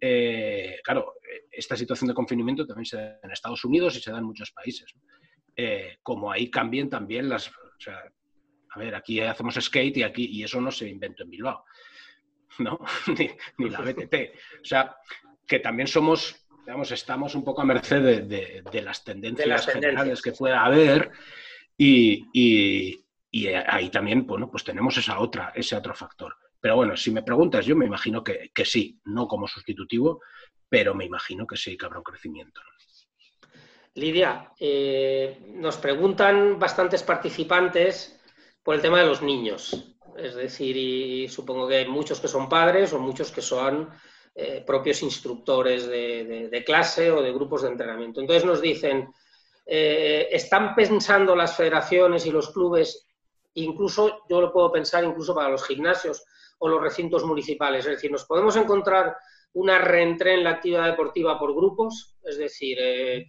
Eh, 0.00 0.80
claro, 0.82 1.14
esta 1.50 1.76
situación 1.76 2.08
de 2.08 2.14
confinamiento 2.14 2.66
también 2.66 2.84
se 2.84 2.96
da 2.96 3.18
en 3.22 3.30
Estados 3.30 3.64
Unidos 3.64 3.96
y 3.96 4.00
se 4.00 4.10
da 4.10 4.18
en 4.18 4.24
muchos 4.24 4.50
países. 4.50 4.92
como 6.02 6.32
ahí 6.32 6.50
cambien 6.50 6.90
también 6.90 7.28
las, 7.28 7.52
a 8.74 8.78
ver, 8.78 8.94
aquí 8.94 9.20
hacemos 9.20 9.54
skate 9.54 9.98
y 9.98 10.02
aquí 10.02 10.26
y 10.26 10.42
eso 10.42 10.60
no 10.60 10.70
se 10.70 10.88
inventó 10.88 11.22
en 11.22 11.30
Bilbao. 11.30 11.64
¿no? 12.58 12.78
ni, 13.58 13.70
la 13.70 13.80
BTT. 13.80 14.14
O 14.62 14.64
sea, 14.64 14.96
que 15.46 15.60
también 15.60 15.86
somos, 15.86 16.46
digamos, 16.64 16.90
estamos 16.90 17.34
un 17.34 17.44
poco 17.44 17.62
a 17.62 17.64
merced 17.64 18.26
de, 18.26 18.82
las 18.82 19.04
tendencias 19.04 19.66
generales 19.66 20.22
que 20.22 20.32
pueda 20.32 20.64
haber 20.64 21.10
y, 21.76 23.00
ahí 23.66 23.90
también, 23.90 24.26
bueno, 24.26 24.50
pues 24.50 24.64
tenemos 24.64 24.96
esa 24.96 25.18
otra, 25.18 25.52
ese 25.54 25.76
otro 25.76 25.94
factor. 25.94 26.36
Pero 26.60 26.76
bueno, 26.76 26.96
si 26.96 27.10
me 27.10 27.22
preguntas, 27.22 27.66
yo 27.66 27.76
me 27.76 27.84
imagino 27.84 28.24
que, 28.24 28.50
sí, 28.64 28.98
no 29.04 29.28
como 29.28 29.46
sustitutivo, 29.46 30.22
pero 30.68 30.94
me 30.94 31.04
imagino 31.04 31.46
que 31.46 31.56
sí 31.56 31.76
que 31.76 31.84
habrá 31.84 31.98
un 31.98 32.04
crecimiento. 32.04 32.60
Lidia, 33.96 34.50
eh, 34.58 35.38
nos 35.54 35.76
preguntan 35.76 36.58
bastantes 36.58 37.02
participantes 37.04 38.18
por 38.64 38.74
el 38.74 38.80
tema 38.80 38.98
de 38.98 39.06
los 39.06 39.22
niños. 39.22 39.94
Es 40.16 40.34
decir, 40.34 40.76
y 40.76 41.28
supongo 41.28 41.68
que 41.68 41.76
hay 41.76 41.88
muchos 41.88 42.20
que 42.20 42.28
son 42.28 42.48
padres 42.48 42.92
o 42.92 42.98
muchos 42.98 43.30
que 43.30 43.42
son 43.42 43.90
eh, 44.34 44.64
propios 44.66 45.02
instructores 45.02 45.86
de, 45.86 46.62
clase 46.64 47.10
o 47.10 47.22
de 47.22 47.32
grupos 47.32 47.62
de 47.62 47.68
entrenamiento. 47.68 48.20
Entonces 48.20 48.44
nos 48.44 48.60
dicen, 48.60 49.12
eh, 49.66 50.28
¿están 50.30 50.74
pensando 50.74 51.36
las 51.36 51.56
federaciones 51.56 52.26
y 52.26 52.30
los 52.30 52.50
clubes, 52.50 53.06
incluso 53.54 54.22
yo 54.28 54.40
lo 54.40 54.52
puedo 54.52 54.72
pensar 54.72 55.04
incluso 55.04 55.34
para 55.34 55.50
los 55.50 55.64
gimnasios 55.64 56.24
o 56.58 56.68
los 56.68 56.80
recintos 56.80 57.24
municipales? 57.24 57.84
Es 57.84 57.92
decir, 57.92 58.10
¿nos 58.10 58.24
podemos 58.24 58.56
encontrar 58.56 59.16
una 59.52 59.78
reentré 59.78 60.34
en 60.34 60.44
la 60.44 60.50
actividad 60.50 60.86
deportiva 60.86 61.38
por 61.38 61.54
grupos? 61.54 62.16
Es 62.22 62.38
decir, 62.38 62.78
eh, 62.80 63.26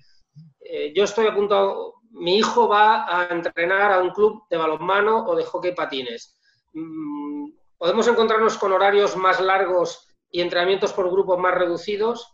yo 0.96 1.04
estoy 1.04 1.28
apuntado, 1.28 1.96
mi 2.16 2.38
hijo 2.38 2.68
va 2.68 3.06
a 3.08 3.28
entrenar 3.28 3.92
a 3.92 4.00
un 4.00 4.12
club 4.12 4.44
de 4.50 4.58
balonmano 4.58 5.26
o 5.26 5.36
de 5.36 5.46
hockey 5.46 5.74
patines. 5.74 6.40
Mm, 6.74 7.50
¿Podemos 7.78 8.08
encontrarnos 8.08 8.58
con 8.58 8.72
horarios 8.72 9.16
más 9.18 9.40
largos 9.40 10.08
y 10.32 10.42
entrenamientos 10.42 10.94
por 10.94 11.12
grupos 11.12 11.38
más 11.38 11.54
reducidos? 11.54 12.34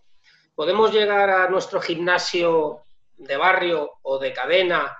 ¿Podemos 0.56 0.94
llegar 0.94 1.30
a 1.30 1.50
nuestro 1.50 1.82
gimnasio 1.82 2.84
de 3.18 3.38
barrio 3.38 3.92
o 4.02 4.20
de 4.20 4.34
cadena 4.34 4.98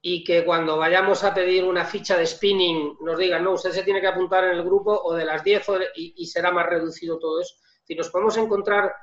y 0.00 0.22
que 0.22 0.44
cuando 0.44 0.76
vayamos 0.76 1.24
a 1.24 1.32
pedir 1.32 1.64
una 1.64 1.84
ficha 1.84 2.16
de 2.16 2.26
spinning 2.26 2.98
nos 3.00 3.16
digan, 3.16 3.42
no, 3.42 3.52
usted 3.52 3.70
se 3.70 3.82
tiene 3.82 4.00
que 4.00 4.06
apuntar 4.06 4.44
en 4.44 4.50
el 4.50 4.62
grupo 4.62 4.92
o 4.92 5.14
de 5.14 5.24
las 5.24 5.42
10 5.42 5.66
y, 5.94 6.26
será 6.26 6.50
más 6.50 6.66
reducido 6.66 7.18
todo 7.18 7.40
eso. 7.40 7.54
Si 7.84 7.94
nos 7.94 8.10
podemos 8.10 8.36
encontrar 8.36 8.94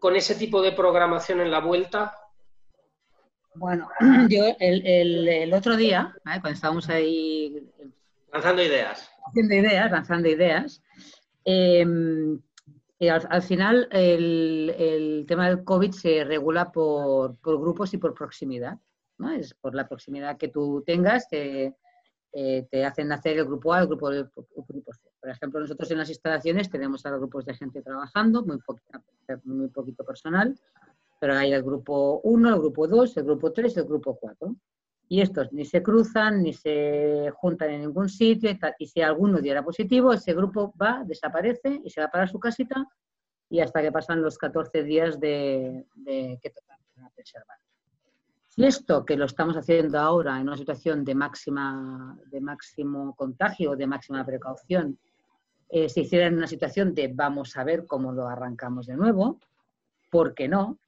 con 0.00 0.16
ese 0.16 0.34
tipo 0.34 0.60
de 0.60 0.72
programación 0.72 1.40
en 1.40 1.50
la 1.52 1.60
vuelta. 1.60 2.18
Bueno, 3.54 3.88
yo 4.28 4.44
el, 4.58 5.52
otro 5.54 5.76
día, 5.76 6.14
cuando 6.24 6.50
estábamos 6.50 6.88
ahí... 6.88 7.70
Lanzando 8.32 8.62
ideas. 8.62 9.10
Haciendo 9.26 9.54
ideas, 9.54 9.90
lanzando 9.90 10.28
ideas. 10.28 10.82
Em, 11.44 12.40
al, 13.10 13.42
final, 13.42 13.88
el, 13.90 15.24
tema 15.28 15.48
del 15.48 15.64
COVID 15.64 15.92
se 15.92 16.24
regula 16.24 16.72
por, 16.72 17.36
grupos 17.42 17.92
y 17.94 17.98
por 17.98 18.14
proximidad. 18.14 18.78
¿no? 19.18 19.30
Es 19.32 19.54
por 19.54 19.74
la 19.74 19.88
proximidad 19.88 20.38
que 20.38 20.48
tú 20.48 20.82
tengas, 20.86 21.28
te, 21.28 21.74
eh, 22.32 22.66
te 22.70 22.84
hacen 22.84 23.12
hacer 23.12 23.36
el 23.38 23.44
grupo 23.44 23.74
A, 23.74 23.80
el 23.80 23.86
grupo, 23.86 24.10
el 24.10 24.30
grupo 24.66 24.92
C. 24.94 25.10
Por 25.20 25.30
ejemplo, 25.30 25.60
nosotros 25.60 25.90
en 25.90 25.98
las 25.98 26.08
instalaciones 26.08 26.70
tenemos 26.70 27.04
a 27.04 27.10
los 27.10 27.20
grupos 27.20 27.44
de 27.44 27.54
gente 27.54 27.82
trabajando, 27.82 28.42
muy, 28.44 28.58
muy 29.44 29.68
poquito 29.68 30.04
personal, 30.04 30.58
pero 31.22 31.36
hay 31.36 31.52
el 31.52 31.62
grupo 31.62 32.20
1, 32.24 32.48
el 32.48 32.58
grupo 32.58 32.88
2, 32.88 33.16
el 33.18 33.22
grupo 33.22 33.52
3 33.52 33.76
y 33.76 33.78
el 33.78 33.86
grupo 33.86 34.16
4 34.16 34.56
y 35.08 35.20
estos 35.20 35.52
ni 35.52 35.64
se 35.64 35.80
cruzan 35.80 36.42
ni 36.42 36.52
se 36.52 37.30
juntan 37.36 37.70
en 37.70 37.82
ningún 37.82 38.08
sitio 38.08 38.50
y, 38.76 38.86
si 38.88 39.02
alguno 39.02 39.38
diera 39.40 39.62
positivo, 39.62 40.12
ese 40.12 40.34
grupo 40.34 40.74
va, 40.82 41.04
desaparece 41.06 41.80
y 41.84 41.90
se 41.90 42.00
va 42.00 42.08
para 42.08 42.26
su 42.26 42.40
casita 42.40 42.88
y 43.48 43.60
hasta 43.60 43.80
que 43.82 43.92
pasan 43.92 44.20
los 44.20 44.36
14 44.36 44.82
días 44.82 45.20
de, 45.20 45.86
que 46.04 46.50
toca 46.50 46.76
preservar. 47.14 47.58
Si 48.48 48.64
esto 48.64 49.04
que 49.04 49.16
lo 49.16 49.26
estamos 49.26 49.56
haciendo 49.56 50.00
ahora 50.00 50.40
en 50.40 50.48
una 50.48 50.56
situación 50.56 51.04
de, 51.04 51.14
máxima, 51.14 52.18
de 52.32 52.40
máximo 52.40 53.14
contagio, 53.14 53.76
de 53.76 53.86
máxima 53.86 54.26
precaución, 54.26 54.98
eh, 55.68 55.88
se 55.88 56.00
hiciera 56.00 56.26
en 56.26 56.34
una 56.34 56.48
situación 56.48 56.92
de 56.94 57.12
vamos 57.14 57.56
a 57.56 57.62
ver 57.62 57.86
cómo 57.86 58.10
lo 58.10 58.26
arrancamos 58.26 58.86
de 58.86 58.96
nuevo, 58.96 59.38
¿por 60.10 60.34
qué 60.34 60.48
no? 60.48 60.80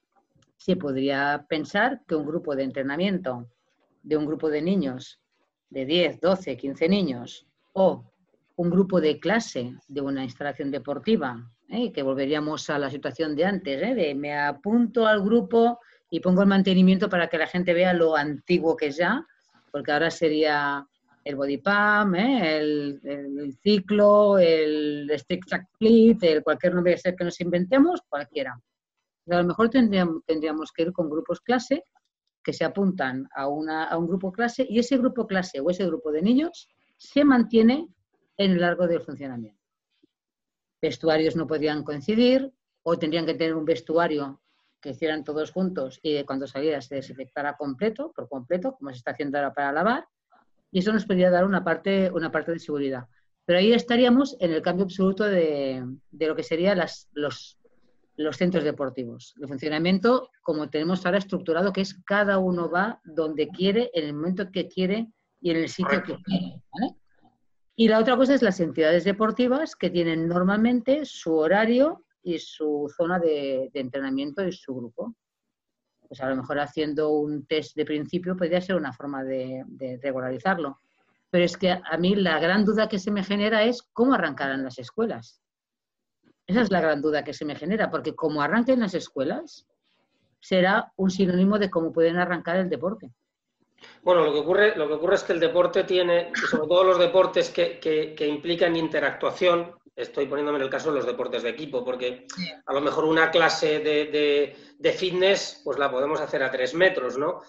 Se 0.56 0.76
podría 0.76 1.46
pensar 1.48 2.02
que 2.06 2.14
un 2.14 2.26
grupo 2.26 2.54
de 2.56 2.64
entrenamiento 2.64 3.48
de 4.02 4.16
un 4.16 4.26
grupo 4.26 4.48
de 4.50 4.62
niños 4.62 5.20
de 5.70 5.84
10, 5.86 6.20
12, 6.20 6.56
15 6.56 6.88
niños 6.88 7.46
o 7.72 8.04
un 8.56 8.70
grupo 8.70 9.00
de 9.00 9.18
clase 9.18 9.74
de 9.88 10.00
una 10.00 10.22
instalación 10.22 10.70
deportiva, 10.70 11.50
¿eh? 11.68 11.90
que 11.92 12.02
volveríamos 12.02 12.70
a 12.70 12.78
la 12.78 12.90
situación 12.90 13.34
de 13.34 13.44
antes, 13.44 13.82
¿eh? 13.82 13.94
de 13.94 14.14
me 14.14 14.38
apunto 14.38 15.06
al 15.06 15.22
grupo 15.22 15.80
y 16.10 16.20
pongo 16.20 16.42
el 16.42 16.48
mantenimiento 16.48 17.08
para 17.08 17.28
que 17.28 17.38
la 17.38 17.48
gente 17.48 17.74
vea 17.74 17.92
lo 17.92 18.14
antiguo 18.14 18.76
que 18.76 18.88
es 18.88 18.96
ya, 18.96 19.26
porque 19.72 19.90
ahora 19.90 20.10
sería 20.10 20.86
el 21.24 21.36
body 21.36 21.58
pump, 21.58 22.14
¿eh? 22.14 22.58
el, 22.58 23.56
ciclo, 23.62 24.38
el 24.38 25.10
stick 25.16 25.46
track 25.46 25.64
split, 25.72 26.22
el 26.22 26.44
cualquier 26.44 26.74
nombre 26.74 26.96
que 27.02 27.24
nos 27.24 27.40
inventemos, 27.40 28.00
cualquiera. 28.08 28.56
A 29.30 29.36
lo 29.38 29.44
mejor 29.44 29.70
tendríamos, 29.70 30.72
que 30.72 30.82
ir 30.82 30.92
con 30.92 31.08
grupos 31.08 31.40
clase 31.40 31.84
que 32.42 32.52
se 32.52 32.64
apuntan 32.64 33.26
a, 33.34 33.48
un 33.48 34.06
grupo 34.06 34.30
clase 34.30 34.66
y 34.68 34.78
ese 34.78 34.98
grupo 34.98 35.26
clase 35.26 35.60
o 35.60 35.70
ese 35.70 35.86
grupo 35.86 36.12
de 36.12 36.20
niños 36.20 36.68
se 36.98 37.24
mantiene 37.24 37.88
en 38.36 38.52
el 38.52 38.60
largo 38.60 38.86
del 38.86 39.00
funcionamiento. 39.00 39.60
Vestuarios 40.82 41.36
no 41.36 41.46
podían 41.46 41.82
coincidir 41.82 42.52
o 42.82 42.98
tendrían 42.98 43.24
que 43.24 43.34
tener 43.34 43.54
un 43.54 43.64
vestuario 43.64 44.42
que 44.78 44.90
hicieran 44.90 45.24
todos 45.24 45.50
juntos 45.50 45.98
y 46.02 46.22
cuando 46.24 46.46
saliera 46.46 46.82
se 46.82 46.96
desinfectara 46.96 47.56
completo, 47.56 48.12
por 48.14 48.28
completo, 48.28 48.76
como 48.76 48.90
se 48.90 48.98
está 48.98 49.12
haciendo 49.12 49.38
ahora 49.38 49.54
para 49.54 49.72
lavar, 49.72 50.06
y 50.70 50.80
eso 50.80 50.92
nos 50.92 51.06
podría 51.06 51.30
dar 51.30 51.46
una 51.46 51.64
parte, 51.64 52.10
una 52.10 52.30
parte 52.30 52.52
de 52.52 52.58
seguridad. 52.58 53.06
Pero 53.46 53.58
ahí 53.58 53.72
estaríamos 53.72 54.36
en 54.40 54.52
el 54.52 54.60
cambio 54.60 54.84
absoluto 54.84 55.24
de, 55.24 55.82
de 56.10 56.26
lo 56.26 56.36
que 56.36 56.42
serían 56.42 56.78
las, 56.78 57.08
los, 57.12 57.58
los 58.16 58.36
centros 58.36 58.64
deportivos. 58.64 59.34
El 59.40 59.48
funcionamiento, 59.48 60.30
como 60.42 60.70
tenemos 60.70 61.04
ahora 61.04 61.18
estructurado, 61.18 61.72
que 61.72 61.80
es 61.80 61.94
cada 62.04 62.38
uno 62.38 62.70
va 62.70 63.00
donde 63.04 63.48
quiere, 63.48 63.90
en 63.94 64.04
el 64.04 64.14
momento 64.14 64.50
que 64.50 64.68
quiere 64.68 65.08
y 65.40 65.50
en 65.50 65.56
el 65.58 65.68
sitio 65.68 66.02
que 66.02 66.16
quiere. 66.22 66.62
Y 67.76 67.88
la 67.88 67.98
otra 67.98 68.16
cosa 68.16 68.34
es 68.34 68.42
las 68.42 68.60
entidades 68.60 69.04
deportivas 69.04 69.74
que 69.74 69.90
tienen 69.90 70.28
normalmente 70.28 71.04
su 71.04 71.34
horario 71.34 72.04
y 72.22 72.38
su 72.38 72.90
zona 72.96 73.18
de, 73.18 73.70
entrenamiento 73.74 74.46
y 74.46 74.52
su 74.52 74.74
grupo. 74.74 75.16
Pues 76.06 76.20
a 76.20 76.28
lo 76.28 76.36
mejor 76.36 76.60
haciendo 76.60 77.10
un 77.10 77.46
test 77.46 77.74
de 77.76 77.84
principio 77.84 78.36
podría 78.36 78.60
ser 78.60 78.76
una 78.76 78.92
forma 78.92 79.24
de, 79.24 79.64
de 79.66 79.98
regularizarlo. 80.00 80.78
Pero 81.30 81.44
es 81.44 81.56
que 81.56 81.70
a 81.72 81.96
mí 81.98 82.14
la 82.14 82.38
gran 82.38 82.64
duda 82.64 82.88
que 82.88 83.00
se 83.00 83.10
me 83.10 83.24
genera 83.24 83.64
es 83.64 83.82
cómo 83.82 84.14
arrancarán 84.14 84.62
las 84.62 84.78
escuelas 84.78 85.43
esa 86.46 86.60
es 86.60 86.70
la 86.70 86.80
gran 86.80 87.00
duda 87.00 87.24
que 87.24 87.32
se 87.32 87.44
me 87.44 87.54
genera, 87.54 87.90
porque 87.90 88.14
como 88.14 88.42
arranquen 88.42 88.80
las 88.80 88.94
escuelas, 88.94 89.66
será 90.40 90.92
un 90.96 91.10
sinónimo 91.10 91.58
de 91.58 91.70
cómo 91.70 91.92
pueden 91.92 92.16
arrancar 92.16 92.56
el 92.56 92.68
deporte. 92.68 93.10
Bueno, 94.02 94.24
lo 94.24 94.32
que 94.32 94.38
ocurre, 94.40 94.76
lo 94.76 94.86
que 94.86 94.94
ocurre 94.94 95.14
es 95.14 95.22
que 95.22 95.32
el 95.32 95.40
deporte 95.40 95.84
tiene, 95.84 96.32
sobre 96.50 96.68
todo 96.68 96.84
los 96.84 96.98
deportes 96.98 97.50
que, 97.50 98.26
implican 98.28 98.76
interactuación, 98.76 99.74
estoy 99.96 100.26
poniéndome 100.26 100.58
en 100.58 100.64
el 100.64 100.70
caso 100.70 100.90
de 100.90 100.96
los 100.96 101.06
deportes 101.06 101.42
de 101.42 101.50
equipo, 101.50 101.84
porque 101.84 102.26
a 102.66 102.72
lo 102.72 102.80
mejor 102.80 103.04
una 103.04 103.30
clase 103.30 103.78
de, 103.80 104.56
de, 104.78 104.92
fitness, 104.92 105.62
pues 105.64 105.78
la 105.78 105.90
podemos 105.90 106.20
hacer 106.20 106.42
a 106.42 106.50
tres 106.50 106.74
metros, 106.74 107.16
¿no? 107.16 107.40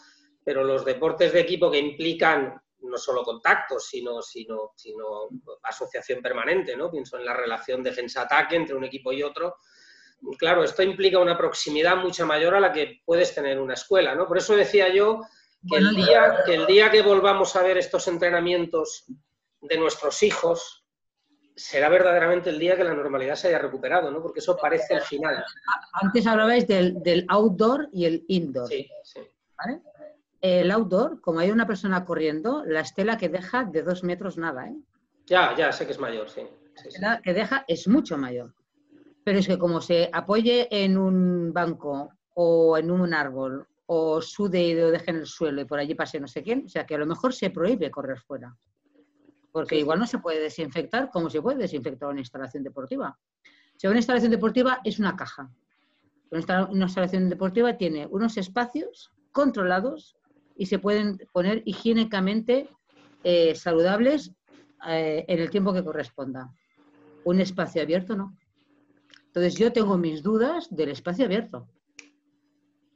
Pero 0.44 0.64
los 0.64 0.86
deportes 0.86 1.34
de 1.34 1.42
equipo 1.42 1.72
que 1.72 1.80
implican 1.80 2.62
no 2.90 2.98
solo 2.98 3.24
contactos, 3.24 3.88
sino, 3.88 4.22
sino, 4.22 4.72
sino 4.76 5.30
asociación 5.64 6.22
permanente, 6.22 6.76
¿no? 6.76 6.92
Pienso 6.92 7.18
en 7.18 7.26
la 7.26 7.34
relación 7.34 7.84
defensa-ataque 7.84 8.56
entre 8.56 8.76
un 8.76 8.84
equipo 8.84 9.12
y 9.12 9.24
otro. 9.24 9.58
Claro, 10.38 10.64
esto 10.64 10.82
implica 10.82 11.20
una 11.20 11.38
proximidad 11.38 11.98
mucho 11.98 12.26
mayor 12.26 12.56
a 12.56 12.60
la 12.60 12.72
que 12.72 13.02
puedes 13.06 13.34
tener 13.34 13.54
en 13.54 13.60
una 13.60 13.74
escuela, 13.74 14.16
¿no? 14.16 14.28
Por 14.28 14.38
eso 14.38 14.56
decía 14.56 14.94
yo 14.94 15.22
que 15.70 15.78
el 15.78 15.96
día 15.96 16.44
que, 16.46 16.56
el 16.56 16.66
día 16.66 16.90
que 16.92 17.02
volvamos 17.02 17.56
a 17.56 17.64
ver 17.64 17.78
estos 17.78 18.08
entrenamientos 18.08 19.06
de 19.62 19.78
nuestros 19.78 20.22
hijos, 20.24 20.86
será 21.56 21.90
verdaderamente 21.90 22.50
el 22.50 22.60
día 22.60 22.76
que 22.76 22.84
la 22.84 22.94
normalidad 22.94 23.36
se 23.36 23.48
haya 23.48 23.60
recuperado, 23.60 24.12
¿no? 24.12 24.22
Porque 24.22 24.40
eso 24.40 24.58
parece 24.58 24.96
el 24.96 25.02
final. 25.02 25.44
Antes 25.94 26.28
hablabais 26.28 26.68
del, 26.68 27.02
del 27.02 27.26
outdoor 27.30 27.88
y 27.94 28.06
el 28.06 28.26
indoor. 28.28 28.68
Sí, 28.68 28.90
sí. 29.04 29.22
¿vale? 29.58 29.82
El 30.46 30.70
outdoor, 30.70 31.22
como 31.22 31.40
hay 31.40 31.50
una 31.50 31.66
persona 31.66 32.06
corriendo, 32.06 32.64
la 32.66 32.82
estela 32.82 33.18
que 33.18 33.30
deja 33.30 33.64
de 33.64 33.82
dos 33.82 34.04
metros 34.04 34.38
nada, 34.38 34.68
¿eh? 34.68 34.76
Ya, 35.26 35.56
ya, 35.56 35.72
sé 35.72 35.88
que 35.88 35.94
es 35.94 36.00
mayor, 36.00 36.30
sí. 36.30 36.42
La 36.76 36.82
estela 36.84 37.22
que 37.24 37.34
deja 37.34 37.66
es 37.68 37.88
mucho 37.88 38.16
mayor. 38.16 38.54
Pero 39.24 39.40
es 39.40 39.48
que 39.48 39.58
como 39.58 39.82
se 39.82 40.08
apoye 40.14 40.68
en 40.70 41.00
un 41.00 41.52
banco 41.52 42.12
o 42.36 42.78
en 42.78 42.92
un 42.92 43.12
árbol 43.14 43.68
o 43.88 44.22
sude 44.22 44.62
y 44.62 44.76
lo 44.76 44.92
deje 44.92 45.10
en 45.10 45.18
el 45.18 45.26
suelo 45.26 45.62
y 45.62 45.66
por 45.66 45.80
allí 45.80 45.96
pase 45.96 46.20
no 46.20 46.28
sé 46.28 46.44
quién, 46.44 46.66
o 46.66 46.70
sea 46.70 46.86
que 46.86 46.94
a 46.94 47.00
lo 47.00 47.08
mejor 47.08 47.34
se 47.34 47.50
prohíbe 47.50 47.90
correr 47.90 48.20
fuera. 48.20 48.56
porque 49.52 49.80
igual 49.80 50.00
no 50.00 50.06
se 50.06 50.20
puede 50.20 50.42
desinfectar 50.42 51.10
como 51.10 51.30
se 51.30 51.42
puede 51.42 51.58
desinfectar 51.58 52.10
una 52.10 52.20
instalación 52.20 52.62
deportiva. 52.62 53.18
Si 53.78 53.88
una 53.88 53.98
instalación 53.98 54.32
deportiva 54.32 54.82
es 54.84 55.00
una 55.00 55.16
caja. 55.16 55.50
Una 56.30 56.86
instalación 56.86 57.30
deportiva 57.30 57.78
tiene 57.78 58.06
unos 58.06 58.38
espacios 58.38 59.12
controlados 59.32 60.18
y 60.56 60.66
se 60.66 60.80
pueden 60.80 61.18
poner 61.32 61.62
higiénicamente 61.66 62.70
eh, 63.24 63.56
saludables 63.56 64.32
eh, 64.88 65.26
en 65.28 65.40
el 65.40 65.50
tiempo 65.50 65.74
que 65.74 65.84
corresponda. 65.84 66.52
Un 67.24 67.42
espacio 67.42 67.82
abierto 67.82 68.16
no. 68.16 68.38
Entonces 69.28 69.56
yo 69.56 69.74
tengo 69.74 69.98
mis 69.98 70.24
dudas 70.24 70.68
del 70.74 70.90
espacio 70.90 71.26
abierto. 71.26 71.68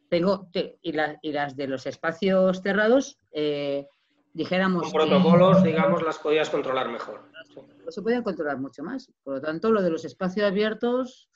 Tengo, 0.09 0.49
y, 0.81 0.91
las 1.31 1.55
de 1.55 1.67
los 1.67 1.85
espacios 1.85 2.61
cerrados, 2.61 3.19
eh, 3.31 3.85
dijéramos... 4.33 4.83
Con 4.83 4.91
protocolos, 4.91 5.63
digamos, 5.63 6.01
las 6.01 6.17
podías 6.17 6.49
controlar 6.49 6.89
mejor. 6.89 7.29
Se 7.89 8.01
podían 8.01 8.23
controlar 8.23 8.57
mucho 8.57 8.83
más. 8.83 9.11
Por 9.23 9.35
lo 9.35 9.41
tanto, 9.41 9.71
lo 9.71 9.81
de 9.81 9.89
los 9.89 10.05
espacios 10.05 10.47
abiertos, 10.47 11.29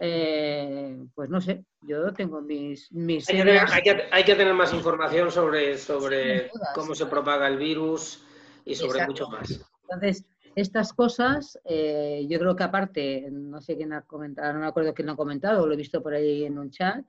eh, 0.00 1.04
pues 1.14 1.30
no 1.30 1.40
sé, 1.40 1.64
yo 1.82 2.12
tengo 2.12 2.40
mis... 2.40 2.90
mis 2.92 3.28
hay, 3.28 3.36
que 3.36 3.42
tener, 3.42 3.66
hay, 4.10 4.24
que, 4.24 4.34
tener, 4.34 4.54
más 4.54 4.72
información 4.72 5.30
sobre, 5.30 5.78
sobre 5.78 6.50
cómo 6.74 6.94
se 6.94 7.06
propaga 7.06 7.46
el 7.48 7.58
virus 7.58 8.24
y 8.64 8.74
sobre 8.74 9.06
mucho 9.06 9.28
más. 9.28 9.60
Entonces, 9.82 10.24
estas 10.56 10.92
cosas, 10.92 11.58
eh, 11.64 12.26
yo 12.28 12.38
creo 12.38 12.54
que 12.54 12.62
aparte, 12.62 13.28
no 13.30 13.60
sé 13.60 13.76
quién 13.76 13.92
ha 13.92 14.02
comentado, 14.02 14.52
no 14.52 14.60
me 14.60 14.66
acuerdo 14.66 14.94
quién 14.94 15.06
lo 15.06 15.12
ha 15.12 15.16
comentado, 15.16 15.66
lo 15.66 15.74
he 15.74 15.76
visto 15.76 16.02
por 16.02 16.14
ahí 16.14 16.44
en 16.44 16.58
un 16.58 16.70
chat, 16.70 17.04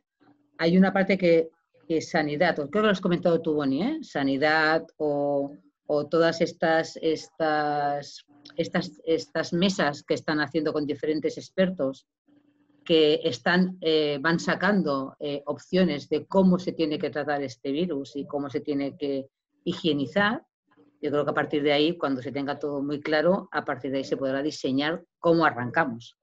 hay 0.58 0.78
una 0.78 0.92
parte 0.92 1.18
que, 1.18 1.50
es 1.88 2.10
sanidad, 2.10 2.56
creo 2.56 2.70
que 2.70 2.80
lo 2.80 2.90
has 2.90 3.02
comentado 3.02 3.42
tú, 3.42 3.54
Bonnie, 3.54 3.84
¿eh? 3.84 4.00
sanidad 4.02 4.88
o, 4.98 5.52
todas 6.10 6.42
estas, 6.42 6.98
estas, 7.00 8.26
estas, 8.58 9.00
estas 9.06 9.54
mesas 9.54 10.02
que 10.02 10.16
están 10.16 10.40
haciendo 10.40 10.74
con 10.74 10.88
diferentes 10.88 11.38
expertos 11.38 12.08
que 12.86 13.20
están, 13.24 13.78
eh, 13.82 14.20
van 14.22 14.40
sacando 14.40 15.18
eh, 15.20 15.42
opciones 15.48 16.08
de 16.08 16.26
cómo 16.28 16.60
se 16.60 16.72
tiene 16.72 17.00
que 17.00 17.10
tratar 17.10 17.42
este 17.42 17.72
virus 17.72 18.16
y 18.16 18.26
cómo 18.26 18.50
se 18.50 18.62
tiene 18.62 18.96
que 18.96 19.28
higienizar. 19.64 20.44
Yo 21.02 21.12
creo 21.12 21.26
que 21.26 21.32
a 21.32 21.36
partir 21.36 21.64
de 21.64 21.74
ahí, 21.74 21.98
cuando 21.98 22.22
se 22.22 22.32
tenga 22.32 22.60
todo 22.60 22.82
muy 22.82 23.02
claro, 23.02 23.50
a 23.52 23.66
partir 23.66 23.92
de 23.92 23.98
ahí 23.98 24.04
se 24.04 24.18
podrá 24.18 24.42
diseñar 24.42 25.04
cómo 25.20 25.46
arrancamos. 25.46 26.16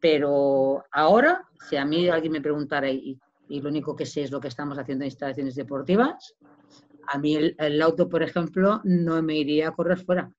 Pero 0.00 0.84
ahora, 0.92 1.46
si 1.68 1.76
a 1.76 1.84
mí 1.84 2.08
alguien 2.08 2.32
me 2.32 2.40
preguntara, 2.40 2.88
¿y 2.90 3.18
y 3.50 3.60
lo 3.60 3.68
único 3.68 3.96
que 3.96 4.06
sé 4.06 4.22
es 4.22 4.30
lo 4.30 4.40
que 4.40 4.48
estamos 4.48 4.78
haciendo 4.78 5.04
en 5.04 5.08
instalaciones 5.08 5.56
deportivas. 5.56 6.34
A 7.08 7.18
mí 7.18 7.34
el, 7.34 7.82
auto, 7.82 8.08
por 8.08 8.22
ejemplo, 8.22 8.80
no 8.84 9.20
me 9.22 9.36
iría 9.36 9.68
a 9.68 9.72
correr 9.72 9.98
fuera. 9.98 10.30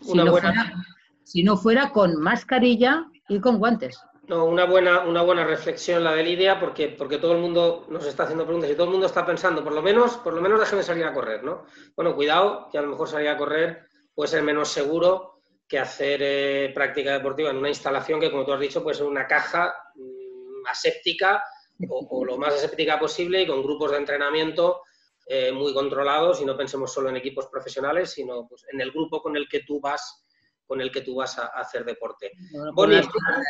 Si 0.00 0.14
no, 0.14 0.26
fuera, 0.26 0.74
si 1.22 1.44
no, 1.44 1.56
fuera, 1.56 1.90
con 1.90 2.20
mascarilla 2.20 3.06
y 3.28 3.38
con 3.38 3.58
guantes. 3.58 4.02
No, 4.28 4.44
una 4.44 4.66
buena, 4.66 5.00
una 5.00 5.22
buena 5.22 5.44
reflexión 5.44 6.04
la 6.04 6.14
de 6.14 6.22
Lidia, 6.22 6.60
porque, 6.60 6.88
porque 6.88 7.18
todo 7.18 7.32
el 7.32 7.38
mundo 7.38 7.86
nos 7.88 8.06
está 8.06 8.22
haciendo 8.22 8.44
preguntas 8.44 8.70
y 8.70 8.74
todo 8.74 8.84
el 8.84 8.92
mundo 8.92 9.06
está 9.06 9.26
pensando, 9.26 9.64
por 9.64 9.72
lo 9.72 9.82
menos, 9.82 10.16
por 10.18 10.32
lo 10.32 10.40
menos 10.40 10.60
déjenme 10.60 10.84
salir 10.84 11.04
a 11.04 11.12
correr, 11.12 11.42
¿no? 11.42 11.66
Bueno, 11.96 12.14
cuidado, 12.14 12.68
que 12.70 12.78
a 12.78 12.82
lo 12.82 12.88
mejor 12.88 13.08
salir 13.08 13.28
a 13.28 13.36
correr 13.36 13.88
puede 14.14 14.28
ser 14.28 14.42
menos 14.44 14.68
seguro 14.68 15.42
que 15.66 15.78
hacer 15.78 16.20
eh, 16.22 16.70
práctica 16.72 17.14
deportiva 17.14 17.50
en 17.50 17.56
una 17.56 17.68
instalación 17.68 18.20
que, 18.20 18.30
como 18.30 18.44
tú 18.44 18.52
has 18.52 18.60
dicho, 18.60 18.82
puede 18.82 18.96
ser 18.96 19.06
una 19.06 19.26
caja 19.26 19.74
mm, 19.96 20.66
aséptica 20.70 21.42
o, 21.88 22.24
lo 22.24 22.38
más 22.38 22.54
escéptica 22.54 23.00
posible 23.00 23.42
y 23.42 23.46
con 23.46 23.62
grupos 23.62 23.90
de 23.90 23.96
entrenamiento 23.96 24.82
eh, 25.26 25.50
muy 25.50 25.72
controlados 25.72 26.40
y 26.40 26.44
no 26.44 26.56
pensemos 26.56 26.92
solo 26.92 27.08
en 27.08 27.16
equipos 27.16 27.46
profesionales, 27.46 28.10
sino 28.10 28.46
pues, 28.46 28.64
en 28.72 28.80
el 28.80 28.92
grupo 28.92 29.20
con 29.20 29.36
el 29.36 29.48
que 29.48 29.60
tú 29.60 29.80
vas 29.80 30.24
con 30.66 30.80
el 30.80 30.90
que 30.90 31.02
tú 31.02 31.16
vas 31.16 31.38
a 31.38 31.46
hacer 31.46 31.84
deporte. 31.84 32.32
Bueno, 32.74 32.96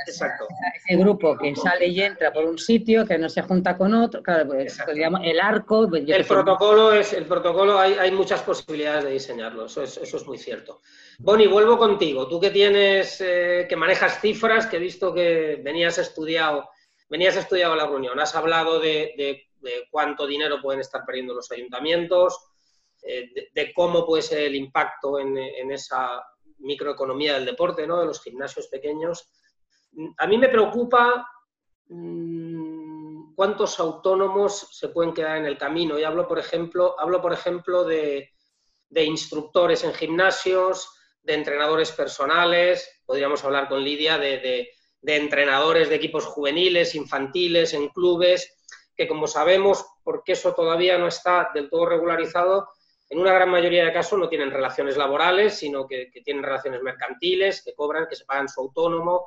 exacto. 0.06 0.46
Ese 0.74 0.96
grupo 0.96 1.36
que 1.38 1.54
sale 1.54 1.86
y 1.86 2.02
entra 2.02 2.32
por 2.32 2.44
un 2.44 2.58
sitio, 2.58 3.06
que 3.06 3.18
no 3.18 3.28
se 3.28 3.42
junta 3.42 3.76
con 3.76 3.94
otro, 3.94 4.22
claro, 4.22 4.48
pues, 4.48 4.78
pues 4.84 4.98
el 5.22 5.40
arco... 5.40 5.88
Pues, 5.88 6.04
el 6.08 6.24
protocolo, 6.24 6.92
es, 6.92 7.12
el 7.12 7.26
protocolo 7.26 7.78
hay, 7.78 7.94
hay, 7.94 8.10
muchas 8.10 8.42
posibilidades 8.42 9.04
de 9.04 9.10
diseñarlo, 9.12 9.66
eso 9.66 9.82
es, 9.82 9.96
eso 9.98 10.16
es 10.16 10.26
muy 10.26 10.38
cierto. 10.38 10.80
Bonnie, 11.18 11.46
vuelvo 11.46 11.78
contigo. 11.78 12.26
Tú 12.28 12.40
que 12.40 12.50
tienes, 12.50 13.20
eh, 13.20 13.66
que 13.68 13.76
manejas 13.76 14.20
cifras, 14.20 14.66
que 14.66 14.76
he 14.76 14.80
visto 14.80 15.14
que 15.14 15.60
venías 15.62 15.98
estudiado 15.98 16.68
venías 17.12 17.36
estudiado 17.36 17.76
la 17.76 17.86
reunión, 17.86 18.18
has 18.18 18.34
hablado 18.34 18.80
de, 18.80 19.46
cuánto 19.90 20.26
dinero 20.26 20.62
pueden 20.62 20.80
estar 20.80 21.04
perdiendo 21.04 21.34
los 21.34 21.52
ayuntamientos, 21.52 22.38
eh, 23.02 23.50
de, 23.52 23.72
cómo 23.74 24.06
puede 24.06 24.22
ser 24.22 24.38
el 24.44 24.54
impacto 24.54 25.18
en, 25.18 25.36
esa 25.70 26.24
microeconomía 26.62 27.34
del 27.34 27.46
deporte, 27.46 27.86
¿no? 27.86 28.00
de 28.00 28.06
los 28.06 28.22
gimnasios 28.22 28.68
pequeños. 28.68 29.30
A 30.18 30.26
mí 30.26 30.38
me 30.38 30.48
preocupa 30.48 31.28
mm, 31.88 33.34
cuántos 33.34 33.78
autónomos 33.78 34.68
se 34.72 34.88
pueden 34.88 35.12
quedar 35.12 35.38
en 35.38 35.46
el 35.46 35.58
camino. 35.58 35.98
Y 35.98 36.04
hablo, 36.04 36.26
por 36.26 36.38
ejemplo, 36.38 36.98
hablo, 36.98 37.20
por 37.20 37.32
ejemplo 37.32 37.84
de, 37.84 38.30
de 38.88 39.04
instructores 39.04 39.84
en 39.84 39.94
gimnasios, 39.94 40.88
de 41.22 41.34
entrenadores 41.34 41.92
personales, 41.92 43.02
podríamos 43.06 43.44
hablar 43.44 43.68
con 43.68 43.84
Lidia 43.84 44.18
de, 44.18 44.70
de 45.02 45.16
entrenadores 45.16 45.88
de 45.88 45.96
equipos 45.96 46.24
juveniles, 46.26 46.94
infantiles, 46.94 47.74
en 47.74 47.88
clubes, 47.88 48.58
que 48.96 49.08
como 49.08 49.26
sabemos, 49.26 49.84
porque 50.02 50.32
eso 50.32 50.54
todavía 50.54 50.98
no 50.98 51.06
está 51.06 51.50
del 51.54 51.70
todo 51.70 51.86
regularizado, 51.86 52.68
en 53.12 53.18
una 53.18 53.34
gran 53.34 53.50
mayoría 53.50 53.84
de 53.84 53.92
casos 53.92 54.18
no 54.18 54.26
tienen 54.26 54.50
relaciones 54.50 54.96
laborales, 54.96 55.58
sino 55.58 55.86
que, 55.86 56.10
tienen 56.24 56.42
relaciones 56.42 56.80
mercantiles, 56.80 57.62
que 57.62 57.74
cobran, 57.74 58.06
que 58.08 58.16
se 58.16 58.24
pagan 58.24 58.48
su 58.48 58.62
autónomo. 58.62 59.26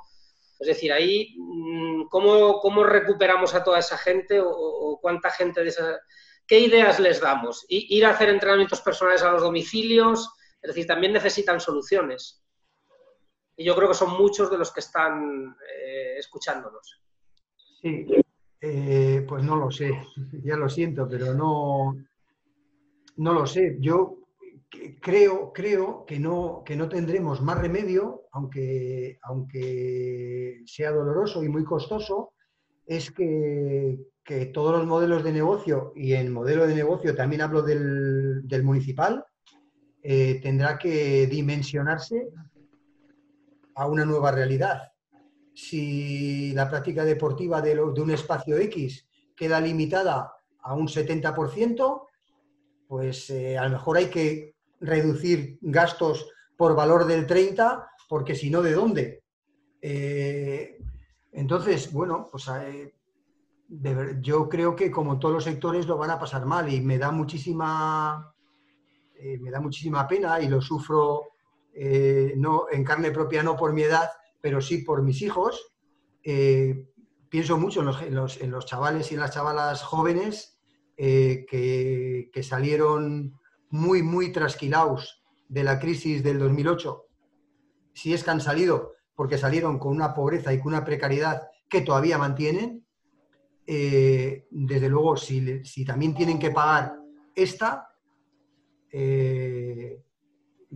Es 0.60 0.66
decir, 0.66 0.92
ahí, 0.92 1.36
mm, 1.38 2.08
¿cómo, 2.10 2.84
recuperamos 2.84 3.54
a 3.54 3.64
toda 3.64 3.78
esa 3.78 3.96
gente 3.96 4.42
o, 4.44 4.98
cuánta 5.00 5.30
gente 5.30 5.62
de 5.62 5.70
esa... 5.70 6.00
¿Qué 6.48 6.62
ideas 6.62 7.00
les 7.00 7.22
damos? 7.22 7.64
¿Ir 7.70 8.06
a 8.08 8.10
hacer 8.10 8.30
entrenamientos 8.30 8.82
personales 8.82 9.22
a 9.22 9.32
los 9.32 9.44
domicilios? 9.44 10.34
Es 10.64 10.70
decir, 10.70 10.88
también 10.88 11.14
necesitan 11.14 11.60
soluciones 11.60 12.44
y 13.56 13.66
yo 13.66 13.76
creo 13.76 13.90
que 13.90 13.94
son 13.94 14.18
muchos 14.18 14.50
de 14.50 14.58
los 14.58 14.72
que 14.72 14.80
están 14.80 15.56
eh, 15.72 16.16
escuchándonos. 16.18 17.02
Sí, 17.82 18.08
eh, 18.62 19.24
pues 19.28 19.44
no 19.44 19.58
lo 19.58 19.70
sé, 19.70 19.92
ya 20.44 20.56
lo 20.56 20.70
siento, 20.70 21.08
pero 21.08 21.36
no, 21.36 21.96
no 23.18 23.34
lo 23.34 23.46
sé. 23.46 23.78
Yo 23.80 24.20
creo, 25.02 25.52
creo 25.54 26.06
que, 26.06 26.20
no, 26.20 26.64
que 26.66 26.76
no 26.76 26.90
tendremos 26.90 27.42
más 27.42 27.60
remedio, 27.60 28.24
aunque, 28.32 29.20
aunque 29.24 30.62
sea 30.66 30.92
doloroso 30.92 31.44
y 31.44 31.50
muy 31.50 31.64
costoso, 31.64 32.34
es 32.86 33.12
que, 33.12 34.00
todos 34.54 34.76
los 34.80 34.88
modelos 34.88 35.24
de 35.24 35.32
negocio, 35.32 35.94
y 35.96 36.14
en 36.14 36.34
modelo 36.34 36.66
de 36.66 36.74
negocio 36.74 37.16
también 37.16 37.42
hablo 37.42 37.62
del, 37.62 38.64
municipal, 38.64 39.24
eh, 40.02 40.40
tendrá 40.42 40.78
que 40.80 41.28
dimensionarse 41.28 42.30
a 43.76 43.88
una 43.88 44.06
nueva 44.06 44.32
realidad. 44.32 44.92
Si 45.54 46.54
la 46.54 46.70
práctica 46.70 47.06
deportiva 47.06 47.62
de, 47.62 47.80
un 47.80 48.12
espacio 48.12 48.58
X 48.58 49.08
queda 49.36 49.62
limitada 49.62 50.32
a 50.64 50.74
un 50.74 50.88
70%, 50.88 52.08
pues 52.88 53.30
eh, 53.30 53.58
a 53.58 53.66
lo 53.66 53.72
mejor 53.72 53.98
hay 53.98 54.10
que 54.10 54.56
reducir 54.80 55.58
gastos 55.62 56.30
por 56.58 56.76
valor 56.76 57.06
del 57.06 57.28
30%, 57.28 57.88
porque 58.08 58.36
si 58.36 58.50
no, 58.50 58.62
¿de 58.62 58.74
dónde? 58.74 59.24
Eh, 59.82 60.78
entonces, 61.32 61.92
bueno, 61.92 62.30
pues 62.32 62.48
eh, 62.48 62.94
yo 64.22 64.48
creo 64.48 64.76
que 64.76 64.92
como 64.92 65.20
todos 65.20 65.36
los 65.36 65.44
sectores 65.44 65.88
lo 65.88 65.98
van 65.98 66.12
a 66.12 66.20
pasar 66.20 66.46
mal 66.46 66.72
y 66.72 66.82
me 66.82 66.98
da 66.98 67.12
muchísima, 67.12 68.34
me 69.40 69.50
da 69.50 69.60
muchísima 69.60 70.08
pena 70.08 70.40
y 70.40 70.48
lo 70.48 70.62
sufro 70.62 71.24
no, 72.36 72.68
en 72.72 72.84
carne 72.84 73.12
propia 73.12 73.42
no 73.42 73.58
por 73.58 73.74
mi 73.74 73.82
edad, 73.82 74.12
pero 74.40 74.62
sí 74.62 74.80
por 74.80 75.02
mis 75.02 75.22
hijos. 75.24 75.74
Pienso 76.22 77.58
mucho 77.58 77.82
en 77.82 78.16
los, 78.16 78.66
chavales 78.66 79.12
y 79.12 79.16
en 79.16 79.20
las 79.20 79.32
chavalas 79.32 79.84
jóvenes 79.84 80.55
eh, 80.98 81.46
que, 81.50 82.44
salieron 82.44 83.40
muy, 83.70 84.04
muy 84.04 84.32
trasquilados 84.32 85.24
de 85.48 85.64
la 85.64 85.80
crisis 85.80 86.24
del 86.24 86.40
2008. 86.40 87.06
Si 87.94 88.14
es 88.14 88.24
que 88.24 88.32
han 88.32 88.42
salido, 88.42 88.94
porque 89.16 89.38
salieron 89.38 89.80
con 89.80 89.94
una 89.94 90.14
pobreza 90.14 90.54
y 90.54 90.60
con 90.60 90.74
una 90.74 90.84
precariedad 90.84 91.44
que 91.70 91.82
todavía 91.82 92.18
mantienen, 92.18 92.86
desde 93.66 94.90
luego, 94.90 95.18
si, 95.18 95.86
también 95.86 96.14
tienen 96.14 96.38
que 96.38 96.52
pagar 96.52 96.98
esta, 97.34 97.90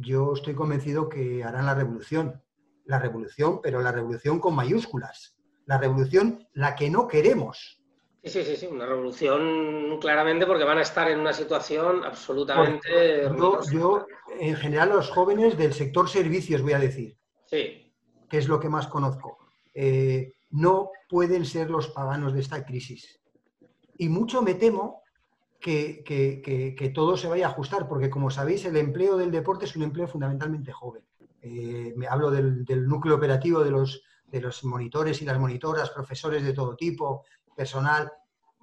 yo 0.02 0.34
estoy 0.34 0.56
convencido 0.56 1.10
que 1.10 1.44
harán 1.44 1.66
la 1.66 1.76
revolución. 1.76 2.41
La 2.86 3.00
revolución, 3.00 3.60
pero 3.62 3.82
la 3.82 3.91
revolución 3.91 4.40
con 4.40 4.56
mayúsculas. 4.56 5.36
La 5.66 5.78
revolución, 5.78 6.48
la 6.54 6.76
que 6.76 6.90
no 6.90 7.08
queremos. 7.08 7.79
Sí, 8.30 8.44
sí, 8.44 8.56
sí, 8.56 8.68
una 8.68 8.86
revolución 8.86 9.98
claramente 10.00 10.46
porque 10.46 10.64
van 10.64 10.78
a 10.78 10.84
estar 10.84 11.10
en 11.10 11.20
una 11.20 11.34
situación 11.34 12.04
absolutamente... 12.04 13.24
yo, 13.72 14.06
en 14.40 14.56
general, 14.56 14.90
los 14.90 15.10
jóvenes 15.10 15.58
del 15.58 15.74
sector 15.74 16.08
servicios, 16.08 16.62
voy 16.62 16.74
a 16.74 16.80
decir, 16.80 17.18
sí. 17.46 17.92
que 18.30 18.38
es 18.38 18.48
lo 18.48 18.60
que 18.60 18.70
más 18.70 18.88
conozco, 18.88 19.40
eh, 19.74 20.34
no 20.52 20.92
pueden 21.10 21.46
ser 21.46 21.70
los 21.70 21.90
paganos 21.90 22.34
de 22.34 22.42
esta 22.42 22.66
crisis. 22.66 23.20
Y 23.98 24.10
mucho 24.10 24.42
me 24.42 24.54
temo 24.54 25.02
que, 25.60 26.92
todo 26.94 27.18
se 27.18 27.28
vaya 27.28 27.48
a 27.48 27.50
ajustar, 27.50 27.88
porque 27.88 28.10
como 28.10 28.30
sabéis, 28.30 28.66
el 28.66 28.78
empleo 28.78 29.18
del 29.18 29.32
deporte 29.32 29.66
es 29.66 29.76
un 29.76 29.84
empleo 29.84 30.08
fundamentalmente 30.08 30.72
joven. 30.72 31.04
Eh, 31.42 31.94
me 31.96 32.08
hablo 32.08 32.32
del, 32.32 32.66
núcleo 32.88 33.16
operativo 33.16 33.64
de 33.64 33.72
los, 33.72 34.04
de 34.28 34.42
los 34.42 34.64
monitores 34.64 35.22
y 35.22 35.26
las 35.26 35.40
monitoras, 35.40 35.90
profesores 35.90 36.44
de 36.44 36.54
todo 36.54 36.76
tipo, 36.76 37.26
personal, 37.60 38.11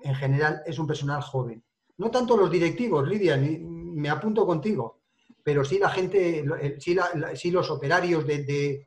en 0.02 0.14
general 0.14 0.62
es 0.64 0.78
un 0.78 0.86
personal 0.86 1.20
joven. 1.20 1.62
No 1.98 2.10
tanto 2.10 2.36
los 2.36 2.51
directivos, 2.51 3.06
Lidia, 3.06 3.36
me 3.36 4.09
apunto 4.09 4.47
contigo, 4.47 5.01
pero 5.43 5.64
sí 5.64 5.78
la 5.78 5.90
gente, 5.90 6.44
sí, 6.78 7.51
los 7.51 7.70
operarios 7.70 8.27
de, 8.27 8.86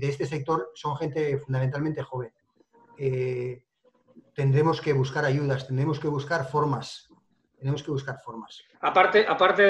este 0.00 0.26
sector 0.26 0.70
son 0.74 0.96
gente 0.96 1.38
fundamentalmente 1.38 2.02
joven. 2.02 2.32
Eh, 2.96 3.64
tendremos 4.34 4.80
que 4.80 4.92
buscar 4.92 5.24
ayudas, 5.24 5.66
tendremos 5.66 6.00
que 6.00 6.08
buscar 6.08 6.48
formas 6.48 7.10
tenemos 7.64 7.82
que 7.82 7.92
buscar 7.92 8.20
formas. 8.20 8.62
Aparte, 8.82 9.24
aparte 9.26 9.62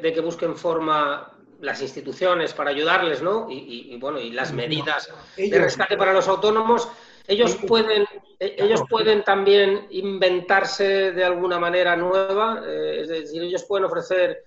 de, 0.00 0.12
que 0.14 0.20
busquen 0.22 0.56
forma 0.56 1.36
las 1.60 1.82
instituciones 1.82 2.54
para 2.54 2.70
ayudarles, 2.70 3.20
¿no? 3.20 3.46
Y, 3.50 3.94
bueno, 3.98 4.18
y 4.18 4.30
las 4.30 4.54
medidas 4.54 5.12
de 5.36 5.58
rescate 5.58 5.98
para 5.98 6.14
los 6.14 6.28
autónomos, 6.28 6.88
ellos 7.26 7.56
pueden, 7.56 8.04
e, 8.38 8.56
ellos 8.58 8.82
pueden 8.88 9.22
también 9.24 9.86
inventarse 9.90 11.12
de 11.12 11.24
alguna 11.24 11.58
manera 11.58 11.96
nueva, 11.96 12.62
eh, 12.66 13.00
es 13.02 13.08
decir, 13.08 13.42
ellos 13.42 13.64
pueden 13.64 13.84
ofrecer, 13.84 14.44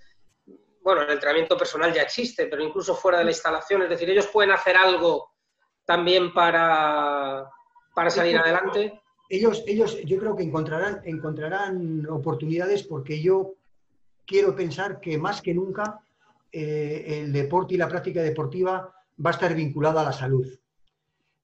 bueno, 0.82 1.02
el 1.04 1.12
entrenamiento 1.12 1.58
personal 1.58 1.94
ya 1.94 2.02
existe, 2.02 2.48
pero 2.48 2.64
incluso 2.64 2.96
fuera 2.96 3.20
de 3.20 3.26
la 3.26 3.32
instalación, 3.32 3.84
es 3.84 3.90
decir, 3.90 4.10
ellos 4.10 4.28
pueden 4.28 4.52
hacer 4.52 4.76
algo 4.76 5.32
también 5.86 6.34
para, 6.34 7.50
para 7.94 8.10
salir 8.10 8.38
adelante. 8.38 9.00
Ellos, 9.30 9.64
ellos 9.66 10.00
yo 10.04 10.20
creo 10.20 10.36
que 10.36 10.44
encontrarán, 10.44 11.02
encontrarán 11.06 12.08
oportunidades 12.10 12.84
porque 12.84 13.22
yo 13.22 13.56
quiero 14.26 14.56
pensar 14.56 15.00
que 15.00 15.18
más 15.18 15.42
que 15.42 15.54
nunca 15.54 16.00
eh, 16.52 17.22
el 17.22 17.34
deporte 17.34 17.74
y 17.74 17.78
la 17.78 17.88
práctica 17.88 18.22
deportiva 18.22 18.94
va 19.24 19.30
a 19.30 19.34
estar 19.34 19.54
vinculada 19.56 20.02
a 20.02 20.06
la 20.06 20.14
salud. 20.14 20.48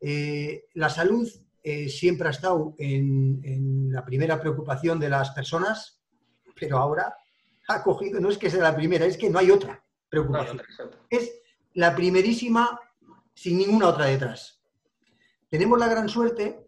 Eh, 0.02 0.65
la 0.73 0.90
salud 0.90 1.30
eh, 1.64 1.88
siempre 1.88 2.28
ha 2.28 2.32
estado 2.32 2.76
en, 2.80 3.91
la 3.91 4.03
primera 4.03 4.40
preocupación 4.40 4.99
de 4.99 5.10
las 5.10 5.30
personas, 5.32 6.02
pero 6.60 6.78
ahora 6.78 7.15
ha 7.68 7.84
cogido, 7.84 8.19
no 8.19 8.30
es 8.30 8.38
que 8.38 8.49
sea 8.49 8.64
la 8.64 8.76
primera, 8.76 9.06
es 9.06 9.18
que 9.18 9.30
no 9.30 9.38
hay 9.40 9.52
otra 9.52 9.84
preocupación. 10.10 10.61
es 11.10 11.32
la 11.73 11.95
primerísima 11.95 12.80
sin 13.34 13.57
ninguna 13.57 13.90
otra 13.90 14.06
detrás. 14.06 14.61
Tenemos 15.49 15.78
la 15.78 15.88
gran 15.88 16.10
suerte 16.10 16.68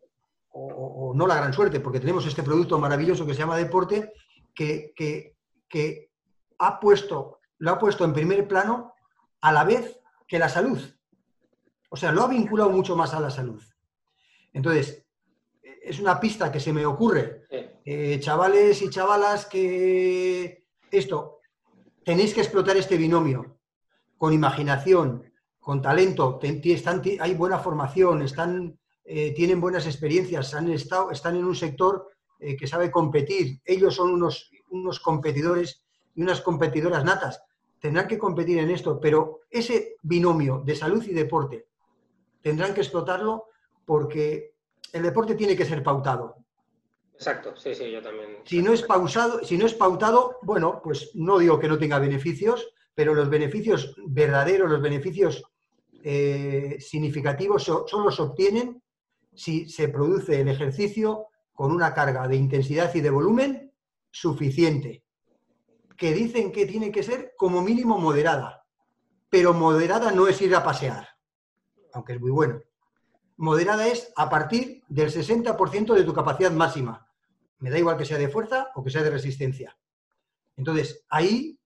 o, 0.53 1.13
no 1.15 1.25
la 1.25 1.35
gran 1.35 1.53
suerte, 1.53 1.79
porque 1.79 1.99
tenemos 1.99 2.25
este 2.25 2.43
producto 2.43 2.77
maravilloso 2.77 3.25
que 3.25 3.33
se 3.33 3.39
llama 3.39 3.57
deporte, 3.57 4.13
que, 4.53 4.93
que, 4.95 6.11
ha 6.59 6.79
puesto, 6.79 7.39
lo 7.57 7.71
ha 7.71 7.79
puesto 7.79 8.05
en 8.05 8.13
primer 8.13 8.47
plano 8.47 8.93
a 9.41 9.51
la 9.51 9.63
vez 9.63 9.99
que 10.27 10.39
la 10.39 10.47
salud. 10.47 10.79
O 11.93 11.95
sea, 11.95 12.11
lo 12.11 12.23
ha 12.23 12.27
vinculado 12.27 12.71
mucho 12.71 12.95
más 12.95 13.13
a 13.13 13.19
la 13.19 13.29
salud. 13.29 13.61
Entonces, 14.51 15.05
es 15.61 15.99
una 15.99 16.19
pista 16.19 16.51
que 16.51 16.59
se 16.59 16.73
me 16.73 16.87
ocurre. 16.87 17.43
Eh, 17.85 18.19
chavales 18.19 18.81
y 18.81 18.89
chavalas 18.89 19.45
que 19.45 20.65
esto, 20.89 21.37
tenéis 22.03 22.33
que 22.33 22.41
explotar 22.41 22.77
este 22.77 22.97
binomio 22.97 23.59
con 24.17 24.33
imaginación, 24.33 25.31
con 25.59 25.83
talento, 25.83 26.39
hay 27.19 27.35
buena 27.35 27.59
formación, 27.59 28.23
están 28.23 28.79
eh, 29.05 29.31
tienen 29.35 29.61
buenas 29.61 29.85
experiencias, 29.85 30.55
han 30.55 30.71
estado, 30.71 31.11
están 31.11 31.35
en 31.35 31.45
un 31.45 31.55
sector 31.55 32.09
eh, 32.39 32.57
que 32.57 32.65
sabe 32.65 32.89
competir. 32.89 33.61
Ellos 33.65 33.93
son 33.93 34.09
unos, 34.09 34.49
unos 34.71 34.99
competidores 34.99 35.83
y 36.15 36.23
unas 36.23 36.41
competidoras 36.41 37.05
natas. 37.05 37.43
Tendrán 37.79 38.07
que 38.07 38.17
competir 38.17 38.57
en 38.57 38.71
esto, 38.71 38.99
pero 38.99 39.41
ese 39.51 39.97
binomio 40.01 40.63
de 40.65 40.75
salud 40.75 41.03
y 41.05 41.13
deporte 41.13 41.67
tendrán 42.43 42.75
que 42.75 42.81
explotarlo 42.81 43.45
porque 43.85 44.53
el 44.91 45.01
deporte 45.01 45.33
tiene 45.33 45.55
que 45.55 45.65
ser 45.65 45.81
pautado. 45.81 46.35
Exacto, 47.15 47.55
sí, 47.55 47.73
sí, 47.73 47.89
yo 47.89 48.01
también. 48.01 48.37
Si 48.43 48.61
no 48.61 48.73
es 48.73 48.83
pausado, 48.83 49.43
si 49.43 49.57
no 49.57 49.65
es 49.65 49.73
pautado, 49.73 50.37
bueno, 50.43 50.81
pues 50.83 51.11
no 51.15 51.39
digo 51.39 51.59
que 51.59 51.67
no 51.67 51.77
tenga 51.77 51.97
beneficios, 51.97 52.73
pero 52.93 53.13
los 53.13 53.29
beneficios 53.29 53.95
verdaderos, 54.07 54.69
los 54.69 54.81
beneficios 54.81 55.43
eh, 56.03 56.77
significativos 56.79 57.63
solo 57.63 58.11
se 58.11 58.21
obtienen 58.21 58.83
si 59.33 59.69
se 59.69 59.87
produce 59.87 60.41
el 60.41 60.49
ejercicio 60.49 61.27
con 61.53 61.71
una 61.71 61.93
carga 61.93 62.27
de 62.27 62.35
intensidad 62.35 62.93
y 62.93 63.01
de 63.01 63.09
volumen 63.09 63.71
suficiente, 64.11 65.03
que 65.95 66.13
dicen 66.13 66.51
que 66.51 66.65
tiene 66.65 66.91
que 66.91 67.03
ser 67.03 67.33
como 67.37 67.61
mínimo 67.61 67.97
moderada, 67.99 68.65
pero 69.29 69.53
moderada 69.53 70.11
no 70.11 70.27
es 70.27 70.41
ir 70.41 70.55
a 70.55 70.63
pasear, 70.63 71.07
aunque 71.93 72.13
es 72.13 72.21
muy 72.21 72.31
bueno. 72.31 72.61
Moderada 73.37 73.87
es 73.87 74.11
a 74.15 74.29
partir 74.29 74.83
del 74.87 75.09
60% 75.09 75.93
de 75.93 76.03
tu 76.03 76.13
capacidad 76.13 76.51
máxima. 76.51 77.07
Me 77.59 77.69
da 77.69 77.79
igual 77.79 77.97
que 77.97 78.05
sea 78.05 78.17
de 78.17 78.29
fuerza 78.29 78.69
o 78.75 78.83
que 78.83 78.89
sea 78.89 79.03
de 79.03 79.09
resistencia. 79.09 79.75
Entonces, 80.57 81.03
ahí... 81.09 81.57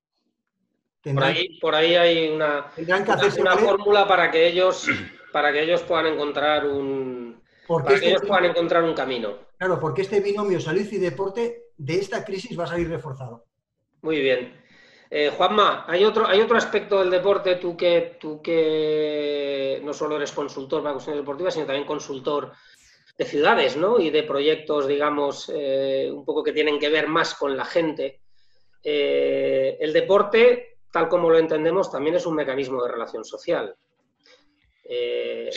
por, 1.04 1.24
ahí 1.24 1.60
por 1.60 1.76
ahí 1.76 1.95
hay 1.95 2.30
una, 2.30 2.72
una 2.78 3.58
fórmula 3.58 4.08
para 4.08 4.32
que, 4.32 4.48
ellos, 4.48 4.88
para 5.32 5.52
que 5.52 5.64
ellos 5.64 5.82
puedan 5.84 6.08
encontrar 6.08 6.66
un, 6.68 7.41
para 7.68 7.99
que 7.99 8.10
ellos 8.10 8.22
puedan 8.26 8.45
encontrar 8.45 8.84
un 8.84 8.94
camino. 8.94 9.36
Claro, 9.58 9.80
porque 9.80 10.04
este 10.04 10.20
binomio 10.20 10.60
salud 10.60 10.88
y 10.90 10.98
deporte 10.98 11.64
de 11.78 11.95
esta 11.95 12.24
crisis 12.24 12.58
va 12.58 12.64
a 12.64 12.68
salir 12.68 12.90
reforzado. 12.90 13.45
Muy 14.02 14.22
bien. 14.22 14.66
Eh, 15.09 15.31
Juanma, 15.35 15.85
hay 15.88 16.03
otro, 16.03 16.27
hay 16.27 16.41
otro 16.41 16.57
aspecto 16.57 16.99
del 16.99 17.09
deporte, 17.09 17.55
tú 17.55 17.77
que, 17.77 18.17
tú 18.19 18.41
que 18.41 19.79
no 19.84 19.93
solo 19.93 20.17
eres 20.17 20.34
consultor 20.34 20.81
para 20.81 20.93
cuestiones 20.93 21.21
deportivas, 21.21 21.53
sino 21.53 21.65
también 21.65 21.88
consultor 21.88 22.51
de 23.17 23.25
ciudades 23.25 23.77
¿no? 23.77 23.99
y 23.99 24.09
de 24.09 24.23
proyectos, 24.23 24.85
digamos, 24.85 25.49
eh, 25.53 26.09
un 26.11 26.25
poco 26.25 26.43
que 26.43 26.51
tienen 26.51 26.77
que 26.77 26.89
ver 26.89 27.07
más 27.07 27.35
con 27.35 27.55
la 27.55 27.65
gente. 27.65 28.21
Eh, 28.84 29.77
el 29.79 29.93
deporte, 29.93 30.79
tal 30.91 31.07
como 31.07 31.29
lo 31.29 31.38
entendemos, 31.38 31.89
también 31.89 32.17
es 32.17 32.25
un 32.25 32.35
mecanismo 32.35 32.84
de 32.84 32.91
relación 32.91 33.23
social. 33.23 33.75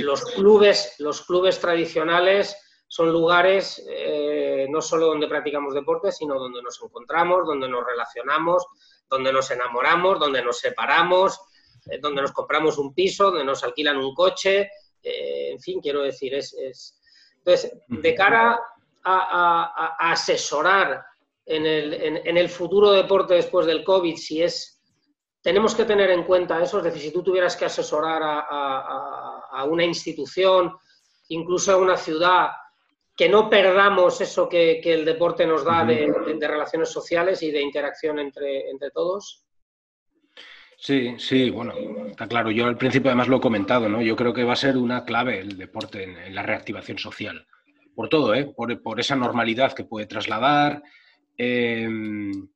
Los, 0.00 0.24
clubes, 0.24 0.96
los 0.98 1.22
clubes 1.22 1.60
tradicionales 1.60 2.56
son 2.88 3.12
lugares 3.12 3.86
no 4.68 4.82
solo 4.82 5.06
donde 5.06 5.28
practicamos 5.28 5.72
deporte, 5.72 6.10
sino 6.10 6.36
donde 6.36 6.60
nos 6.60 6.82
encontramos, 6.82 7.46
donde 7.46 7.68
nos 7.68 7.86
relacionamos, 7.86 8.66
donde 9.10 9.32
nos 9.32 9.50
enamoramos, 9.50 10.18
donde 10.18 10.42
nos 10.42 10.58
separamos, 10.58 11.38
eh, 11.90 11.98
donde 11.98 12.22
nos 12.22 12.32
compramos 12.32 12.78
un 12.78 12.94
piso, 12.94 13.30
donde 13.30 13.44
nos 13.44 13.64
alquilan 13.64 13.96
un 13.98 14.14
coche, 14.14 14.70
en 15.02 15.58
fin, 15.60 15.80
quiero 15.80 16.02
decir, 16.02 16.34
es... 16.34 16.96
Entonces, 17.38 17.72
de 17.88 18.14
cara 18.14 18.60
a, 19.02 19.96
asesorar 19.98 21.02
en 21.46 21.64
el, 21.64 21.94
en 21.94 22.36
el 22.36 22.50
futuro 22.50 22.92
deporte 22.92 23.32
después 23.32 23.64
del 23.64 23.82
COVID, 23.82 24.14
si 24.16 24.42
es 24.42 24.80
tenemos 25.42 25.74
que 25.74 25.84
tener 25.84 26.10
en 26.10 26.24
cuenta 26.24 26.62
eso, 26.62 26.78
es 26.78 26.84
decir, 26.84 27.02
si 27.02 27.12
tú 27.12 27.22
tuvieras 27.22 27.56
que 27.56 27.64
asesorar 27.64 28.20
a, 28.22 29.64
una 29.64 29.84
institución, 29.84 30.74
incluso 31.28 31.72
a 31.72 31.76
una 31.76 31.96
ciudad, 31.96 32.48
que 33.20 33.28
no 33.28 33.50
perdamos 33.50 34.18
eso 34.22 34.48
que, 34.48 34.80
el 34.82 35.04
deporte 35.04 35.46
nos 35.46 35.62
da 35.62 35.84
de, 35.84 36.10
relaciones 36.40 36.88
sociales 36.88 37.42
y 37.42 37.50
de 37.50 37.60
interacción 37.60 38.18
entre, 38.18 38.70
entre 38.70 38.90
todos. 38.90 39.44
Sí, 40.78 41.16
sí, 41.18 41.50
bueno, 41.50 41.74
está 42.06 42.26
claro. 42.26 42.50
Yo 42.50 42.64
al 42.64 42.78
principio 42.78 43.10
además 43.10 43.28
lo 43.28 43.36
he 43.36 43.40
comentado, 43.42 43.90
¿no? 43.90 44.00
Yo 44.00 44.16
creo 44.16 44.32
que 44.32 44.44
va 44.44 44.54
a 44.54 44.56
ser 44.56 44.78
una 44.78 45.04
clave 45.04 45.38
el 45.38 45.58
deporte 45.58 46.04
en, 46.04 46.34
la 46.34 46.42
reactivación 46.44 46.96
social. 46.96 47.46
Por 47.94 48.08
todo, 48.08 48.32
¿eh? 48.32 48.50
Por, 48.56 48.98
esa 48.98 49.16
normalidad 49.16 49.74
que 49.74 49.84
puede 49.84 50.06
trasladar. 50.06 50.82
Em, 51.36 52.48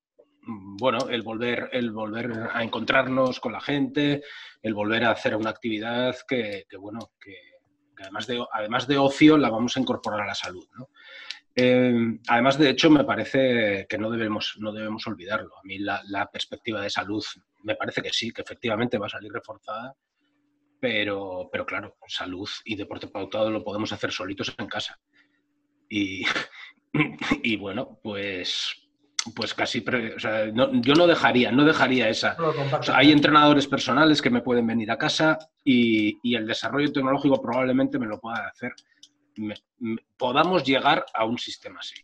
bueno, 0.47 1.11
el 1.11 1.21
volver, 1.21 1.69
el 1.73 1.91
volver 1.91 2.33
a 2.55 2.65
encontrarnos 2.65 3.39
con 3.39 3.53
la 3.53 3.61
gente, 3.61 4.23
el 4.63 4.73
volver 4.73 5.05
a 5.05 5.11
hacer 5.11 5.37
una 5.37 5.51
actividad 5.51 6.17
que, 6.27 6.65
bueno, 6.79 7.11
que, 7.21 7.37
además, 8.03 8.27
de, 8.27 8.45
además 8.53 8.87
de 8.87 8.99
ocio 8.99 9.37
la 9.37 9.51
vamos 9.51 9.77
a 9.77 9.81
incorporar 9.81 10.23
a 10.23 10.27
la 10.27 10.35
salud. 10.35 10.67
Eh, 11.57 12.19
además, 12.29 12.59
de 12.59 12.71
hecho, 12.71 12.91
me 12.91 13.05
parece 13.05 13.87
que 13.89 13.99
no 13.99 14.11
debemos, 14.11 14.57
no 14.59 14.73
debemos 14.73 15.07
olvidarlo. 15.07 15.57
A 15.57 15.63
mí 15.63 15.79
la, 15.79 16.31
perspectiva 16.33 16.81
de 16.81 16.91
salud 16.91 17.25
me 17.63 17.77
parece 17.77 18.03
que 18.03 18.13
sí, 18.13 18.33
que 18.33 18.43
efectivamente 18.43 18.99
va 18.99 19.07
a 19.07 19.11
salir 19.11 19.33
reforzada, 19.33 19.95
pero, 20.81 21.49
pero 21.51 21.65
claro, 21.65 21.97
salud 22.09 22.49
y 22.65 22.77
deporte 22.77 23.07
pautado 23.07 23.51
lo 23.51 23.65
podemos 23.65 23.93
hacer 23.93 24.11
solitos 24.11 24.55
en 24.59 24.67
casa. 24.67 24.99
Y, 25.89 26.25
y 27.43 27.57
bueno, 27.57 28.01
pues 28.03 28.84
pues 29.33 29.55
casi, 29.55 29.85
o 30.17 30.19
sea, 30.19 30.47
yo 30.47 30.95
no 30.95 31.07
dejaría, 31.07 31.51
no 31.51 31.65
dejaría 31.65 32.09
esa. 32.09 32.37
hay 32.93 33.11
entrenadores 33.11 33.67
personales 33.67 34.21
que 34.21 34.31
me 34.31 34.43
pueden 34.43 34.67
venir 34.67 34.91
a 34.91 34.99
casa 34.99 35.39
y, 35.65 36.19
el 36.37 36.47
desarrollo 36.47 36.93
tecnológico 36.93 37.41
probablemente 37.41 37.99
me 37.99 38.07
lo 38.07 38.21
pueda 38.21 38.49
hacer. 38.49 38.73
podamos 40.17 40.65
llegar 40.65 41.07
a 41.15 41.25
un 41.25 41.39
sistema 41.39 41.81
así. 41.81 41.97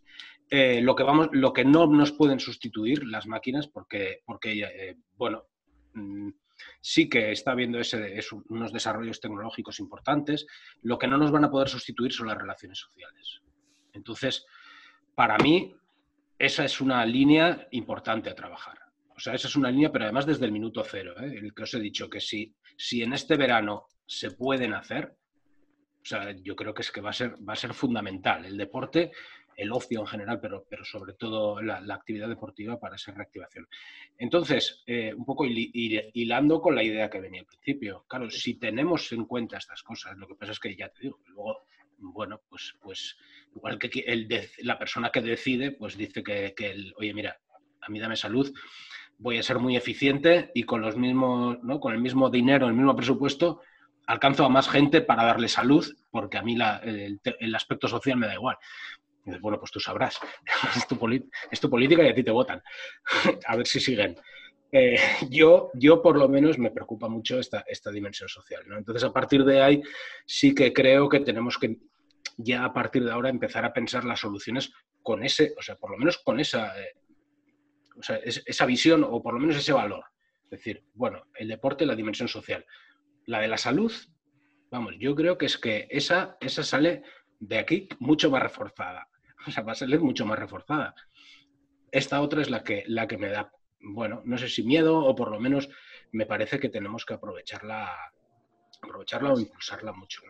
Eh, 0.48 0.80
lo, 0.80 0.96
que 0.96 1.02
vamos, 1.02 1.28
lo 1.32 1.52
que 1.52 1.64
no 1.64 1.86
nos 1.86 2.12
pueden 2.12 2.40
sustituir 2.40 3.06
las 3.06 3.26
máquinas, 3.26 3.68
porque, 3.68 4.22
porque 4.24 4.62
eh, 4.62 4.96
bueno, 5.16 5.44
mm, 5.94 6.30
sí 6.80 7.08
que 7.08 7.32
está 7.32 7.52
habiendo 7.52 7.78
ese, 7.78 8.18
unos 8.48 8.72
desarrollos 8.72 9.20
tecnológicos 9.20 9.78
importantes, 9.78 10.46
lo 10.82 10.98
que 10.98 11.06
no 11.06 11.18
nos 11.18 11.30
van 11.30 11.44
a 11.44 11.50
poder 11.50 11.68
sustituir 11.68 12.12
son 12.12 12.28
las 12.28 12.38
relaciones 12.38 12.78
sociales. 12.78 13.42
Entonces, 13.92 14.44
para 15.14 15.38
mí, 15.38 15.74
esa 16.40 16.64
es 16.64 16.80
una 16.80 17.04
línea 17.04 17.68
importante 17.72 18.30
a 18.30 18.34
trabajar. 18.34 18.78
O 19.14 19.20
sea, 19.20 19.34
esa 19.34 19.46
es 19.46 19.56
una 19.56 19.70
línea, 19.70 19.92
pero 19.92 20.06
además 20.06 20.24
desde 20.24 20.46
el 20.46 20.52
minuto 20.52 20.82
cero, 20.82 21.14
¿eh? 21.20 21.34
el 21.36 21.52
que 21.52 21.64
os 21.64 21.74
he 21.74 21.78
dicho 21.78 22.08
que 22.08 22.18
si, 22.18 22.54
si 22.78 23.02
en 23.02 23.12
este 23.12 23.36
verano 23.36 23.88
se 24.06 24.30
pueden 24.30 24.72
hacer, 24.72 25.14
o 26.00 26.04
sea, 26.04 26.34
yo 26.42 26.56
creo 26.56 26.72
que 26.72 26.80
es 26.80 26.90
que 26.90 27.02
va 27.02 27.10
a 27.10 27.12
ser, 27.12 27.36
va 27.46 27.52
a 27.52 27.56
ser 27.56 27.74
fundamental 27.74 28.46
el 28.46 28.56
deporte, 28.56 29.12
el 29.54 29.70
ocio 29.70 30.00
en 30.00 30.06
general, 30.06 30.40
pero, 30.40 30.64
pero 30.66 30.82
sobre 30.82 31.12
todo 31.12 31.60
la, 31.60 31.82
actividad 31.94 32.30
deportiva 32.30 32.80
para 32.80 32.96
esa 32.96 33.12
reactivación. 33.12 33.68
Entonces, 34.16 34.82
eh, 34.86 35.12
un 35.12 35.26
poco 35.26 35.44
hilando 35.44 36.62
con 36.62 36.74
la 36.74 36.82
idea 36.82 37.10
que 37.10 37.20
venía 37.20 37.40
al 37.42 37.46
principio, 37.46 38.06
claro, 38.08 38.30
si 38.30 38.54
tenemos 38.54 39.12
en 39.12 39.26
cuenta 39.26 39.58
estas 39.58 39.82
cosas, 39.82 40.16
lo 40.16 40.26
que 40.26 40.36
pasa 40.36 40.52
es 40.52 40.58
que 40.58 40.74
ya 40.74 40.88
te 40.88 41.02
digo, 41.02 41.20
luego 41.26 41.66
bueno, 42.00 42.40
pues, 42.48 42.74
pues 42.80 43.16
igual 43.54 43.78
que 43.78 43.88
el 44.06 44.28
la 44.58 44.78
persona 44.78 45.10
que 45.10 45.20
decide, 45.20 45.72
pues 45.72 45.96
dice 45.96 46.22
que, 46.22 46.54
el, 46.58 46.94
oye, 46.96 47.14
mira, 47.14 47.38
a 47.80 47.88
mí 47.90 47.98
dame 47.98 48.16
salud, 48.16 48.52
voy 49.18 49.38
a 49.38 49.42
ser 49.42 49.58
muy 49.58 49.76
eficiente 49.76 50.50
y 50.54 50.64
con 50.64 50.80
los 50.80 50.96
mismos, 50.96 51.62
¿no? 51.62 51.80
con 51.80 51.92
el 51.92 52.00
mismo 52.00 52.30
dinero, 52.30 52.66
el 52.66 52.74
mismo 52.74 52.96
presupuesto, 52.96 53.60
alcanzo 54.06 54.44
a 54.44 54.48
más 54.48 54.68
gente 54.68 55.02
para 55.02 55.24
darle 55.24 55.48
salud, 55.48 55.86
porque 56.10 56.38
a 56.38 56.42
mí 56.42 56.56
el, 56.82 57.54
aspecto 57.54 57.86
social 57.86 58.16
me 58.16 58.26
da 58.26 58.34
igual. 58.34 58.56
bueno, 59.40 59.58
pues 59.58 59.70
tú 59.70 59.78
sabrás, 59.78 60.18
es 60.76 60.86
tu, 60.86 60.98
es 61.50 61.60
tu 61.60 61.70
política 61.70 62.02
y 62.02 62.08
a 62.08 62.14
ti 62.14 62.22
te 62.22 62.30
votan. 62.30 62.62
a 63.46 63.56
ver 63.56 63.66
si 63.66 63.80
siguen. 63.80 64.16
Eh, 64.72 64.96
yo, 65.30 65.70
yo 65.74 66.02
por 66.02 66.16
lo 66.16 66.28
menos 66.28 66.58
me 66.58 66.70
preocupa 66.70 67.08
mucho 67.08 67.38
esta, 67.38 67.64
esta 67.66 67.90
dimensión 67.90 68.28
social. 68.28 68.62
¿no? 68.66 68.78
Entonces, 68.78 69.04
a 69.04 69.12
partir 69.12 69.44
de 69.44 69.62
ahí, 69.62 69.82
sí 70.26 70.54
que 70.54 70.72
creo 70.72 71.08
que 71.08 71.20
tenemos 71.20 71.58
que 71.58 71.76
ya 72.42 72.64
a 72.64 72.72
partir 72.72 73.04
de 73.04 73.12
ahora 73.12 73.28
empezar 73.28 73.64
a 73.64 73.72
pensar 73.72 74.04
las 74.04 74.20
soluciones 74.20 74.72
con 75.02 75.22
ese, 75.22 75.54
o 75.58 75.62
sea, 75.62 75.76
por 75.76 75.90
lo 75.90 75.98
menos 75.98 76.18
con 76.18 76.40
esa, 76.40 76.78
eh, 76.80 76.94
o 77.96 78.02
sea, 78.02 78.16
esa 78.16 78.66
visión 78.66 79.04
o 79.04 79.22
por 79.22 79.34
lo 79.34 79.40
menos 79.40 79.56
ese 79.56 79.72
valor. 79.72 80.04
Es 80.44 80.50
decir, 80.50 80.84
bueno, 80.94 81.24
el 81.34 81.48
deporte, 81.48 81.86
la 81.86 81.94
dimensión 81.94 82.28
social. 82.28 82.64
La 83.26 83.40
de 83.40 83.48
la 83.48 83.58
salud, 83.58 83.92
vamos, 84.70 84.94
yo 84.98 85.14
creo 85.14 85.38
que 85.38 85.46
es 85.46 85.58
que 85.58 85.86
esa, 85.90 86.36
esa 86.40 86.62
sale 86.62 87.02
de 87.38 87.58
aquí 87.58 87.88
mucho 87.98 88.30
más 88.30 88.42
reforzada. 88.42 89.06
O 89.46 89.50
sea, 89.50 89.62
va 89.62 89.72
a 89.72 89.74
salir 89.74 89.98
mucho 90.00 90.26
más 90.26 90.38
reforzada. 90.38 90.94
Esta 91.90 92.20
otra 92.20 92.42
es 92.42 92.50
la 92.50 92.62
que, 92.62 92.84
la 92.86 93.08
que 93.08 93.16
me 93.16 93.30
da 93.30 93.50
bueno, 93.82 94.22
no 94.24 94.38
sé 94.38 94.48
si 94.48 94.62
miedo 94.62 94.98
o 94.98 95.14
por 95.14 95.30
lo 95.30 95.40
menos 95.40 95.68
me 96.12 96.26
parece 96.26 96.58
que 96.60 96.68
tenemos 96.68 97.04
que 97.04 97.14
aprovecharla, 97.14 97.90
aprovecharla 98.82 99.32
o 99.32 99.40
impulsarla 99.40 99.92
mucho 99.92 100.22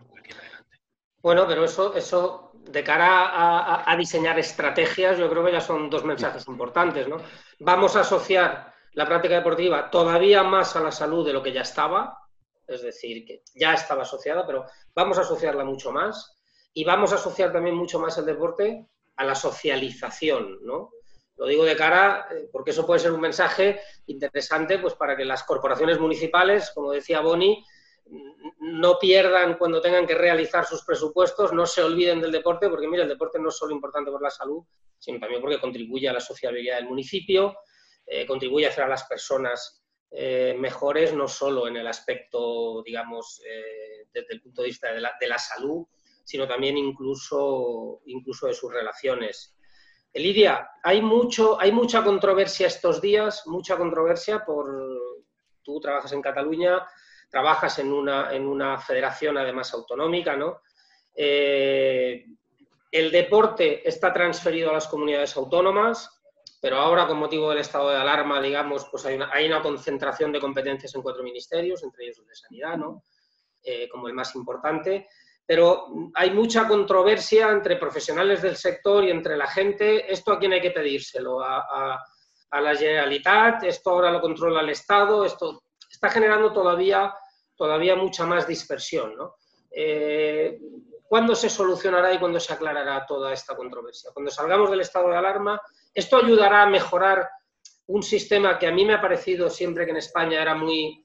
Bueno, 1.23 1.47
pero 1.47 1.65
eso, 1.65 1.95
eso 1.95 2.51
de 2.55 2.83
cara 2.83 3.83
a, 3.91 3.97
diseñar 3.97 4.39
estrategias, 4.39 5.19
yo 5.19 5.29
creo 5.29 5.45
que 5.45 5.53
ya 5.53 5.61
son 5.61 5.91
dos 5.91 6.05
mensajes 6.05 6.47
importantes, 6.49 7.09
¿no? 7.09 7.19
Vamos 7.59 7.97
a 7.97 8.01
asociar 8.01 8.73
la 8.93 9.07
práctica 9.07 9.35
deportiva 9.35 9.91
todavía 9.91 10.43
más 10.43 10.77
a 10.77 10.81
la 10.81 10.93
salud 10.93 11.27
de 11.27 11.33
lo 11.33 11.43
que 11.43 11.53
ya 11.53 11.63
estaba, 11.63 12.19
es 12.67 12.83
decir, 12.83 13.25
que 13.27 13.43
ya 13.55 13.75
estaba 13.75 14.03
asociada, 14.03 14.47
pero 14.47 14.65
vamos 14.95 15.19
a 15.19 15.23
asociarla 15.23 15.65
mucho 15.65 15.93
más 15.93 16.41
y 16.73 16.85
vamos 16.85 17.13
a 17.13 17.17
asociar 17.17 17.53
también 17.53 17.77
mucho 17.77 17.99
más 17.99 18.17
el 18.19 18.27
deporte 18.27 18.87
a 19.17 19.25
la 19.25 19.35
socialización, 19.35 20.59
¿no? 20.63 20.91
Lo 21.37 21.47
digo 21.47 21.65
de 21.65 21.77
cara, 21.77 22.29
eh, 22.31 22.49
porque 22.53 22.71
eso 22.71 22.87
puede 22.87 23.01
ser 23.01 23.13
un 23.13 23.21
mensaje 23.21 23.81
interesante 24.07 24.79
pues, 24.79 24.95
para 24.95 25.17
que 25.17 25.25
las 25.25 25.43
corporaciones 25.43 25.99
municipales, 25.99 26.71
como 26.75 26.93
decía 26.93 27.21
Boni, 27.21 27.65
no 28.61 28.99
pierdan 28.99 29.57
cuando 29.57 29.81
tengan 29.81 30.07
que 30.07 30.15
realizar 30.15 30.65
sus 30.65 30.85
presupuestos, 30.85 31.53
no 31.53 31.67
se 31.67 31.83
olviden 31.83 32.21
del 32.21 32.33
deporte, 32.33 32.69
porque 32.69 32.89
mira, 32.89 33.05
el 33.05 33.09
deporte 33.09 33.39
no 33.39 33.49
es 33.49 33.57
solo 33.57 33.73
importante 33.73 34.11
por 34.11 34.23
la 34.23 34.31
salud, 34.31 34.65
sino 34.99 35.19
también 35.19 35.41
porque 35.41 35.61
contribuye 35.61 36.09
a 36.09 36.13
la 36.13 36.21
sociabilidad 36.21 36.77
del 36.77 36.89
municipio, 36.89 37.57
eh, 38.07 38.27
contribuye 38.27 38.67
a 38.67 38.71
hacer 38.71 38.85
a 38.85 38.89
las 38.89 39.05
personas 39.05 39.83
eh, 40.11 40.57
mejores, 40.59 41.15
no 41.15 41.29
solo 41.29 41.69
en 41.69 41.77
el 41.77 41.87
aspecto, 41.87 42.83
digamos, 42.83 43.41
desde 44.13 44.35
el 44.35 44.43
punto 44.43 44.63
de 44.63 44.69
vista 44.69 44.93
de 44.93 45.01
la, 45.01 45.13
de 45.21 45.29
la, 45.29 45.39
salud, 45.39 45.87
sino 46.25 46.49
también 46.49 46.77
incluso, 46.77 48.03
incluso 48.07 48.49
de 48.49 48.55
sus 48.55 48.73
relaciones. 48.73 49.57
Lidia, 50.13 50.69
hay, 50.83 51.01
mucho, 51.01 51.61
hay 51.61 51.71
mucha 51.71 52.03
controversia 52.03 52.67
estos 52.67 53.01
días, 53.01 53.47
mucha 53.47 53.77
controversia 53.77 54.45
por... 54.45 54.69
Tú 55.63 55.79
trabajas 55.79 56.13
en 56.13 56.23
Cataluña, 56.23 56.85
trabajas 57.31 57.79
en 57.79 57.93
una, 57.93 58.33
en 58.33 58.47
una 58.47 58.79
federación 58.79 59.39
además 59.39 59.73
autonómica, 59.73 60.37
¿no? 60.37 60.61
Eh, 61.15 62.27
el 62.91 63.11
deporte 63.11 63.89
está 63.89 64.13
transferido 64.13 64.71
a 64.71 64.75
las 64.75 64.89
comunidades 64.89 65.37
autónomas, 65.37 66.21
pero 66.61 66.77
ahora 66.77 67.07
con 67.07 67.19
motivo 67.19 67.51
del 67.51 67.59
estado 67.59 67.91
de 67.91 67.97
alarma, 67.97 68.41
digamos, 68.41 68.89
pues 68.91 69.07
hay 69.07 69.17
una, 69.17 69.63
concentración 69.63 70.33
de 70.33 70.41
competencias 70.41 70.95
en 70.95 71.03
cuatro 71.03 71.23
ministerios, 71.23 71.83
entre 71.83 72.05
ellos 72.05 72.19
el 72.19 72.27
de 72.27 72.35
Sanidad, 72.35 72.77
¿no? 72.77 73.05
Eh, 73.63 73.89
como 73.89 74.09
el 74.09 74.15
más 74.15 74.35
importante 74.35 75.07
pero 75.51 75.89
hay 76.15 76.31
mucha 76.31 76.69
controversia 76.69 77.51
entre 77.51 77.75
profesionales 77.75 78.41
del 78.41 78.55
sector 78.55 79.03
y 79.03 79.11
entre 79.11 79.37
la 79.37 79.49
gente. 79.49 80.13
¿Esto 80.13 80.31
a 80.31 80.39
quién 80.39 80.53
hay 80.53 80.61
que 80.61 80.71
pedírselo? 80.71 81.41
¿A, 81.43 81.99
la 82.53 82.77
Generalitat? 82.77 83.65
¿Esto 83.65 83.91
ahora 83.91 84.13
lo 84.13 84.21
controla 84.21 84.61
el 84.61 84.71
Estado? 84.71 85.25
Esto 85.25 85.65
está 86.01 86.09
generando 86.09 86.51
todavía, 86.51 87.15
todavía 87.55 87.95
mucha 87.95 88.25
más 88.25 88.47
dispersión. 88.47 89.15
¿no? 89.17 89.35
Eh, 89.71 90.59
¿Cuándo 91.07 91.35
se 91.35 91.51
solucionará 91.51 92.15
y 92.15 92.19
cuándo 92.19 92.41
se 92.41 92.55
aclarará 92.55 93.05
toda 93.05 93.35
esta 93.35 93.55
controversia? 93.55 94.11
Cuando 94.15 94.31
salgamos 94.31 94.71
del 94.71 94.81
estado 94.81 95.11
de 95.11 95.17
alarma, 95.17 95.61
¿esto 95.93 96.17
ayudará 96.17 96.63
a 96.63 96.71
mejorar 96.71 97.29
un 97.89 98.03
sistema 98.03 98.59
que 98.59 98.67
a 98.67 98.73
mí 98.73 98.87
me 98.87 98.95
ha 98.95 99.01
parecido 99.01 99.51
siempre 99.51 99.85
que 99.85 99.91
en 99.91 99.99
España 99.99 100.41
era 100.41 100.55
muy, 100.55 101.05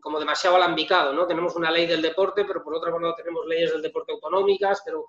como 0.00 0.18
demasiado 0.18 0.56
alambicado, 0.56 1.12
¿no? 1.12 1.26
Tenemos 1.26 1.54
una 1.54 1.70
ley 1.70 1.86
del 1.86 2.02
deporte, 2.02 2.44
pero 2.44 2.64
por 2.64 2.74
otra 2.74 2.90
parte 2.90 3.22
tenemos 3.22 3.46
leyes 3.46 3.70
del 3.70 3.82
deporte 3.82 4.12
autonómicas, 4.12 4.82
pero 4.84 5.06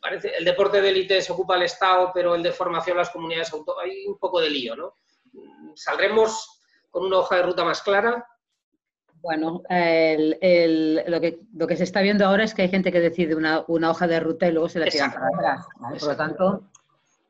parece 0.00 0.34
el 0.38 0.44
deporte 0.44 0.80
de 0.80 0.88
élite 0.88 1.20
se 1.20 1.32
ocupa 1.32 1.56
el 1.56 1.62
Estado, 1.64 2.12
pero 2.14 2.34
el 2.34 2.42
de 2.42 2.52
formación 2.52 2.96
las 2.96 3.10
comunidades 3.10 3.52
autónomas, 3.52 3.84
hay 3.84 4.06
un 4.06 4.18
poco 4.18 4.40
de 4.40 4.48
lío, 4.48 4.74
¿no? 4.74 4.94
¿Saldremos 5.74 6.61
con 6.92 7.04
una 7.04 7.18
hoja 7.18 7.36
de 7.36 7.42
ruta 7.42 7.64
más 7.64 7.82
clara? 7.82 8.24
Bueno, 9.22 9.62
lo, 9.62 11.20
que, 11.20 11.38
lo, 11.54 11.66
que, 11.66 11.76
se 11.76 11.84
está 11.84 12.00
viendo 12.02 12.26
ahora 12.26 12.44
es 12.44 12.54
que 12.54 12.62
hay 12.62 12.68
gente 12.68 12.92
que 12.92 13.00
decide 13.00 13.34
una, 13.34 13.64
hoja 13.68 14.06
de 14.06 14.20
ruta 14.20 14.48
y 14.48 14.52
luego 14.52 14.68
se 14.68 14.80
la 14.80 14.86
tiran 14.86 15.12
para 15.12 15.28
atrás. 15.28 15.66
Por 15.78 16.08
lo 16.08 16.16
tanto, 16.16 16.70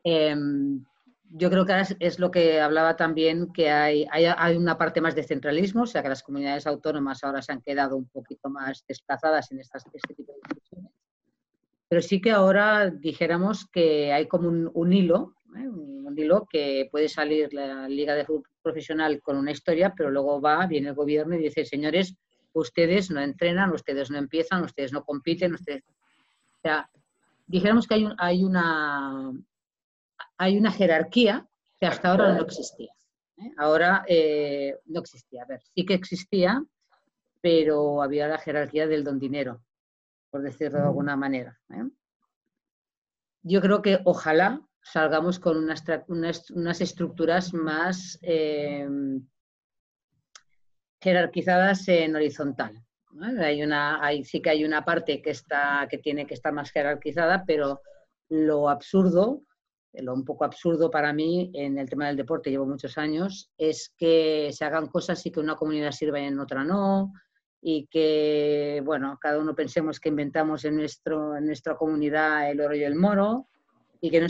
em, 0.03 0.83
yo 1.29 1.51
creo 1.51 1.65
que 1.65 1.73
es, 1.99 2.19
lo 2.19 2.31
que 2.31 2.59
hablaba 2.59 2.95
también, 2.95 3.53
que 3.53 3.69
hay, 3.69 4.07
hay, 4.11 4.57
una 4.57 4.77
parte 4.77 5.01
más 5.01 5.13
de 5.13 5.23
centralismo, 5.23 5.83
o 5.83 5.87
sea 5.87 6.01
que 6.01 6.09
las 6.09 6.23
comunidades 6.23 6.65
autónomas 6.65 7.23
ahora 7.23 7.43
se 7.43 7.51
han 7.51 7.61
quedado 7.61 7.95
un 7.95 8.07
poquito 8.07 8.49
más 8.49 8.83
desplazadas 8.87 9.51
en 9.51 9.59
estas, 9.59 9.85
este 9.93 10.15
tipo 10.15 10.31
de 10.31 10.39
discusiones. 10.49 10.91
Pero 11.87 12.01
sí 12.01 12.19
que 12.19 12.31
ahora 12.31 12.89
dijéramos 12.89 13.67
que 13.71 14.11
hay 14.11 14.27
como 14.27 14.49
un, 14.49 14.93
hilo, 14.93 15.35
¿eh? 15.55 15.67
un, 15.67 16.17
hilo 16.17 16.47
que 16.49 16.89
puede 16.91 17.07
salir 17.07 17.53
la 17.53 17.87
Liga 17.87 18.15
de 18.15 18.25
Fútbol 18.25 18.52
Profesional 18.63 19.21
con 19.21 19.37
una 19.37 19.51
historia, 19.51 19.93
pero 19.95 20.09
luego 20.09 20.41
va, 20.41 20.65
viene 20.65 20.89
el 20.89 20.95
gobierno 20.95 21.35
y 21.35 21.43
dice, 21.43 21.65
señores, 21.65 22.15
ustedes 22.53 23.11
no 23.11 23.19
entrenan, 23.19 23.71
ustedes 23.71 24.09
no 24.09 24.17
empiezan, 24.17 24.63
ustedes 24.63 24.93
no 24.93 25.03
compiten, 25.03 25.53
ustedes... 25.53 25.83
O 25.83 26.61
sea, 26.61 26.89
dijéramos 27.45 27.87
que 27.87 27.95
hay, 27.95 28.09
hay 28.17 28.43
una, 28.43 29.33
hay 30.37 30.57
una 30.57 30.71
jerarquía 30.71 31.45
que 31.79 31.85
hasta 31.85 32.11
ahora 32.11 32.33
no 32.33 32.43
existía. 32.43 32.91
¿eh? 33.37 33.51
Ahora 33.57 34.05
eh, 34.07 34.79
no 34.85 35.01
existía. 35.01 35.43
A 35.43 35.45
ver, 35.45 35.61
sí 35.75 35.85
que 35.85 35.93
existía, 35.93 36.63
pero 37.41 38.01
había 38.01 38.27
la 38.27 38.37
jerarquía 38.37 38.87
del 38.87 39.03
don 39.03 39.19
dinero, 39.19 39.61
por 40.29 40.41
decirlo 40.41 40.79
de 40.79 40.85
alguna 40.85 41.15
manera. 41.15 41.59
¿eh? 41.69 41.89
Yo 43.41 43.59
creo 43.61 43.81
que 43.81 43.99
ojalá 44.05 44.61
salgamos 44.83 45.39
con 45.39 45.57
unas, 45.57 45.83
unas, 46.07 46.81
estructuras 46.81 47.53
más 47.53 48.19
jerarquizadas 51.01 51.87
en 51.87 52.15
horizontal. 52.15 52.83
Hay 53.39 53.61
una, 53.61 54.03
hay, 54.03 54.23
sí 54.23 54.41
que 54.41 54.49
hay 54.49 54.65
una 54.65 54.83
parte 54.83 55.21
que, 55.21 55.29
está, 55.31 55.87
que 55.89 55.99
tiene 55.99 56.25
que 56.25 56.33
estar 56.33 56.51
más 56.53 56.71
jerarquizada, 56.71 57.43
pero 57.45 57.81
lo 58.29 58.69
absurdo 58.69 59.43
lo 60.01 60.13
un 60.13 60.25
poco 60.25 60.43
absurdo 60.45 60.89
para 60.89 61.13
mí 61.13 61.51
en 61.53 61.77
el 61.77 61.89
tema 61.89 62.07
del 62.07 62.17
deporte, 62.17 62.49
llevo 62.49 62.65
muchos 62.65 62.97
años, 62.97 63.51
es 63.57 63.93
que 63.97 64.49
se 64.51 64.65
hagan 64.65 64.87
cosas 64.87 65.23
y 65.25 65.31
que 65.31 65.39
una 65.39 65.55
comunidad 65.55 65.91
sirva 65.91 66.19
y 66.19 66.25
en 66.25 66.39
otra 66.39 66.63
no, 66.63 67.13
y 67.61 67.87
que, 67.87 68.81
bueno, 68.83 69.17
cada 69.21 69.39
uno 69.39 69.55
pensemos 69.55 69.99
que 69.99 70.09
inventamos 70.09 70.65
en, 70.65 70.77
nuestro, 70.77 71.37
en 71.37 71.45
nuestra 71.45 71.75
comunidad 71.75 72.49
el 72.49 72.59
oro 72.59 72.75
y 72.75 72.83
el 72.83 72.95
moro, 72.95 73.49
y 74.03 74.11
que 74.11 74.19
no, 74.19 74.27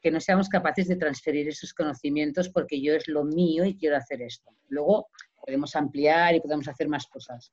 que 0.00 0.10
no 0.12 0.20
seamos 0.20 0.48
capaces 0.48 0.86
de 0.86 0.94
transferir 0.94 1.48
esos 1.48 1.74
conocimientos 1.74 2.48
porque 2.48 2.80
yo 2.80 2.94
es 2.94 3.08
lo 3.08 3.24
mío 3.24 3.64
y 3.64 3.76
quiero 3.76 3.96
hacer 3.96 4.22
esto. 4.22 4.52
Luego 4.68 5.08
podemos 5.44 5.74
ampliar 5.74 6.36
y 6.36 6.40
podemos 6.40 6.68
hacer 6.68 6.88
más 6.88 7.08
cosas. 7.08 7.52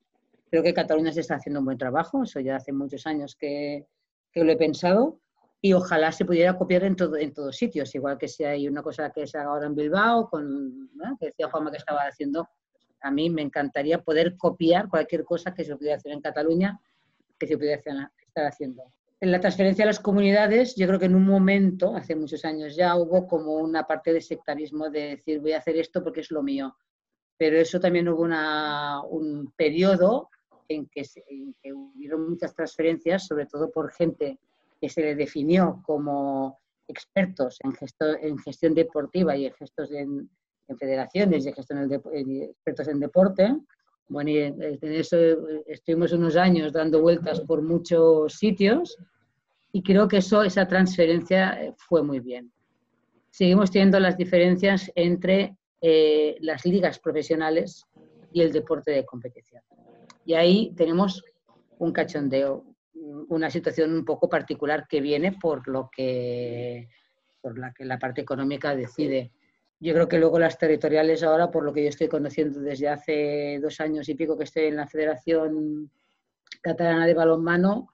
Creo 0.51 0.61
que 0.61 0.71
Cataluña 0.71 1.11
se 1.11 1.21
está 1.21 1.33
haciendo 1.33 1.61
un 1.61 1.65
buen 1.65 1.79
trabajo, 1.79 2.21
eso 2.21 2.39
ya 2.41 2.57
hace 2.57 2.71
muchos 2.71 3.07
años 3.07 3.35
que, 3.35 3.87
que 4.31 4.43
lo 4.43 4.51
he 4.51 4.55
pensado 4.55 5.19
y 5.59 5.73
ojalá 5.73 6.11
se 6.11 6.25
pudiera 6.25 6.55
copiar 6.55 6.83
en, 6.83 6.95
todo, 6.95 7.17
en 7.17 7.33
todos 7.33 7.57
sitios, 7.57 7.95
igual 7.95 8.19
que 8.19 8.27
si 8.27 8.43
hay 8.43 8.67
una 8.67 8.83
cosa 8.83 9.09
que 9.09 9.25
se 9.25 9.39
haga 9.39 9.49
ahora 9.49 9.65
en 9.65 9.73
Bilbao, 9.73 10.29
con, 10.29 10.91
que 11.19 11.25
decía 11.25 11.49
Juanma 11.49 11.71
que 11.71 11.77
estaba 11.77 12.01
haciendo, 12.01 12.47
a 13.01 13.09
mí 13.09 13.31
me 13.31 13.41
encantaría 13.41 13.99
poder 14.03 14.37
copiar 14.37 14.89
cualquier 14.89 15.23
cosa 15.23 15.55
que 15.55 15.65
se 15.65 15.75
pudiera 15.75 15.95
hacer 15.95 16.11
en 16.11 16.21
Cataluña, 16.21 16.79
que 17.39 17.47
se 17.47 17.57
pudiera 17.57 17.77
estar 17.77 18.45
haciendo 18.45 18.93
en 19.19 19.31
la 19.31 19.39
transferencia 19.39 19.83
a 19.83 19.87
las 19.87 19.99
comunidades, 19.99 20.75
yo 20.75 20.85
creo 20.87 20.99
que 20.99 21.07
en 21.07 21.15
un 21.15 21.25
momento, 21.25 21.95
hace 21.95 22.15
muchos 22.15 22.45
años 22.45 22.75
ya, 22.75 22.95
hubo 22.95 23.27
como 23.27 23.55
una 23.55 23.85
parte 23.85 24.13
de 24.13 24.21
sectarismo 24.21 24.89
de 24.89 25.15
decir 25.15 25.39
voy 25.39 25.53
a 25.53 25.57
hacer 25.57 25.75
esto 25.77 26.03
porque 26.03 26.21
es 26.21 26.29
lo 26.29 26.43
mío. 26.43 26.75
Pero 27.37 27.57
eso 27.57 27.79
también 27.79 28.07
hubo 28.09 28.23
un 29.09 29.53
periodo 29.55 30.29
en 30.67 30.87
que, 30.87 31.03
hubo 31.73 32.17
muchas 32.19 32.53
transferencias, 32.53 33.25
sobre 33.25 33.45
todo 33.47 33.71
por 33.71 33.91
gente 33.91 34.39
que 34.79 34.89
se 34.89 35.01
le 35.01 35.15
definió 35.15 35.81
como 35.83 36.59
expertos 36.87 37.57
en, 37.63 37.73
en 38.21 38.37
gestión 38.37 38.73
deportiva 38.75 39.35
y 39.35 39.47
en 39.47 39.53
gestos 39.53 39.91
en, 39.91 40.29
federaciones 40.77 41.45
y 41.45 41.53
gestión 41.53 41.89
expertos 41.89 42.87
en 42.89 42.99
deporte, 42.99 43.55
bueno, 44.09 44.29
y 44.29 44.37
en 44.37 44.77
eso 44.81 45.17
estuvimos 45.67 46.13
unos 46.13 46.35
años 46.35 46.71
dando 46.71 47.01
vueltas 47.01 47.41
por 47.41 47.61
muchos 47.61 48.33
sitios 48.33 48.97
y 49.71 49.83
creo 49.83 50.07
que 50.07 50.17
eso, 50.17 50.43
esa 50.43 50.67
transferencia 50.67 51.61
eh, 51.61 51.73
fue 51.77 52.03
muy 52.03 52.19
bien. 52.19 52.51
Seguimos 53.29 53.69
teniendo 53.69 53.99
las 53.99 54.17
diferencias 54.17 54.91
entre 54.95 55.57
eh, 55.81 56.37
las 56.39 56.65
ligas 56.65 56.99
profesionales 56.99 57.85
y 58.31 58.41
el 58.41 58.51
deporte 58.51 58.91
de 58.91 59.05
competición. 59.05 59.61
Y 60.25 60.33
ahí 60.33 60.73
tenemos 60.75 61.23
un 61.79 61.91
cachondeo, 61.91 62.65
una 63.29 63.49
situación 63.49 63.93
un 63.93 64.05
poco 64.05 64.29
particular 64.29 64.87
que 64.87 65.01
viene 65.01 65.33
por 65.33 65.67
lo 65.67 65.89
que 65.95 66.87
por 67.41 67.59
la 67.59 67.71
que 67.71 67.85
la 67.85 67.99
parte 67.99 68.21
económica 68.21 68.75
decide 68.75 69.31
yo 69.79 69.93
creo 69.93 70.07
que 70.07 70.17
luego 70.17 70.39
las 70.39 70.57
territoriales 70.57 71.23
ahora, 71.23 71.51
por 71.51 71.63
lo 71.63 71.73
que 71.73 71.83
yo 71.83 71.89
estoy 71.89 72.07
conociendo 72.07 72.59
desde 72.59 72.89
hace 72.89 73.59
dos 73.61 73.79
años 73.79 74.09
y 74.09 74.15
pico 74.15 74.37
que 74.37 74.45
estoy 74.45 74.65
en 74.65 74.75
la 74.75 74.87
Federación 74.87 75.91
Catalana 76.61 77.05
de 77.05 77.13
Balonmano, 77.13 77.93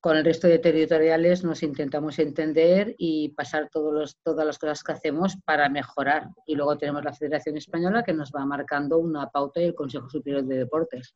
con 0.00 0.16
el 0.16 0.24
resto 0.24 0.46
de 0.46 0.58
territoriales 0.58 1.42
nos 1.44 1.62
intentamos 1.62 2.18
entender 2.18 2.94
y 2.98 3.30
pasar 3.30 3.70
todos 3.70 4.18
todas 4.22 4.46
las 4.46 4.58
cosas 4.58 4.84
que 4.84 4.92
hacemos 4.92 5.36
para 5.46 5.68
mejorar. 5.70 6.28
Y 6.46 6.54
luego 6.56 6.76
tenemos 6.76 7.02
la 7.04 7.14
Federación 7.14 7.56
Española 7.56 8.04
que 8.04 8.12
nos 8.12 8.30
va 8.30 8.44
marcando 8.44 8.98
una 8.98 9.30
pauta 9.30 9.62
y 9.62 9.64
el 9.64 9.74
Consejo 9.74 10.10
Superior 10.10 10.44
de 10.44 10.58
Deportes. 10.58 11.14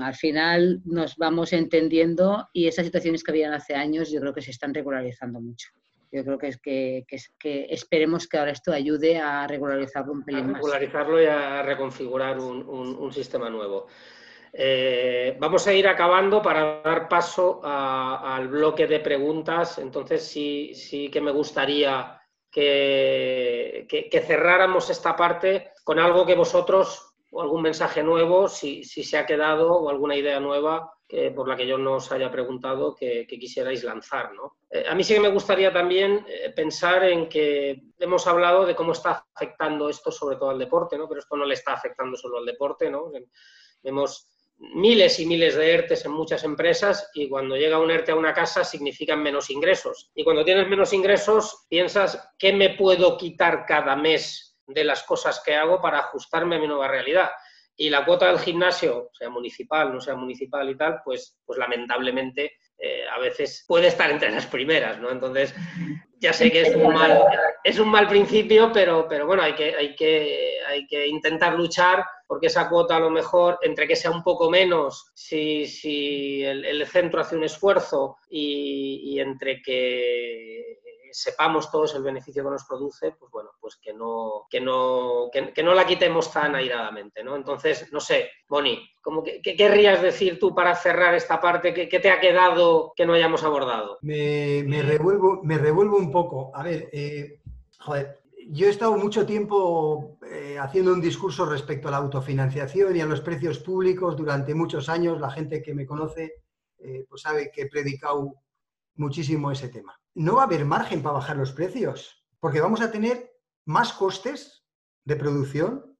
Al 0.00 0.14
final 0.14 0.82
nos 0.84 1.16
vamos 1.16 1.54
entendiendo 1.54 2.48
y 2.52 2.66
esas 2.68 2.84
situaciones 2.84 3.24
que 3.24 3.30
habían 3.30 3.54
hace 3.54 3.74
años 3.74 4.10
yo 4.10 4.20
creo 4.20 4.34
que 4.34 4.42
se 4.42 4.50
están 4.50 4.74
regularizando 4.74 5.40
mucho 5.40 5.68
yo 6.10 6.24
creo 6.24 6.38
que 6.38 6.48
es 6.48 6.58
que, 6.58 7.04
que, 7.38 7.66
esperemos 7.70 8.26
que 8.26 8.38
ahora 8.38 8.52
esto 8.52 8.72
ayude 8.72 9.18
a 9.18 9.46
regularizarlo 9.46 10.12
un 10.12 10.24
pelín 10.24 10.50
a 10.50 10.54
regularizarlo 10.54 11.22
y 11.22 11.26
a 11.26 11.62
reconfigurar 11.62 12.38
un, 12.38 12.66
un, 12.66 13.12
sistema 13.12 13.50
nuevo. 13.50 13.86
Eh, 14.52 15.36
vamos 15.38 15.66
a 15.66 15.72
ir 15.72 15.86
acabando 15.86 16.40
para 16.40 16.80
dar 16.82 17.08
paso 17.08 17.60
al 17.62 18.48
bloque 18.48 18.86
de 18.86 19.00
preguntas. 19.00 19.78
Entonces, 19.78 20.26
sí, 20.26 20.72
sí 20.74 21.10
que 21.10 21.20
me 21.20 21.30
gustaría 21.30 22.20
que, 22.50 23.86
que, 23.88 24.20
cerráramos 24.20 24.90
esta 24.90 25.14
parte 25.14 25.72
con 25.84 25.98
algo 25.98 26.24
que 26.24 26.34
vosotros, 26.34 27.14
o 27.30 27.42
algún 27.42 27.62
mensaje 27.62 28.02
nuevo, 28.02 28.48
si, 28.48 28.84
si 28.84 29.04
se 29.04 29.18
ha 29.18 29.26
quedado, 29.26 29.72
o 29.72 29.90
alguna 29.90 30.16
idea 30.16 30.40
nueva, 30.40 30.90
por 31.34 31.48
la 31.48 31.56
que 31.56 31.66
yo 31.66 31.78
no 31.78 31.94
os 31.94 32.12
haya 32.12 32.30
preguntado 32.30 32.94
que, 32.94 33.26
quisierais 33.26 33.82
lanzar. 33.82 34.34
¿no? 34.34 34.58
Eh, 34.70 34.84
a 34.86 34.94
mí 34.94 35.02
sí 35.02 35.14
que 35.14 35.20
me 35.20 35.30
gustaría 35.30 35.72
también 35.72 36.26
eh, 36.28 36.52
pensar 36.54 37.04
en 37.04 37.28
que 37.28 37.82
hemos 37.98 38.26
hablado 38.26 38.66
de 38.66 38.74
cómo 38.74 38.92
está 38.92 39.26
afectando 39.34 39.88
esto 39.88 40.12
sobre 40.12 40.36
todo 40.36 40.50
al 40.50 40.58
deporte, 40.58 40.98
¿no? 40.98 41.08
pero 41.08 41.20
esto 41.20 41.36
no 41.36 41.46
le 41.46 41.54
está 41.54 41.72
afectando 41.72 42.16
solo 42.16 42.38
al 42.38 42.44
deporte. 42.44 42.90
¿no? 42.90 43.10
Vemos 43.82 44.28
miles 44.58 45.18
y 45.20 45.26
miles 45.26 45.54
de 45.56 45.72
ERTES 45.72 46.04
en 46.04 46.12
muchas 46.12 46.44
empresas 46.44 47.10
y 47.14 47.28
cuando 47.28 47.56
llega 47.56 47.78
un 47.78 47.90
ERTE 47.90 48.12
a 48.12 48.16
una 48.16 48.34
casa 48.34 48.62
significan 48.64 49.22
menos 49.22 49.48
ingresos. 49.50 50.10
Y 50.14 50.24
cuando 50.24 50.44
tienes 50.44 50.68
menos 50.68 50.92
ingresos 50.92 51.66
piensas, 51.70 52.32
¿qué 52.38 52.52
me 52.52 52.70
puedo 52.70 53.16
quitar 53.16 53.64
cada 53.66 53.96
mes 53.96 54.58
de 54.66 54.84
las 54.84 55.04
cosas 55.04 55.40
que 55.44 55.54
hago 55.54 55.80
para 55.80 56.00
ajustarme 56.00 56.56
a 56.56 56.58
mi 56.58 56.66
nueva 56.66 56.88
realidad? 56.88 57.30
Y 57.80 57.90
la 57.90 58.04
cuota 58.04 58.26
del 58.26 58.40
gimnasio, 58.40 59.08
sea 59.12 59.30
municipal, 59.30 59.92
no 59.92 60.00
sea 60.00 60.16
municipal 60.16 60.68
y 60.68 60.76
tal, 60.76 61.00
pues, 61.04 61.38
pues 61.46 61.58
lamentablemente 61.60 62.56
eh, 62.76 63.04
a 63.08 63.20
veces 63.20 63.64
puede 63.68 63.86
estar 63.86 64.10
entre 64.10 64.32
las 64.32 64.46
primeras, 64.46 64.98
¿no? 64.98 65.10
Entonces, 65.10 65.54
ya 66.18 66.32
sé 66.32 66.50
que 66.50 66.62
es 66.62 66.74
un 66.74 66.92
mal, 66.92 67.22
es 67.62 67.78
un 67.78 67.88
mal 67.88 68.08
principio, 68.08 68.72
pero, 68.72 69.06
pero 69.08 69.26
bueno, 69.26 69.44
hay 69.44 69.54
que, 69.54 69.76
hay, 69.76 69.94
que, 69.94 70.58
hay 70.66 70.88
que 70.88 71.06
intentar 71.06 71.54
luchar 71.54 72.04
porque 72.26 72.48
esa 72.48 72.68
cuota 72.68 72.96
a 72.96 73.00
lo 73.00 73.10
mejor, 73.10 73.58
entre 73.62 73.86
que 73.86 73.94
sea 73.96 74.10
un 74.10 74.24
poco 74.24 74.50
menos, 74.50 75.12
si, 75.14 75.66
si 75.66 76.42
el, 76.42 76.84
centro 76.86 77.20
hace 77.20 77.36
un 77.36 77.44
esfuerzo 77.44 78.16
y 78.28 79.20
entre 79.20 79.62
que 79.62 80.78
sepamos 81.18 81.70
todos 81.70 81.94
el 81.96 82.02
beneficio 82.04 82.44
que 82.44 82.50
nos 82.50 82.64
produce, 82.64 83.12
pues 83.18 83.30
bueno, 83.32 83.50
pues 83.60 83.76
que 83.76 83.92
no, 83.92 84.46
que 84.48 84.60
no, 84.60 85.28
que, 85.32 85.62
no 85.62 85.74
la 85.74 85.84
quitemos 85.84 86.32
tan 86.32 86.54
airadamente, 86.54 87.24
¿no? 87.24 87.34
Entonces, 87.34 87.92
no 87.92 87.98
sé, 87.98 88.30
Boni, 88.48 88.88
¿cómo 89.02 89.24
¿qué 89.24 89.56
querrías 89.56 90.00
decir 90.00 90.38
tú 90.38 90.54
para 90.54 90.76
cerrar 90.76 91.14
esta 91.14 91.40
parte? 91.40 91.74
¿Qué, 91.74 91.98
te 91.98 92.10
ha 92.10 92.20
quedado 92.20 92.92
que 92.94 93.04
no 93.04 93.14
hayamos 93.14 93.42
abordado? 93.42 93.98
Me, 94.02 94.62
revuelvo, 94.82 95.40
me 95.42 95.58
revuelvo 95.58 95.96
un 95.96 96.12
poco. 96.12 96.52
A 96.54 96.62
ver, 96.62 96.88
eh, 96.92 97.40
joder, 97.80 98.20
yo 98.50 98.66
he 98.66 98.70
estado 98.70 98.96
mucho 98.96 99.26
tiempo 99.26 100.18
eh, 100.30 100.56
haciendo 100.56 100.92
un 100.92 101.00
discurso 101.00 101.46
respecto 101.46 101.88
a 101.88 101.90
la 101.90 101.96
autofinanciación 101.96 102.94
y 102.94 103.00
a 103.00 103.06
los 103.06 103.20
precios 103.20 103.58
públicos 103.58 104.16
durante 104.16 104.54
muchos 104.54 104.88
años. 104.88 105.20
La 105.20 105.30
gente 105.30 105.62
que 105.62 105.74
me 105.74 105.84
conoce 105.84 106.44
eh, 106.78 107.04
pues 107.08 107.22
sabe 107.22 107.50
que 107.50 107.62
he 107.62 107.68
predicado 107.68 108.36
muchísimo 108.98 109.50
ese 109.50 109.68
tema 109.68 109.98
no 110.18 110.34
va 110.34 110.42
a 110.42 110.44
haber 110.46 110.64
margen 110.64 111.00
para 111.00 111.14
bajar 111.14 111.36
los 111.36 111.52
precios, 111.52 112.24
porque 112.40 112.60
vamos 112.60 112.80
a 112.80 112.90
tener 112.90 113.32
más 113.66 113.92
costes 113.92 114.64
de 115.04 115.14
producción 115.14 115.96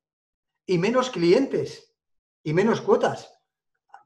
y 0.66 0.78
menos 0.78 1.10
clientes 1.10 1.94
y 2.42 2.52
menos 2.52 2.80
cuotas. 2.80 3.32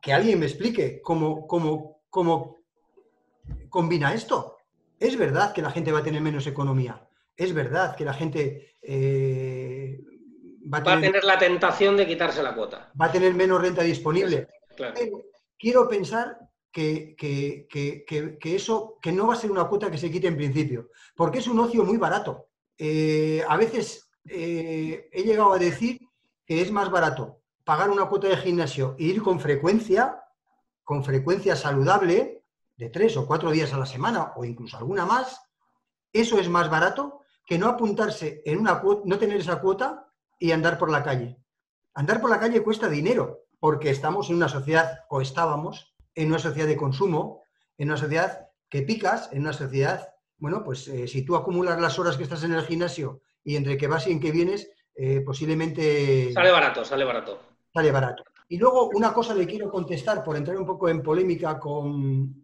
Que 0.03 0.13
alguien 0.13 0.39
me 0.39 0.47
explique 0.47 1.01
cómo, 1.01 1.47
cómo, 1.47 2.03
cómo 2.11 2.59
combina 3.71 4.13
esto. 4.13 4.59
Es 4.99 5.17
verdad 5.17 5.55
que 5.55 5.63
la 5.63 5.71
gente 5.71 5.93
va 5.93 6.01
a 6.01 6.05
tener 6.05 6.21
menos 6.21 6.47
economía. 6.47 7.09
Es 7.35 7.55
verdad 7.55 7.97
que 7.97 8.05
la 8.05 8.13
gente 8.13 8.77
eh, 8.83 9.99
va, 10.73 10.79
a 10.79 11.01
tener, 11.01 11.25
la 11.25 11.39
tentación 11.39 11.97
de 11.97 12.07
quitarse 12.07 12.43
la 12.43 12.55
cuota. 12.55 12.93
Va 13.01 13.07
a 13.07 13.13
tener 13.13 13.33
menos 13.33 13.63
renta 13.63 13.83
disponible. 13.83 14.49
quiero 15.59 15.89
pensar 15.89 16.37
que, 16.73 17.15
eso 18.43 18.99
que 19.01 19.13
no 19.13 19.27
va 19.27 19.35
a 19.35 19.37
ser 19.37 19.51
una 19.51 19.69
cuota 19.69 19.91
que 19.91 19.99
se 19.99 20.11
quite 20.11 20.27
en 20.27 20.37
principio, 20.37 20.91
porque 21.15 21.39
es 21.39 21.47
un 21.47 21.59
ocio 21.59 21.85
muy 21.85 21.99
barato. 21.99 22.49
Eh, 22.79 23.45
a 23.47 23.57
veces 23.57 24.11
eh, 24.25 25.09
he 25.13 25.23
llegado 25.23 25.53
a 25.53 25.59
decir 25.59 26.01
que 26.47 26.63
es 26.63 26.73
más 26.73 26.91
barato 26.91 27.41
pagar 27.65 27.91
una 27.91 28.07
cuota 28.07 28.29
de 28.29 28.37
gimnasio 28.37 28.97
e 28.99 29.05
ir 29.05 29.23
con 29.23 29.39
frecuencia, 29.39 30.25
con 30.83 31.05
frecuencia 31.05 31.55
saludable, 31.55 32.45
de 32.77 32.89
tres 32.89 33.17
o 33.17 33.27
cuatro 33.27 33.51
días 33.51 33.73
a 33.73 33.79
la 33.79 33.87
semana 33.87 34.33
o 34.35 34.45
incluso 34.45 34.77
alguna 34.77 35.07
más, 35.07 35.41
eso 36.13 36.39
es 36.39 36.49
más 36.49 36.69
barato 36.69 37.21
que 37.47 37.59
no 37.59 37.69
apuntarse 37.69 38.43
en 38.45 38.59
una 38.59 38.81
cuota, 38.81 39.03
no 39.05 39.19
tener 39.19 39.37
esa 39.37 39.61
cuota 39.61 40.09
y 40.39 40.53
andar 40.53 40.79
por 40.79 40.91
la 40.91 41.03
calle. 41.03 41.39
Andar 41.95 42.21
por 42.21 42.31
la 42.31 42.41
calle 42.41 42.63
cuesta 42.63 42.89
dinero, 42.89 43.45
porque 43.61 43.91
estamos 43.91 44.31
en 44.31 44.37
una 44.37 44.49
sociedad, 44.49 45.01
o 45.09 45.21
estábamos, 45.21 45.92
en 46.15 46.29
una 46.29 46.39
sociedad 46.39 46.69
de 46.69 46.77
consumo, 46.77 47.43
en 47.79 47.89
una 47.89 47.97
sociedad 47.97 48.49
que 48.69 48.83
picas, 48.83 49.31
en 49.33 49.41
una 49.41 49.53
sociedad, 49.53 50.09
bueno, 50.39 50.63
pues 50.65 50.89
eh, 50.89 51.07
si 51.07 51.25
tú 51.25 51.37
acumulas 51.37 51.81
las 51.81 51.99
horas 51.99 52.17
que 52.17 52.25
estás 52.25 52.45
en 52.45 52.53
el 52.53 52.63
gimnasio 52.63 53.23
y 53.45 53.57
entre 53.57 53.77
que 53.77 53.87
vas 53.87 54.07
y 54.07 54.13
en 54.13 54.21
que 54.21 54.33
vienes, 54.33 54.71
eh, 54.95 55.21
posiblemente... 55.21 56.33
Sale 56.33 56.51
barato, 56.51 56.85
sale 56.85 57.05
barato. 57.05 57.41
Sale 57.73 57.91
barato. 57.91 58.25
Y 58.49 58.59
luego 58.59 58.91
una 58.95 59.13
cosa 59.13 59.35
le 59.35 59.47
quiero 59.47 59.71
contestar 59.71 60.23
por 60.23 60.37
entrar 60.37 60.57
un 60.59 60.67
poco 60.67 60.89
en 60.89 61.03
polémica 61.03 61.59
con, 61.59 62.35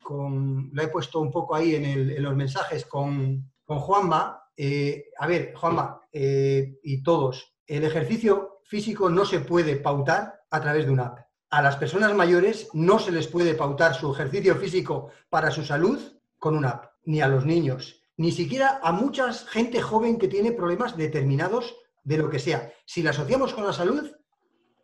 con 0.00 0.70
lo 0.72 0.82
he 0.82 0.88
puesto 0.88 1.20
un 1.20 1.32
poco 1.32 1.56
ahí 1.56 1.74
en, 1.74 1.84
el, 1.84 2.10
en 2.12 2.22
los 2.22 2.36
mensajes 2.36 2.86
con, 2.86 3.50
con 3.64 3.80
Juanma, 3.80 4.44
eh, 4.56 5.10
a 5.18 5.26
ver, 5.26 5.52
Juanma 5.54 6.00
eh, 6.12 6.78
y 6.82 7.02
todos, 7.02 7.56
el 7.66 7.84
ejercicio 7.84 8.60
físico 8.64 9.10
no 9.10 9.24
se 9.24 9.40
puede 9.40 9.76
pautar 9.76 10.42
a 10.50 10.60
través 10.60 10.86
de 10.86 10.92
una 10.92 11.06
app. 11.06 11.25
A 11.50 11.62
las 11.62 11.76
personas 11.76 12.14
mayores 12.14 12.68
no 12.72 12.98
se 12.98 13.12
les 13.12 13.28
puede 13.28 13.54
pautar 13.54 13.94
su 13.94 14.12
ejercicio 14.12 14.56
físico 14.56 15.10
para 15.30 15.50
su 15.50 15.64
salud 15.64 16.00
con 16.38 16.56
una 16.56 16.70
app, 16.70 16.84
ni 17.04 17.20
a 17.20 17.28
los 17.28 17.46
niños, 17.46 18.02
ni 18.16 18.32
siquiera 18.32 18.80
a 18.82 18.92
mucha 18.92 19.32
gente 19.32 19.80
joven 19.80 20.18
que 20.18 20.28
tiene 20.28 20.52
problemas 20.52 20.96
determinados 20.96 21.76
de 22.02 22.18
lo 22.18 22.30
que 22.30 22.38
sea. 22.38 22.72
Si 22.84 23.02
la 23.02 23.10
asociamos 23.10 23.54
con 23.54 23.64
la 23.64 23.72
salud, 23.72 24.10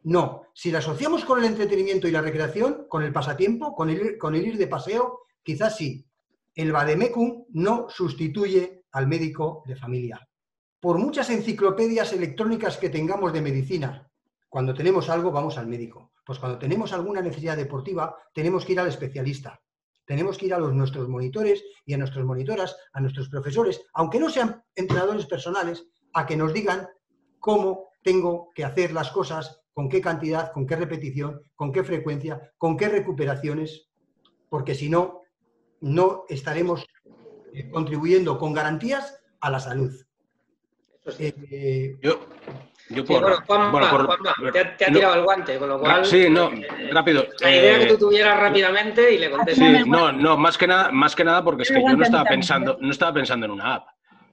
no. 0.04 0.42
Si 0.54 0.70
la 0.70 0.78
asociamos 0.78 1.24
con 1.24 1.38
el 1.38 1.46
entretenimiento 1.46 2.06
y 2.06 2.10
la 2.10 2.20
recreación, 2.20 2.86
con 2.88 3.02
el 3.02 3.12
pasatiempo, 3.12 3.74
con 3.74 3.90
el, 3.90 4.18
con 4.18 4.34
el 4.34 4.46
ir 4.46 4.58
de 4.58 4.66
paseo, 4.66 5.20
quizás 5.42 5.76
sí. 5.76 6.06
El 6.54 6.72
vademecum 6.72 7.46
no 7.50 7.86
sustituye 7.88 8.84
al 8.92 9.06
médico 9.06 9.62
de 9.66 9.76
familia. 9.76 10.28
Por 10.80 10.98
muchas 10.98 11.30
enciclopedias 11.30 12.12
electrónicas 12.12 12.76
que 12.76 12.90
tengamos 12.90 13.32
de 13.32 13.40
medicina, 13.40 14.10
cuando 14.48 14.74
tenemos 14.74 15.08
algo 15.08 15.30
vamos 15.30 15.56
al 15.56 15.66
médico. 15.66 16.11
Pues 16.24 16.38
cuando 16.38 16.58
tenemos 16.58 16.92
alguna 16.92 17.20
necesidad 17.20 17.56
deportiva, 17.56 18.16
tenemos 18.32 18.64
que 18.64 18.72
ir 18.72 18.80
al 18.80 18.88
especialista. 18.88 19.60
Tenemos 20.04 20.36
que 20.36 20.46
ir 20.46 20.54
a 20.54 20.58
los, 20.58 20.72
nuestros 20.72 21.08
monitores 21.08 21.62
y 21.84 21.94
a 21.94 21.98
nuestras 21.98 22.24
monitoras, 22.24 22.76
a 22.92 23.00
nuestros 23.00 23.28
profesores, 23.28 23.82
aunque 23.94 24.18
no 24.20 24.30
sean 24.30 24.62
entrenadores 24.74 25.26
personales, 25.26 25.86
a 26.12 26.26
que 26.26 26.36
nos 26.36 26.52
digan 26.52 26.88
cómo 27.38 27.88
tengo 28.02 28.50
que 28.54 28.64
hacer 28.64 28.92
las 28.92 29.10
cosas, 29.10 29.62
con 29.72 29.88
qué 29.88 30.00
cantidad, 30.00 30.52
con 30.52 30.66
qué 30.66 30.76
repetición, 30.76 31.42
con 31.54 31.72
qué 31.72 31.82
frecuencia, 31.82 32.52
con 32.58 32.76
qué 32.76 32.88
recuperaciones, 32.88 33.88
porque 34.48 34.74
si 34.74 34.90
no, 34.90 35.22
no 35.80 36.24
estaremos 36.28 36.84
eh, 37.52 37.70
contribuyendo 37.70 38.38
con 38.38 38.52
garantías 38.52 39.18
a 39.40 39.50
la 39.50 39.60
salud. 39.60 39.92
Eh, 41.18 41.96
yo, 42.00 42.20
yo 42.92 43.04
por, 43.04 43.24
te, 44.52 44.60
ha, 44.60 44.76
tirado 44.76 45.14
el 45.14 45.22
guante, 45.22 45.58
con 45.58 45.68
lo 45.68 45.80
cual. 45.80 46.04
Sí, 46.04 46.28
no, 46.28 46.52
eh, 46.52 46.90
rápido. 46.92 47.26
La 47.40 47.50
idea 47.50 47.78
que 47.78 47.86
tú 47.86 47.98
tuvieras 47.98 48.38
rápidamente 48.38 49.12
y 49.14 49.18
le 49.18 49.30
contestas. 49.30 49.82
Sí, 49.82 49.88
no, 49.88 50.12
no, 50.12 50.36
más 50.36 50.58
que 50.58 50.66
nada, 50.66 50.90
más 50.92 51.16
que 51.16 51.24
nada 51.24 51.42
porque 51.42 51.62
es 51.62 51.70
que 51.70 51.82
yo 51.82 51.96
no 51.96 52.02
estaba 52.02 52.24
pensando, 52.24 52.78
no 52.80 52.90
estaba 52.90 53.14
pensando 53.14 53.46
en 53.46 53.52
una 53.52 53.74
app. 53.74 53.88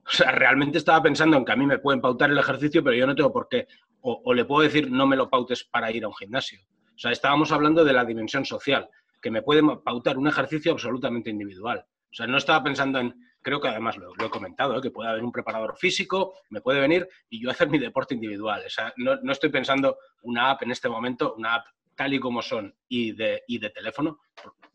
O 0.07 0.11
sea, 0.11 0.31
realmente 0.31 0.79
estaba 0.79 1.01
pensando 1.03 1.37
en 1.37 1.45
que 1.45 1.51
a 1.51 1.55
mí 1.55 1.65
me 1.65 1.77
pueden 1.77 2.01
pautar 2.01 2.31
el 2.31 2.37
ejercicio, 2.37 2.83
pero 2.83 2.95
yo 2.95 3.05
no 3.05 3.15
tengo 3.15 3.31
por 3.31 3.47
qué. 3.47 3.67
O, 4.01 4.21
o 4.25 4.33
le 4.33 4.45
puedo 4.45 4.63
decir, 4.63 4.89
no 4.89 5.05
me 5.05 5.15
lo 5.15 5.29
pautes 5.29 5.63
para 5.63 5.91
ir 5.91 6.03
a 6.03 6.07
un 6.07 6.15
gimnasio. 6.15 6.59
O 6.95 6.97
sea, 6.97 7.11
estábamos 7.11 7.51
hablando 7.51 7.85
de 7.85 7.93
la 7.93 8.03
dimensión 8.03 8.43
social, 8.43 8.89
que 9.21 9.31
me 9.31 9.41
puede 9.41 9.61
pautar 9.83 10.17
un 10.17 10.27
ejercicio 10.27 10.71
absolutamente 10.71 11.29
individual. 11.29 11.85
O 12.11 12.13
sea, 12.13 12.25
no 12.25 12.37
estaba 12.37 12.63
pensando 12.63 12.99
en, 12.99 13.15
creo 13.49 13.59
que 13.59 13.67
además 13.67 13.97
lo, 13.97 14.13
he 14.13 14.29
comentado, 14.29 14.77
¿eh? 14.77 14.81
que 14.81 14.91
puede 14.91 15.09
haber 15.09 15.23
un 15.23 15.31
preparador 15.31 15.75
físico, 15.75 16.35
me 16.51 16.61
puede 16.61 16.79
venir 16.79 17.09
y 17.31 17.41
yo 17.41 17.49
hacer 17.49 17.67
mi 17.67 17.79
deporte 17.79 18.13
individual. 18.13 18.61
O 18.63 18.69
sea, 18.69 18.93
no, 18.97 19.15
no, 19.23 19.31
estoy 19.31 19.49
pensando 19.49 19.97
una 20.21 20.51
app 20.51 20.61
en 20.61 20.69
este 20.69 20.87
momento, 20.87 21.33
una 21.33 21.55
app 21.55 21.65
tal 21.95 22.13
y 22.13 22.19
como 22.19 22.43
son 22.43 22.75
y 22.87 23.13
de, 23.13 23.41
y 23.47 23.57
de 23.57 23.71
teléfono, 23.71 24.19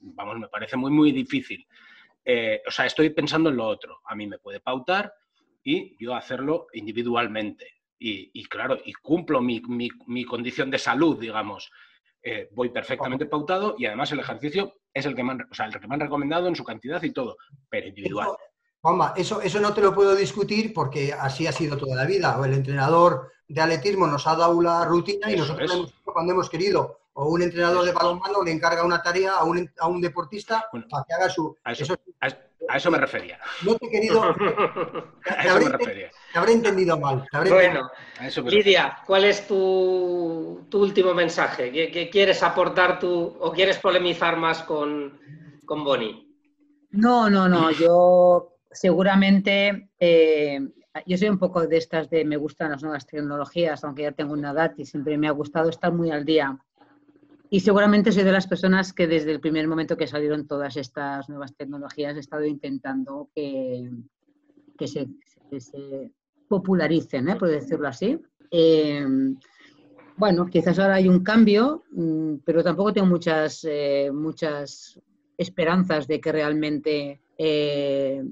vamos, 0.01 0.41
me 0.41 0.49
parece 0.49 0.77
muy, 0.77 0.91
muy 0.91 1.13
difícil. 1.13 1.65
Eh, 2.25 2.63
o 2.67 2.71
sea, 2.73 2.87
estoy 2.87 3.11
pensando 3.11 3.49
en 3.49 3.57
lo 3.57 3.67
otro. 3.69 4.01
A 4.07 4.17
mí 4.17 4.27
me 4.27 4.39
puede 4.39 4.59
pautar 4.59 5.15
y 5.63 5.97
yo 6.05 6.17
hacerlo 6.17 6.67
individualmente. 6.73 7.75
Y, 7.97 8.33
y 8.35 8.45
claro, 8.47 8.77
y 8.85 8.93
cumplo 8.95 9.41
mi, 9.41 9.63
mi, 9.69 9.89
mi, 10.09 10.25
condición 10.25 10.69
de 10.69 10.79
salud, 10.79 11.21
digamos. 11.21 11.71
Eh, 12.25 12.49
voy 12.53 12.71
perfectamente 12.71 13.27
pautado 13.27 13.77
y 13.79 13.87
además 13.87 14.11
el 14.11 14.19
ejercicio 14.19 14.75
es 14.93 15.07
el 15.07 15.15
que, 15.15 15.23
me 15.23 15.33
han, 15.33 15.47
o 15.49 15.55
sea, 15.55 15.67
el 15.67 15.79
que 15.79 15.87
me 15.87 15.95
han 15.95 16.01
recomendado 16.01 16.49
en 16.49 16.57
su 16.57 16.65
cantidad 16.65 17.01
y 17.05 17.13
todo, 17.13 17.37
pero 17.69 17.87
individual. 17.87 18.31
Juanma, 18.85 19.15
eso, 19.17 19.41
eso 19.41 19.61
no 19.61 19.73
te 19.73 19.81
lo 19.81 19.95
puedo 19.95 20.15
discutir 20.15 20.75
porque 20.75 21.11
así 21.11 21.47
ha 21.47 21.53
sido 21.53 21.75
toda 21.75 21.97
la 21.97 22.05
vida. 22.05 22.39
O 22.39 22.45
el 22.45 22.53
entrenador 22.53 23.33
de 23.49 23.59
atletismo 23.59 24.07
nos 24.07 24.27
ha 24.27 24.37
dado 24.37 24.61
la 24.61 24.85
rutina 24.85 25.33
y 25.33 25.37
nosotros 25.37 25.73
hemos, 25.73 25.95
cuando 26.05 26.35
hemos 26.35 26.51
querido. 26.51 27.01
O 27.15 27.31
un 27.31 27.41
entrenador 27.41 27.79
eso 27.79 27.87
de 27.87 27.93
balonmano 27.93 28.43
le 28.45 28.53
encarga 28.53 28.85
una 28.85 29.03
tarea 29.03 29.37
a 29.37 29.45
un, 29.45 29.71
a 29.79 29.89
un 29.89 30.03
deportista 30.03 30.67
bueno, 30.71 30.87
para 30.91 31.03
que 31.05 31.15
haga 31.15 31.31
su... 31.31 31.57
A 31.65 31.73
eso, 31.73 31.85
eso, 31.85 31.97
a 32.69 32.77
eso 32.77 32.91
me 32.91 32.99
refería. 32.99 33.41
No 33.63 33.75
te 33.77 33.87
he 33.87 33.91
querido... 33.91 34.21
Te, 35.25 35.31
a 35.31 35.43
eso 35.45 35.51
habré, 35.53 35.65
me 35.65 35.79
refería. 35.79 36.11
Te 36.35 36.39
habré 36.39 36.53
entendido 36.53 37.01
mal. 37.01 37.27
Te 37.31 37.37
habré 37.39 37.53
bueno, 37.53 37.91
entendido. 38.21 38.51
Lidia, 38.51 38.99
¿cuál 39.07 39.25
es 39.25 39.47
tu, 39.47 40.67
tu 40.69 40.83
último 40.83 41.15
mensaje? 41.15 41.73
¿Qué, 41.73 41.91
¿Qué, 41.91 42.11
quieres 42.11 42.43
aportar 42.43 42.99
tú 42.99 43.35
o 43.41 43.51
quieres 43.51 43.79
polemizar 43.79 44.37
más 44.37 44.63
con, 44.63 45.19
con 45.65 45.85
Bonnie? 45.85 46.29
No, 46.91 47.31
no, 47.31 47.49
no. 47.49 47.71
Yo 47.71 48.54
seguramente 48.75 49.91
eh, 49.99 50.61
yo 51.07 51.17
soy 51.17 51.29
un 51.29 51.39
poco 51.39 51.67
de 51.67 51.77
estas 51.77 52.09
de 52.11 52.25
me 52.25 52.37
gustan 52.37 52.71
las 52.71 52.83
nuevas 52.83 53.07
tecnologías, 53.07 53.83
aunque 53.85 54.03
ya 54.03 54.13
tengo 54.13 54.33
una 54.33 54.53
edad 54.53 54.73
y 54.77 54.85
siempre 54.85 55.19
me 55.19 55.29
ha 55.29 55.33
gustado 55.33 55.71
estar 55.71 55.93
muy 55.93 56.11
al 56.11 56.25
día. 56.25 56.59
Y 57.51 57.61
seguramente 57.61 58.13
soy 58.13 58.25
de 58.25 58.33
las 58.33 58.47
personas 58.47 58.93
que 58.93 59.07
desde 59.07 59.33
el 59.33 59.41
primer 59.41 59.69
momento 59.69 59.97
que 59.97 60.07
salieron 60.07 60.47
todas 60.47 60.77
estas 60.77 61.29
nuevas 61.29 61.55
tecnologías 61.55 62.17
he 62.17 62.21
estado 62.21 62.45
intentando 62.45 63.29
que, 63.35 63.91
que, 64.77 64.89
se, 64.89 65.07
que 65.51 65.61
se, 65.61 66.11
popularicen, 66.49 67.29
¿eh? 67.29 67.37
por 67.37 67.49
decirlo 67.49 67.89
así. 67.89 68.21
Eh, 68.51 69.07
bueno, 70.17 70.47
quizás 70.47 70.79
ahora 70.79 70.95
hay 70.95 71.09
un 71.09 71.25
cambio, 71.25 71.85
mm, 71.91 72.37
pero 72.45 72.63
tampoco 72.63 72.93
tengo 72.93 73.07
muchas, 73.07 73.65
eh, 73.69 74.11
muchas 74.13 75.01
esperanzas 75.37 76.07
de 76.07 76.21
que 76.21 76.33
realmente 76.33 77.21
eh, 77.37 78.23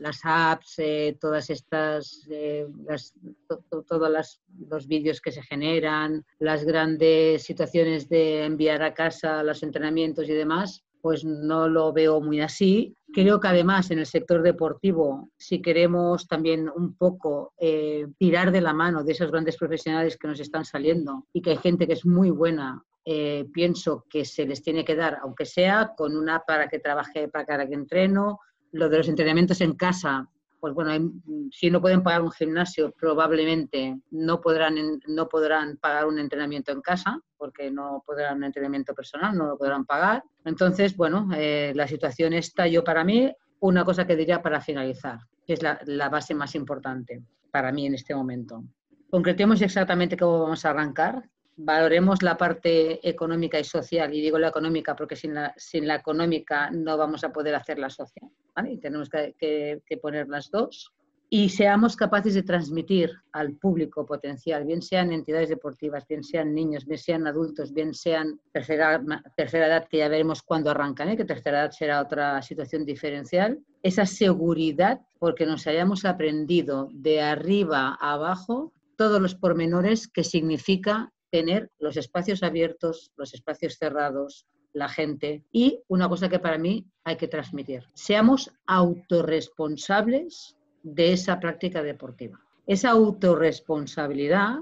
las 0.00 0.20
apps, 0.24 0.78
eh, 0.78 1.16
todas 1.20 1.50
estas, 1.50 2.26
eh, 2.30 2.66
las, 2.86 3.14
to, 3.48 3.62
to, 3.70 3.82
todos 3.82 4.40
los 4.68 4.86
vídeos 4.86 5.20
que 5.20 5.30
se 5.30 5.42
generan, 5.42 6.24
las 6.38 6.64
grandes 6.64 7.42
situaciones 7.42 8.08
de 8.08 8.44
enviar 8.44 8.82
a 8.82 8.94
casa 8.94 9.42
los 9.42 9.62
entrenamientos 9.62 10.28
y 10.28 10.32
demás, 10.32 10.84
pues 11.00 11.24
no 11.24 11.68
lo 11.68 11.92
veo 11.92 12.20
muy 12.20 12.40
así. 12.40 12.94
Creo 13.12 13.40
que 13.40 13.48
además 13.48 13.90
en 13.90 13.98
el 13.98 14.06
sector 14.06 14.42
deportivo, 14.42 15.30
si 15.36 15.60
queremos 15.60 16.28
también 16.28 16.70
un 16.74 16.94
poco 16.94 17.52
eh, 17.58 18.06
tirar 18.18 18.52
de 18.52 18.60
la 18.60 18.72
mano 18.72 19.04
de 19.04 19.12
esos 19.12 19.30
grandes 19.30 19.56
profesionales 19.56 20.16
que 20.16 20.28
nos 20.28 20.40
están 20.40 20.64
saliendo 20.64 21.26
y 21.32 21.42
que 21.42 21.50
hay 21.50 21.56
gente 21.56 21.86
que 21.86 21.94
es 21.94 22.06
muy 22.06 22.30
buena 22.30 22.84
eh, 23.04 23.46
pienso 23.52 24.04
que 24.10 24.24
se 24.26 24.44
les 24.44 24.62
tiene 24.62 24.84
que 24.84 24.94
dar, 24.94 25.18
aunque 25.22 25.46
sea 25.46 25.94
con 25.96 26.16
una 26.16 26.40
para 26.40 26.68
que 26.68 26.78
trabaje, 26.78 27.28
para 27.28 27.66
que 27.66 27.74
entreno, 27.74 28.40
lo 28.72 28.88
de 28.88 28.98
los 28.98 29.08
entrenamientos 29.08 29.60
en 29.60 29.74
casa, 29.74 30.28
pues 30.60 30.74
bueno, 30.74 31.12
si 31.50 31.70
no 31.70 31.80
pueden 31.80 32.02
pagar 32.02 32.22
un 32.22 32.30
gimnasio, 32.30 32.92
probablemente 32.92 33.98
no 34.10 34.40
podrán, 34.40 34.76
no 35.06 35.28
podrán 35.28 35.78
pagar 35.78 36.06
un 36.06 36.18
entrenamiento 36.18 36.70
en 36.70 36.82
casa, 36.82 37.18
porque 37.38 37.70
no 37.70 38.02
podrán 38.06 38.38
un 38.38 38.44
entrenamiento 38.44 38.94
personal, 38.94 39.36
no 39.36 39.46
lo 39.46 39.56
podrán 39.56 39.86
pagar. 39.86 40.22
Entonces, 40.44 40.96
bueno, 40.96 41.28
eh, 41.34 41.72
la 41.74 41.88
situación 41.88 42.34
está 42.34 42.66
yo 42.66 42.84
para 42.84 43.04
mí, 43.04 43.32
una 43.60 43.84
cosa 43.84 44.06
que 44.06 44.16
diría 44.16 44.42
para 44.42 44.60
finalizar, 44.60 45.18
que 45.46 45.54
es 45.54 45.62
la, 45.62 45.80
la 45.86 46.10
base 46.10 46.34
más 46.34 46.54
importante 46.54 47.22
para 47.50 47.72
mí 47.72 47.86
en 47.86 47.94
este 47.94 48.14
momento. 48.14 48.62
Concretemos 49.08 49.60
exactamente 49.62 50.16
cómo 50.16 50.42
vamos 50.42 50.64
a 50.64 50.70
arrancar, 50.70 51.28
valoremos 51.56 52.22
la 52.22 52.36
parte 52.36 53.06
económica 53.06 53.58
y 53.58 53.64
social, 53.64 54.14
y 54.14 54.20
digo 54.20 54.38
la 54.38 54.48
económica 54.48 54.94
porque 54.94 55.16
sin 55.16 55.34
la, 55.34 55.52
sin 55.56 55.86
la 55.86 55.96
económica 55.96 56.70
no 56.70 56.96
vamos 56.96 57.24
a 57.24 57.32
poder 57.32 57.54
hacer 57.54 57.78
la 57.78 57.90
social, 57.90 58.30
Y 58.66 58.78
tenemos 58.78 59.08
que, 59.08 59.82
poner 60.02 60.28
las 60.28 60.50
dos. 60.50 60.92
Y 61.32 61.50
seamos 61.50 61.94
capaces 61.94 62.34
de 62.34 62.42
transmitir 62.42 63.12
al 63.32 63.52
público 63.52 64.04
potencial, 64.04 64.64
bien 64.64 64.82
sean 64.82 65.12
entidades 65.12 65.48
deportivas, 65.48 66.04
bien 66.08 66.24
sean 66.24 66.52
niños, 66.52 66.84
bien 66.86 66.98
sean 66.98 67.26
adultos, 67.28 67.72
bien 67.72 67.94
sean 67.94 68.40
tercera, 68.52 69.00
tercera 69.36 69.68
edad, 69.68 69.86
que 69.88 69.98
ya 69.98 70.08
veremos 70.08 70.42
cuándo 70.42 70.70
arrancan, 70.70 71.08
¿eh? 71.08 71.16
que 71.16 71.24
tercera 71.24 71.60
edad 71.60 71.70
será 71.70 72.00
otra 72.00 72.42
situación 72.42 72.84
diferencial, 72.84 73.60
esa 73.84 74.06
seguridad, 74.06 75.02
porque 75.20 75.46
nos 75.46 75.68
hayamos 75.68 76.04
aprendido 76.04 76.88
de 76.92 77.20
arriba 77.20 77.96
a 78.00 78.14
abajo 78.14 78.72
todos 78.96 79.22
los 79.22 79.36
pormenores 79.36 80.08
que 80.08 80.24
significa 80.24 81.12
tener 81.30 81.70
los 81.78 81.96
espacios 81.96 82.42
abiertos, 82.42 83.12
los 83.16 83.34
espacios 83.34 83.76
cerrados, 83.78 84.46
la 84.72 84.88
gente 84.88 85.44
y 85.52 85.80
una 85.88 86.08
cosa 86.08 86.28
que 86.28 86.38
para 86.38 86.58
mí 86.58 86.86
hay 87.04 87.16
que 87.16 87.28
transmitir, 87.28 87.84
seamos 87.94 88.52
autorresponsables 88.66 90.56
de 90.82 91.12
esa 91.12 91.40
práctica 91.40 91.82
deportiva. 91.82 92.40
Esa 92.66 92.90
autorresponsabilidad 92.90 94.58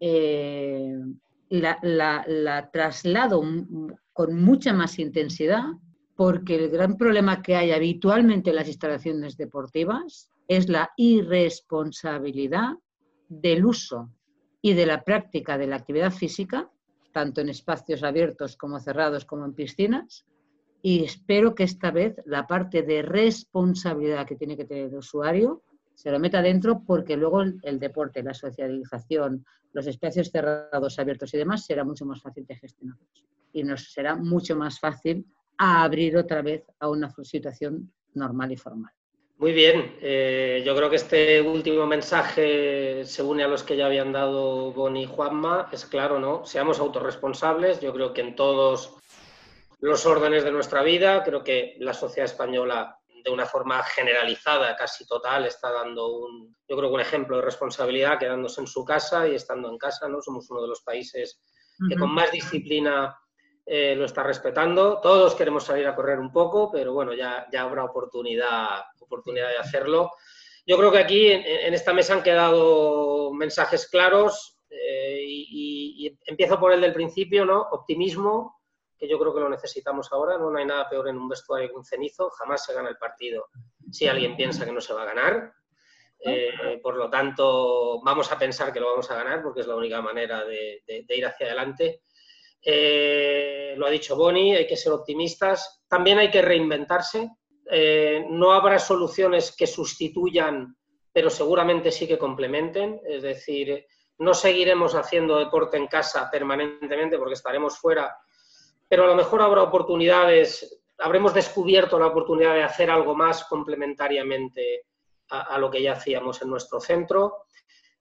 eh, 0.00 0.96
la, 1.50 1.78
la, 1.82 2.24
la, 2.26 2.70
traslado 2.70 3.42
con 4.12 4.42
mucha 4.42 4.72
más 4.72 4.98
intensidad 4.98 5.64
porque 6.16 6.54
el 6.56 6.70
gran 6.70 6.96
problema 6.96 7.42
que 7.42 7.56
hay 7.56 7.72
habitualmente 7.72 8.50
en 8.50 8.56
las 8.56 8.68
instalaciones 8.68 9.36
deportivas 9.36 10.30
es 10.48 10.68
la 10.68 10.90
irresponsabilidad 10.96 12.74
del 13.28 13.64
uso 13.64 14.10
y 14.62 14.74
de 14.74 14.86
la 14.86 15.02
práctica 15.02 15.56
de 15.56 15.66
la 15.66 15.76
actividad 15.76 16.12
física, 16.12 16.70
tanto 17.12 17.40
en 17.40 17.48
espacios 17.48 18.02
abiertos 18.02 18.56
como 18.56 18.80
cerrados 18.80 19.24
como 19.24 19.44
en 19.44 19.54
piscinas. 19.54 20.24
Y 20.82 21.04
espero 21.04 21.54
que 21.54 21.64
esta 21.64 21.90
vez 21.90 22.16
la 22.24 22.46
parte 22.46 22.82
de 22.82 23.02
responsabilidad 23.02 24.26
que 24.26 24.36
tiene 24.36 24.56
que 24.56 24.64
tener 24.64 24.86
el 24.86 24.96
usuario 24.96 25.62
se 25.94 26.10
lo 26.10 26.18
meta 26.18 26.40
dentro 26.40 26.82
porque 26.86 27.16
luego 27.16 27.42
el, 27.42 27.78
deporte, 27.78 28.22
la 28.22 28.32
socialización, 28.32 29.44
los 29.74 29.86
espacios 29.86 30.30
cerrados, 30.30 30.98
abiertos 30.98 31.34
y 31.34 31.38
demás 31.38 31.66
será 31.66 31.84
mucho 31.84 32.06
más 32.06 32.22
fácil 32.22 32.46
de 32.46 32.56
gestionar 32.56 32.96
y 33.52 33.62
nos 33.64 33.92
será 33.92 34.16
mucho 34.16 34.56
más 34.56 34.80
fácil 34.80 35.26
abrir 35.58 36.16
otra 36.16 36.40
vez 36.40 36.64
a 36.78 36.88
una 36.88 37.12
situación 37.22 37.92
normal 38.14 38.52
y 38.52 38.56
formal. 38.56 38.92
Muy 39.40 39.54
bien, 39.54 39.96
eh, 40.02 40.62
yo 40.66 40.76
creo 40.76 40.90
que 40.90 40.96
este 40.96 41.40
último 41.40 41.86
mensaje 41.86 43.06
se 43.06 43.22
une 43.22 43.42
a 43.42 43.48
los 43.48 43.62
que 43.62 43.74
ya 43.74 43.86
habían 43.86 44.12
dado 44.12 44.70
Boni 44.70 45.04
y 45.04 45.06
Juanma. 45.06 45.70
Es 45.72 45.86
claro, 45.86 46.20
¿no? 46.20 46.44
Seamos 46.44 46.78
autorresponsables. 46.78 47.80
Yo 47.80 47.90
creo 47.94 48.12
que 48.12 48.20
en 48.20 48.36
todos 48.36 48.98
los 49.78 50.04
órdenes 50.04 50.44
de 50.44 50.52
nuestra 50.52 50.82
vida, 50.82 51.22
creo 51.24 51.42
que 51.42 51.76
la 51.78 51.94
sociedad 51.94 52.26
española 52.26 52.98
de 53.24 53.30
una 53.30 53.46
forma 53.46 53.82
generalizada, 53.82 54.76
casi 54.76 55.06
total, 55.06 55.46
está 55.46 55.72
dando 55.72 56.18
un, 56.18 56.54
yo 56.68 56.76
creo 56.76 56.90
que 56.90 56.96
un 56.96 57.00
ejemplo 57.00 57.36
de 57.36 57.42
responsabilidad 57.42 58.18
quedándose 58.18 58.60
en 58.60 58.66
su 58.66 58.84
casa 58.84 59.26
y 59.26 59.36
estando 59.36 59.70
en 59.70 59.78
casa, 59.78 60.06
¿no? 60.06 60.20
Somos 60.20 60.50
uno 60.50 60.60
de 60.60 60.68
los 60.68 60.82
países 60.82 61.40
que 61.88 61.96
con 61.96 62.12
más 62.12 62.30
disciplina 62.30 63.18
eh, 63.72 63.94
lo 63.94 64.04
está 64.04 64.24
respetando. 64.24 65.00
Todos 65.00 65.36
queremos 65.36 65.62
salir 65.62 65.86
a 65.86 65.94
correr 65.94 66.18
un 66.18 66.32
poco, 66.32 66.72
pero 66.72 66.92
bueno, 66.92 67.14
ya, 67.14 67.46
ya 67.52 67.62
habrá 67.62 67.84
oportunidad, 67.84 68.66
oportunidad 68.98 69.48
de 69.48 69.58
hacerlo. 69.58 70.10
Yo 70.66 70.76
creo 70.76 70.90
que 70.90 70.98
aquí 70.98 71.30
en, 71.30 71.72
esta 71.72 71.92
mesa 71.92 72.14
han 72.14 72.24
quedado 72.24 73.32
mensajes 73.32 73.88
claros 73.88 74.58
eh, 74.68 75.20
y, 75.22 76.18
empiezo 76.26 76.58
por 76.58 76.72
el 76.72 76.80
del 76.80 76.92
principio, 76.92 77.44
¿no? 77.44 77.60
Optimismo, 77.60 78.60
que 78.98 79.08
yo 79.08 79.20
creo 79.20 79.32
que 79.32 79.40
lo 79.40 79.48
necesitamos 79.48 80.08
ahora. 80.10 80.36
No, 80.36 80.52
hay 80.56 80.66
nada 80.66 80.88
peor 80.88 81.06
en 81.06 81.16
un 81.16 81.28
vestuario 81.28 81.68
que 81.68 81.76
un 81.76 81.84
cenizo. 81.84 82.28
Jamás 82.30 82.64
se 82.64 82.74
gana 82.74 82.88
el 82.88 82.96
partido 82.96 83.50
si 83.88 84.08
alguien 84.08 84.34
piensa 84.34 84.64
que 84.64 84.72
no 84.72 84.80
se 84.80 84.94
va 84.94 85.02
a 85.02 85.14
ganar. 85.14 85.52
Eh, 86.22 86.78
por 86.82 86.96
lo 86.96 87.08
tanto, 87.08 88.00
vamos 88.02 88.30
a 88.30 88.38
pensar 88.38 88.72
que 88.72 88.80
lo 88.80 88.90
vamos 88.90 89.10
a 89.10 89.14
ganar 89.14 89.42
porque 89.42 89.60
es 89.60 89.66
la 89.66 89.76
única 89.76 90.02
manera 90.02 90.44
de, 90.44 90.82
ir 91.08 91.24
hacia 91.24 91.46
adelante. 91.46 92.02
Eh, 92.62 93.74
lo 93.76 93.86
ha 93.86 93.90
dicho 93.90 94.16
Boni, 94.16 94.54
hay 94.54 94.66
que 94.66 94.76
ser 94.76 94.92
optimistas. 94.92 95.84
También 95.88 96.18
hay 96.18 96.30
que 96.30 96.42
reinventarse. 96.42 97.30
Eh, 97.70 98.26
no 98.28 98.52
habrá 98.52 98.78
soluciones 98.78 99.54
que 99.56 99.66
sustituyan, 99.66 100.76
pero 101.12 101.30
seguramente 101.30 101.90
sí 101.90 102.06
que 102.06 102.18
complementen. 102.18 103.00
Es 103.06 103.22
decir, 103.22 103.86
no 104.18 104.34
seguiremos 104.34 104.94
haciendo 104.94 105.38
deporte 105.38 105.76
en 105.76 105.86
casa 105.86 106.28
permanentemente 106.30 107.18
porque 107.18 107.34
estaremos 107.34 107.78
fuera 107.78 108.14
pero 108.90 109.04
a 109.04 109.06
lo 109.06 109.14
mejor 109.14 109.40
habrá 109.40 109.62
oportunidades, 109.62 110.82
habremos 110.98 111.32
descubierto 111.32 111.96
la 111.96 112.08
oportunidad 112.08 112.54
de 112.54 112.64
hacer 112.64 112.90
algo 112.90 113.14
más 113.14 113.44
complementariamente 113.44 114.86
a, 115.28 115.56
lo 115.58 115.70
que 115.70 115.80
ya 115.80 115.92
hacíamos 115.92 116.42
en 116.42 116.50
nuestro 116.50 116.80
centro. 116.80 117.44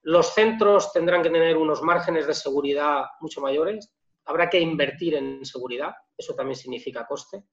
Los 0.02 0.34
centros 0.34 0.92
tendrán 0.92 1.22
que 1.22 1.30
tener 1.30 1.58
unos 1.58 1.84
márgenes 1.84 2.26
de 2.26 2.34
seguridad 2.34 3.04
mucho 3.20 3.40
mayores. 3.40 3.94
Habrá 4.30 4.48
que 4.48 4.60
invertir 4.60 5.16
en 5.16 5.44
seguridad, 5.44 5.92
eso 6.16 6.36
también 6.36 6.56
significa 6.56 7.08
coste. 7.08 7.46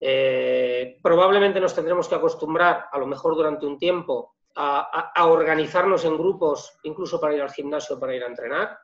Eh, 0.00 0.98
probablemente 1.02 1.60
nos 1.60 1.74
tendremos 1.74 2.08
que 2.08 2.14
acostumbrar, 2.14 2.86
a 2.90 2.98
lo 2.98 3.06
mejor 3.06 3.36
durante 3.36 3.66
un 3.66 3.76
tiempo, 3.76 4.36
a, 4.54 5.26
organizarnos 5.26 6.06
en 6.06 6.16
grupos, 6.16 6.78
incluso 6.84 7.20
para 7.20 7.34
ir 7.34 7.42
al 7.42 7.52
gimnasio, 7.52 8.00
para 8.00 8.16
ir 8.16 8.24
a 8.24 8.28
entrenar. 8.28 8.78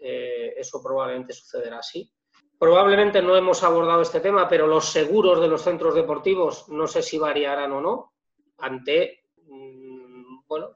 Eh, 0.00 0.54
eso 0.56 0.82
probablemente 0.82 1.34
sucederá 1.34 1.80
así. 1.80 2.10
Probablemente 2.58 3.20
no 3.20 3.36
hemos 3.36 3.62
abordado 3.62 4.00
este 4.00 4.20
tema, 4.20 4.48
pero 4.48 4.66
los 4.66 4.86
seguros 4.86 5.38
de 5.38 5.48
los 5.48 5.60
centros 5.60 5.94
deportivos 5.94 6.66
no 6.70 6.86
sé 6.86 7.02
si 7.02 7.18
variarán 7.18 7.72
o 7.72 7.80
no 7.82 8.12
ante 8.56 9.26
mm, 9.48 10.46
bueno, 10.48 10.70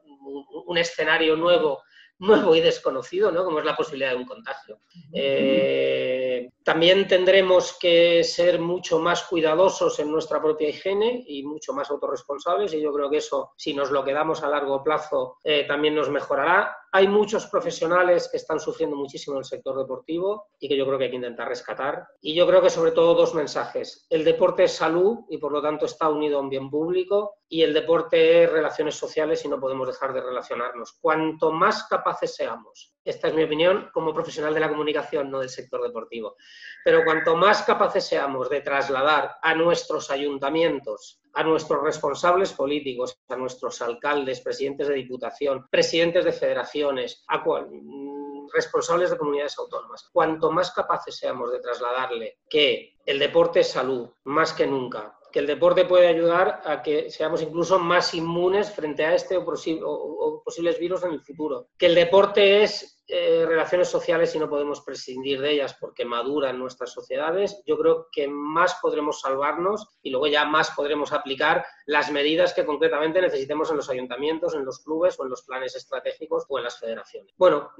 un 0.67 0.77
escenario 0.77 1.35
nuevo 1.35 1.81
nuevo 2.21 2.55
y 2.55 2.61
desconocido, 2.61 3.31
¿no? 3.31 3.43
como 3.43 3.59
es 3.59 3.65
la 3.65 3.75
posibilidad 3.75 4.11
de 4.11 4.17
un 4.17 4.25
contagio. 4.25 4.79
Eh, 5.11 6.49
también 6.63 7.07
tendremos 7.07 7.77
que 7.79 8.23
ser 8.23 8.59
mucho 8.59 8.99
más 8.99 9.23
cuidadosos 9.23 9.99
en 9.99 10.11
nuestra 10.11 10.39
propia 10.39 10.69
higiene 10.69 11.23
y 11.27 11.43
mucho 11.43 11.73
más 11.73 11.89
autorresponsables 11.89 12.73
y 12.73 12.81
yo 12.81 12.93
creo 12.93 13.09
que 13.09 13.17
eso, 13.17 13.51
si 13.57 13.73
nos 13.73 13.89
lo 13.89 14.03
quedamos 14.03 14.43
a 14.43 14.49
largo 14.49 14.83
plazo, 14.83 15.37
eh, 15.43 15.65
también 15.67 15.95
nos 15.95 16.09
mejorará. 16.09 16.77
Hay 16.93 17.07
muchos 17.07 17.47
profesionales 17.47 18.27
que 18.29 18.35
están 18.35 18.59
sufriendo 18.59 18.97
muchísimo 18.97 19.37
en 19.37 19.39
el 19.39 19.45
sector 19.45 19.77
deportivo 19.77 20.47
y 20.59 20.67
que 20.67 20.75
yo 20.75 20.85
creo 20.85 20.97
que 20.97 21.05
hay 21.05 21.09
que 21.09 21.15
intentar 21.15 21.47
rescatar. 21.47 22.05
Y 22.19 22.35
yo 22.35 22.45
creo 22.45 22.61
que 22.61 22.69
sobre 22.69 22.91
todo 22.91 23.15
dos 23.15 23.33
mensajes. 23.33 24.05
El 24.09 24.25
deporte 24.25 24.65
es 24.65 24.73
salud 24.73 25.19
y 25.29 25.37
por 25.37 25.53
lo 25.53 25.61
tanto 25.61 25.85
está 25.85 26.09
unido 26.09 26.37
a 26.37 26.41
un 26.41 26.49
bien 26.49 26.69
público 26.69 27.35
y 27.47 27.61
el 27.61 27.73
deporte 27.73 28.43
es 28.43 28.51
relaciones 28.51 28.95
sociales 28.95 29.43
y 29.45 29.47
no 29.47 29.59
podemos 29.59 29.87
dejar 29.87 30.11
de 30.13 30.21
relacionarnos. 30.21 30.97
Cuanto 30.99 31.51
más 31.53 31.83
capaces 31.83 32.35
seamos, 32.35 32.93
esta 33.05 33.29
es 33.29 33.33
mi 33.33 33.43
opinión 33.43 33.89
como 33.93 34.13
profesional 34.13 34.53
de 34.53 34.59
la 34.59 34.69
comunicación, 34.69 35.31
no 35.31 35.39
del 35.39 35.49
sector 35.49 35.81
deportivo, 35.81 36.35
pero 36.83 37.05
cuanto 37.05 37.37
más 37.37 37.63
capaces 37.63 38.05
seamos 38.05 38.49
de 38.49 38.61
trasladar 38.61 39.37
a 39.41 39.55
nuestros 39.55 40.11
ayuntamientos, 40.11 41.20
a 41.33 41.43
nuestros 41.43 41.81
responsables 41.83 42.53
políticos, 42.53 43.17
a 43.29 43.35
nuestros 43.35 43.81
alcaldes, 43.81 44.41
presidentes 44.41 44.87
de 44.87 44.95
diputación, 44.95 45.67
presidentes 45.69 46.25
de 46.25 46.33
federaciones, 46.33 47.23
mm, 47.29 48.47
responsables 48.53 49.11
de 49.11 49.17
comunidades 49.17 49.57
autónomas, 49.57 50.09
cuanto 50.11 50.51
más 50.51 50.71
capaces 50.71 51.17
seamos 51.17 51.51
de 51.51 51.59
trasladarle 51.59 52.39
que 52.49 52.95
el 53.05 53.19
deporte 53.19 53.61
es 53.61 53.69
salud, 53.69 54.09
más 54.25 54.53
que 54.53 54.67
nunca, 54.67 55.17
que 55.31 55.39
el 55.39 55.47
deporte 55.47 55.85
puede 55.85 56.07
ayudar 56.07 56.61
a 56.65 56.81
que 56.81 57.09
seamos 57.09 57.41
incluso 57.41 57.79
más 57.79 58.13
inmunes 58.13 58.71
frente 58.71 59.05
a 59.05 59.15
este 59.15 59.37
o, 59.37 60.41
posibles 60.43 60.79
virus 60.79 61.03
en 61.03 61.13
el 61.13 61.21
futuro. 61.21 61.67
Que 61.77 61.87
el 61.87 61.95
deporte 61.95 62.63
es 62.63 63.01
eh, 63.07 63.45
relaciones 63.45 63.89
sociales 63.89 64.33
y 64.35 64.39
no 64.39 64.49
podemos 64.49 64.81
prescindir 64.81 65.41
de 65.41 65.51
ellas 65.51 65.75
porque 65.79 66.05
maduran 66.05 66.57
nuestras 66.57 66.91
sociedades. 66.91 67.61
Yo 67.65 67.77
creo 67.77 68.07
que 68.11 68.27
más 68.27 68.77
podremos 68.81 69.19
salvarnos 69.19 69.87
y 70.01 70.11
luego 70.11 70.27
ya 70.27 70.45
más 70.45 70.71
podremos 70.71 71.11
aplicar 71.11 71.65
las 71.85 72.11
medidas 72.11 72.53
que 72.53 72.65
concretamente 72.65 73.21
necesitemos 73.21 73.69
en 73.69 73.77
los 73.77 73.89
ayuntamientos, 73.89 74.53
en 74.53 74.63
los 74.63 74.79
clubes 74.79 75.19
o 75.19 75.23
en 75.23 75.29
los 75.29 75.41
planes 75.43 75.75
estratégicos 75.75 76.45
o 76.47 76.57
en 76.57 76.63
las 76.63 76.79
federaciones. 76.79 77.33
Bueno, 77.37 77.71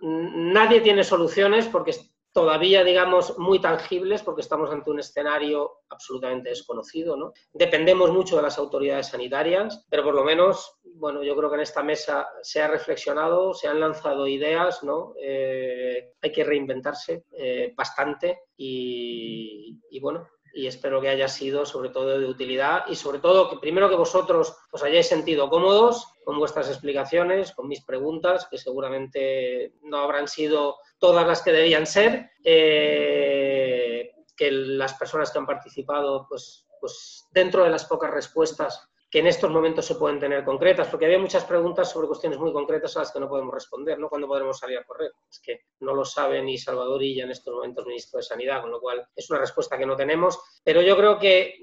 nadie 0.00 0.80
tiene 0.80 1.04
soluciones 1.04 1.66
porque 1.66 1.92
todavía, 2.32 2.84
digamos, 2.84 3.38
muy 3.38 3.60
tangibles 3.60 4.22
porque 4.22 4.42
estamos 4.42 4.70
ante 4.70 4.90
un 4.90 5.00
escenario 5.00 5.80
absolutamente 5.88 6.50
desconocido, 6.50 7.16
¿no? 7.16 7.32
Dependemos 7.52 8.10
mucho 8.10 8.36
de 8.36 8.42
las 8.42 8.58
autoridades 8.58 9.08
sanitarias, 9.08 9.86
pero 9.88 10.04
por 10.04 10.14
lo 10.14 10.24
menos, 10.24 10.78
bueno, 10.94 11.22
yo 11.22 11.36
creo 11.36 11.48
que 11.50 11.56
en 11.56 11.62
esta 11.62 11.82
mesa 11.82 12.28
se 12.42 12.62
ha 12.62 12.68
reflexionado, 12.68 13.54
se 13.54 13.68
han 13.68 13.80
lanzado 13.80 14.26
ideas, 14.26 14.82
¿no? 14.84 15.14
Eh, 15.20 16.12
hay 16.20 16.32
que 16.32 16.44
reinventarse 16.44 17.24
eh, 17.32 17.72
bastante 17.76 18.42
y, 18.56 19.78
y 19.90 20.00
bueno, 20.00 20.28
y 20.54 20.66
espero 20.66 21.00
que 21.00 21.08
haya 21.08 21.28
sido 21.28 21.64
sobre 21.64 21.90
todo 21.90 22.18
de 22.18 22.26
utilidad 22.26 22.84
y 22.88 22.96
sobre 22.96 23.18
todo 23.18 23.48
que 23.50 23.58
primero 23.58 23.88
que 23.88 23.96
vosotros 23.96 24.56
os 24.70 24.82
hayáis 24.82 25.06
sentido 25.06 25.48
cómodos 25.48 26.08
con 26.24 26.38
vuestras 26.38 26.68
explicaciones, 26.68 27.52
con 27.52 27.68
mis 27.68 27.84
preguntas, 27.84 28.46
que 28.50 28.58
seguramente 28.58 29.74
no 29.82 29.98
habrán 29.98 30.28
sido 30.28 30.76
todas 30.98 31.26
las 31.26 31.42
que 31.42 31.52
debían 31.52 31.86
ser, 31.86 32.30
eh, 32.44 34.12
que 34.36 34.50
las 34.50 34.94
personas 34.94 35.30
que 35.30 35.38
han 35.38 35.46
participado, 35.46 36.26
pues, 36.28 36.66
pues 36.80 37.26
dentro 37.32 37.64
de 37.64 37.70
las 37.70 37.84
pocas 37.84 38.10
respuestas 38.10 38.88
que 39.10 39.18
en 39.18 39.26
estos 39.26 39.50
momentos 39.50 39.84
se 39.84 39.96
pueden 39.96 40.20
tener 40.20 40.44
concretas, 40.44 40.86
porque 40.86 41.06
había 41.06 41.18
muchas 41.18 41.44
preguntas 41.44 41.90
sobre 41.90 42.06
cuestiones 42.06 42.38
muy 42.38 42.52
concretas 42.52 42.96
a 42.96 43.00
las 43.00 43.10
que 43.10 43.18
no 43.18 43.28
podemos 43.28 43.52
responder, 43.52 43.98
¿no? 43.98 44.08
¿Cuándo 44.08 44.28
podremos 44.28 44.56
salir 44.56 44.78
a 44.78 44.84
correr? 44.84 45.10
Es 45.28 45.40
que 45.40 45.62
no 45.80 45.94
lo 45.94 46.04
sabe 46.04 46.40
ni 46.40 46.56
Salvador 46.56 47.02
Illa 47.02 47.24
en 47.24 47.32
estos 47.32 47.52
momentos 47.52 47.84
ministro 47.84 48.18
de 48.18 48.22
Sanidad, 48.22 48.60
con 48.60 48.70
lo 48.70 48.80
cual 48.80 49.04
es 49.16 49.28
una 49.28 49.40
respuesta 49.40 49.76
que 49.76 49.84
no 49.84 49.96
tenemos, 49.96 50.38
pero 50.62 50.80
yo 50.80 50.96
creo 50.96 51.18
que, 51.18 51.56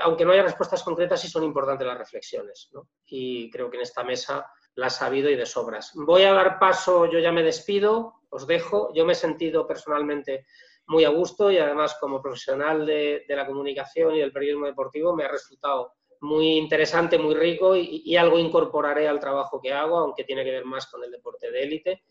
aunque 0.00 0.24
no 0.24 0.32
haya 0.32 0.42
respuestas 0.42 0.82
concretas, 0.82 1.20
sí 1.20 1.28
son 1.28 1.44
importantes 1.44 1.86
las 1.86 1.98
reflexiones, 1.98 2.68
¿no? 2.72 2.88
Y 3.06 3.48
creo 3.50 3.70
que 3.70 3.76
en 3.76 3.84
esta 3.84 4.02
mesa 4.02 4.50
las 4.74 5.02
ha 5.02 5.06
habido 5.06 5.30
y 5.30 5.36
de 5.36 5.46
sobras. 5.46 5.92
Voy 5.94 6.22
a 6.22 6.32
dar 6.32 6.58
paso, 6.58 7.06
yo 7.06 7.20
ya 7.20 7.30
me 7.30 7.44
despido, 7.44 8.22
os 8.28 8.44
dejo, 8.48 8.92
yo 8.92 9.04
me 9.04 9.12
he 9.12 9.16
sentido 9.16 9.68
personalmente 9.68 10.46
muy 10.86 11.04
a 11.04 11.10
gusto 11.10 11.48
y 11.48 11.58
además 11.58 11.96
como 12.00 12.20
profesional 12.20 12.84
de, 12.84 13.24
de 13.28 13.36
la 13.36 13.46
comunicación 13.46 14.16
y 14.16 14.18
del 14.18 14.32
periodismo 14.32 14.66
deportivo 14.66 15.14
me 15.14 15.24
ha 15.24 15.28
resultado 15.28 15.92
muy 16.22 16.56
interesante, 16.56 17.18
muy 17.18 17.34
rico 17.34 17.74
y, 17.76 18.16
algo 18.16 18.38
incorporaré 18.38 19.08
al 19.08 19.18
trabajo 19.18 19.60
que 19.60 19.72
hago, 19.72 19.98
aunque 19.98 20.22
tiene 20.24 20.44
que 20.44 20.52
ver 20.52 20.64
más 20.64 20.86
con 20.86 21.02
el 21.02 21.10
deporte 21.10 21.50
de 21.50 21.62
élite. 21.62 22.04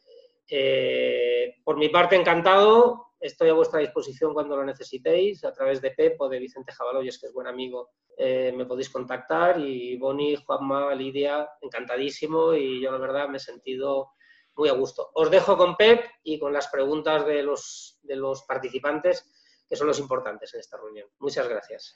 Eh, 0.50 1.56
por 1.64 1.78
mi 1.78 1.88
parte, 1.88 2.18
encantado. 2.18 3.14
Estoy 3.22 3.50
a 3.50 3.54
vuestra 3.54 3.80
disposición 3.80 4.34
cuando 4.34 4.58
lo 4.58 4.66
necesitéis. 4.66 5.46
A 5.46 5.54
través 5.54 5.82
de 5.82 5.92
Pep 5.92 6.20
o 6.20 6.28
de 6.28 6.40
Vicente 6.40 6.74
Jabaloyes, 6.74 7.20
que 7.20 7.28
es 7.28 7.34
buen 7.34 7.48
amigo, 7.48 7.92
eh, 8.18 8.52
me 8.54 8.66
podéis 8.66 8.90
contactar. 8.90 9.58
Y 9.62 9.96
Boni, 9.98 10.36
Juanma, 10.36 10.94
Lidia, 10.94 11.50
encantadísimo. 11.62 12.54
Y 12.54 12.82
yo, 12.82 12.92
la 12.92 12.98
verdad, 12.98 13.30
me 13.30 13.38
he 13.38 13.40
sentido 13.40 14.10
muy 14.56 14.68
a 14.68 14.74
gusto. 14.74 15.10
Os 15.14 15.32
dejo 15.32 15.56
con 15.56 15.78
Pep 15.78 16.04
y 16.24 16.38
con 16.38 16.52
las 16.52 16.68
preguntas 16.68 17.26
de 17.26 17.44
los, 17.44 18.00
de 18.04 18.18
los 18.18 18.44
participantes, 18.44 19.32
que 19.70 19.78
son 19.78 19.88
los 19.88 20.00
importantes 20.00 20.54
en 20.54 20.60
esta 20.60 20.76
reunión. 20.76 21.08
Muchas 21.20 21.48
gracias. 21.48 21.96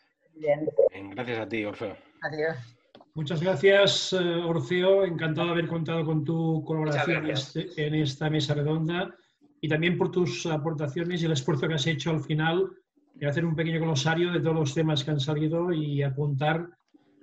Gracias 1.14 1.40
a 1.40 1.48
ti, 1.48 1.64
Orfeo. 1.66 1.96
Adiós. 2.22 2.58
Muchas 3.14 3.42
gracias, 3.42 4.14
eh, 4.14 4.18
Orfeo. 4.18 5.06
Encantado 5.06 5.48
de 5.48 5.54
haber 5.54 5.68
contado 5.68 6.06
con 6.06 6.26
tu 6.26 6.64
colaboración 6.66 7.30
este, 7.30 7.70
en 7.78 7.96
esta 7.96 8.30
mesa 8.30 8.54
redonda 8.54 9.16
y 9.62 9.70
también 9.70 9.98
por 9.98 10.12
tus 10.12 10.46
aportaciones 10.46 11.22
y 11.22 11.26
el 11.26 11.32
esfuerzo 11.32 11.68
que 11.68 11.76
has 11.76 11.88
hecho 11.88 12.12
al 12.12 12.22
final 12.22 12.70
de 13.14 13.28
hacer 13.28 13.46
un 13.46 13.56
pequeño 13.56 13.80
glosario 13.80 14.34
de 14.34 14.42
todos 14.42 14.56
los 14.56 14.74
temas 14.74 15.04
que 15.04 15.12
han 15.12 15.20
salido 15.22 15.72
y 15.72 16.04
apuntar 16.04 16.68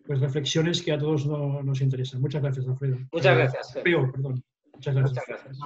pues, 0.07 0.21
reflexiones 0.21 0.81
que 0.81 0.93
a 0.93 0.99
todos 0.99 1.27
nos 1.27 1.81
interesan. 1.83 2.23
Muchas 2.23 2.43
gracias, 2.43 2.67
Alfredo. 2.67 2.97
Muchas 3.13 3.37
gracias. 3.37 3.77
Orfeo, 3.77 4.13
perdón. 4.13 4.45
Muchas 4.73 4.95
gracias. 4.95 5.25
gracias. 5.29 5.59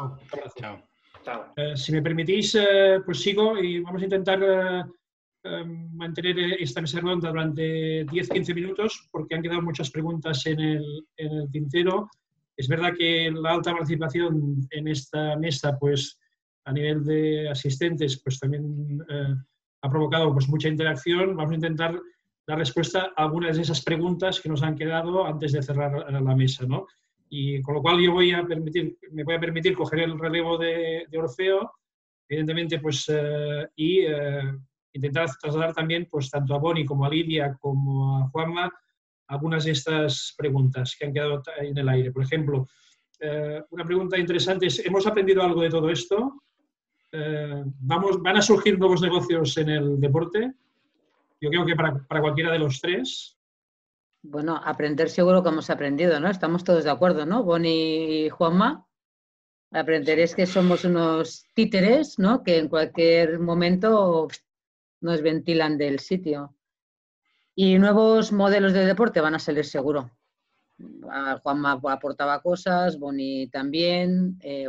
Chao. 0.56 0.82
Chao. 1.24 1.52
Eh, 1.56 1.76
si 1.76 1.92
me 1.92 2.02
permitís, 2.02 2.56
eh, 2.56 2.98
pues 3.04 3.20
sigo 3.20 3.56
y 3.58 3.80
vamos 3.80 4.02
a 4.02 4.04
intentar 4.04 4.40
Em, 4.40 4.84
mantener 5.92 6.38
esta 6.60 6.80
mesa 6.80 7.00
redonda 7.00 7.30
durante 7.30 8.06
10-15 8.06 8.54
minutos 8.54 9.08
porque 9.10 9.34
han 9.34 9.42
quedado 9.42 9.62
muchas 9.62 9.90
preguntas 9.90 10.44
en 10.46 10.60
el, 10.60 11.06
en 11.16 11.32
el, 11.32 11.50
tintero. 11.50 12.08
Es 12.56 12.68
verdad 12.68 12.94
que 12.96 13.30
la 13.30 13.52
alta 13.52 13.72
participación 13.72 14.66
en 14.70 14.88
esta 14.88 15.36
mesa, 15.36 15.76
pues 15.78 16.18
a 16.64 16.72
nivel 16.72 17.04
de 17.04 17.48
asistentes, 17.48 18.20
pues 18.22 18.38
también 18.38 19.00
eh, 19.08 19.34
ha 19.82 19.90
provocado 19.90 20.32
pues, 20.32 20.48
mucha 20.48 20.68
interacción. 20.68 21.36
Vamos 21.36 21.52
a 21.52 21.56
intentar 21.56 22.00
dar 22.46 22.58
respuesta 22.58 23.12
a 23.16 23.24
algunas 23.24 23.56
de 23.56 23.62
esas 23.62 23.82
preguntas 23.82 24.40
que 24.40 24.48
nos 24.48 24.62
han 24.62 24.76
quedado 24.76 25.26
antes 25.26 25.52
de 25.52 25.62
cerrar 25.62 26.10
la 26.10 26.36
mesa, 26.36 26.64
¿no? 26.66 26.86
Y 27.28 27.60
con 27.62 27.74
lo 27.74 27.82
cual 27.82 28.00
yo 28.00 28.12
voy 28.12 28.32
a 28.32 28.44
permitir, 28.44 28.96
me 29.10 29.24
voy 29.24 29.34
a 29.34 29.40
permitir 29.40 29.74
coger 29.74 30.00
el 30.00 30.18
relevo 30.18 30.56
de, 30.56 31.06
de 31.10 31.18
Orfeo, 31.18 31.72
evidentemente, 32.28 32.78
pues, 32.78 33.06
eh, 33.08 33.66
y 33.74 34.00
eh, 34.00 34.42
intentar 34.96 35.28
trasladar 35.40 35.74
también, 35.74 36.06
pues 36.10 36.30
tanto 36.30 36.54
a 36.54 36.58
Boni 36.58 36.84
como 36.84 37.04
a 37.04 37.08
Lidia 37.08 37.56
como 37.60 38.18
a 38.18 38.28
Juanma, 38.28 38.70
algunas 39.28 39.64
de 39.64 39.72
estas 39.72 40.34
preguntas 40.36 40.96
que 40.98 41.06
han 41.06 41.12
quedado 41.12 41.42
en 41.58 41.76
el 41.78 41.88
aire. 41.88 42.12
Por 42.12 42.22
ejemplo, 42.22 42.66
eh, 43.20 43.62
una 43.70 43.84
pregunta 43.84 44.18
interesante 44.18 44.66
es, 44.66 44.84
¿hemos 44.84 45.06
aprendido 45.06 45.42
algo 45.42 45.62
de 45.62 45.70
todo 45.70 45.90
esto? 45.90 46.42
Eh, 47.12 47.62
vamos, 47.80 48.20
¿Van 48.22 48.36
a 48.36 48.42
surgir 48.42 48.78
nuevos 48.78 49.00
negocios 49.00 49.56
en 49.58 49.70
el 49.70 50.00
deporte? 50.00 50.52
Yo 51.40 51.50
creo 51.50 51.66
que 51.66 51.76
para, 51.76 51.98
para, 52.06 52.20
cualquiera 52.20 52.52
de 52.52 52.58
los 52.58 52.80
tres. 52.80 53.36
Bueno, 54.22 54.60
aprender 54.64 55.08
seguro 55.08 55.42
que 55.42 55.50
hemos 55.50 55.70
aprendido, 55.70 56.18
¿no? 56.18 56.28
Estamos 56.28 56.64
todos 56.64 56.84
de 56.84 56.90
acuerdo, 56.90 57.26
¿no? 57.26 57.42
Boni 57.44 58.24
y 58.24 58.28
Juanma. 58.28 58.86
Aprender 59.72 60.18
es 60.18 60.34
que 60.34 60.46
somos 60.46 60.84
unos 60.84 61.44
títeres, 61.54 62.18
¿no? 62.18 62.42
Que 62.42 62.58
en 62.58 62.68
cualquier 62.68 63.38
momento 63.38 64.28
nos 65.00 65.22
ventilan 65.22 65.78
del 65.78 65.98
sitio. 66.00 66.54
Y 67.54 67.78
nuevos 67.78 68.32
modelos 68.32 68.72
de 68.72 68.84
deporte 68.84 69.20
van 69.20 69.34
a 69.34 69.38
salir 69.38 69.64
seguro. 69.64 70.10
Juanma 71.42 71.80
aportaba 71.90 72.42
cosas, 72.42 72.98
Boni 72.98 73.48
también, 73.48 74.38
eh, 74.42 74.68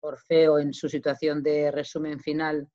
Orfeo 0.00 0.58
en 0.58 0.74
su 0.74 0.88
situación 0.88 1.42
de 1.42 1.70
resumen 1.70 2.20
final, 2.20 2.68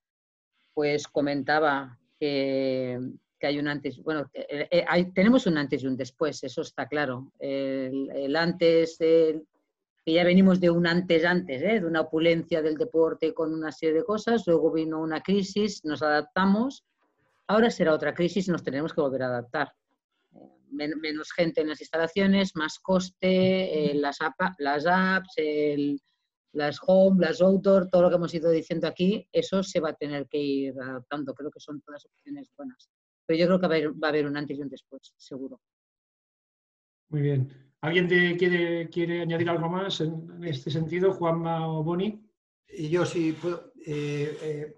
pues 0.74 1.08
comentaba 1.08 2.00
que, 2.20 3.00
hay 3.42 3.60
un 3.60 3.68
antes, 3.68 4.02
bueno, 4.02 4.30
eh, 4.34 4.68
eh, 4.72 5.12
tenemos 5.14 5.46
un 5.46 5.58
antes 5.58 5.84
y 5.84 5.88
un 5.88 5.98
después, 5.98 6.44
eso 6.44 6.62
está 6.62 6.88
claro. 6.88 7.32
El, 7.40 8.36
antes, 8.36 8.98
que 10.06 10.14
ya 10.14 10.24
venimos 10.24 10.60
de 10.60 10.70
un 10.70 10.86
antes 10.86 11.24
antes, 11.24 11.62
de 11.62 11.86
una 11.86 12.02
opulencia 12.02 12.62
del 12.62 12.76
deporte 12.76 13.34
con 13.34 13.54
una 13.54 13.72
serie 13.72 13.96
de 14.00 14.04
cosas, 14.04 14.44
luego 14.46 14.72
vino 14.72 15.02
una 15.02 15.22
crisis, 15.22 15.84
nos 15.86 16.02
adaptamos, 16.02 16.84
ahora 17.48 17.70
será 17.70 17.94
otra 17.94 18.14
crisis 18.14 18.48
y 18.48 18.52
nos 18.52 18.64
tenemos 18.64 18.94
que 18.94 19.02
volver 19.02 19.24
a 19.24 19.28
adaptar. 19.28 19.72
menos 20.72 21.32
gente 21.32 21.62
en 21.62 21.70
las 21.70 21.80
instalaciones, 21.80 22.56
más 22.56 22.80
coste, 22.80 23.92
las, 23.96 24.18
las 24.58 24.86
apps, 24.86 25.36
las 26.52 26.80
home, 26.86 27.26
las 27.26 27.42
outdoor, 27.42 27.90
todo 27.90 28.04
lo 28.04 28.10
que 28.10 28.16
hemos 28.16 28.34
ido 28.34 28.50
diciendo 28.50 28.88
aquí, 28.88 29.28
eso 29.32 29.64
se 29.64 29.80
va 29.80 29.90
a 29.90 29.96
tener 29.96 30.28
que 30.28 30.38
ir 30.38 30.80
adaptando. 30.80 31.34
Creo 31.34 31.50
que 31.50 31.60
son 31.60 31.82
todas 31.82 32.06
opciones 32.06 32.50
buenas. 32.58 32.90
Pero 33.26 33.40
yo 33.40 33.46
creo 33.48 33.60
que 33.60 33.68
va 33.68 34.08
a 34.08 34.10
haber, 34.10 34.28
un 34.28 34.36
antes 34.36 34.58
y 34.58 34.62
un 34.62 34.70
después, 34.70 35.14
seguro. 35.18 35.62
Muy 37.10 37.22
bien. 37.22 37.73
¿Alguien 37.84 38.08
quiere, 38.08 38.90
quiere 38.90 39.24
añadir 39.24 39.50
algo 39.50 39.68
más 39.68 40.00
en, 40.00 40.42
este 40.42 40.72
sentido, 40.72 41.12
Juanma 41.12 41.68
o 41.68 41.84
Boni? 41.84 42.26
Yo 42.90 43.06
sí 43.06 43.34
puedo. 43.34 43.74
Eh, 43.86 44.38
eh, 44.42 44.76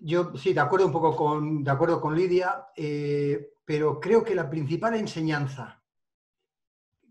yo 0.00 0.34
sí, 0.38 0.54
de 0.54 0.60
acuerdo 0.60 0.86
un 0.86 0.92
poco 0.92 1.14
con, 1.14 1.62
de 1.62 1.70
acuerdo 1.70 2.00
con 2.00 2.16
Lidia, 2.16 2.68
eh, 2.74 3.52
pero 3.66 4.00
creo 4.00 4.24
que 4.24 4.34
la 4.34 4.48
principal 4.48 4.94
enseñanza, 4.94 5.82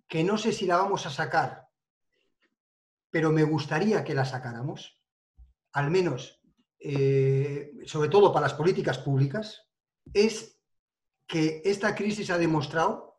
que 0.08 0.24
no 0.24 0.40
sé 0.40 0.52
si 0.52 0.66
la 0.66 0.78
vamos 0.78 1.06
a 1.06 1.12
sacar 1.12 1.64
pero 3.12 3.32
me 3.32 3.44
gustaría 3.44 4.04
que 4.04 4.14
la 4.14 4.26
sacáramos, 4.26 5.00
al 5.72 5.90
menos, 5.90 6.42
sobre 7.86 8.10
todo 8.10 8.34
para 8.34 8.48
las 8.48 8.56
políticas 8.56 8.98
públicas, 8.98 9.70
es 10.14 10.60
que 11.26 11.62
esta 11.64 11.96
crisis 11.96 12.30
ha 12.30 12.38
demostrado 12.38 13.15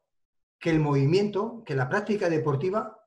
que 0.59 0.71
el 0.71 0.81
movimiento, 0.81 1.63
que 1.65 1.75
la 1.75 1.89
práctica 1.89 2.29
deportiva 2.29 2.99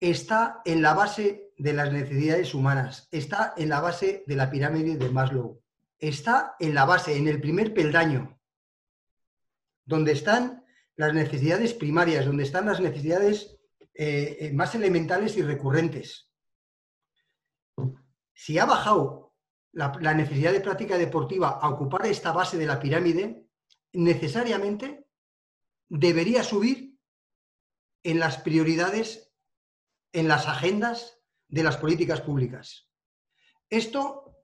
está 0.00 0.62
en 0.64 0.82
la 0.82 0.94
base 0.94 1.52
de 1.58 1.72
las 1.72 1.92
necesidades 1.92 2.54
humanas, 2.54 3.08
está 3.10 3.54
en 3.56 3.68
la 3.68 3.80
base 3.80 4.24
de 4.26 4.36
la 4.36 4.50
pirámide 4.50 4.96
de 4.96 5.10
Maslow, 5.10 5.60
está 5.98 6.56
en 6.58 6.74
la 6.74 6.84
base, 6.84 7.16
en 7.16 7.28
el 7.28 7.40
primer 7.40 7.74
peldaño, 7.74 8.38
donde 9.84 10.12
están 10.12 10.64
las 10.96 11.12
necesidades 11.14 11.74
primarias, 11.74 12.26
donde 12.26 12.44
están 12.44 12.66
las 12.66 12.80
necesidades 12.80 13.58
eh, 13.94 14.36
eh, 14.40 14.52
más 14.52 14.74
elementales 14.74 15.36
y 15.36 15.42
recurrentes. 15.42 16.30
Si 18.32 18.58
ha 18.58 18.64
bajado 18.64 19.34
la, 19.72 20.14
necesidad 20.14 20.52
de 20.52 20.60
práctica 20.60 20.96
deportiva 20.96 21.58
a 21.60 21.68
ocupar 21.68 22.06
esta 22.06 22.32
base 22.32 22.56
de 22.56 22.66
la 22.66 22.80
pirámide, 22.80 23.44
necesariamente 23.92 25.06
debería 25.88 26.42
subir 26.42 26.89
en 28.02 28.18
las 28.18 28.38
prioridades, 28.38 29.32
en 30.12 30.28
las 30.28 30.46
agendas 30.46 31.20
de 31.48 31.62
las 31.62 31.76
políticas 31.76 32.20
públicas. 32.20 32.88
Esto 33.68 34.36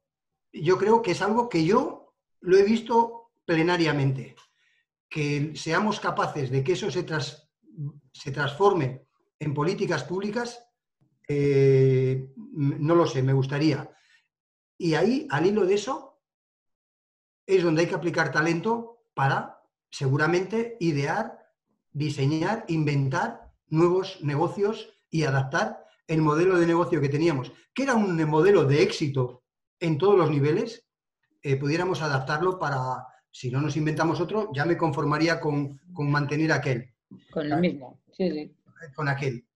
yo 0.53 0.79
creo 0.79 1.03
que 1.03 1.13
es 1.13 1.23
algo 1.23 1.49
que 1.49 1.65
yo 1.65 2.15
lo 2.41 2.57
he 2.57 2.63
visto 2.63 3.33
plenariamente, 3.45 4.37
que 5.09 5.53
seamos 5.55 6.01
capaces 6.01 6.51
de 6.51 6.63
que 6.63 6.73
eso 6.73 6.91
se, 6.91 7.07
se 8.13 8.31
transforme 8.31 9.07
en 9.39 9.55
políticas 9.55 10.05
públicas 10.05 10.67
eh, 11.29 12.33
no 12.37 12.95
lo 12.95 13.07
sé, 13.07 13.23
me 13.23 13.33
gustaría. 13.33 13.91
Y 14.79 14.95
ahí, 14.95 15.27
al 15.31 15.47
hilo 15.47 15.67
de 15.67 15.75
eso, 15.75 16.21
es 17.47 17.63
donde 17.63 17.83
hay 17.83 17.89
que 17.89 17.95
aplicar 17.95 18.31
talento 18.31 19.05
para, 19.15 19.63
seguramente, 19.91 20.77
idear, 20.81 21.51
diseñar, 21.93 22.65
inventar 22.69 23.46
nuevos 23.69 24.19
negocios 24.23 24.89
y 25.11 25.25
adaptar 25.25 25.85
el 26.07 26.23
modelo 26.23 26.59
de 26.59 26.67
negocio 26.67 27.01
que 27.01 27.09
teníamos, 27.09 27.53
que 27.75 27.83
era 27.83 27.95
un 27.95 28.23
modelo 28.29 28.65
de 28.65 28.83
éxito 28.83 29.43
en 29.81 29.99
todos 29.99 30.17
los 30.17 30.31
niveles, 30.31 30.87
eh, 31.43 31.57
pudiéramos 31.57 32.03
adaptarlo 32.03 32.59
para, 32.59 33.07
si 33.31 33.51
no 33.51 33.61
nos 33.61 33.77
inventamos 33.77 34.21
otro, 34.21 34.51
ya 34.55 34.65
me 34.65 34.77
conformaría 34.77 35.41
con, 35.41 35.81
mantener 35.93 36.53
aquel. 36.53 36.93
Con 37.31 37.53
el 37.53 37.61
mismo, 37.61 38.03
sí, 38.13 38.31
sí. 38.31 38.57
Con 38.95 39.09
aquel. 39.09 39.47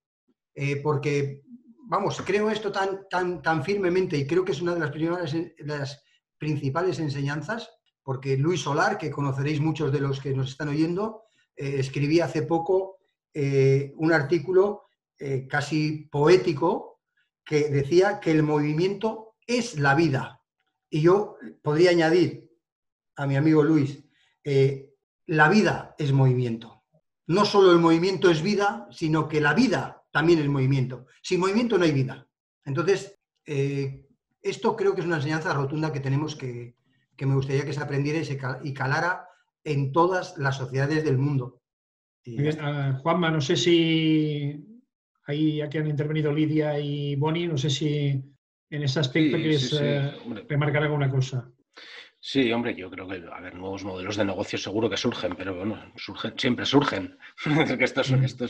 Eh, 0.54 0.76
porque 0.82 1.42
vamos, 1.88 2.20
creo 2.24 2.50
esto 2.50 2.70
tan, 2.70 3.08
tan, 3.08 3.42
tan 3.42 3.64
firmemente 3.64 4.16
y 4.16 4.26
creo 4.26 4.44
que 4.44 4.52
es 4.52 4.62
una 4.62 4.74
de 4.74 4.80
las, 4.80 4.90
primeras, 4.90 5.34
las 5.58 6.02
principales 6.38 6.98
enseñanzas, 6.98 7.70
porque 8.02 8.36
Luis 8.36 8.62
Solar, 8.62 8.98
que 8.98 9.10
conoceréis 9.10 9.60
muchos 9.60 9.92
de 9.92 10.00
los 10.00 10.20
que 10.20 10.34
nos 10.34 10.50
están 10.50 10.68
oyendo, 10.68 11.24
eh, 11.56 11.76
escribí 11.78 12.20
hace 12.20 12.42
poco 12.42 12.99
eh, 13.34 13.92
un 13.96 14.12
artículo 14.12 14.88
eh, 15.18 15.46
casi 15.48 16.08
poético 16.10 17.00
que 17.44 17.68
decía 17.68 18.20
que 18.20 18.30
el 18.30 18.42
movimiento 18.42 19.36
es 19.46 19.78
la 19.78 19.94
vida. 19.94 20.40
Y 20.88 21.02
yo 21.02 21.36
podría 21.62 21.90
añadir 21.90 22.50
a 23.16 23.26
mi 23.26 23.36
amigo 23.36 23.62
Luis, 23.62 24.02
la 25.26 25.48
vida 25.48 25.94
es 25.98 26.12
movimiento. 26.12 26.80
No 27.26 27.44
solo 27.44 27.70
el 27.70 27.78
movimiento 27.78 28.28
es 28.28 28.42
vida, 28.42 28.88
sino 28.90 29.28
que 29.28 29.40
la 29.40 29.54
vida 29.54 30.02
también 30.10 30.40
es 30.40 30.48
movimiento. 30.48 31.06
Sin 31.22 31.38
movimiento 31.38 31.78
no 31.78 31.84
hay 31.84 31.92
vida. 31.92 32.26
Entonces, 32.64 33.20
eh, 33.46 34.08
esto 34.42 34.74
creo 34.74 34.94
que 34.94 35.00
es 35.00 35.06
una 35.06 35.16
enseñanza 35.16 35.52
rotunda 35.52 35.92
que 35.92 36.00
tenemos 36.00 36.34
que, 36.34 36.74
que 37.16 37.26
me 37.26 37.34
gustaría 37.34 37.64
que 37.64 37.72
se 37.72 37.80
aprendiera 37.80 38.20
y, 38.64 38.74
calara 38.74 39.28
en 39.62 39.92
todas 39.92 40.36
las 40.38 40.56
sociedades 40.56 41.04
del 41.04 41.18
mundo. 41.18 41.59
Ah, 42.60 42.98
Juanma, 43.02 43.30
no 43.30 43.40
sé 43.40 43.56
si 43.56 44.64
ahí 45.26 45.60
aquí 45.60 45.78
han 45.78 45.88
intervenido 45.88 46.32
Lidia 46.32 46.78
y 46.78 47.16
Boni, 47.16 47.46
no 47.46 47.56
sé 47.56 47.70
si 47.70 48.22
en 48.70 48.82
ese 48.82 49.00
aspecto 49.00 49.36
quieres 49.36 49.72
eh, 49.80 50.12
remarcar 50.48 50.82
alguna 50.82 51.10
cosa. 51.10 51.50
Sí, 52.22 52.52
hombre, 52.52 52.74
yo 52.74 52.90
creo 52.90 53.08
que, 53.08 53.24
a 53.32 53.40
ver, 53.40 53.54
nuevos 53.54 53.82
modelos 53.82 54.16
de 54.16 54.26
negocio 54.26 54.58
seguro 54.58 54.90
que 54.90 54.98
surgen, 54.98 55.34
pero 55.36 55.56
bueno, 55.56 55.90
surgen, 55.96 56.38
siempre 56.38 56.66
surgen. 56.66 57.18
esto, 57.80 58.02
esto, 58.02 58.46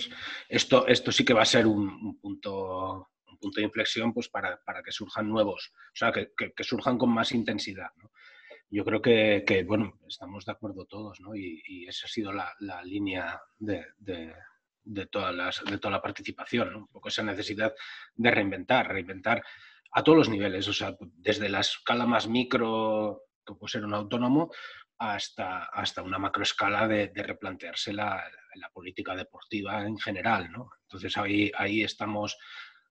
esto, 0.49 0.87
esto, 0.89 1.13
sí 1.13 1.25
que 1.25 1.35
va 1.35 1.43
a 1.43 1.47
ser 1.47 1.69
un, 1.69 2.19
punto, 2.19 3.11
un 3.29 3.39
punto 3.39 3.61
de 3.61 3.67
inflexión 3.67 4.13
pues, 4.13 4.29
para, 4.29 4.59
que 4.85 4.91
surjan 4.91 5.29
nuevos, 5.29 5.73
o 5.73 5.95
sea, 5.95 6.11
que, 6.11 6.33
surjan 6.65 6.99
con 6.99 7.11
más 7.11 7.31
intensidad. 7.31 7.91
Yo 8.71 8.85
creo 8.85 9.03
que, 9.03 9.65
bueno, 9.67 9.99
estamos 10.07 10.45
de 10.45 10.53
acuerdo 10.53 10.87
todos, 10.87 11.21
¿no? 11.21 11.35
Y, 11.35 11.87
esa 11.89 12.07
ha 12.07 12.09
sido 12.09 12.33
la, 12.33 12.55
línea 12.85 13.41
de, 13.59 13.85
de, 13.99 15.07
todas 15.07 15.35
las, 15.35 15.65
de 15.65 15.79
toda 15.79 15.93
la 15.93 16.03
participación, 16.03 16.73
¿no? 16.73 16.79
Un 16.79 16.89
poco 16.89 17.09
esa 17.09 17.23
necesidad 17.23 17.75
de 18.15 18.31
reinventar, 18.31 18.89
reinventar 18.89 19.43
a 19.93 20.03
todos 20.05 20.19
los 20.19 20.29
niveles, 20.29 20.69
o 20.69 20.73
sea, 20.73 20.97
desde 21.01 21.49
la 21.49 21.61
escala 21.61 22.07
más 22.07 22.29
micro 22.29 23.25
que 23.45 23.55
puede 23.55 23.73
ser 23.73 23.85
un 23.85 23.95
autónomo, 23.95 24.51
hasta, 25.01 25.65
hasta 25.65 26.03
una 26.03 26.19
macroescala 26.19 26.87
de, 26.87 27.09
de 27.09 27.23
replantearse 27.23 27.93
la, 27.93 28.23
política 28.73 29.17
deportiva 29.17 29.83
en 29.85 29.99
general. 29.99 30.51
¿no? 30.53 30.71
Entonces 30.83 31.17
ahí, 31.17 31.51
ahí, 31.57 31.83
estamos, 31.83 32.37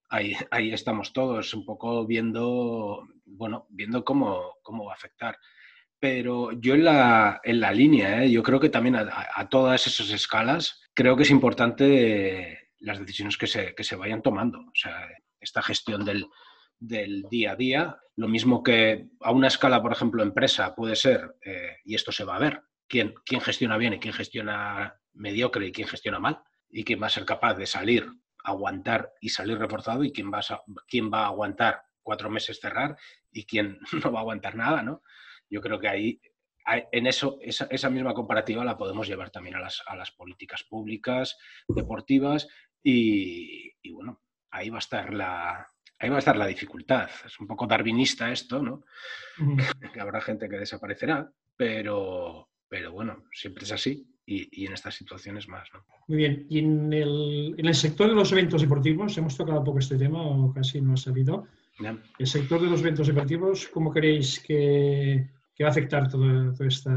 ahí, 0.10 0.36
ahí 0.52 0.74
estamos 0.74 1.14
todos 1.14 1.54
un 1.54 1.66
poco 1.66 2.06
viendo, 2.08 3.08
bueno, 3.26 3.68
viendo 3.70 4.04
cómo, 4.04 4.56
cómo 4.64 4.86
va 4.86 4.94
a 4.94 4.96
afectar. 4.96 5.38
Pero 6.00 6.54
yo 6.54 6.76
en 6.76 6.86
la, 6.86 7.42
en 7.44 7.60
la 7.60 7.72
línea, 7.72 8.24
¿eh? 8.24 8.32
yo 8.32 8.42
creo 8.42 8.60
que 8.60 8.70
también 8.70 8.96
a, 8.96 9.50
todas 9.50 9.86
esas 9.86 10.10
escalas, 10.12 10.82
creo 10.94 11.18
que 11.18 11.24
es 11.24 11.30
importante 11.30 12.70
las 12.80 13.00
decisiones 13.00 13.38
que 13.38 13.48
se, 13.48 13.76
que 13.76 13.84
se 13.84 13.98
vayan 13.98 14.22
tomando. 14.22 14.60
O 14.60 14.76
sea, 14.76 15.08
esta 15.42 15.62
gestión 15.62 16.06
del, 16.06 16.28
del 16.80 17.24
día 17.30 17.52
a 17.52 17.56
día, 17.56 17.98
lo 18.16 18.30
mismo 18.30 18.64
que 18.64 19.10
a 19.20 19.32
una 19.32 19.48
escala, 19.48 19.82
por 19.82 19.92
ejemplo, 19.92 20.24
empresa 20.24 20.74
puede 20.74 20.96
ser, 20.96 21.36
eh, 21.44 21.78
y 21.84 21.96
esto 21.96 22.12
se 22.12 22.24
va 22.24 22.38
a 22.38 22.40
ver, 22.40 22.62
quién, 22.88 23.14
quién 23.26 23.42
gestiona 23.42 23.78
bien 23.78 23.94
y 23.94 24.00
quién 24.00 24.14
gestiona 24.14 25.00
mediocre 25.14 25.68
y 25.68 25.72
quién 25.74 25.88
gestiona 25.88 26.20
mal, 26.20 26.42
y 26.70 26.86
quién 26.86 27.02
va 27.02 27.08
a 27.08 27.12
ser 27.12 27.26
capaz 27.26 27.56
de 27.56 27.66
salir, 27.66 28.10
aguantar 28.44 29.12
y 29.20 29.30
salir 29.30 29.58
reforzado, 29.58 30.04
y 30.06 30.14
quién 30.14 30.32
va 30.32 30.40
a, 30.40 30.64
quién 30.88 31.12
va 31.12 31.24
a 31.24 31.28
aguantar 31.28 31.84
cuatro 32.02 32.30
meses 32.30 32.60
cerrar 32.60 32.98
y 33.32 33.46
quién 33.46 33.80
no 34.04 34.12
va 34.12 34.20
a 34.20 34.22
aguantar 34.22 34.56
nada, 34.56 34.82
¿no? 34.82 35.04
Yo 35.50 35.62
creo 35.62 35.80
que 35.80 35.88
ahí, 35.88 36.22
en 36.92 37.08
eso, 37.08 37.40
esa, 37.42 37.90
misma 37.90 38.14
comparativa 38.14 38.64
la 38.64 38.78
podemos 38.78 39.08
llevar 39.08 39.32
también 39.32 39.56
a 39.56 39.60
las, 39.60 39.82
a 39.88 39.96
las 39.96 40.12
políticas 40.12 40.64
públicas, 40.64 41.38
deportivas, 41.68 42.48
y, 42.84 43.72
y 43.82 43.92
bueno, 43.92 44.22
ahí 44.52 44.70
va 44.70 44.78
a 44.78 44.80
estar 44.80 45.14
la, 45.14 45.68
ahí 46.00 46.10
va 46.10 46.16
a 46.16 46.20
estar 46.20 46.38
la 46.38 46.48
dificultad. 46.48 47.10
Es 47.26 47.40
un 47.40 47.48
poco 47.48 47.68
darwinista 47.68 48.32
esto, 48.32 48.62
¿no? 48.62 48.84
que 49.94 50.00
habrá 50.00 50.22
gente 50.22 50.50
que 50.50 50.58
desaparecerá, 50.58 51.30
pero, 51.56 52.50
pero 52.68 52.92
bueno, 52.92 53.26
siempre 53.32 53.66
es 53.66 53.72
así 53.72 54.08
y, 54.26 54.66
en 54.66 54.74
estas 54.74 54.96
situaciones 54.96 55.48
más. 55.48 55.68
¿no? 55.74 55.84
Muy 56.08 56.18
bien. 56.18 56.46
Y 56.50 56.60
en 56.60 56.94
el, 56.94 57.56
en 57.58 57.66
el, 57.66 57.76
sector 57.76 58.08
de 58.08 58.16
los 58.16 58.32
eventos 58.32 58.62
deportivos, 58.62 59.18
hemos 59.18 59.36
tocado 59.36 59.60
un 59.60 59.66
poco 59.66 59.80
este 59.80 59.98
tema 59.98 60.22
o 60.22 60.54
casi 60.54 60.82
no 60.82 60.94
ha 60.94 60.98
salido. 60.98 61.48
El 62.18 62.28
sector 62.28 62.62
de 62.62 62.70
los 62.70 62.82
eventos 62.82 63.08
deportivos, 63.08 63.68
¿cómo 63.70 63.92
creéis 63.92 64.40
que, 64.40 65.30
que 65.60 65.66
va 65.66 65.68
a 65.68 65.72
afectar 65.72 66.08
toda, 66.10 66.54
toda 66.54 66.70
esta 66.70 66.92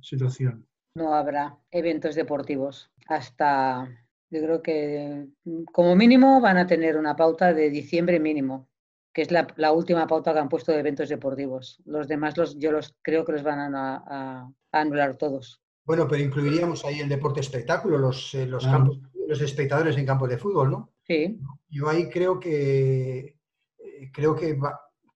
situación? 0.00 0.66
No 0.96 1.14
habrá 1.14 1.56
eventos 1.70 2.16
deportivos 2.16 2.90
hasta 3.06 3.88
yo 4.28 4.42
creo 4.42 4.60
que 4.60 5.28
como 5.72 5.94
mínimo 5.94 6.40
van 6.40 6.56
a 6.56 6.66
tener 6.66 6.96
una 6.96 7.14
pauta 7.14 7.54
de 7.54 7.70
diciembre 7.70 8.18
mínimo, 8.18 8.68
que 9.12 9.22
es 9.22 9.30
la, 9.30 9.72
última 9.72 10.06
pauta 10.08 10.32
que 10.32 10.40
han 10.40 10.48
puesto 10.48 10.72
de 10.72 10.80
eventos 10.80 11.10
deportivos. 11.10 11.80
Los 11.84 12.08
demás 12.08 12.36
los, 12.36 12.58
yo 12.58 12.72
los 12.72 12.96
creo 13.02 13.24
que 13.24 13.32
los 13.32 13.44
van 13.44 13.72
a, 13.76 14.50
anular 14.72 15.16
todos. 15.16 15.60
Bueno, 15.84 16.08
pero 16.08 16.24
incluiríamos 16.24 16.84
ahí 16.84 17.00
el 17.00 17.08
deporte 17.08 17.40
espectáculo, 17.40 17.98
los, 17.98 18.34
eh, 18.34 18.46
los, 18.46 18.64
campos, 18.64 18.98
los 19.28 19.40
espectadores 19.40 19.96
en 19.96 20.06
campos 20.06 20.28
de 20.28 20.38
fútbol, 20.38 20.70
¿no? 20.70 20.92
Sí. 21.06 21.38
Yo 21.68 21.88
ahí 21.88 22.08
creo 22.08 22.40
que 22.40 23.36
eh, 23.78 24.10
creo 24.12 24.34
que, 24.34 24.58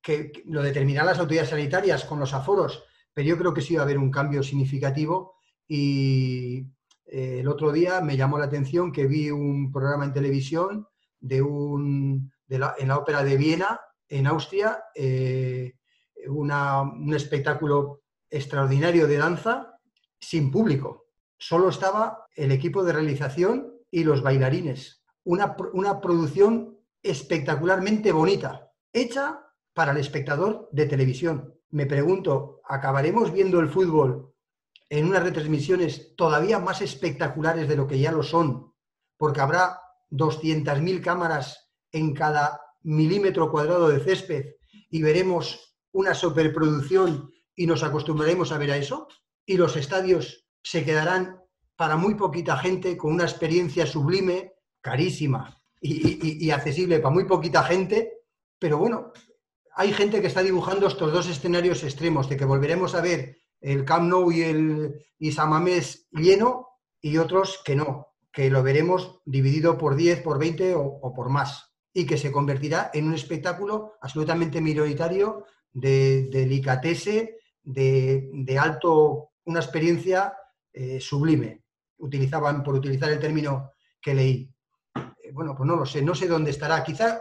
que, 0.06 0.44
lo 0.44 0.62
determinarán 0.62 1.06
las 1.06 1.18
autoridades 1.18 1.50
sanitarias 1.50 2.04
con 2.04 2.20
los 2.20 2.32
aforos, 2.32 2.84
pero 3.12 3.26
yo 3.26 3.36
creo 3.36 3.52
que 3.52 3.60
sí 3.60 3.74
va 3.74 3.80
a 3.80 3.84
haber 3.84 3.98
un 3.98 4.12
cambio 4.12 4.40
significativo 4.40 5.34
y 5.66 6.60
eh, 7.06 7.40
el 7.40 7.48
otro 7.48 7.72
día 7.72 8.00
me 8.00 8.16
llamó 8.16 8.38
la 8.38 8.44
atención 8.44 8.92
que 8.92 9.08
vi 9.08 9.32
un 9.32 9.72
programa 9.72 10.04
en 10.04 10.12
televisión 10.12 10.86
de 11.18 11.42
un, 11.42 12.32
en 12.48 12.88
la 12.88 12.98
ópera 12.98 13.24
de 13.24 13.36
Viena, 13.36 13.80
en 14.08 14.28
Austria, 14.28 14.84
eh, 14.94 15.74
un 16.28 17.12
espectáculo 17.12 18.02
extraordinario 18.30 19.08
de 19.08 19.16
danza 19.16 19.76
sin 20.20 20.52
público. 20.52 21.06
Solo 21.36 21.68
estaba 21.68 22.26
el 22.36 22.52
equipo 22.52 22.84
de 22.84 22.92
realización 22.92 23.72
y 23.90 24.04
los 24.04 24.22
bailarines. 24.22 25.02
Una, 25.24 25.56
una 25.72 26.00
producción 26.00 26.78
espectacularmente 27.02 28.12
bonita, 28.12 28.70
hecha 28.92 29.45
para 29.76 29.92
el 29.92 29.98
espectador 29.98 30.70
de 30.72 30.86
televisión. 30.86 31.54
Me 31.68 31.84
pregunto, 31.84 32.62
¿acabaremos 32.64 33.30
viendo 33.30 33.60
el 33.60 33.68
fútbol 33.68 34.32
en 34.88 35.06
unas 35.06 35.22
retransmisiones 35.22 36.16
todavía 36.16 36.58
más 36.58 36.80
espectaculares 36.80 37.68
de 37.68 37.76
lo 37.76 37.86
que 37.86 37.98
ya 37.98 38.10
lo 38.10 38.22
son, 38.22 38.72
porque 39.18 39.42
habrá 39.42 39.82
200.000 40.10 41.02
cámaras 41.02 41.68
en 41.92 42.14
cada 42.14 42.58
milímetro 42.84 43.50
cuadrado 43.50 43.90
de 43.90 44.00
césped 44.00 44.54
y 44.90 45.02
veremos 45.02 45.76
una 45.92 46.14
superproducción 46.14 47.30
y 47.54 47.66
nos 47.66 47.82
acostumbraremos 47.82 48.52
a 48.52 48.58
ver 48.58 48.70
a 48.70 48.78
eso, 48.78 49.08
y 49.44 49.58
los 49.58 49.76
estadios 49.76 50.48
se 50.62 50.86
quedarán 50.86 51.38
para 51.76 51.98
muy 51.98 52.14
poquita 52.14 52.56
gente 52.56 52.96
con 52.96 53.12
una 53.12 53.24
experiencia 53.24 53.84
sublime, 53.84 54.54
carísima 54.80 55.60
y, 55.82 56.46
y 56.46 56.50
accesible 56.50 56.98
para 57.00 57.14
muy 57.14 57.26
poquita 57.26 57.62
gente, 57.62 58.22
pero 58.58 58.78
bueno, 58.78 59.12
hay 59.78 59.92
gente 59.92 60.22
que 60.22 60.26
está 60.26 60.42
dibujando 60.42 60.86
estos 60.86 61.12
dos 61.12 61.28
escenarios 61.28 61.84
extremos, 61.84 62.30
de 62.30 62.38
que 62.38 62.46
volveremos 62.46 62.94
a 62.94 63.02
ver 63.02 63.36
el 63.60 63.84
Camp 63.84 64.08
Nou 64.08 64.32
y 64.32 64.40
el 64.40 65.04
y 65.18 65.30
lleno 66.12 66.68
y 67.02 67.18
otros 67.18 67.60
que 67.62 67.76
no, 67.76 68.14
que 68.32 68.48
lo 68.48 68.62
veremos 68.62 69.20
dividido 69.26 69.76
por 69.76 69.94
10, 69.94 70.22
por 70.22 70.38
20 70.38 70.74
o, 70.76 71.12
por 71.14 71.28
más 71.28 71.74
y 71.92 72.06
que 72.06 72.16
se 72.16 72.32
convertirá 72.32 72.90
en 72.94 73.06
un 73.06 73.14
espectáculo 73.14 73.92
absolutamente 74.00 74.62
minoritario 74.62 75.44
de 75.72 76.28
delicatese, 76.30 77.36
de, 77.62 78.30
de 78.32 78.58
alto, 78.58 79.32
una 79.44 79.60
experiencia 79.60 80.34
eh, 80.72 81.00
sublime. 81.00 81.64
Utilizaban, 81.98 82.62
por 82.62 82.74
utilizar 82.74 83.10
el 83.10 83.18
término 83.18 83.72
que 84.00 84.14
leí. 84.14 84.50
Eh, 85.22 85.32
bueno, 85.32 85.54
pues 85.54 85.66
no 85.66 85.76
lo 85.76 85.84
sé, 85.84 86.00
no 86.00 86.14
sé 86.14 86.28
dónde 86.28 86.50
estará. 86.50 86.82
Quizá 86.82 87.20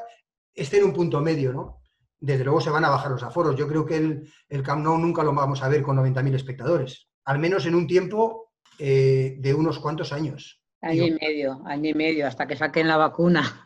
esté 0.54 0.78
en 0.78 0.86
un 0.86 0.94
punto 0.94 1.20
medio, 1.22 1.52
¿no? 1.52 1.85
Desde 2.20 2.44
luego 2.44 2.62
se 2.62 2.70
van 2.70 2.86
a 2.86 2.90
bajar 2.90 3.12
los 3.12 3.24
aforos. 3.24 3.56
Yo 3.56 3.68
creo 3.68 3.86
que 3.86 3.98
el, 3.98 4.30
el 4.50 4.64
Camp 4.64 4.84
Nou 4.84 4.98
nunca 4.98 5.24
lo 5.24 5.34
vamos 5.34 5.62
a 5.62 5.70
ver 5.70 5.82
con 5.82 5.98
90.000 5.98 6.36
espectadores, 6.36 7.08
al 7.26 7.40
menos 7.40 7.66
en 7.66 7.76
un 7.76 7.88
tiempo 7.88 8.52
eh, 8.80 9.36
de 9.40 9.54
unos 9.54 9.80
cuantos 9.80 10.12
años. 10.12 10.62
Año 10.82 11.06
y 11.06 11.12
medio, 11.12 11.62
año 11.66 11.90
y 11.90 11.94
medio, 11.94 12.28
hasta 12.28 12.46
que 12.46 12.56
saquen 12.56 12.88
la 12.88 12.98
vacuna. 12.98 13.66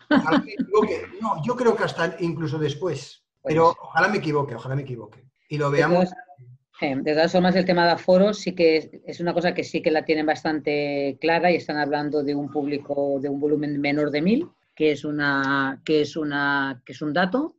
No, 1.21 1.43
yo 1.43 1.55
creo 1.55 1.75
que 1.75 1.83
hasta 1.83 2.15
incluso 2.19 2.57
después. 2.57 3.25
Pero 3.43 3.73
pues 3.73 3.77
ojalá 3.81 4.07
me 4.07 4.19
equivoque, 4.19 4.55
ojalá 4.55 4.75
me 4.75 4.83
equivoque. 4.83 5.25
Y 5.49 5.57
lo 5.57 5.69
veamos. 5.69 6.09
Eh, 6.81 6.95
de 6.95 7.13
todas 7.13 7.31
formas, 7.31 7.55
el 7.55 7.65
tema 7.65 7.85
de 7.85 7.91
aforos 7.91 8.39
sí 8.39 8.55
que 8.55 9.01
es 9.05 9.19
una 9.19 9.33
cosa 9.33 9.53
que 9.53 9.65
sí 9.65 9.81
que 9.81 9.91
la 9.91 10.05
tienen 10.05 10.25
bastante 10.25 11.17
clara 11.19 11.51
y 11.51 11.55
están 11.55 11.77
hablando 11.77 12.23
de 12.23 12.35
un 12.35 12.49
público 12.49 13.19
de 13.19 13.27
un 13.27 13.39
volumen 13.39 13.81
menor 13.81 14.11
de 14.11 14.21
mil, 14.21 14.49
que 14.75 14.93
es 14.93 15.03
una, 15.03 15.81
que 15.83 16.01
es 16.01 16.15
una, 16.15 16.81
que 16.85 16.93
es 16.93 17.01
un 17.01 17.11
dato 17.11 17.58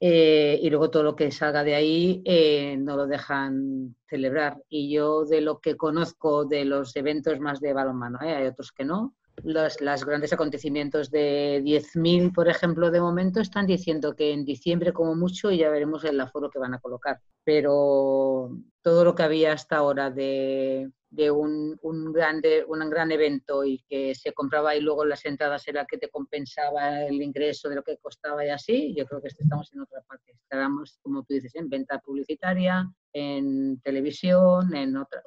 eh, 0.00 0.58
y 0.62 0.70
luego 0.70 0.90
todo 0.90 1.02
lo 1.02 1.16
que 1.16 1.30
salga 1.32 1.64
de 1.64 1.74
ahí 1.74 2.22
eh, 2.24 2.76
no 2.78 2.96
lo 2.96 3.06
dejan 3.06 3.96
celebrar. 4.08 4.62
Y 4.68 4.90
yo 4.92 5.24
de 5.24 5.40
lo 5.40 5.58
que 5.58 5.76
conozco 5.76 6.44
de 6.44 6.64
los 6.64 6.94
eventos 6.96 7.40
más 7.40 7.60
de 7.60 7.72
balonmano, 7.72 8.18
¿eh? 8.22 8.34
hay 8.34 8.46
otros 8.46 8.72
que 8.72 8.84
no, 8.84 9.14
los 9.44 9.80
las 9.80 10.04
grandes 10.04 10.32
acontecimientos 10.32 11.10
de 11.10 11.60
10.000, 11.64 12.32
por 12.32 12.48
ejemplo, 12.48 12.90
de 12.90 13.00
momento 13.00 13.40
están 13.40 13.66
diciendo 13.66 14.14
que 14.14 14.32
en 14.32 14.44
diciembre 14.44 14.92
como 14.92 15.14
mucho 15.14 15.50
y 15.50 15.58
ya 15.58 15.70
veremos 15.70 16.04
el 16.04 16.20
aforo 16.20 16.50
que 16.50 16.58
van 16.58 16.74
a 16.74 16.80
colocar. 16.80 17.20
Pero 17.44 18.50
todo 18.82 19.04
lo 19.04 19.14
que 19.14 19.22
había 19.22 19.52
hasta 19.52 19.76
ahora 19.76 20.10
de 20.10 20.90
de 21.10 21.30
un, 21.30 21.78
un, 21.82 22.12
grande, 22.12 22.64
un 22.66 22.88
gran 22.90 23.10
evento 23.10 23.64
y 23.64 23.82
que 23.88 24.14
se 24.14 24.32
compraba 24.32 24.76
y 24.76 24.80
luego 24.80 25.04
las 25.04 25.24
entradas 25.24 25.66
era 25.66 25.86
que 25.86 25.98
te 25.98 26.10
compensaba 26.10 27.02
el 27.02 27.22
ingreso 27.22 27.68
de 27.68 27.76
lo 27.76 27.82
que 27.82 27.96
costaba 27.98 28.44
y 28.44 28.50
así, 28.50 28.94
yo 28.94 29.06
creo 29.06 29.20
que 29.22 29.28
estamos 29.28 29.72
en 29.72 29.80
otra 29.80 30.02
parte. 30.02 30.32
Estábamos, 30.32 30.98
como 31.02 31.22
tú 31.22 31.34
dices, 31.34 31.54
en 31.54 31.68
venta 31.68 31.98
publicitaria, 31.98 32.90
en 33.18 33.80
televisión, 33.80 34.74
en, 34.74 34.96
otra, 34.96 35.22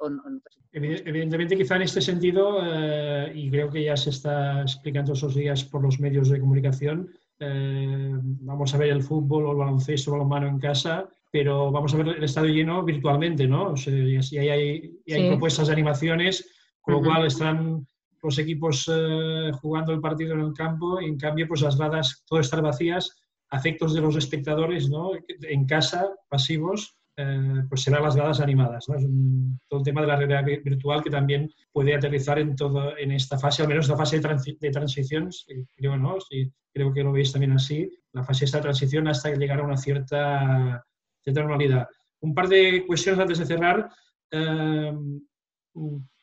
Evidentemente, 0.72 1.56
quizá 1.56 1.76
en 1.76 1.82
este 1.82 2.00
sentido, 2.00 2.58
eh, 2.62 3.32
y 3.34 3.50
creo 3.50 3.70
que 3.70 3.84
ya 3.84 3.96
se 3.96 4.10
está 4.10 4.62
explicando 4.62 5.12
esos 5.12 5.34
días 5.34 5.64
por 5.64 5.82
los 5.82 6.00
medios 6.00 6.28
de 6.30 6.40
comunicación, 6.40 7.10
eh, 7.38 8.12
vamos 8.40 8.74
a 8.74 8.78
ver 8.78 8.90
el 8.90 9.02
fútbol 9.02 9.46
o 9.46 9.52
el 9.52 9.58
baloncesto 9.58 10.10
o 10.10 10.14
el 10.14 10.20
balonmano 10.20 10.48
en 10.48 10.58
casa 10.58 11.08
pero 11.32 11.72
vamos 11.72 11.94
a 11.94 11.96
ver 11.96 12.08
el 12.08 12.22
estadio 12.22 12.52
lleno 12.52 12.84
virtualmente, 12.84 13.48
¿no? 13.48 13.72
O 13.72 13.76
sea, 13.76 13.96
y 13.96 14.16
así 14.16 14.36
hay, 14.36 14.92
hay, 15.08 15.28
propuestas 15.30 15.66
de 15.66 15.72
animaciones, 15.72 16.46
con 16.82 16.94
lo 16.94 17.02
cual 17.02 17.26
están 17.26 17.86
los 18.22 18.38
equipos 18.38 18.88
eh, 18.92 19.50
jugando 19.60 19.92
el 19.94 20.00
partido 20.00 20.34
en 20.34 20.40
el 20.40 20.52
campo 20.52 21.00
y 21.00 21.06
en 21.06 21.18
cambio 21.18 21.48
pues 21.48 21.62
las 21.62 21.78
gradas 21.78 22.22
todo 22.26 22.38
estar 22.38 22.60
vacías, 22.60 23.18
afectos 23.48 23.94
de 23.94 24.02
los 24.02 24.14
espectadores, 24.14 24.90
¿no? 24.90 25.12
En 25.40 25.64
casa, 25.64 26.10
pasivos, 26.28 26.98
eh, 27.16 27.62
pues 27.68 27.82
serán 27.82 28.02
las 28.02 28.16
gradas 28.16 28.40
animadas. 28.40 28.88
¿no? 28.88 28.96
Es 28.96 29.06
todo 29.68 29.80
el 29.80 29.84
tema 29.84 30.00
de 30.00 30.06
la 30.06 30.16
realidad 30.16 30.44
virtual 30.64 31.02
que 31.02 31.10
también 31.10 31.50
puede 31.72 31.94
aterrizar 31.94 32.38
en, 32.38 32.56
todo, 32.56 32.96
en 32.96 33.12
esta 33.12 33.38
fase, 33.38 33.62
al 33.62 33.68
menos 33.68 33.88
la 33.88 33.96
fase 33.96 34.18
de, 34.20 34.56
de 34.60 34.70
transición, 34.70 35.28
creo, 35.76 35.96
¿no? 35.96 36.20
Sí, 36.20 36.50
creo 36.72 36.92
que 36.92 37.02
lo 37.02 37.12
veis 37.12 37.32
también 37.32 37.52
así, 37.52 37.90
la 38.12 38.24
fase 38.24 38.40
de 38.40 38.46
esta 38.46 38.60
transición 38.60 39.08
hasta 39.08 39.34
llegar 39.34 39.60
a 39.60 39.64
una 39.64 39.76
cierta, 39.76 40.84
cierta 41.22 41.40
normalidad. 41.40 41.88
Un 42.20 42.34
par 42.34 42.48
de 42.48 42.84
cuestiones 42.86 43.20
antes 43.20 43.38
de 43.38 43.46
cerrar. 43.46 43.90
Eh, 44.30 44.92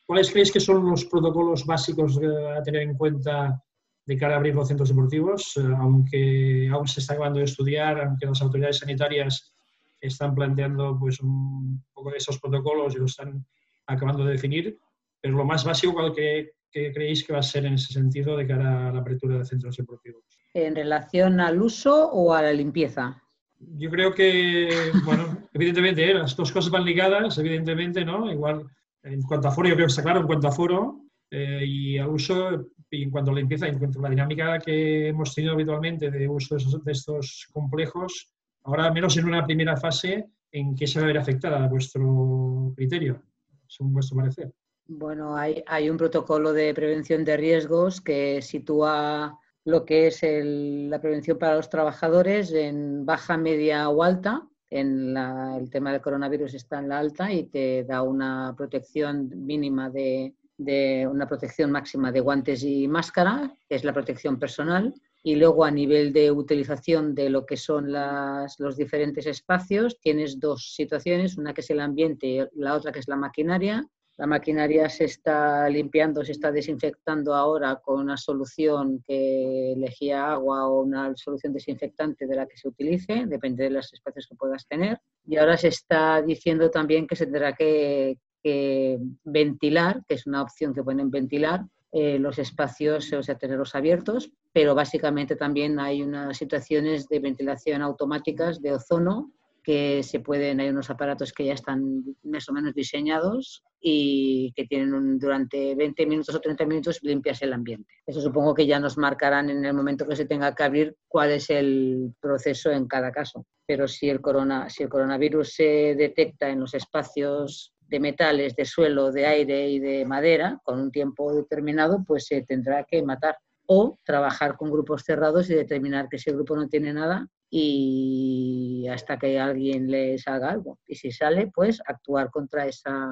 ¿Cuáles 0.06 0.30
creéis 0.30 0.50
que 0.50 0.60
son 0.60 0.84
los 0.90 1.04
protocolos 1.04 1.64
básicos 1.64 2.18
a 2.18 2.62
tener 2.62 2.82
en 2.82 2.96
cuenta 2.96 3.62
de 4.06 4.16
cara 4.16 4.34
a 4.34 4.36
abrir 4.38 4.54
los 4.54 4.66
centros 4.66 4.88
deportivos? 4.88 5.56
Eh, 5.56 5.62
aunque 5.78 6.68
aún 6.72 6.88
se 6.88 7.00
está 7.00 7.14
acabando 7.14 7.38
de 7.38 7.44
estudiar, 7.44 8.00
aunque 8.00 8.26
las 8.26 8.42
autoridades 8.42 8.78
sanitarias 8.78 9.52
están 10.00 10.34
planteando 10.34 10.96
pues, 10.98 11.20
un 11.20 11.84
poco 11.92 12.10
de 12.10 12.18
esos 12.18 12.38
protocolos 12.38 12.94
y 12.94 12.98
lo 12.98 13.06
están 13.06 13.44
acabando 13.86 14.24
de 14.24 14.32
definir, 14.32 14.78
pero 15.20 15.36
lo 15.36 15.44
más 15.44 15.64
básico, 15.64 15.92
¿cuál 15.92 16.12
que, 16.14 16.52
creéis 16.70 17.24
que 17.24 17.32
va 17.32 17.40
a 17.40 17.42
ser 17.42 17.66
en 17.66 17.74
ese 17.74 17.92
sentido 17.92 18.36
de 18.36 18.46
cara 18.46 18.88
a 18.88 18.92
la 18.92 19.00
apertura 19.00 19.38
de 19.38 19.44
centros 19.44 19.76
deportivos? 19.76 20.24
¿En 20.54 20.74
relación 20.74 21.40
al 21.40 21.60
uso 21.60 22.10
o 22.10 22.32
a 22.32 22.42
la 22.42 22.52
limpieza? 22.52 23.22
Yo 23.58 23.90
creo 23.90 24.14
que, 24.14 24.70
bueno, 25.04 25.48
evidentemente, 25.52 26.10
¿eh? 26.10 26.14
las 26.14 26.34
dos 26.34 26.50
cosas 26.50 26.70
van 26.70 26.84
ligadas, 26.84 27.36
evidentemente, 27.38 28.04
¿no? 28.04 28.30
Igual, 28.32 28.64
en 29.02 29.22
cuanto 29.22 29.48
a 29.48 29.50
foro, 29.50 29.68
yo 29.68 29.74
creo 29.74 29.86
que 29.86 29.90
está 29.90 30.02
claro, 30.02 30.20
en 30.20 30.26
cuanto 30.26 30.48
a 30.48 30.52
foro 30.52 31.02
eh, 31.30 31.64
y 31.66 31.98
al 31.98 32.08
uso, 32.08 32.68
y 32.90 33.02
en 33.02 33.10
cuanto 33.10 33.30
a 33.30 33.34
limpieza, 33.34 33.68
en 33.68 33.78
cuanto 33.78 33.98
a 33.98 34.02
la 34.02 34.10
dinámica 34.10 34.58
que 34.58 35.08
hemos 35.08 35.34
tenido 35.34 35.54
habitualmente 35.54 36.10
de 36.10 36.28
uso 36.28 36.56
de 36.56 36.92
estos 36.92 37.48
complejos, 37.52 38.32
Ahora, 38.64 38.86
al 38.86 38.92
menos 38.92 39.16
en 39.16 39.26
una 39.26 39.44
primera 39.44 39.76
fase, 39.76 40.30
¿en 40.52 40.74
qué 40.74 40.86
se 40.86 40.98
va 40.98 41.04
a 41.04 41.08
ver 41.08 41.18
afectada 41.18 41.64
a 41.64 41.68
vuestro 41.68 42.72
criterio, 42.76 43.22
según 43.66 43.94
vuestro 43.94 44.16
parecer? 44.16 44.52
Bueno, 44.86 45.36
hay, 45.36 45.62
hay 45.66 45.88
un 45.88 45.96
protocolo 45.96 46.52
de 46.52 46.74
prevención 46.74 47.24
de 47.24 47.36
riesgos 47.36 48.00
que 48.00 48.42
sitúa 48.42 49.38
lo 49.64 49.84
que 49.84 50.08
es 50.08 50.20
la 50.22 51.00
prevención 51.00 51.38
para 51.38 51.56
los 51.56 51.70
trabajadores 51.70 52.52
en 52.52 53.06
baja, 53.06 53.36
media 53.36 53.88
o 53.88 54.02
alta. 54.02 54.46
En 54.68 55.16
el 55.16 55.70
tema 55.70 55.92
del 55.92 56.00
coronavirus 56.00 56.54
está 56.54 56.78
en 56.78 56.88
la 56.88 56.98
alta 56.98 57.32
y 57.32 57.44
te 57.44 57.84
da 57.84 58.02
una 58.02 58.54
protección 58.56 59.28
mínima 59.34 59.90
de, 59.90 60.34
de 60.56 61.08
una 61.10 61.26
protección 61.26 61.70
máxima 61.70 62.12
de 62.12 62.20
guantes 62.20 62.62
y 62.62 62.86
máscara, 62.86 63.52
que 63.68 63.74
es 63.74 63.84
la 63.84 63.92
protección 63.92 64.38
personal 64.38 64.94
y 65.22 65.36
luego 65.36 65.64
a 65.64 65.70
nivel 65.70 66.12
de 66.12 66.30
utilización 66.30 67.14
de 67.14 67.28
lo 67.28 67.44
que 67.44 67.56
son 67.56 67.92
los 67.92 68.76
diferentes 68.76 69.26
espacios, 69.26 69.98
tienes 70.00 70.40
dos 70.40 70.74
situaciones, 70.74 71.36
una 71.36 71.52
que 71.52 71.60
es 71.60 71.70
el 71.70 71.80
ambiente 71.80 72.26
y 72.26 72.40
la 72.54 72.74
otra 72.74 72.92
que 72.92 73.00
es 73.00 73.08
la 73.08 73.16
maquinaria. 73.16 73.86
La 74.16 74.26
maquinaria 74.26 74.88
se 74.90 75.04
está 75.04 75.66
limpiando, 75.70 76.22
se 76.22 76.32
está 76.32 76.52
desinfectando 76.52 77.34
ahora 77.34 77.80
con 77.82 78.00
una 78.00 78.18
solución 78.18 79.02
que 79.06 79.72
elegía 79.72 80.32
agua 80.32 80.68
o 80.68 80.82
una 80.82 81.14
solución 81.16 81.54
desinfectante 81.54 82.26
de 82.26 82.36
la 82.36 82.46
que 82.46 82.58
se 82.58 82.68
utilice, 82.68 83.24
depende 83.26 83.64
de 83.64 83.70
los 83.70 83.90
espacios 83.92 84.26
que 84.26 84.36
puedas 84.36 84.66
tener. 84.66 85.00
Y 85.26 85.36
ahora 85.36 85.56
se 85.56 85.68
está 85.68 86.20
diciendo 86.20 86.70
también 86.70 87.06
que 87.06 87.16
se 87.16 87.24
tendrá 87.24 87.54
que, 87.54 88.18
que 88.42 88.98
ventilar, 89.24 90.02
que 90.06 90.14
es 90.14 90.26
una 90.26 90.42
opción 90.42 90.74
que 90.74 90.82
pueden 90.82 91.10
ventilar, 91.10 91.64
eh, 91.92 92.18
los 92.18 92.38
espacios, 92.38 93.12
o 93.12 93.22
sea, 93.22 93.36
tenerlos 93.36 93.74
abiertos, 93.74 94.30
pero 94.52 94.74
básicamente 94.74 95.36
también 95.36 95.80
hay 95.80 96.02
unas 96.02 96.36
situaciones 96.36 97.08
de 97.08 97.18
ventilación 97.18 97.82
automáticas 97.82 98.60
de 98.60 98.72
ozono 98.72 99.32
que 99.62 100.02
se 100.02 100.20
pueden, 100.20 100.60
hay 100.60 100.68
unos 100.68 100.90
aparatos 100.90 101.32
que 101.32 101.44
ya 101.44 101.54
están 101.54 102.16
más 102.22 102.48
o 102.48 102.52
menos 102.52 102.74
diseñados 102.74 103.62
y 103.80 104.52
que 104.54 104.66
tienen 104.66 105.18
durante 105.18 105.74
20 105.74 106.06
minutos 106.06 106.34
o 106.34 106.40
30 106.40 106.66
minutos 106.66 107.00
limpias 107.02 107.42
el 107.42 107.52
ambiente. 107.52 107.92
Eso 108.06 108.20
supongo 108.20 108.54
que 108.54 108.66
ya 108.66 108.78
nos 108.78 108.96
marcarán 108.96 109.50
en 109.50 109.64
el 109.64 109.74
momento 109.74 110.06
que 110.06 110.16
se 110.16 110.26
tenga 110.26 110.54
que 110.54 110.62
abrir 110.62 110.96
cuál 111.08 111.32
es 111.32 111.50
el 111.50 112.14
proceso 112.20 112.70
en 112.70 112.86
cada 112.86 113.10
caso. 113.10 113.46
Pero 113.66 113.86
si 113.86 114.08
el, 114.08 114.20
corona, 114.20 114.68
si 114.68 114.82
el 114.82 114.88
coronavirus 114.88 115.54
se 115.54 115.94
detecta 115.96 116.48
en 116.48 116.60
los 116.60 116.74
espacios 116.74 117.72
de 117.90 118.00
metales, 118.00 118.54
de 118.54 118.64
suelo, 118.64 119.10
de 119.10 119.26
aire 119.26 119.68
y 119.68 119.80
de 119.80 120.04
madera, 120.06 120.58
con 120.62 120.80
un 120.80 120.90
tiempo 120.90 121.34
determinado, 121.34 122.04
pues 122.06 122.26
se 122.26 122.42
tendrá 122.42 122.84
que 122.84 123.02
matar. 123.02 123.36
O 123.66 123.98
trabajar 124.04 124.56
con 124.56 124.70
grupos 124.70 125.02
cerrados 125.04 125.50
y 125.50 125.54
determinar 125.54 126.08
que 126.08 126.16
ese 126.16 126.32
grupo 126.32 126.56
no 126.56 126.68
tiene 126.68 126.92
nada 126.92 127.28
y 127.50 128.86
hasta 128.90 129.18
que 129.18 129.38
alguien 129.38 129.90
le 129.90 130.18
salga 130.18 130.50
algo. 130.50 130.78
Y 130.86 130.94
si 130.96 131.10
sale, 131.10 131.50
pues 131.54 131.80
actuar 131.86 132.30
contra 132.30 132.66
esa 132.66 133.08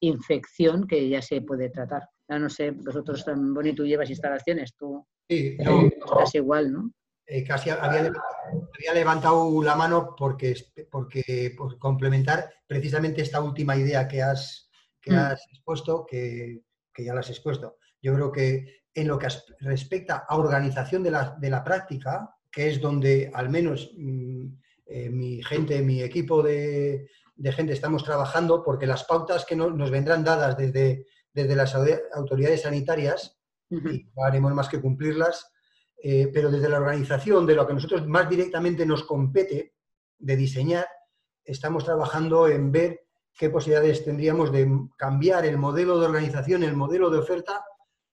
infección 0.00 0.86
que 0.86 1.08
ya 1.08 1.22
se 1.22 1.42
puede 1.42 1.70
tratar. 1.70 2.08
Ya 2.28 2.38
no 2.38 2.48
sé, 2.48 2.70
vosotros 2.70 3.24
tan 3.24 3.52
bonito 3.54 3.84
llevas 3.84 4.10
instalaciones, 4.10 4.74
tú 4.76 5.04
sí, 5.28 5.56
estás 5.58 6.34
igual, 6.34 6.72
¿no? 6.72 6.90
Eh, 7.26 7.42
casi 7.42 7.70
había, 7.70 8.12
levantado 8.92 9.62
la 9.62 9.74
mano 9.74 10.14
porque, 10.16 10.54
porque 10.90 11.54
por 11.56 11.78
complementar 11.78 12.52
precisamente 12.66 13.22
esta 13.22 13.40
última 13.40 13.76
idea 13.76 14.06
que 14.06 14.22
has, 14.22 14.68
que 15.00 15.12
mm. 15.12 15.14
has 15.14 15.46
expuesto, 15.50 16.04
que, 16.04 16.62
que, 16.92 17.04
ya 17.04 17.14
la 17.14 17.20
has 17.20 17.30
expuesto. 17.30 17.78
Yo 18.02 18.14
creo 18.14 18.30
que 18.30 18.82
en 18.92 19.08
lo 19.08 19.18
que 19.18 19.28
respecta 19.60 20.26
a 20.28 20.36
organización 20.36 21.02
de 21.02 21.10
la, 21.10 21.34
de 21.40 21.50
la 21.50 21.64
práctica, 21.64 22.36
que 22.50 22.68
es 22.68 22.80
donde 22.80 23.30
al 23.34 23.48
menos 23.48 23.90
mm, 23.96 24.46
eh, 24.86 25.08
mi 25.08 25.42
gente, 25.42 25.80
mi 25.80 26.02
equipo 26.02 26.42
de, 26.42 27.08
de, 27.36 27.52
gente 27.52 27.72
estamos 27.72 28.04
trabajando, 28.04 28.62
porque 28.62 28.86
las 28.86 29.04
pautas 29.04 29.46
que 29.46 29.56
nos 29.56 29.90
vendrán 29.90 30.24
dadas 30.24 30.58
desde, 30.58 31.06
desde 31.32 31.56
las 31.56 31.74
autoridades 32.12 32.62
sanitarias, 32.62 33.38
y 33.70 34.06
no 34.14 34.24
haremos 34.24 34.52
más 34.52 34.68
que 34.68 34.80
cumplirlas, 34.80 35.50
eh, 36.06 36.30
pero 36.34 36.50
desde 36.50 36.68
la 36.68 36.76
organización, 36.76 37.46
de 37.46 37.54
lo 37.54 37.64
que 37.66 37.72
a 37.72 37.76
nosotros 37.76 38.06
más 38.06 38.28
directamente 38.28 38.84
nos 38.84 39.04
compete 39.04 39.72
de 40.18 40.36
diseñar, 40.36 40.86
estamos 41.42 41.82
trabajando 41.82 42.46
en 42.46 42.70
ver 42.70 43.06
qué 43.32 43.48
posibilidades 43.48 44.04
tendríamos 44.04 44.52
de 44.52 44.68
cambiar 44.98 45.46
el 45.46 45.56
modelo 45.56 45.98
de 45.98 46.04
organización, 46.04 46.62
el 46.62 46.76
modelo 46.76 47.08
de 47.08 47.20
oferta, 47.20 47.64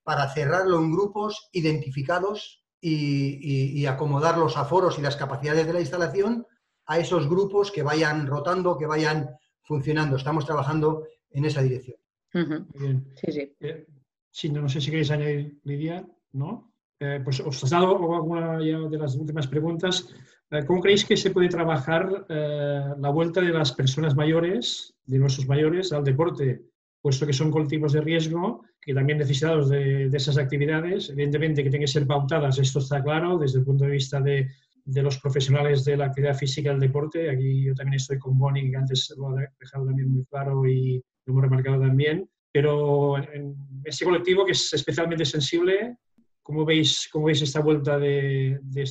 para 0.02 0.26
cerrarlo 0.32 0.78
en 0.78 0.90
grupos 0.90 1.50
identificados 1.52 2.64
y, 2.80 3.84
acomodar 3.84 4.38
los 4.38 4.56
aforos 4.56 4.98
y 4.98 5.02
las 5.02 5.16
capacidades 5.16 5.66
de 5.66 5.74
la 5.74 5.80
instalación 5.80 6.46
a 6.86 6.98
esos 6.98 7.28
grupos 7.28 7.70
que 7.70 7.82
vayan 7.82 8.26
rotando, 8.26 8.78
que 8.78 8.86
vayan 8.86 9.28
funcionando. 9.64 10.16
Estamos 10.16 10.46
trabajando 10.46 11.06
en 11.28 11.44
esa 11.44 11.60
dirección. 11.60 11.98
Sí, 12.32 13.32
sí. 13.32 13.54
Eh, 13.60 13.86
sí, 14.30 14.48
no, 14.48 14.66
sé 14.66 14.80
si 14.80 14.90
queréis 14.90 15.10
añadir, 15.10 15.60
Lidia, 15.64 16.08
¿no? 16.32 16.71
Eh, 17.04 17.20
pues 17.24 17.40
os 17.40 17.60
he 17.64 17.68
dado 17.68 18.14
alguna 18.14 18.58
de 18.58 18.96
las 18.96 19.16
últimas 19.16 19.48
preguntas. 19.48 20.06
Eh, 20.52 20.64
¿Cómo 20.64 20.80
creéis 20.80 21.04
que 21.04 21.16
se 21.16 21.32
puede 21.32 21.48
trabajar 21.48 22.26
eh, 22.28 22.94
la 22.96 23.10
vuelta 23.10 23.40
de 23.40 23.52
las 23.52 23.72
personas 23.72 24.14
mayores, 24.14 24.94
de 25.04 25.18
nuestros 25.18 25.48
mayores, 25.48 25.92
al 25.92 26.04
deporte? 26.04 26.62
Puesto 27.00 27.26
que 27.26 27.32
son 27.32 27.50
colectivos 27.50 27.92
de 27.92 28.02
riesgo, 28.02 28.62
que 28.80 28.94
también 28.94 29.18
necesitados 29.18 29.68
de, 29.68 30.06
esas 30.12 30.38
actividades, 30.38 31.10
evidentemente 31.10 31.64
que 31.64 31.70
tienen 31.70 31.86
que 31.86 31.92
ser 31.92 32.06
pautadas, 32.06 32.60
esto 32.60 32.78
está 32.78 33.02
claro, 33.02 33.36
desde 33.36 33.58
el 33.58 33.64
punto 33.64 33.84
de 33.84 33.90
vista 33.90 34.20
de, 34.20 34.46
de 34.84 35.02
los 35.02 35.18
profesionales 35.18 35.84
de 35.84 35.96
la 35.96 36.06
actividad 36.06 36.36
física 36.36 36.70
del 36.70 36.78
deporte. 36.78 37.30
Aquí 37.30 37.64
yo 37.64 37.74
también 37.74 37.96
estoy 37.96 38.20
con 38.20 38.38
Bonnie, 38.38 38.70
que 38.70 38.76
antes 38.76 39.12
lo 39.18 39.30
ha 39.30 39.40
dejado 39.58 39.86
también 39.86 40.08
muy 40.08 40.24
claro 40.26 40.64
y 40.66 41.02
lo 41.26 41.32
hemos 41.32 41.42
remarcado 41.42 41.80
también. 41.80 42.28
Pero 42.52 43.18
en 43.18 43.56
ese 43.82 44.04
colectivo 44.04 44.44
que 44.44 44.52
es 44.52 44.72
especialmente 44.72 45.24
sensible, 45.24 45.96
¿Cómo 46.42 46.64
veis, 46.64 47.08
cómo 47.12 47.26
veis 47.26 47.42
esta 47.42 47.60
vuelta 47.60 47.98
de, 47.98 48.58
de, 48.62 48.84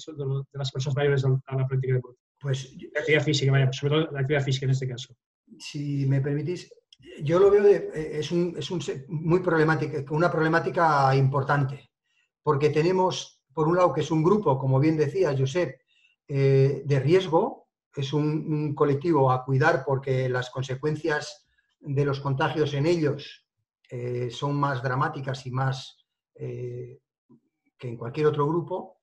las 0.53 0.71
personas 0.71 0.95
mayores 0.95 1.25
a 1.25 1.55
la 1.55 1.67
práctica 1.67 1.95
deportiva? 1.95 2.25
Pues, 2.39 2.75
la 2.93 3.01
actividad 3.01 3.23
física, 3.23 3.51
vaya, 3.51 3.71
sobre 3.71 3.95
todo 3.95 4.11
la 4.11 4.21
actividad 4.21 4.43
física 4.43 4.65
en 4.65 4.71
este 4.71 4.87
caso. 4.87 5.15
Si 5.59 6.05
me 6.07 6.21
permitís, 6.21 6.73
yo 7.21 7.39
lo 7.39 7.51
veo, 7.51 7.63
de, 7.63 7.91
es, 7.93 8.31
un, 8.31 8.55
es 8.57 8.71
un, 8.71 8.81
muy 9.09 9.41
problemática, 9.41 10.03
una 10.11 10.31
problemática 10.31 11.15
importante, 11.15 11.91
porque 12.41 12.69
tenemos, 12.69 13.43
por 13.53 13.67
un 13.67 13.75
lado, 13.75 13.93
que 13.93 14.01
es 14.01 14.09
un 14.09 14.23
grupo, 14.23 14.57
como 14.57 14.79
bien 14.79 14.97
decía 14.97 15.35
Josep, 15.37 15.79
eh, 16.27 16.81
de 16.85 16.99
riesgo, 16.99 17.67
es 17.95 18.13
un, 18.13 18.73
colectivo 18.73 19.31
a 19.31 19.43
cuidar 19.43 19.83
porque 19.85 20.29
las 20.29 20.49
consecuencias 20.49 21.47
de 21.79 22.05
los 22.05 22.21
contagios 22.21 22.73
en 22.73 22.85
ellos 22.85 23.45
eh, 23.89 24.29
son 24.31 24.55
más 24.55 24.81
dramáticas 24.81 25.45
y 25.45 25.51
más 25.51 25.97
eh, 26.35 26.99
que 27.81 27.89
en 27.89 27.97
cualquier 27.97 28.27
otro 28.27 28.47
grupo. 28.47 29.01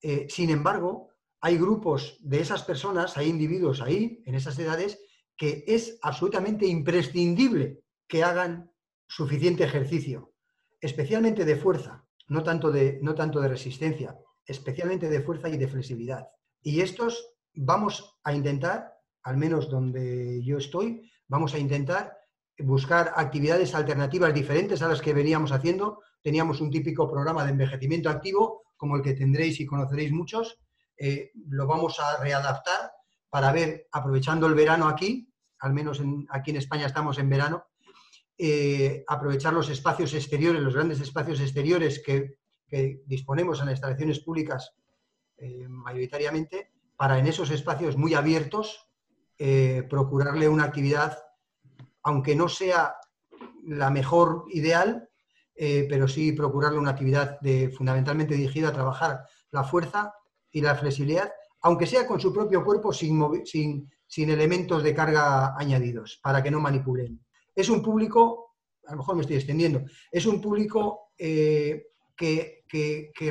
Eh, 0.00 0.26
sin 0.30 0.50
embargo, 0.50 1.08
hay 1.40 1.58
grupos 1.58 2.16
de 2.20 2.40
esas 2.40 2.62
personas, 2.62 3.18
hay 3.18 3.28
individuos 3.28 3.82
ahí, 3.82 4.22
en 4.24 4.36
esas 4.36 4.58
edades, 4.58 5.00
que 5.36 5.64
es 5.66 5.98
absolutamente 6.02 6.64
imprescindible 6.66 7.82
que 8.06 8.22
hagan 8.22 8.70
suficiente 9.08 9.64
ejercicio, 9.64 10.32
especialmente 10.80 11.44
de 11.44 11.56
fuerza, 11.56 12.06
no 12.28 12.44
tanto 12.44 12.70
de, 12.70 13.00
no 13.02 13.14
tanto 13.14 13.40
de 13.40 13.48
resistencia, 13.48 14.16
especialmente 14.46 15.08
de 15.08 15.22
fuerza 15.22 15.48
y 15.48 15.58
de 15.58 15.68
flexibilidad. 15.68 16.28
Y 16.62 16.80
estos 16.82 17.34
vamos 17.54 18.20
a 18.22 18.32
intentar, 18.32 18.94
al 19.24 19.36
menos 19.38 19.68
donde 19.68 20.40
yo 20.44 20.58
estoy, 20.58 21.10
vamos 21.26 21.54
a 21.54 21.58
intentar 21.58 22.16
buscar 22.62 23.12
actividades 23.16 23.74
alternativas 23.74 24.34
diferentes 24.34 24.82
a 24.82 24.88
las 24.88 25.00
que 25.00 25.14
veníamos 25.14 25.52
haciendo. 25.52 26.02
Teníamos 26.22 26.60
un 26.60 26.70
típico 26.70 27.10
programa 27.10 27.44
de 27.44 27.50
envejecimiento 27.50 28.10
activo, 28.10 28.62
como 28.76 28.96
el 28.96 29.02
que 29.02 29.14
tendréis 29.14 29.60
y 29.60 29.66
conoceréis 29.66 30.12
muchos. 30.12 30.58
Eh, 30.96 31.32
lo 31.48 31.66
vamos 31.66 31.98
a 32.00 32.22
readaptar 32.22 32.92
para 33.28 33.52
ver, 33.52 33.86
aprovechando 33.92 34.46
el 34.46 34.54
verano 34.54 34.88
aquí, 34.88 35.32
al 35.60 35.72
menos 35.72 36.02
aquí 36.30 36.50
en 36.50 36.56
España 36.56 36.86
estamos 36.86 37.18
en 37.18 37.28
verano, 37.28 37.64
eh, 38.36 39.04
aprovechar 39.06 39.52
los 39.52 39.68
espacios 39.68 40.14
exteriores, 40.14 40.62
los 40.62 40.74
grandes 40.74 41.00
espacios 41.00 41.40
exteriores 41.40 42.02
que, 42.04 42.38
disponemos 43.04 43.58
en 43.58 43.66
las 43.66 43.72
instalaciones 43.72 44.20
públicas 44.20 44.76
eh, 45.38 45.66
mayoritariamente, 45.68 46.70
para 46.96 47.18
en 47.18 47.26
esos 47.26 47.50
espacios 47.50 47.96
muy 47.96 48.14
abiertos 48.14 48.86
procurarle 49.88 50.48
una 50.48 50.64
actividad 50.64 51.18
aunque 52.02 52.34
no 52.34 52.48
sea 52.48 52.94
la 53.64 53.90
mejor 53.90 54.44
ideal, 54.50 55.08
eh, 55.54 55.86
pero 55.88 56.08
sí 56.08 56.32
procurarle 56.32 56.78
una 56.78 56.92
actividad 56.92 57.38
de, 57.40 57.70
fundamentalmente 57.70 58.34
dirigida 58.34 58.68
a 58.68 58.72
trabajar 58.72 59.24
la 59.50 59.64
fuerza 59.64 60.14
y 60.50 60.60
la 60.60 60.74
flexibilidad, 60.74 61.30
aunque 61.62 61.86
sea 61.86 62.06
con 62.06 62.20
su 62.20 62.32
propio 62.32 62.64
cuerpo 62.64 62.92
sin, 62.92 63.88
elementos 64.16 64.82
de 64.82 64.94
carga 64.94 65.54
añadidos, 65.56 66.18
para 66.22 66.42
que 66.42 66.50
no 66.50 66.60
manipulen. 66.60 67.20
Es 67.54 67.68
un 67.68 67.82
público, 67.82 68.54
a 68.86 68.92
lo 68.92 68.98
mejor 68.98 69.16
me 69.16 69.20
estoy 69.22 69.36
extendiendo, 69.36 69.82
es 70.10 70.24
un 70.26 70.40
público 70.40 71.10
eh, 71.18 71.88
que, 72.16 72.62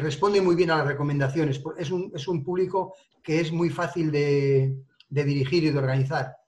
responde 0.01 0.41
muy 0.41 0.55
bien 0.55 0.71
a 0.71 0.77
las 0.77 0.87
recomendaciones, 0.87 1.61
es 1.77 2.27
un 2.27 2.43
público 2.43 2.93
que 3.23 3.39
es 3.39 3.51
muy 3.51 3.69
fácil 3.69 4.11
de 4.11 4.75
dirigir 5.09 5.63
y 5.63 5.71
de 5.71 5.79
organizar 5.79 6.38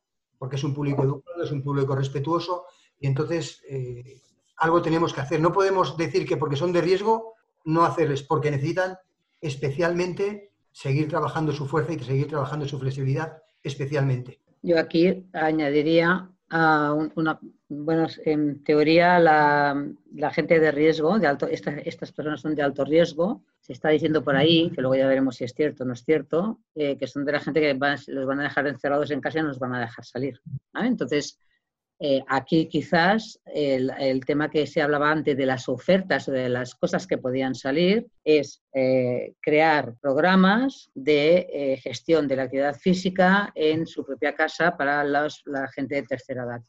porque 0.41 0.55
es 0.55 0.63
un 0.63 0.73
público 0.73 1.03
educado, 1.03 1.43
es 1.43 1.51
un 1.51 1.61
público 1.61 1.95
respetuoso 1.95 2.65
y 2.99 3.05
entonces 3.05 3.61
eh, 3.69 4.23
algo 4.57 4.81
tenemos 4.81 5.13
que 5.13 5.21
hacer. 5.21 5.39
No 5.39 5.51
podemos 5.51 5.95
decir 5.97 6.27
que 6.27 6.35
porque 6.35 6.55
son 6.55 6.73
de 6.73 6.81
riesgo 6.81 7.35
no 7.63 7.83
hacerles, 7.83 8.23
porque 8.23 8.49
necesitan 8.49 8.97
especialmente 9.39 10.49
seguir 10.71 11.07
trabajando 11.09 11.51
su 11.51 11.67
fuerza 11.67 11.93
y 11.93 11.99
seguir 11.99 12.27
trabajando 12.27 12.67
su 12.67 12.79
flexibilidad 12.79 13.37
especialmente. 13.61 14.39
Yo 14.63 14.79
aquí 14.79 15.29
añadiría 15.31 16.31
a 16.53 16.93
una, 17.15 17.39
bueno, 17.69 18.07
en 18.25 18.61
teoría 18.63 19.19
la, 19.19 20.31
gente 20.33 20.59
de 20.59 20.71
riesgo, 20.71 21.17
de 21.17 21.25
alto, 21.25 21.47
estas 21.47 22.11
personas 22.11 22.41
son 22.41 22.55
de 22.55 22.61
alto 22.61 22.83
riesgo, 22.83 23.41
se 23.61 23.71
está 23.71 23.87
diciendo 23.89 24.21
por 24.21 24.35
ahí, 24.35 24.69
que 24.71 24.81
luego 24.81 24.95
ya 24.95 25.07
veremos 25.07 25.37
si 25.37 25.45
es 25.45 25.53
cierto 25.53 25.83
o 25.83 25.87
no 25.87 25.93
es 25.93 26.03
cierto, 26.03 26.59
eh, 26.75 26.97
que 26.97 27.07
son 27.07 27.23
de 27.23 27.31
la 27.31 27.39
gente 27.39 27.61
que 27.61 27.73
los 28.07 28.25
van 28.27 28.39
a 28.41 28.43
dejar 28.43 28.67
encerrados 28.67 29.11
en 29.11 29.21
casa 29.21 29.39
y 29.39 29.43
no 29.43 29.47
los 29.47 29.59
van 29.59 29.75
a 29.75 29.79
dejar 29.79 30.03
salir. 30.03 30.41
Entonces, 30.73 31.39
eh, 32.03 32.23
aquí 32.27 32.67
quizás 32.67 33.39
el, 33.45 34.25
tema 34.25 34.49
que 34.49 34.65
se 34.65 34.81
hablaba 34.81 35.11
antes 35.11 35.37
de 35.37 35.45
las 35.45 35.69
ofertas 35.69 36.27
o 36.27 36.31
de 36.31 36.49
las 36.49 36.73
cosas 36.73 37.05
que 37.05 37.19
podían 37.19 37.53
salir 37.53 38.07
es 38.23 38.63
eh, 38.73 39.35
crear 39.39 39.93
programas 40.01 40.89
de 40.95 41.47
eh, 41.53 41.77
gestión 41.77 42.27
de 42.27 42.37
la 42.37 42.43
actividad 42.43 42.75
física 42.75 43.51
en 43.53 43.85
su 43.85 44.03
propia 44.03 44.33
casa 44.33 44.75
para 44.75 45.03
la 45.03 45.67
gente 45.75 45.93
de 45.93 46.01
tercera 46.01 46.43
edad. 46.43 46.61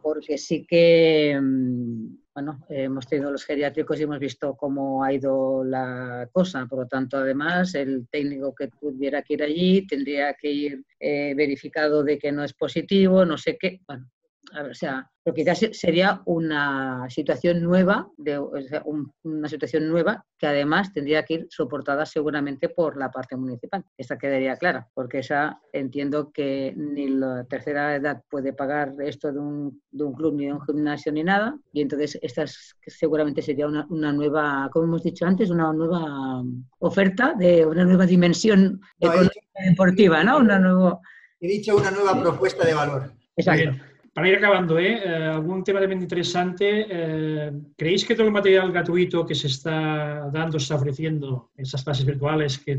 Porque 0.00 0.38
sí 0.38 0.64
que, 0.66 1.38
mm, 1.38 2.16
bueno, 2.32 2.64
hemos 2.70 3.06
tenido 3.06 3.30
los 3.30 3.44
geriátricos 3.44 4.00
y 4.00 4.04
hemos 4.04 4.18
visto 4.18 4.56
cómo 4.56 5.04
ha 5.04 5.12
ido 5.12 5.64
la 5.64 6.30
cosa. 6.32 6.64
Por 6.64 6.78
lo 6.78 6.86
tanto, 6.86 7.18
además, 7.18 7.74
el 7.74 8.08
técnico 8.10 8.54
que 8.54 8.68
tuviera 8.68 9.20
que 9.20 9.34
ir 9.34 9.42
allí 9.42 9.86
tendría 9.86 10.32
que 10.32 10.50
ir 10.50 10.82
verificado 10.98 12.02
de 12.02 12.18
que 12.18 12.32
no 12.32 12.42
es 12.42 12.54
positivo, 12.54 13.26
no 13.26 13.36
sé 13.36 13.58
qué. 13.60 13.80
Bueno, 13.86 14.08
o 14.52 14.74
sea, 14.74 15.10
pero 15.22 15.34
quizás 15.34 15.58
sería 15.72 16.22
una 16.24 17.06
situación 17.10 17.62
nueva, 17.62 18.08
de, 18.16 18.38
una 18.38 19.48
situación 19.48 19.88
nueva 19.88 20.24
que 20.38 20.46
además 20.46 20.92
tendría 20.92 21.24
que 21.24 21.34
ir 21.34 21.46
soportada 21.50 22.06
seguramente 22.06 22.68
por 22.68 22.96
la 22.96 23.10
parte 23.10 23.36
municipal. 23.36 23.84
Esta 23.96 24.16
quedaría 24.16 24.56
clara, 24.56 24.88
porque 24.94 25.18
esa 25.18 25.60
entiendo 25.72 26.30
que 26.32 26.72
ni 26.76 27.08
la 27.08 27.44
tercera 27.44 27.96
edad 27.96 28.22
puede 28.30 28.52
pagar 28.52 28.94
esto 29.00 29.32
de 29.32 29.38
un, 29.38 29.82
de 29.90 30.04
un 30.04 30.14
club, 30.14 30.34
ni 30.34 30.46
de 30.46 30.54
un 30.54 30.64
gimnasio, 30.64 31.12
ni 31.12 31.24
nada, 31.24 31.58
y 31.72 31.82
entonces 31.82 32.18
esta 32.22 32.44
seguramente 32.86 33.42
sería 33.42 33.66
una, 33.66 33.86
una, 33.90 34.12
nueva, 34.12 34.70
como 34.72 34.86
hemos 34.86 35.02
dicho 35.02 35.26
antes, 35.26 35.50
una 35.50 35.72
nueva 35.72 36.42
oferta 36.78 37.34
de 37.38 37.66
una 37.66 37.84
nueva 37.84 38.06
dimensión 38.06 38.80
deportiva, 38.98 40.24
¿no? 40.24 40.38
Una 40.38 40.58
nuevo... 40.58 41.00
He 41.40 41.48
dicho 41.48 41.76
una 41.76 41.90
nueva 41.90 42.20
propuesta 42.20 42.64
de 42.64 42.74
valor. 42.74 43.12
Exacto. 43.36 43.87
Para 44.18 44.30
ir 44.30 44.36
acabando, 44.38 44.80
¿eh? 44.80 45.00
eh 45.04 45.26
algún 45.26 45.62
tema 45.62 45.78
también 45.78 46.02
interesante. 46.02 46.86
Eh, 46.90 47.52
¿Creéis 47.76 48.04
que 48.04 48.16
todo 48.16 48.26
el 48.26 48.32
material 48.32 48.72
gratuito 48.72 49.24
que 49.24 49.36
se 49.36 49.46
está 49.46 50.28
dando, 50.32 50.58
se 50.58 50.64
está 50.64 50.74
ofreciendo, 50.74 51.52
esas 51.56 51.84
clases 51.84 52.04
virtuales 52.04 52.58
que, 52.58 52.76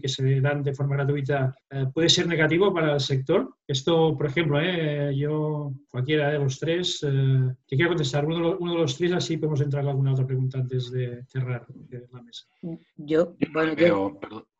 que 0.00 0.08
se 0.08 0.40
dan 0.40 0.62
de 0.62 0.72
forma 0.72 0.96
gratuita, 0.96 1.54
eh, 1.70 1.84
puede 1.92 2.08
ser 2.08 2.28
negativo 2.28 2.72
para 2.72 2.94
el 2.94 3.00
sector? 3.00 3.56
Esto, 3.68 4.16
por 4.16 4.24
ejemplo, 4.24 4.58
yo, 5.10 5.74
cualquiera 5.90 6.30
de 6.30 6.38
los 6.38 6.58
tres, 6.58 7.00
que 7.02 7.76
quiera 7.76 7.88
contestar, 7.88 8.24
uno 8.24 8.56
de, 8.56 8.78
los, 8.78 8.96
tres, 8.96 9.12
así 9.12 9.36
podemos 9.36 9.60
entrar 9.60 9.86
a 9.86 9.90
alguna 9.90 10.12
otra 10.12 10.26
pregunta 10.26 10.56
antes 10.56 10.90
de 10.90 11.26
cerrar 11.26 11.66
la 12.10 12.22
mesa. 12.22 12.46
Yo, 12.96 13.36
bueno, 13.52 13.74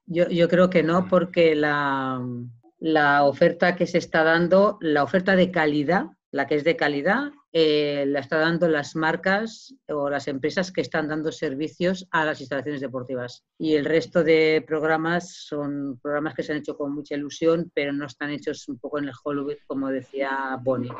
yo, 0.04 0.28
yo 0.28 0.48
creo 0.50 0.68
que 0.68 0.82
no, 0.82 1.08
porque 1.08 1.54
la 1.54 2.20
la 2.82 3.22
oferta 3.22 3.76
que 3.76 3.86
se 3.86 3.98
está 3.98 4.24
dando, 4.24 4.76
la 4.80 5.04
oferta 5.04 5.36
de 5.36 5.52
calidad, 5.52 6.06
la 6.32 6.48
que 6.48 6.56
es 6.56 6.64
de 6.64 6.74
calidad, 6.74 7.30
eh, 7.52 8.04
la 8.08 8.18
está 8.18 8.38
dando 8.38 8.66
las 8.66 8.96
marcas 8.96 9.72
o 9.86 10.10
las 10.10 10.26
empresas 10.26 10.72
que 10.72 10.80
están 10.80 11.06
dando 11.06 11.30
servicios 11.30 12.08
a 12.10 12.24
las 12.24 12.40
instalaciones 12.40 12.80
deportivas. 12.80 13.44
Y 13.56 13.76
el 13.76 13.84
resto 13.84 14.24
de 14.24 14.64
programas 14.66 15.32
son 15.32 16.00
programas 16.02 16.34
que 16.34 16.42
se 16.42 16.50
han 16.50 16.58
hecho 16.58 16.76
con 16.76 16.92
mucha 16.92 17.14
ilusión, 17.14 17.70
pero 17.72 17.92
no 17.92 18.06
están 18.06 18.30
hechos 18.30 18.66
un 18.66 18.80
poco 18.80 18.98
en 18.98 19.04
el 19.04 19.14
Hollywood, 19.22 19.58
como 19.68 19.88
decía 19.88 20.58
Bonnie. 20.60 20.90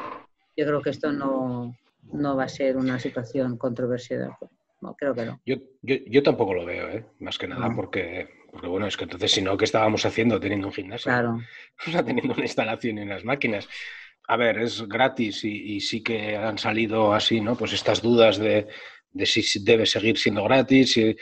Yo 0.56 0.64
creo 0.64 0.82
que 0.82 0.90
esto 0.90 1.10
no, 1.10 1.76
no 2.12 2.36
va 2.36 2.44
a 2.44 2.48
ser 2.48 2.76
una 2.76 3.00
situación 3.00 3.58
controversial. 3.58 4.36
No, 4.80 4.94
creo 4.94 5.14
que 5.14 5.26
no. 5.26 5.40
Yo, 5.44 5.56
yo, 5.82 6.22
tampoco 6.22 6.54
lo 6.54 6.64
veo, 6.64 6.88
¿eh? 6.90 7.06
más 7.18 7.38
que 7.38 7.48
nada, 7.48 7.74
porque 7.74 8.28
porque 8.52 8.68
bueno, 8.68 8.86
es 8.86 8.98
que 8.98 9.04
entonces 9.04 9.32
si 9.32 9.40
no, 9.40 9.56
¿qué 9.56 9.64
estábamos 9.64 10.04
haciendo 10.04 10.38
teniendo 10.38 10.66
un 10.66 10.74
gimnasio? 10.74 11.10
Claro. 11.10 11.40
O 11.86 11.90
sea, 11.90 12.04
teniendo 12.04 12.34
una 12.34 12.42
instalación 12.42 12.98
en 12.98 13.08
las 13.08 13.24
máquinas. 13.24 13.66
A 14.28 14.36
ver, 14.36 14.58
es 14.58 14.86
gratis 14.86 15.42
y, 15.44 15.80
sí 15.80 16.02
que 16.02 16.36
han 16.36 16.58
salido 16.58 17.14
así, 17.14 17.40
¿no? 17.40 17.56
Pues 17.56 17.72
estas 17.72 18.02
dudas 18.02 18.36
de, 18.36 18.68
si 19.24 19.64
debe 19.64 19.86
seguir 19.86 20.18
siendo 20.18 20.44
gratis. 20.44 20.98
Y, 20.98 21.16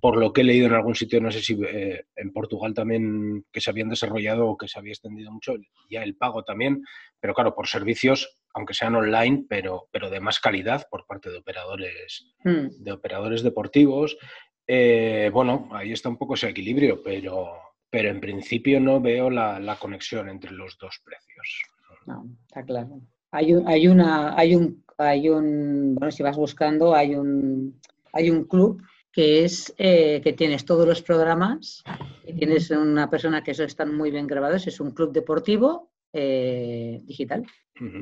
por 0.00 0.16
lo 0.16 0.32
que 0.32 0.40
he 0.40 0.44
leído 0.44 0.66
en 0.66 0.74
algún 0.74 0.96
sitio, 0.96 1.20
no 1.20 1.30
sé 1.30 1.40
si 1.40 1.56
eh, 1.64 2.06
en 2.16 2.32
Portugal 2.32 2.74
también, 2.74 3.44
que 3.52 3.60
se 3.60 3.70
habían 3.70 3.88
desarrollado 3.88 4.48
o 4.48 4.56
que 4.56 4.66
se 4.66 4.76
había 4.76 4.90
extendido 4.90 5.30
mucho, 5.30 5.54
ya 5.88 6.02
el 6.02 6.16
pago 6.16 6.42
también, 6.42 6.82
pero 7.20 7.32
claro, 7.34 7.54
por 7.54 7.68
servicios, 7.68 8.36
aunque 8.52 8.74
sean 8.74 8.96
online, 8.96 9.44
pero, 9.48 9.88
pero 9.92 10.10
de 10.10 10.18
más 10.18 10.40
calidad 10.40 10.88
por 10.90 11.06
parte 11.06 11.30
de 11.30 11.38
operadores, 11.38 12.34
hmm. 12.42 12.82
de 12.82 12.90
operadores 12.90 13.44
deportivos 13.44 14.18
eh, 14.66 15.30
bueno, 15.32 15.68
ahí 15.72 15.92
está 15.92 16.08
un 16.08 16.16
poco 16.16 16.34
ese 16.34 16.48
equilibrio, 16.48 17.02
pero, 17.02 17.52
pero 17.90 18.08
en 18.08 18.20
principio 18.20 18.80
no 18.80 19.00
veo 19.00 19.30
la, 19.30 19.76
conexión 19.80 20.28
entre 20.28 20.52
los 20.52 20.78
dos 20.78 21.00
precios. 21.04 21.62
No, 22.06 22.26
está 22.46 22.64
claro. 22.64 23.00
Hay 23.30 23.54
un, 23.54 23.66
hay 23.68 23.88
una, 23.88 24.38
hay 24.38 24.54
un, 24.54 24.84
hay 24.98 25.28
un, 25.28 25.94
bueno, 25.94 26.10
si 26.10 26.22
vas 26.22 26.36
buscando, 26.36 26.94
hay 26.94 27.14
un, 27.14 27.80
hay 28.12 28.30
un 28.30 28.44
club 28.44 28.82
que 29.12 29.44
es 29.44 29.74
eh, 29.76 30.20
que 30.22 30.32
tienes 30.32 30.64
todos 30.64 30.86
los 30.86 31.02
programas, 31.02 31.82
y 32.26 32.32
tienes 32.32 32.70
una 32.70 33.10
persona 33.10 33.42
que 33.42 33.50
eso 33.50 33.64
están 33.64 33.94
muy 33.94 34.10
bien 34.10 34.26
grabados, 34.26 34.66
es 34.66 34.80
un 34.80 34.92
club 34.92 35.12
deportivo 35.12 35.91
eh, 36.12 37.00
digital. 37.04 37.44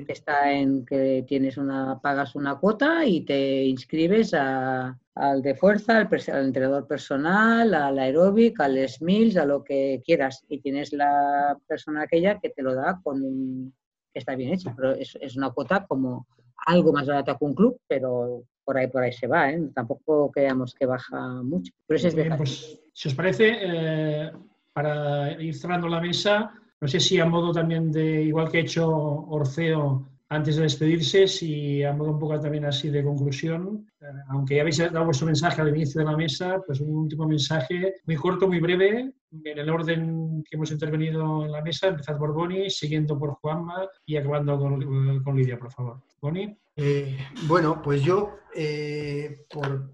Está 0.08 0.52
en 0.52 0.84
que 0.84 1.24
tienes 1.26 1.56
una, 1.56 1.98
pagas 2.00 2.34
una 2.34 2.56
cuota 2.56 3.06
y 3.06 3.22
te 3.22 3.64
inscribes 3.64 4.34
a, 4.34 4.98
al 5.14 5.40
de 5.40 5.54
fuerza, 5.54 5.98
al, 5.98 6.44
entrenador 6.44 6.86
personal, 6.86 7.72
al 7.72 7.98
aeróbic, 7.98 8.60
al 8.60 8.76
SMILS, 8.86 9.38
a 9.38 9.46
lo 9.46 9.64
que 9.64 10.02
quieras. 10.04 10.44
Y 10.48 10.60
tienes 10.60 10.92
la 10.92 11.56
persona 11.66 12.02
aquella 12.02 12.38
que 12.40 12.50
te 12.50 12.62
lo 12.62 12.74
da 12.74 13.00
con 13.02 13.22
un, 13.22 13.72
que 14.12 14.18
está 14.18 14.34
bien 14.34 14.52
hecho, 14.52 14.70
pero 14.76 14.92
es, 14.92 15.16
es, 15.18 15.36
una 15.36 15.50
cuota 15.50 15.86
como 15.86 16.26
algo 16.66 16.92
más 16.92 17.06
barata 17.06 17.38
que 17.38 17.44
un 17.44 17.54
club, 17.54 17.80
pero 17.86 18.44
por 18.64 18.76
ahí 18.76 18.86
por 18.88 19.02
ahí 19.02 19.12
se 19.12 19.26
va, 19.26 19.50
¿eh? 19.50 19.70
tampoco 19.74 20.30
creamos 20.30 20.74
que 20.74 20.86
baja 20.86 21.42
mucho. 21.42 21.72
Pero 21.86 22.06
es 22.06 22.14
pues, 22.36 22.80
si 22.92 23.08
os 23.08 23.14
parece, 23.14 23.56
eh, 23.60 24.30
para 24.72 25.32
ir 25.40 25.54
cerrando 25.54 25.88
la 25.88 26.00
mesa, 26.00 26.52
no 26.80 26.88
sé 26.88 26.98
si 26.98 27.20
a 27.20 27.26
modo 27.26 27.52
también 27.52 27.92
de, 27.92 28.22
igual 28.22 28.50
que 28.50 28.58
ha 28.58 28.62
hecho 28.62 28.88
Orfeo 28.88 30.06
antes 30.30 30.56
de 30.56 30.62
despedirse, 30.62 31.26
si 31.26 31.82
a 31.82 31.92
modo 31.92 32.12
un 32.12 32.18
poco 32.18 32.38
también 32.38 32.64
así 32.64 32.88
de 32.88 33.02
conclusión, 33.02 33.90
eh, 34.00 34.04
aunque 34.28 34.54
ya 34.54 34.60
habéis 34.62 34.78
dado 34.78 35.04
vuestro 35.04 35.26
mensaje 35.26 35.60
al 35.60 35.76
inicio 35.76 35.98
de 36.00 36.04
la 36.04 36.16
mesa, 36.16 36.62
pues 36.64 36.80
un 36.80 36.94
último 36.94 37.26
mensaje 37.26 37.96
muy 38.06 38.14
corto, 38.14 38.46
muy 38.46 38.60
breve, 38.60 39.12
en 39.32 39.58
el 39.58 39.68
orden 39.68 40.44
que 40.48 40.56
hemos 40.56 40.70
intervenido 40.70 41.44
en 41.44 41.52
la 41.52 41.62
mesa, 41.62 41.88
empezad 41.88 42.16
por 42.16 42.32
Boni, 42.32 42.70
siguiendo 42.70 43.18
por 43.18 43.34
Juanma 43.34 43.88
y 44.06 44.16
acabando 44.16 44.58
con, 44.58 45.36
Lidia, 45.36 45.58
por 45.58 45.72
favor. 45.72 46.00
Boni. 46.20 46.56
Eh, 46.76 47.18
bueno, 47.48 47.82
pues 47.82 48.02
yo, 48.02 48.36
eh, 48.54 49.46
por, 49.50 49.92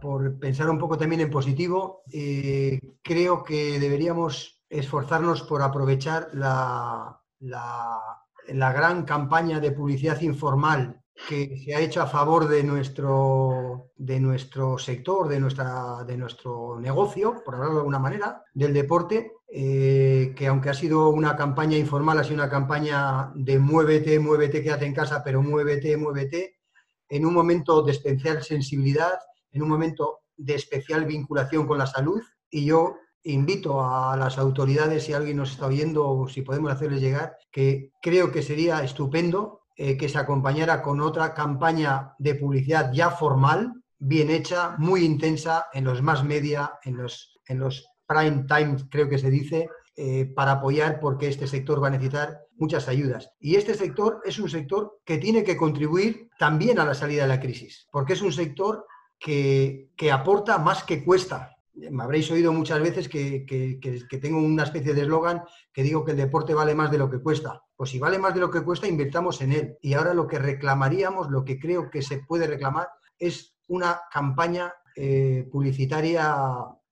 por, 0.00 0.38
pensar 0.38 0.70
un 0.70 0.78
poco 0.78 0.96
también 0.96 1.20
en 1.20 1.30
positivo, 1.30 2.02
creo 3.02 3.44
que 3.44 3.78
deberíamos 3.78 4.59
esforzarnos 4.70 5.42
por 5.42 5.62
aprovechar 5.62 6.30
la, 6.32 7.20
la, 7.40 8.72
gran 8.72 9.04
campaña 9.04 9.58
de 9.60 9.72
publicidad 9.72 10.20
informal 10.20 11.02
que 11.28 11.58
se 11.58 11.74
ha 11.74 11.80
hecho 11.80 12.00
a 12.00 12.06
favor 12.06 12.48
de 12.48 12.62
nuestro, 12.62 13.90
de 13.96 14.20
nuestro 14.20 14.78
sector, 14.78 15.28
de, 15.28 15.40
nuestra, 15.40 16.04
de 16.04 16.16
nuestro 16.16 16.80
negocio, 16.80 17.42
por 17.44 17.54
hablarlo 17.54 17.74
de 17.74 17.80
alguna 17.80 17.98
manera, 17.98 18.42
del 18.54 18.72
deporte, 18.72 19.32
eh, 19.52 20.32
que 20.34 20.46
aunque 20.46 20.70
ha 20.70 20.74
sido 20.74 21.10
una 21.10 21.36
campaña 21.36 21.76
informal, 21.76 22.18
ha 22.18 22.24
sido 22.24 22.36
una 22.36 22.48
campaña 22.48 23.32
de 23.34 23.58
muévete, 23.58 24.18
muévete, 24.18 24.62
quédate 24.62 24.86
en 24.86 24.94
casa, 24.94 25.22
pero 25.22 25.42
muévete, 25.42 25.96
muévete, 25.96 26.60
en 27.08 27.26
un 27.26 27.34
momento 27.34 27.82
de 27.82 27.92
especial 27.92 28.42
sensibilidad, 28.42 29.18
en 29.50 29.62
un 29.62 29.68
momento 29.68 30.20
de 30.36 30.54
especial 30.54 31.04
vinculación 31.04 31.66
con 31.66 31.76
la 31.76 31.86
salud. 31.86 32.22
Y 32.48 32.64
yo 32.64 32.96
invito 33.24 33.84
a 33.84 34.16
las 34.16 34.38
autoridades, 34.38 35.04
si 35.04 35.12
alguien 35.12 35.36
nos 35.36 35.52
está 35.52 35.68
viendo 35.68 36.08
o 36.08 36.28
si 36.28 36.42
podemos 36.42 36.72
hacerles 36.72 37.00
llegar, 37.00 37.36
que 37.50 37.92
creo 38.00 38.32
que 38.32 38.42
sería 38.42 38.82
estupendo 38.82 39.60
eh, 39.76 39.96
que 39.96 40.08
se 40.08 40.18
acompañara 40.18 40.82
con 40.82 41.00
otra 41.00 41.32
campaña 41.34 42.14
de 42.18 42.34
publicidad 42.34 42.92
ya 42.92 43.10
formal, 43.10 43.72
bien 43.98 44.30
hecha, 44.30 44.74
muy 44.78 45.04
intensa 45.04 45.66
en 45.72 45.84
los 45.84 46.02
más 46.02 46.24
media, 46.24 46.72
en 46.84 46.96
los, 46.96 47.38
en 47.46 47.60
los 47.60 47.86
prime 48.06 48.44
time, 48.48 48.76
creo 48.90 49.08
que 49.08 49.18
se 49.18 49.30
dice, 49.30 49.68
eh, 49.96 50.26
para 50.34 50.52
apoyar 50.52 50.98
porque 51.00 51.28
este 51.28 51.46
sector 51.46 51.82
va 51.82 51.88
a 51.88 51.90
necesitar 51.90 52.40
muchas 52.56 52.88
ayudas. 52.88 53.30
Y 53.38 53.56
este 53.56 53.74
sector 53.74 54.20
es 54.24 54.38
un 54.38 54.48
sector 54.48 55.00
que 55.04 55.18
tiene 55.18 55.44
que 55.44 55.56
contribuir 55.56 56.30
también 56.38 56.78
a 56.78 56.84
la 56.84 56.94
salida 56.94 57.22
de 57.22 57.28
la 57.28 57.40
crisis, 57.40 57.86
porque 57.92 58.14
es 58.14 58.22
un 58.22 58.32
sector 58.32 58.86
que, 59.18 59.90
que 59.96 60.10
aporta 60.10 60.58
más 60.58 60.84
que 60.84 61.04
cuesta 61.04 61.56
me 61.74 62.02
habréis 62.02 62.30
oído 62.30 62.52
muchas 62.52 62.80
veces 62.80 63.08
que, 63.08 63.46
tengo 64.20 64.38
una 64.38 64.64
especie 64.64 64.94
de 64.94 65.02
eslogan 65.02 65.42
que 65.72 65.82
digo 65.82 66.04
que 66.04 66.12
el 66.12 66.16
deporte 66.16 66.54
vale 66.54 66.74
más 66.74 66.90
de 66.90 66.98
lo 66.98 67.10
que 67.10 67.20
cuesta. 67.20 67.62
Pues 67.76 67.90
si 67.90 67.98
vale 67.98 68.18
más 68.18 68.34
de 68.34 68.40
lo 68.40 68.50
que 68.50 68.62
cuesta, 68.62 68.88
invertamos 68.88 69.40
en 69.40 69.52
él. 69.52 69.76
Y 69.80 69.94
ahora 69.94 70.14
lo 70.14 70.26
que 70.26 70.38
reclamaríamos, 70.38 71.30
lo 71.30 71.44
que 71.44 71.58
creo 71.58 71.90
que 71.90 72.02
se 72.02 72.18
puede 72.18 72.46
reclamar, 72.46 72.88
es 73.18 73.56
una 73.68 74.00
campaña 74.12 74.72
eh, 74.96 75.48
publicitaria, 75.50 76.34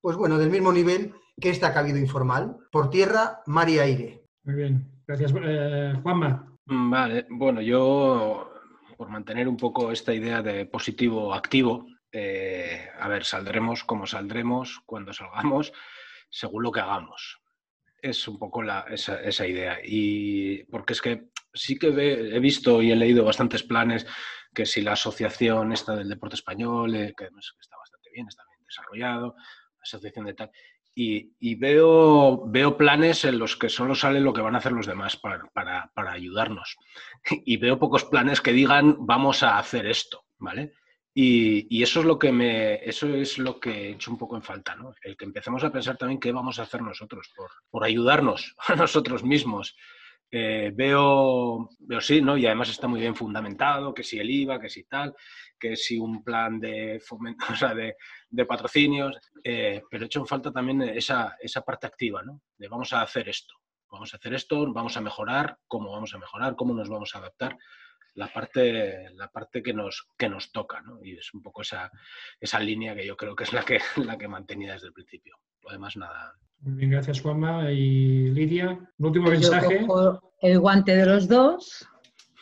pues 0.00 0.16
bueno, 0.16 0.38
del 0.38 0.50
mismo 0.50 0.72
nivel 0.72 1.14
que 1.40 1.50
esta 1.50 1.72
que 1.72 1.78
ha 1.78 1.82
habido 1.82 1.98
informal, 1.98 2.56
por 2.70 2.90
tierra, 2.90 3.40
mar 3.46 3.68
y 3.68 3.78
aire. 3.78 4.24
Muy 4.44 4.54
bien, 4.54 4.90
gracias. 5.06 5.32
Eh, 5.42 5.94
Juanma. 6.02 6.56
Vale, 6.66 7.26
bueno, 7.30 7.60
yo 7.60 8.50
por 8.96 9.08
mantener 9.08 9.48
un 9.48 9.56
poco 9.56 9.92
esta 9.92 10.12
idea 10.12 10.42
de 10.42 10.66
positivo 10.66 11.32
activo, 11.32 11.86
eh, 12.12 12.90
a 12.98 13.08
ver, 13.08 13.24
saldremos 13.24 13.84
como 13.84 14.06
saldremos 14.06 14.80
cuando 14.86 15.12
salgamos, 15.12 15.72
según 16.30 16.62
lo 16.62 16.72
que 16.72 16.80
hagamos. 16.80 17.40
Es 18.00 18.28
un 18.28 18.38
poco 18.38 18.62
esa, 18.62 19.46
idea. 19.46 19.78
Y 19.84 20.64
porque 20.64 20.92
es 20.92 21.02
que 21.02 21.30
sí 21.52 21.78
que 21.78 21.88
he 21.88 22.38
visto 22.38 22.80
y 22.80 22.92
he 22.92 22.96
leído 22.96 23.24
bastantes 23.24 23.64
planes 23.64 24.06
que 24.54 24.66
si 24.66 24.82
la 24.82 24.92
asociación 24.92 25.72
esta 25.72 25.96
del 25.96 26.08
deporte 26.08 26.36
español, 26.36 26.94
eh, 26.94 27.12
que 27.16 27.24
está 27.24 27.76
bastante 27.76 28.10
bien, 28.12 28.28
está 28.28 28.44
bien 28.48 28.64
desarrollado, 28.64 29.34
la 29.36 29.82
asociación 29.82 30.26
de 30.26 30.34
tal, 30.34 30.50
y, 31.00 31.54
veo, 31.54 32.76
planes 32.76 33.24
en 33.24 33.38
los 33.38 33.56
que 33.56 33.68
solo 33.68 33.94
sale 33.94 34.20
lo 34.20 34.32
que 34.32 34.40
van 34.40 34.56
a 34.56 34.58
hacer 34.58 34.72
los 34.72 34.86
demás 34.86 35.16
para 35.16 36.12
ayudarnos. 36.12 36.76
Y 37.44 37.56
veo 37.56 37.78
pocos 37.78 38.04
planes 38.04 38.40
que 38.40 38.52
digan 38.52 38.96
vamos 39.06 39.44
a 39.44 39.58
hacer 39.58 39.86
esto, 39.86 40.24
¿vale? 40.38 40.72
Y, 41.20 41.82
eso 41.82 41.98
es 41.98 42.06
lo 42.06 42.16
que 42.16 42.30
me, 42.30 42.74
eso 42.76 43.08
es 43.08 43.38
lo 43.38 43.58
que 43.58 43.70
he 43.70 43.90
hecho 43.90 44.12
un 44.12 44.18
poco 44.18 44.36
en 44.36 44.42
falta, 44.42 44.76
¿no? 44.76 44.94
El 45.02 45.16
que 45.16 45.24
empecemos 45.24 45.64
a 45.64 45.72
pensar 45.72 45.96
también 45.96 46.20
qué 46.20 46.30
vamos 46.30 46.60
a 46.60 46.62
hacer 46.62 46.80
nosotros 46.80 47.28
por, 47.34 47.50
por 47.68 47.82
ayudarnos 47.82 48.54
a 48.68 48.76
nosotros 48.76 49.24
mismos. 49.24 49.76
Eh, 50.30 50.70
veo, 50.72 51.70
veo 51.80 52.00
sí, 52.00 52.22
¿no? 52.22 52.36
Y 52.36 52.46
además 52.46 52.68
está 52.68 52.86
muy 52.86 53.00
bien 53.00 53.16
fundamentado, 53.16 53.92
que 53.92 54.04
si 54.04 54.20
el 54.20 54.30
IVA, 54.30 54.60
que 54.60 54.68
si 54.68 54.84
tal, 54.84 55.12
que 55.58 55.74
si 55.74 55.98
un 55.98 56.22
plan 56.22 56.60
de 56.60 57.00
fomento, 57.04 57.46
o 57.52 57.56
sea, 57.56 57.74
de, 57.74 57.96
de 58.30 58.46
patrocinios, 58.46 59.18
eh, 59.42 59.82
pero 59.90 60.04
he 60.04 60.06
hecho 60.06 60.20
en 60.20 60.26
falta 60.26 60.52
también 60.52 60.82
esa, 60.82 61.36
esa 61.40 61.62
parte 61.62 61.88
activa, 61.88 62.22
¿no? 62.22 62.42
De 62.56 62.68
vamos 62.68 62.92
a 62.92 63.02
hacer 63.02 63.28
esto, 63.28 63.54
vamos 63.90 64.14
a 64.14 64.18
hacer 64.18 64.34
esto, 64.34 64.72
vamos 64.72 64.96
a 64.96 65.00
mejorar, 65.00 65.58
cómo 65.66 65.90
vamos 65.90 66.14
a 66.14 66.18
mejorar, 66.18 66.54
cómo 66.54 66.74
nos 66.74 66.88
vamos 66.88 67.12
a 67.16 67.18
adaptar 67.18 67.58
la 68.18 68.26
parte, 68.32 69.10
la 69.14 69.30
parte 69.30 69.62
que, 69.62 69.72
nos, 69.72 70.08
que 70.18 70.28
nos 70.28 70.50
toca, 70.50 70.80
¿no? 70.80 70.98
Y 71.04 71.16
es 71.16 71.32
un 71.32 71.40
poco 71.40 71.62
esa, 71.62 71.90
esa 72.40 72.58
línea 72.58 72.94
que 72.96 73.06
yo 73.06 73.16
creo 73.16 73.36
que 73.36 73.44
es 73.44 73.52
la 73.52 73.62
que, 73.62 73.78
la 74.04 74.18
que 74.18 74.26
mantenía 74.26 74.72
desde 74.72 74.88
el 74.88 74.92
principio. 74.92 75.36
Lo 75.62 75.70
demás, 75.70 75.96
nada. 75.96 76.34
Muy 76.60 76.74
bien, 76.74 76.90
gracias 76.90 77.20
Juanma. 77.20 77.70
Y 77.70 78.30
Lidia, 78.30 78.70
un 78.98 79.06
último 79.06 79.30
mensaje. 79.30 79.86
el 80.42 80.58
guante 80.58 80.96
de 80.96 81.06
los 81.06 81.28
dos, 81.28 81.88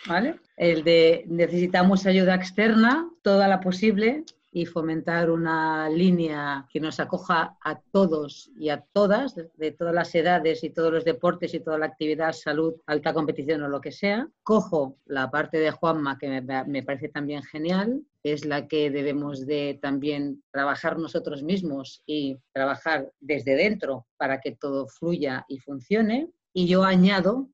¿vale? 0.06 0.40
El 0.56 0.82
de 0.82 1.24
necesitamos 1.26 2.06
ayuda 2.06 2.34
externa, 2.34 3.10
toda 3.20 3.46
la 3.46 3.60
posible, 3.60 4.24
y 4.52 4.66
fomentar 4.66 5.30
una 5.30 5.88
línea 5.88 6.66
que 6.70 6.80
nos 6.80 6.98
acoja 7.00 7.56
a 7.62 7.80
todos 7.92 8.50
y 8.58 8.70
a 8.70 8.84
todas, 8.92 9.34
de, 9.34 9.72
todas 9.72 9.94
las 9.94 10.14
edades 10.14 10.64
y 10.64 10.70
todos 10.70 10.92
los 10.92 11.04
deportes 11.04 11.52
y 11.54 11.60
toda 11.60 11.78
la 11.78 11.86
actividad, 11.86 12.32
salud, 12.32 12.74
alta 12.86 13.12
competición 13.12 13.62
o 13.62 13.68
lo 13.68 13.80
que 13.80 13.92
sea. 13.92 14.28
Cojo 14.42 14.96
la 15.06 15.30
parte 15.30 15.58
de 15.58 15.70
Juanma, 15.70 16.18
que 16.18 16.40
me, 16.40 16.82
parece 16.82 17.08
también 17.08 17.42
genial, 17.42 18.02
es 18.22 18.44
la 18.44 18.66
que 18.66 18.90
debemos 18.90 19.46
de 19.46 19.78
también 19.80 20.42
trabajar 20.50 20.98
nosotros 20.98 21.42
mismos 21.42 22.02
y 22.06 22.38
trabajar 22.52 23.12
desde 23.20 23.56
dentro 23.56 24.06
para 24.16 24.40
que 24.40 24.52
todo 24.52 24.86
fluya 24.88 25.44
y 25.48 25.58
funcione. 25.58 26.30
Y 26.52 26.66
yo 26.66 26.84
añado 26.84 27.50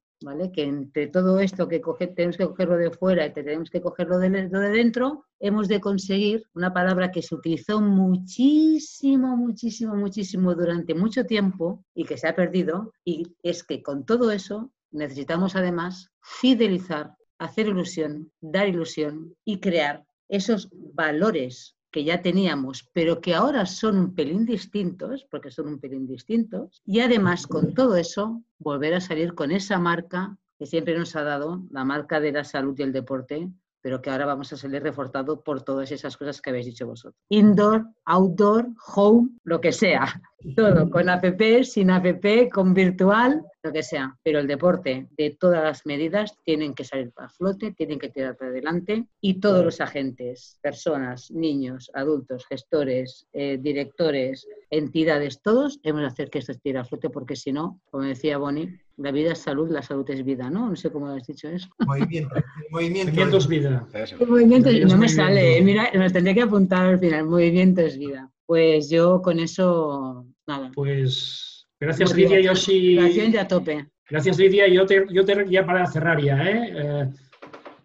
que 0.55 0.63
entre 0.63 1.09
todo 1.09 1.41
esto 1.41 1.69
que 1.69 1.81
tenemos 2.15 2.37
que 2.37 2.47
cogerlo 2.47 2.77
de 2.77 2.91
fuera 2.91 3.27
y 3.27 3.33
tenemos 3.33 3.71
que 3.71 3.81
cogerlo 3.81 4.19
de, 4.19 4.31
de 4.31 4.71
dentro, 4.71 5.27
hemos 5.41 5.69
de 5.69 5.81
conseguir 5.81 6.45
una 6.55 6.73
palabra 6.73 7.11
que 7.11 7.23
se 7.23 7.35
utilizó 7.35 7.81
muchísimo, 7.81 9.37
muchísimo, 9.37 9.95
muchísimo 9.95 10.55
durante 10.55 10.95
mucho 10.95 11.25
tiempo 11.25 11.85
y 11.95 12.05
que 12.05 12.17
se 12.17 12.29
ha 12.29 12.37
perdido, 12.37 12.93
y 13.05 13.37
es 13.43 13.65
que 13.65 13.83
con 13.83 14.05
todo 14.05 14.31
eso 14.31 14.71
necesitamos 14.91 15.57
además 15.57 16.11
fidelizar, 16.21 17.17
hacer 17.39 17.67
ilusión, 17.67 18.31
dar 18.41 18.69
ilusión 18.69 19.35
y 19.45 19.61
crear 19.61 20.05
esos 20.29 20.69
valores 20.73 21.77
que 21.93 22.03
ya 22.03 22.23
teníamos, 22.23 22.89
pero 22.93 23.21
que 23.21 23.35
ahora 23.35 23.67
son 23.67 23.99
un 23.99 24.15
pelín 24.15 24.45
distintos, 24.47 25.27
porque 25.31 25.51
son 25.51 25.69
un 25.69 25.79
pelín 25.79 26.07
distintos, 26.07 26.83
y 26.85 27.01
además 27.01 27.47
con 27.47 27.75
todo 27.75 27.97
eso, 27.97 28.43
volver 28.59 28.95
a 28.95 29.01
salir 29.01 29.35
con 29.35 29.53
esa 29.53 29.79
marca 29.79 30.37
que 30.59 30.67
siempre 30.67 30.99
nos 30.99 31.15
ha 31.15 31.23
dado, 31.23 31.63
la 31.71 31.85
marca 31.85 32.19
de 32.19 32.33
la 32.33 32.45
salud 32.45 32.75
y 32.79 32.83
el 32.83 32.93
deporte, 32.93 33.49
pero 33.83 34.01
que 34.01 34.11
ahora 34.11 34.27
vamos 34.27 34.53
a 34.53 34.57
salir 34.57 34.83
reforzado 34.83 35.43
por 35.43 35.63
todas 35.63 35.91
esas 35.91 36.17
cosas 36.17 36.41
que 36.41 36.51
habéis 36.51 36.67
dicho 36.67 36.87
vosotros. 36.87 37.21
Indoor, 37.29 37.85
outdoor, 38.05 38.69
home, 38.95 39.31
lo 39.45 39.61
que 39.61 39.73
sea. 39.73 40.07
Todo, 40.57 40.89
con 40.89 41.09
APP, 41.09 41.65
sin 41.65 41.91
APP, 41.91 42.51
con 42.53 42.73
virtual, 42.75 43.45
lo 43.63 43.73
que 43.73 43.83
sea. 43.83 44.17
Pero 44.23 44.41
el 44.41 44.47
deporte 44.47 45.09
de 45.17 45.37
todas 45.39 45.63
las 45.63 45.87
medidas 45.87 46.37
tienen 46.45 46.75
que 46.75 46.85
salir 46.85 47.13
para 47.13 47.29
flote, 47.29 47.73
tienen 47.73 47.99
que 47.99 48.09
tirar 48.09 48.37
para 48.37 48.51
adelante 48.51 49.07
y 49.21 49.41
todos 49.41 49.65
los 49.65 49.81
agentes, 49.81 50.59
personas, 50.63 51.31
niños, 51.31 51.91
adultos, 51.95 52.47
gestores, 52.47 53.27
eh, 53.33 53.59
directores, 53.61 54.47
entidades, 54.71 55.41
todos 55.43 55.81
hemos 55.83 56.03
de 56.03 56.07
hacer 56.07 56.31
que 56.31 56.39
esto 56.39 56.55
tire 56.55 56.79
a 56.79 56.85
flote 56.85 57.11
porque 57.11 57.37
si 57.37 57.53
no, 57.53 57.81
como 57.91 58.05
decía 58.05 58.39
Bonnie, 58.39 58.81
la 58.97 59.11
vida 59.11 59.33
es 59.33 59.39
salud, 59.39 59.71
la 59.71 59.83
salud 59.83 60.09
es 60.11 60.25
vida, 60.25 60.51
¿no? 60.51 60.69
No 60.69 60.77
sé 60.77 60.91
cómo 60.91 61.09
has 61.09 61.27
dicho 61.27 61.49
eso. 61.49 61.69
Movimiento. 61.87 62.35
movimiento, 62.71 63.37
es 63.37 63.49
vida. 63.49 63.87
movimiento, 64.27 64.71
no 64.71 64.97
me 64.97 65.09
sale, 65.09 65.61
mira, 65.63 65.91
me 65.95 66.11
tendría 66.11 66.35
que 66.35 66.43
apuntar 66.43 66.87
al 66.87 66.99
final, 66.99 67.27
movimiento 67.27 67.81
es 67.81 67.99
vida. 67.99 68.31
Pues 68.47 68.91
yo 68.91 69.23
con 69.23 69.41
eso, 69.41 70.27
nada. 70.47 70.71
Pues 70.75 71.52
gracias 71.87 72.15
Lidia, 72.15 72.41
yo 72.41 72.55
sí... 72.55 72.99
ya 73.31 73.47
tope. 73.47 73.87
Gracias 74.09 74.39
Lidia, 74.39 74.69
yo 74.69 74.87
te, 74.87 75.07
yo 75.11 75.25
te 75.25 75.49
ya 75.49 75.65
para 75.65 75.87
cerrar 75.87 76.21
ya, 76.23 76.43
¿eh? 76.43 76.73
eh 76.75 77.11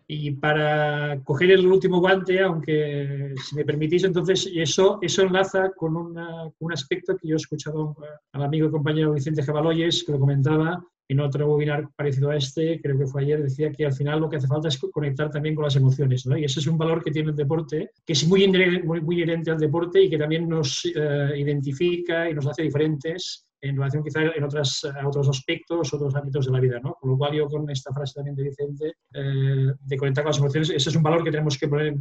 Y 0.08 0.32
para 0.32 1.20
coger 1.24 1.52
el 1.52 1.68
último 1.68 2.00
guante, 2.00 2.42
aunque 2.42 3.34
si 3.44 3.56
me 3.56 3.66
permitís, 3.66 4.04
entonces 4.06 4.50
eso, 4.56 5.00
eso 5.02 5.22
enlaza 5.24 5.72
con 5.76 5.98
un 5.98 6.72
aspecto 6.72 7.18
que 7.18 7.28
yo 7.28 7.36
he 7.36 7.44
escuchado 7.44 7.96
al 8.32 8.44
amigo 8.44 8.68
y 8.68 8.72
compañero 8.72 9.14
Vicente 9.14 9.44
Jabaloyes, 9.44 10.04
que 10.06 10.14
lo 10.14 10.20
comentaba, 10.20 10.82
en 11.10 11.20
otro 11.22 11.48
webinar 11.48 11.90
parecido 11.96 12.30
a 12.30 12.36
este, 12.36 12.82
creo 12.82 12.98
que 12.98 13.08
fue 13.08 13.22
ayer, 13.22 13.42
decía 13.42 13.72
que 13.72 13.86
al 13.86 13.94
final 13.94 14.20
lo 14.20 14.30
que 14.30 14.38
hace 14.38 14.48
falta 14.48 14.68
es 14.68 14.78
conectar 14.78 15.30
también 15.30 15.56
con 15.56 15.64
las 15.64 15.76
emociones, 15.76 16.26
¿no? 16.26 16.38
Y 16.38 16.44
ese 16.44 16.60
es 16.60 16.68
un 16.68 16.78
valor 16.78 17.04
que 17.04 17.12
tiene 17.12 17.30
el 17.30 17.36
deporte, 17.36 17.92
que 18.06 18.14
es 18.14 18.28
muy, 18.28 18.48
muy, 18.84 19.02
muy 19.02 19.16
inherente 19.16 19.52
al 19.52 19.58
deporte 19.58 20.02
y 20.02 20.10
que 20.10 20.18
también 20.18 20.50
nos 20.50 20.86
eh, 20.86 21.32
identifica 21.38 22.30
y 22.30 22.34
nos 22.34 22.48
hace 22.48 22.64
diferentes 22.64 23.47
en 23.62 23.76
relación 23.76 24.04
quizá 24.04 24.22
en 24.22 24.44
otras, 24.44 24.82
otros 25.06 25.30
aspectos, 25.30 25.94
otros 25.94 26.16
ámbitos 26.16 26.46
de 26.46 26.52
la 26.52 26.60
vida, 26.60 26.80
¿no? 26.82 26.96
Con 27.00 27.12
lo 27.12 27.18
cual 27.18 27.34
yo 27.34 27.48
con 27.48 27.70
esta 27.70 27.94
frase 27.94 28.16
también 28.16 28.36
de 28.36 28.44
Vicente, 28.44 28.94
eh, 29.14 29.74
de 29.80 29.98
conectar 29.98 30.24
con 30.24 30.32
las 30.32 30.40
emociones, 30.40 30.70
ese 30.70 30.90
es 30.90 30.96
un 30.96 31.04
valor 31.04 31.24
que 31.24 31.32
tenemos 31.32 31.58
que 31.58 31.68
poner, 31.68 31.94
eh, 31.94 31.96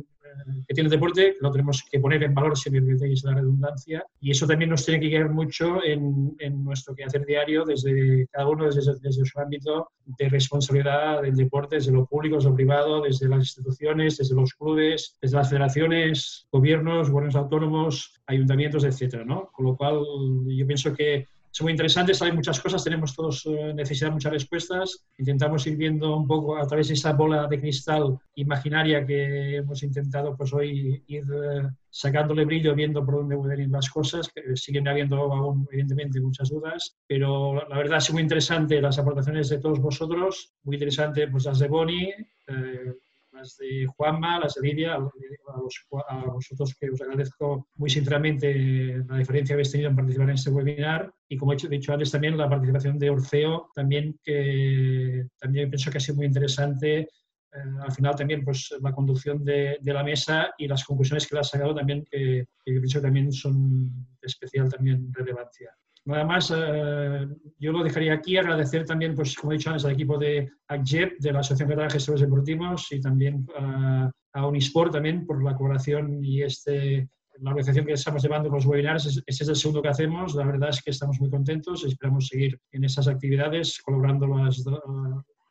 que 0.68 0.74
tiene 0.74 0.88
el 0.88 0.90
deporte, 0.90 1.32
que 1.32 1.38
lo 1.40 1.50
tenemos 1.50 1.82
que 1.90 1.98
poner 1.98 2.22
en 2.22 2.34
valor 2.34 2.56
si 2.56 2.70
me 2.70 2.80
permitéis 2.80 3.24
la 3.24 3.34
redundancia, 3.34 4.04
y 4.20 4.30
eso 4.30 4.46
también 4.46 4.70
nos 4.70 4.84
tiene 4.84 5.00
que 5.00 5.08
guiar 5.08 5.30
mucho 5.30 5.82
en, 5.82 6.34
en 6.38 6.64
nuestro 6.64 6.94
quehacer 6.94 7.24
diario, 7.24 7.64
desde 7.64 8.26
cada 8.30 8.48
uno 8.48 8.66
desde, 8.66 8.94
desde, 9.00 9.24
su 9.24 9.40
ámbito 9.40 9.88
de 10.04 10.28
responsabilidad 10.28 11.22
del 11.22 11.36
deporte, 11.36 11.76
desde 11.76 11.92
lo 11.92 12.06
público, 12.06 12.36
desde 12.36 12.50
lo 12.50 12.54
privado, 12.54 13.02
desde 13.02 13.28
las 13.28 13.40
instituciones, 13.40 14.18
desde 14.18 14.34
los 14.34 14.52
clubes, 14.54 15.16
desde 15.20 15.36
las 15.36 15.48
federaciones, 15.48 16.46
gobiernos, 16.52 17.10
gobiernos 17.10 17.36
autónomos, 17.36 18.20
ayuntamientos, 18.26 18.84
etcétera, 18.84 19.24
¿no? 19.24 19.50
Con 19.52 19.66
lo 19.66 19.76
cual 19.76 20.02
yo 20.46 20.66
pienso 20.66 20.92
que 20.92 21.26
es 21.56 21.62
muy 21.62 21.72
interesante, 21.72 22.12
saben 22.12 22.34
muchas 22.34 22.60
cosas, 22.60 22.84
tenemos 22.84 23.14
todos 23.14 23.46
eh, 23.46 23.72
necesidad 23.72 24.08
de 24.08 24.14
muchas 24.16 24.32
respuestas. 24.32 25.06
Intentamos 25.16 25.66
ir 25.66 25.78
viendo 25.78 26.14
un 26.14 26.26
poco 26.26 26.58
a 26.58 26.66
través 26.66 26.88
de 26.88 26.94
esa 26.94 27.14
bola 27.14 27.46
de 27.46 27.58
cristal 27.58 28.18
imaginaria 28.34 29.06
que 29.06 29.56
hemos 29.56 29.82
intentado 29.82 30.36
pues 30.36 30.52
hoy 30.52 31.02
ir 31.06 31.24
eh, 31.24 31.66
sacándole 31.88 32.44
brillo, 32.44 32.74
viendo 32.74 33.02
por 33.06 33.14
dónde 33.14 33.38
pueden 33.38 33.60
ir 33.60 33.70
las 33.70 33.88
cosas, 33.88 34.30
siguen 34.54 34.86
habiendo 34.86 35.16
aún 35.16 35.66
evidentemente 35.72 36.20
muchas 36.20 36.50
dudas, 36.50 36.94
pero 37.08 37.66
la 37.66 37.78
verdad 37.78 37.98
es 37.98 38.12
muy 38.12 38.20
interesante 38.20 38.78
las 38.82 38.98
aportaciones 38.98 39.48
de 39.48 39.58
todos 39.58 39.80
vosotros, 39.80 40.52
muy 40.64 40.76
interesante 40.76 41.26
pues 41.28 41.46
las 41.46 41.58
de 41.58 41.68
Boni, 41.68 42.10
eh, 42.48 42.92
las 43.36 43.56
de 43.56 43.86
Juanma, 43.86 44.40
las 44.40 44.54
de 44.54 44.68
Lidia, 44.68 44.94
a, 44.94 46.24
vosotros 46.26 46.74
que 46.78 46.90
os 46.90 47.00
agradezco 47.00 47.68
muy 47.76 47.90
sinceramente 47.90 49.04
la 49.08 49.18
diferencia 49.18 49.48
que 49.48 49.54
habéis 49.54 49.70
tenido 49.70 49.90
en 49.90 49.96
participar 49.96 50.28
en 50.30 50.34
este 50.34 50.50
webinar 50.50 51.12
y 51.28 51.36
como 51.36 51.52
he 51.52 51.56
dicho 51.56 51.92
antes 51.92 52.10
también 52.10 52.36
la 52.36 52.48
participación 52.48 52.98
de 52.98 53.10
Orfeo, 53.10 53.70
también 53.74 54.18
que 54.22 55.26
también 55.38 55.70
pienso 55.70 55.90
que 55.90 55.98
ha 55.98 56.00
sido 56.00 56.16
muy 56.16 56.26
interesante 56.26 57.08
eh, 57.56 57.58
al 57.80 57.92
final 57.92 58.14
también 58.16 58.44
pues 58.44 58.74
la 58.80 58.92
conducción 58.92 59.44
de, 59.44 59.78
de, 59.80 59.92
la 59.92 60.02
mesa 60.02 60.54
y 60.58 60.66
las 60.66 60.84
conclusiones 60.84 61.26
que 61.26 61.34
le 61.34 61.40
ha 61.40 61.44
sacado 61.44 61.74
también 61.74 62.04
que, 62.10 62.46
que 62.64 62.72
pienso 62.72 62.98
que 62.98 63.06
también 63.06 63.32
son 63.32 63.88
de 64.20 64.26
especial 64.26 64.68
también 64.70 65.12
relevancia. 65.12 65.70
Nada 66.06 66.24
más, 66.24 66.52
eh, 66.56 67.26
yo 67.58 67.72
lo 67.72 67.82
dejaría 67.82 68.14
aquí. 68.14 68.36
Agradecer 68.36 68.86
también, 68.86 69.14
pues, 69.14 69.34
como 69.36 69.52
he 69.52 69.56
dicho 69.56 69.70
antes, 69.70 69.84
al 69.84 69.92
equipo 69.92 70.16
de 70.18 70.48
ACJEP, 70.68 71.18
de 71.18 71.32
la 71.32 71.40
Asociación 71.40 71.68
Catalana 71.68 71.88
de 71.88 71.94
Gestores 71.94 72.20
Deportivos, 72.20 72.92
y 72.92 73.00
también 73.00 73.46
a, 73.58 74.10
a 74.34 74.46
Unisport 74.46 74.92
también 74.92 75.26
por 75.26 75.42
la 75.42 75.56
colaboración 75.56 76.24
y 76.24 76.42
este, 76.42 77.08
la 77.40 77.50
organización 77.50 77.86
que 77.86 77.94
estamos 77.94 78.22
llevando 78.22 78.48
los 78.48 78.66
webinars. 78.66 79.06
Ese 79.26 79.42
es 79.42 79.48
el 79.48 79.56
segundo 79.56 79.82
que 79.82 79.88
hacemos. 79.88 80.36
La 80.36 80.46
verdad 80.46 80.68
es 80.68 80.80
que 80.80 80.92
estamos 80.92 81.18
muy 81.20 81.28
contentos. 81.28 81.84
Esperamos 81.84 82.28
seguir 82.28 82.56
en 82.70 82.84
esas 82.84 83.08
actividades, 83.08 83.80
colaborando 83.82 84.28
las, 84.28 84.64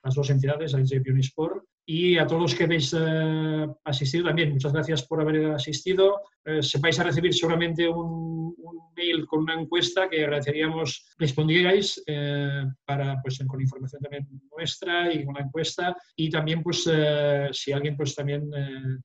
las 0.03 0.15
dos 0.15 0.30
entidades, 0.30 0.73
ACJEP 0.73 1.07
y 1.07 1.11
Unisport 1.11 1.65
y 1.88 2.18
a 2.18 2.26
todos 2.26 2.41
los 2.41 2.56
que 2.56 2.64
habéis 2.64 2.95
eh, 2.98 3.68
asistido 3.84 4.26
también, 4.26 4.53
muchas 4.53 4.74
gracias 4.74 5.03
por 5.03 5.22
haber 5.22 5.52
asistido. 5.52 6.20
Eh, 6.44 6.60
a 6.60 7.03
recibir 7.03 7.34
seguramente 7.34 7.88
un, 7.88 8.56
mail 8.98 9.26
con 9.26 9.41
una 9.41 9.60
encuesta 9.60 10.07
que 10.10 10.24
agradeceríamos 10.24 11.06
respondierais 11.20 12.02
eh, 12.07 12.64
para, 12.86 13.22
pues, 13.22 13.38
con 13.45 13.60
información 13.60 14.02
también 14.02 14.26
nuestra 14.56 15.14
y 15.14 15.26
con 15.26 15.34
la 15.36 15.41
encuesta. 15.41 15.95
Y 16.16 16.30
también, 16.30 16.64
pues, 16.64 16.90
si 17.52 17.74
alguien 17.74 17.98
pues, 17.98 18.16
también 18.16 18.49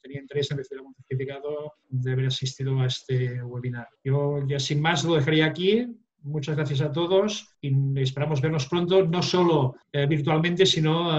tenía 0.00 0.20
interés 0.20 0.50
en 0.50 0.58
recibir 0.58 0.82
un 0.82 0.94
certificado 0.94 1.72
de 1.88 2.12
haber 2.12 2.26
asistido 2.26 2.80
a 2.80 2.86
este 2.86 3.42
webinar. 3.42 3.88
Yo 4.04 4.46
ya 4.46 4.60
sin 4.60 4.80
más 4.80 5.04
lo 5.04 5.16
dejaría 5.16 5.46
aquí. 5.46 5.86
Muchas 6.22 6.54
gracias 6.54 6.82
a 6.82 6.92
todos 6.92 7.48
y 7.60 7.72
esperamos 8.00 8.40
vernos 8.40 8.68
pronto, 8.68 9.04
no 9.06 9.22
solo 9.22 9.74
virtualmente, 9.92 10.66
sino 10.66 11.10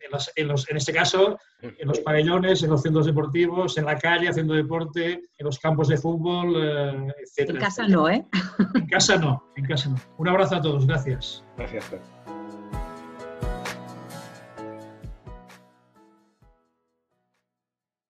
en, 0.00 0.48
los, 0.48 0.68
en, 0.70 0.76
este 0.76 0.92
caso, 0.92 1.38
en 1.60 1.88
los 1.88 2.00
pabellones, 2.00 2.62
en 2.62 2.70
los 2.70 2.82
centros 2.82 3.06
deportivos, 3.06 3.78
en 3.78 3.84
la 3.84 3.98
calle 3.98 4.28
haciendo 4.28 4.54
deporte, 4.54 5.12
en 5.12 5.44
los 5.44 5.58
campos 5.58 5.88
de 5.88 5.96
fútbol, 5.96 6.54
eh, 6.56 7.12
etc. 7.36 7.50
En 7.50 7.56
casa 7.56 7.88
no, 7.88 8.08
¿eh? 8.08 8.26
En 8.74 8.86
casa 8.86 9.16
no, 9.16 9.42
en 9.56 9.64
casa 9.64 9.90
no. 9.90 9.96
Un 10.18 10.28
abrazo 10.28 10.56
a 10.56 10.62
todos, 10.62 10.86
gracias. 10.86 11.44
Gracias. 11.56 11.90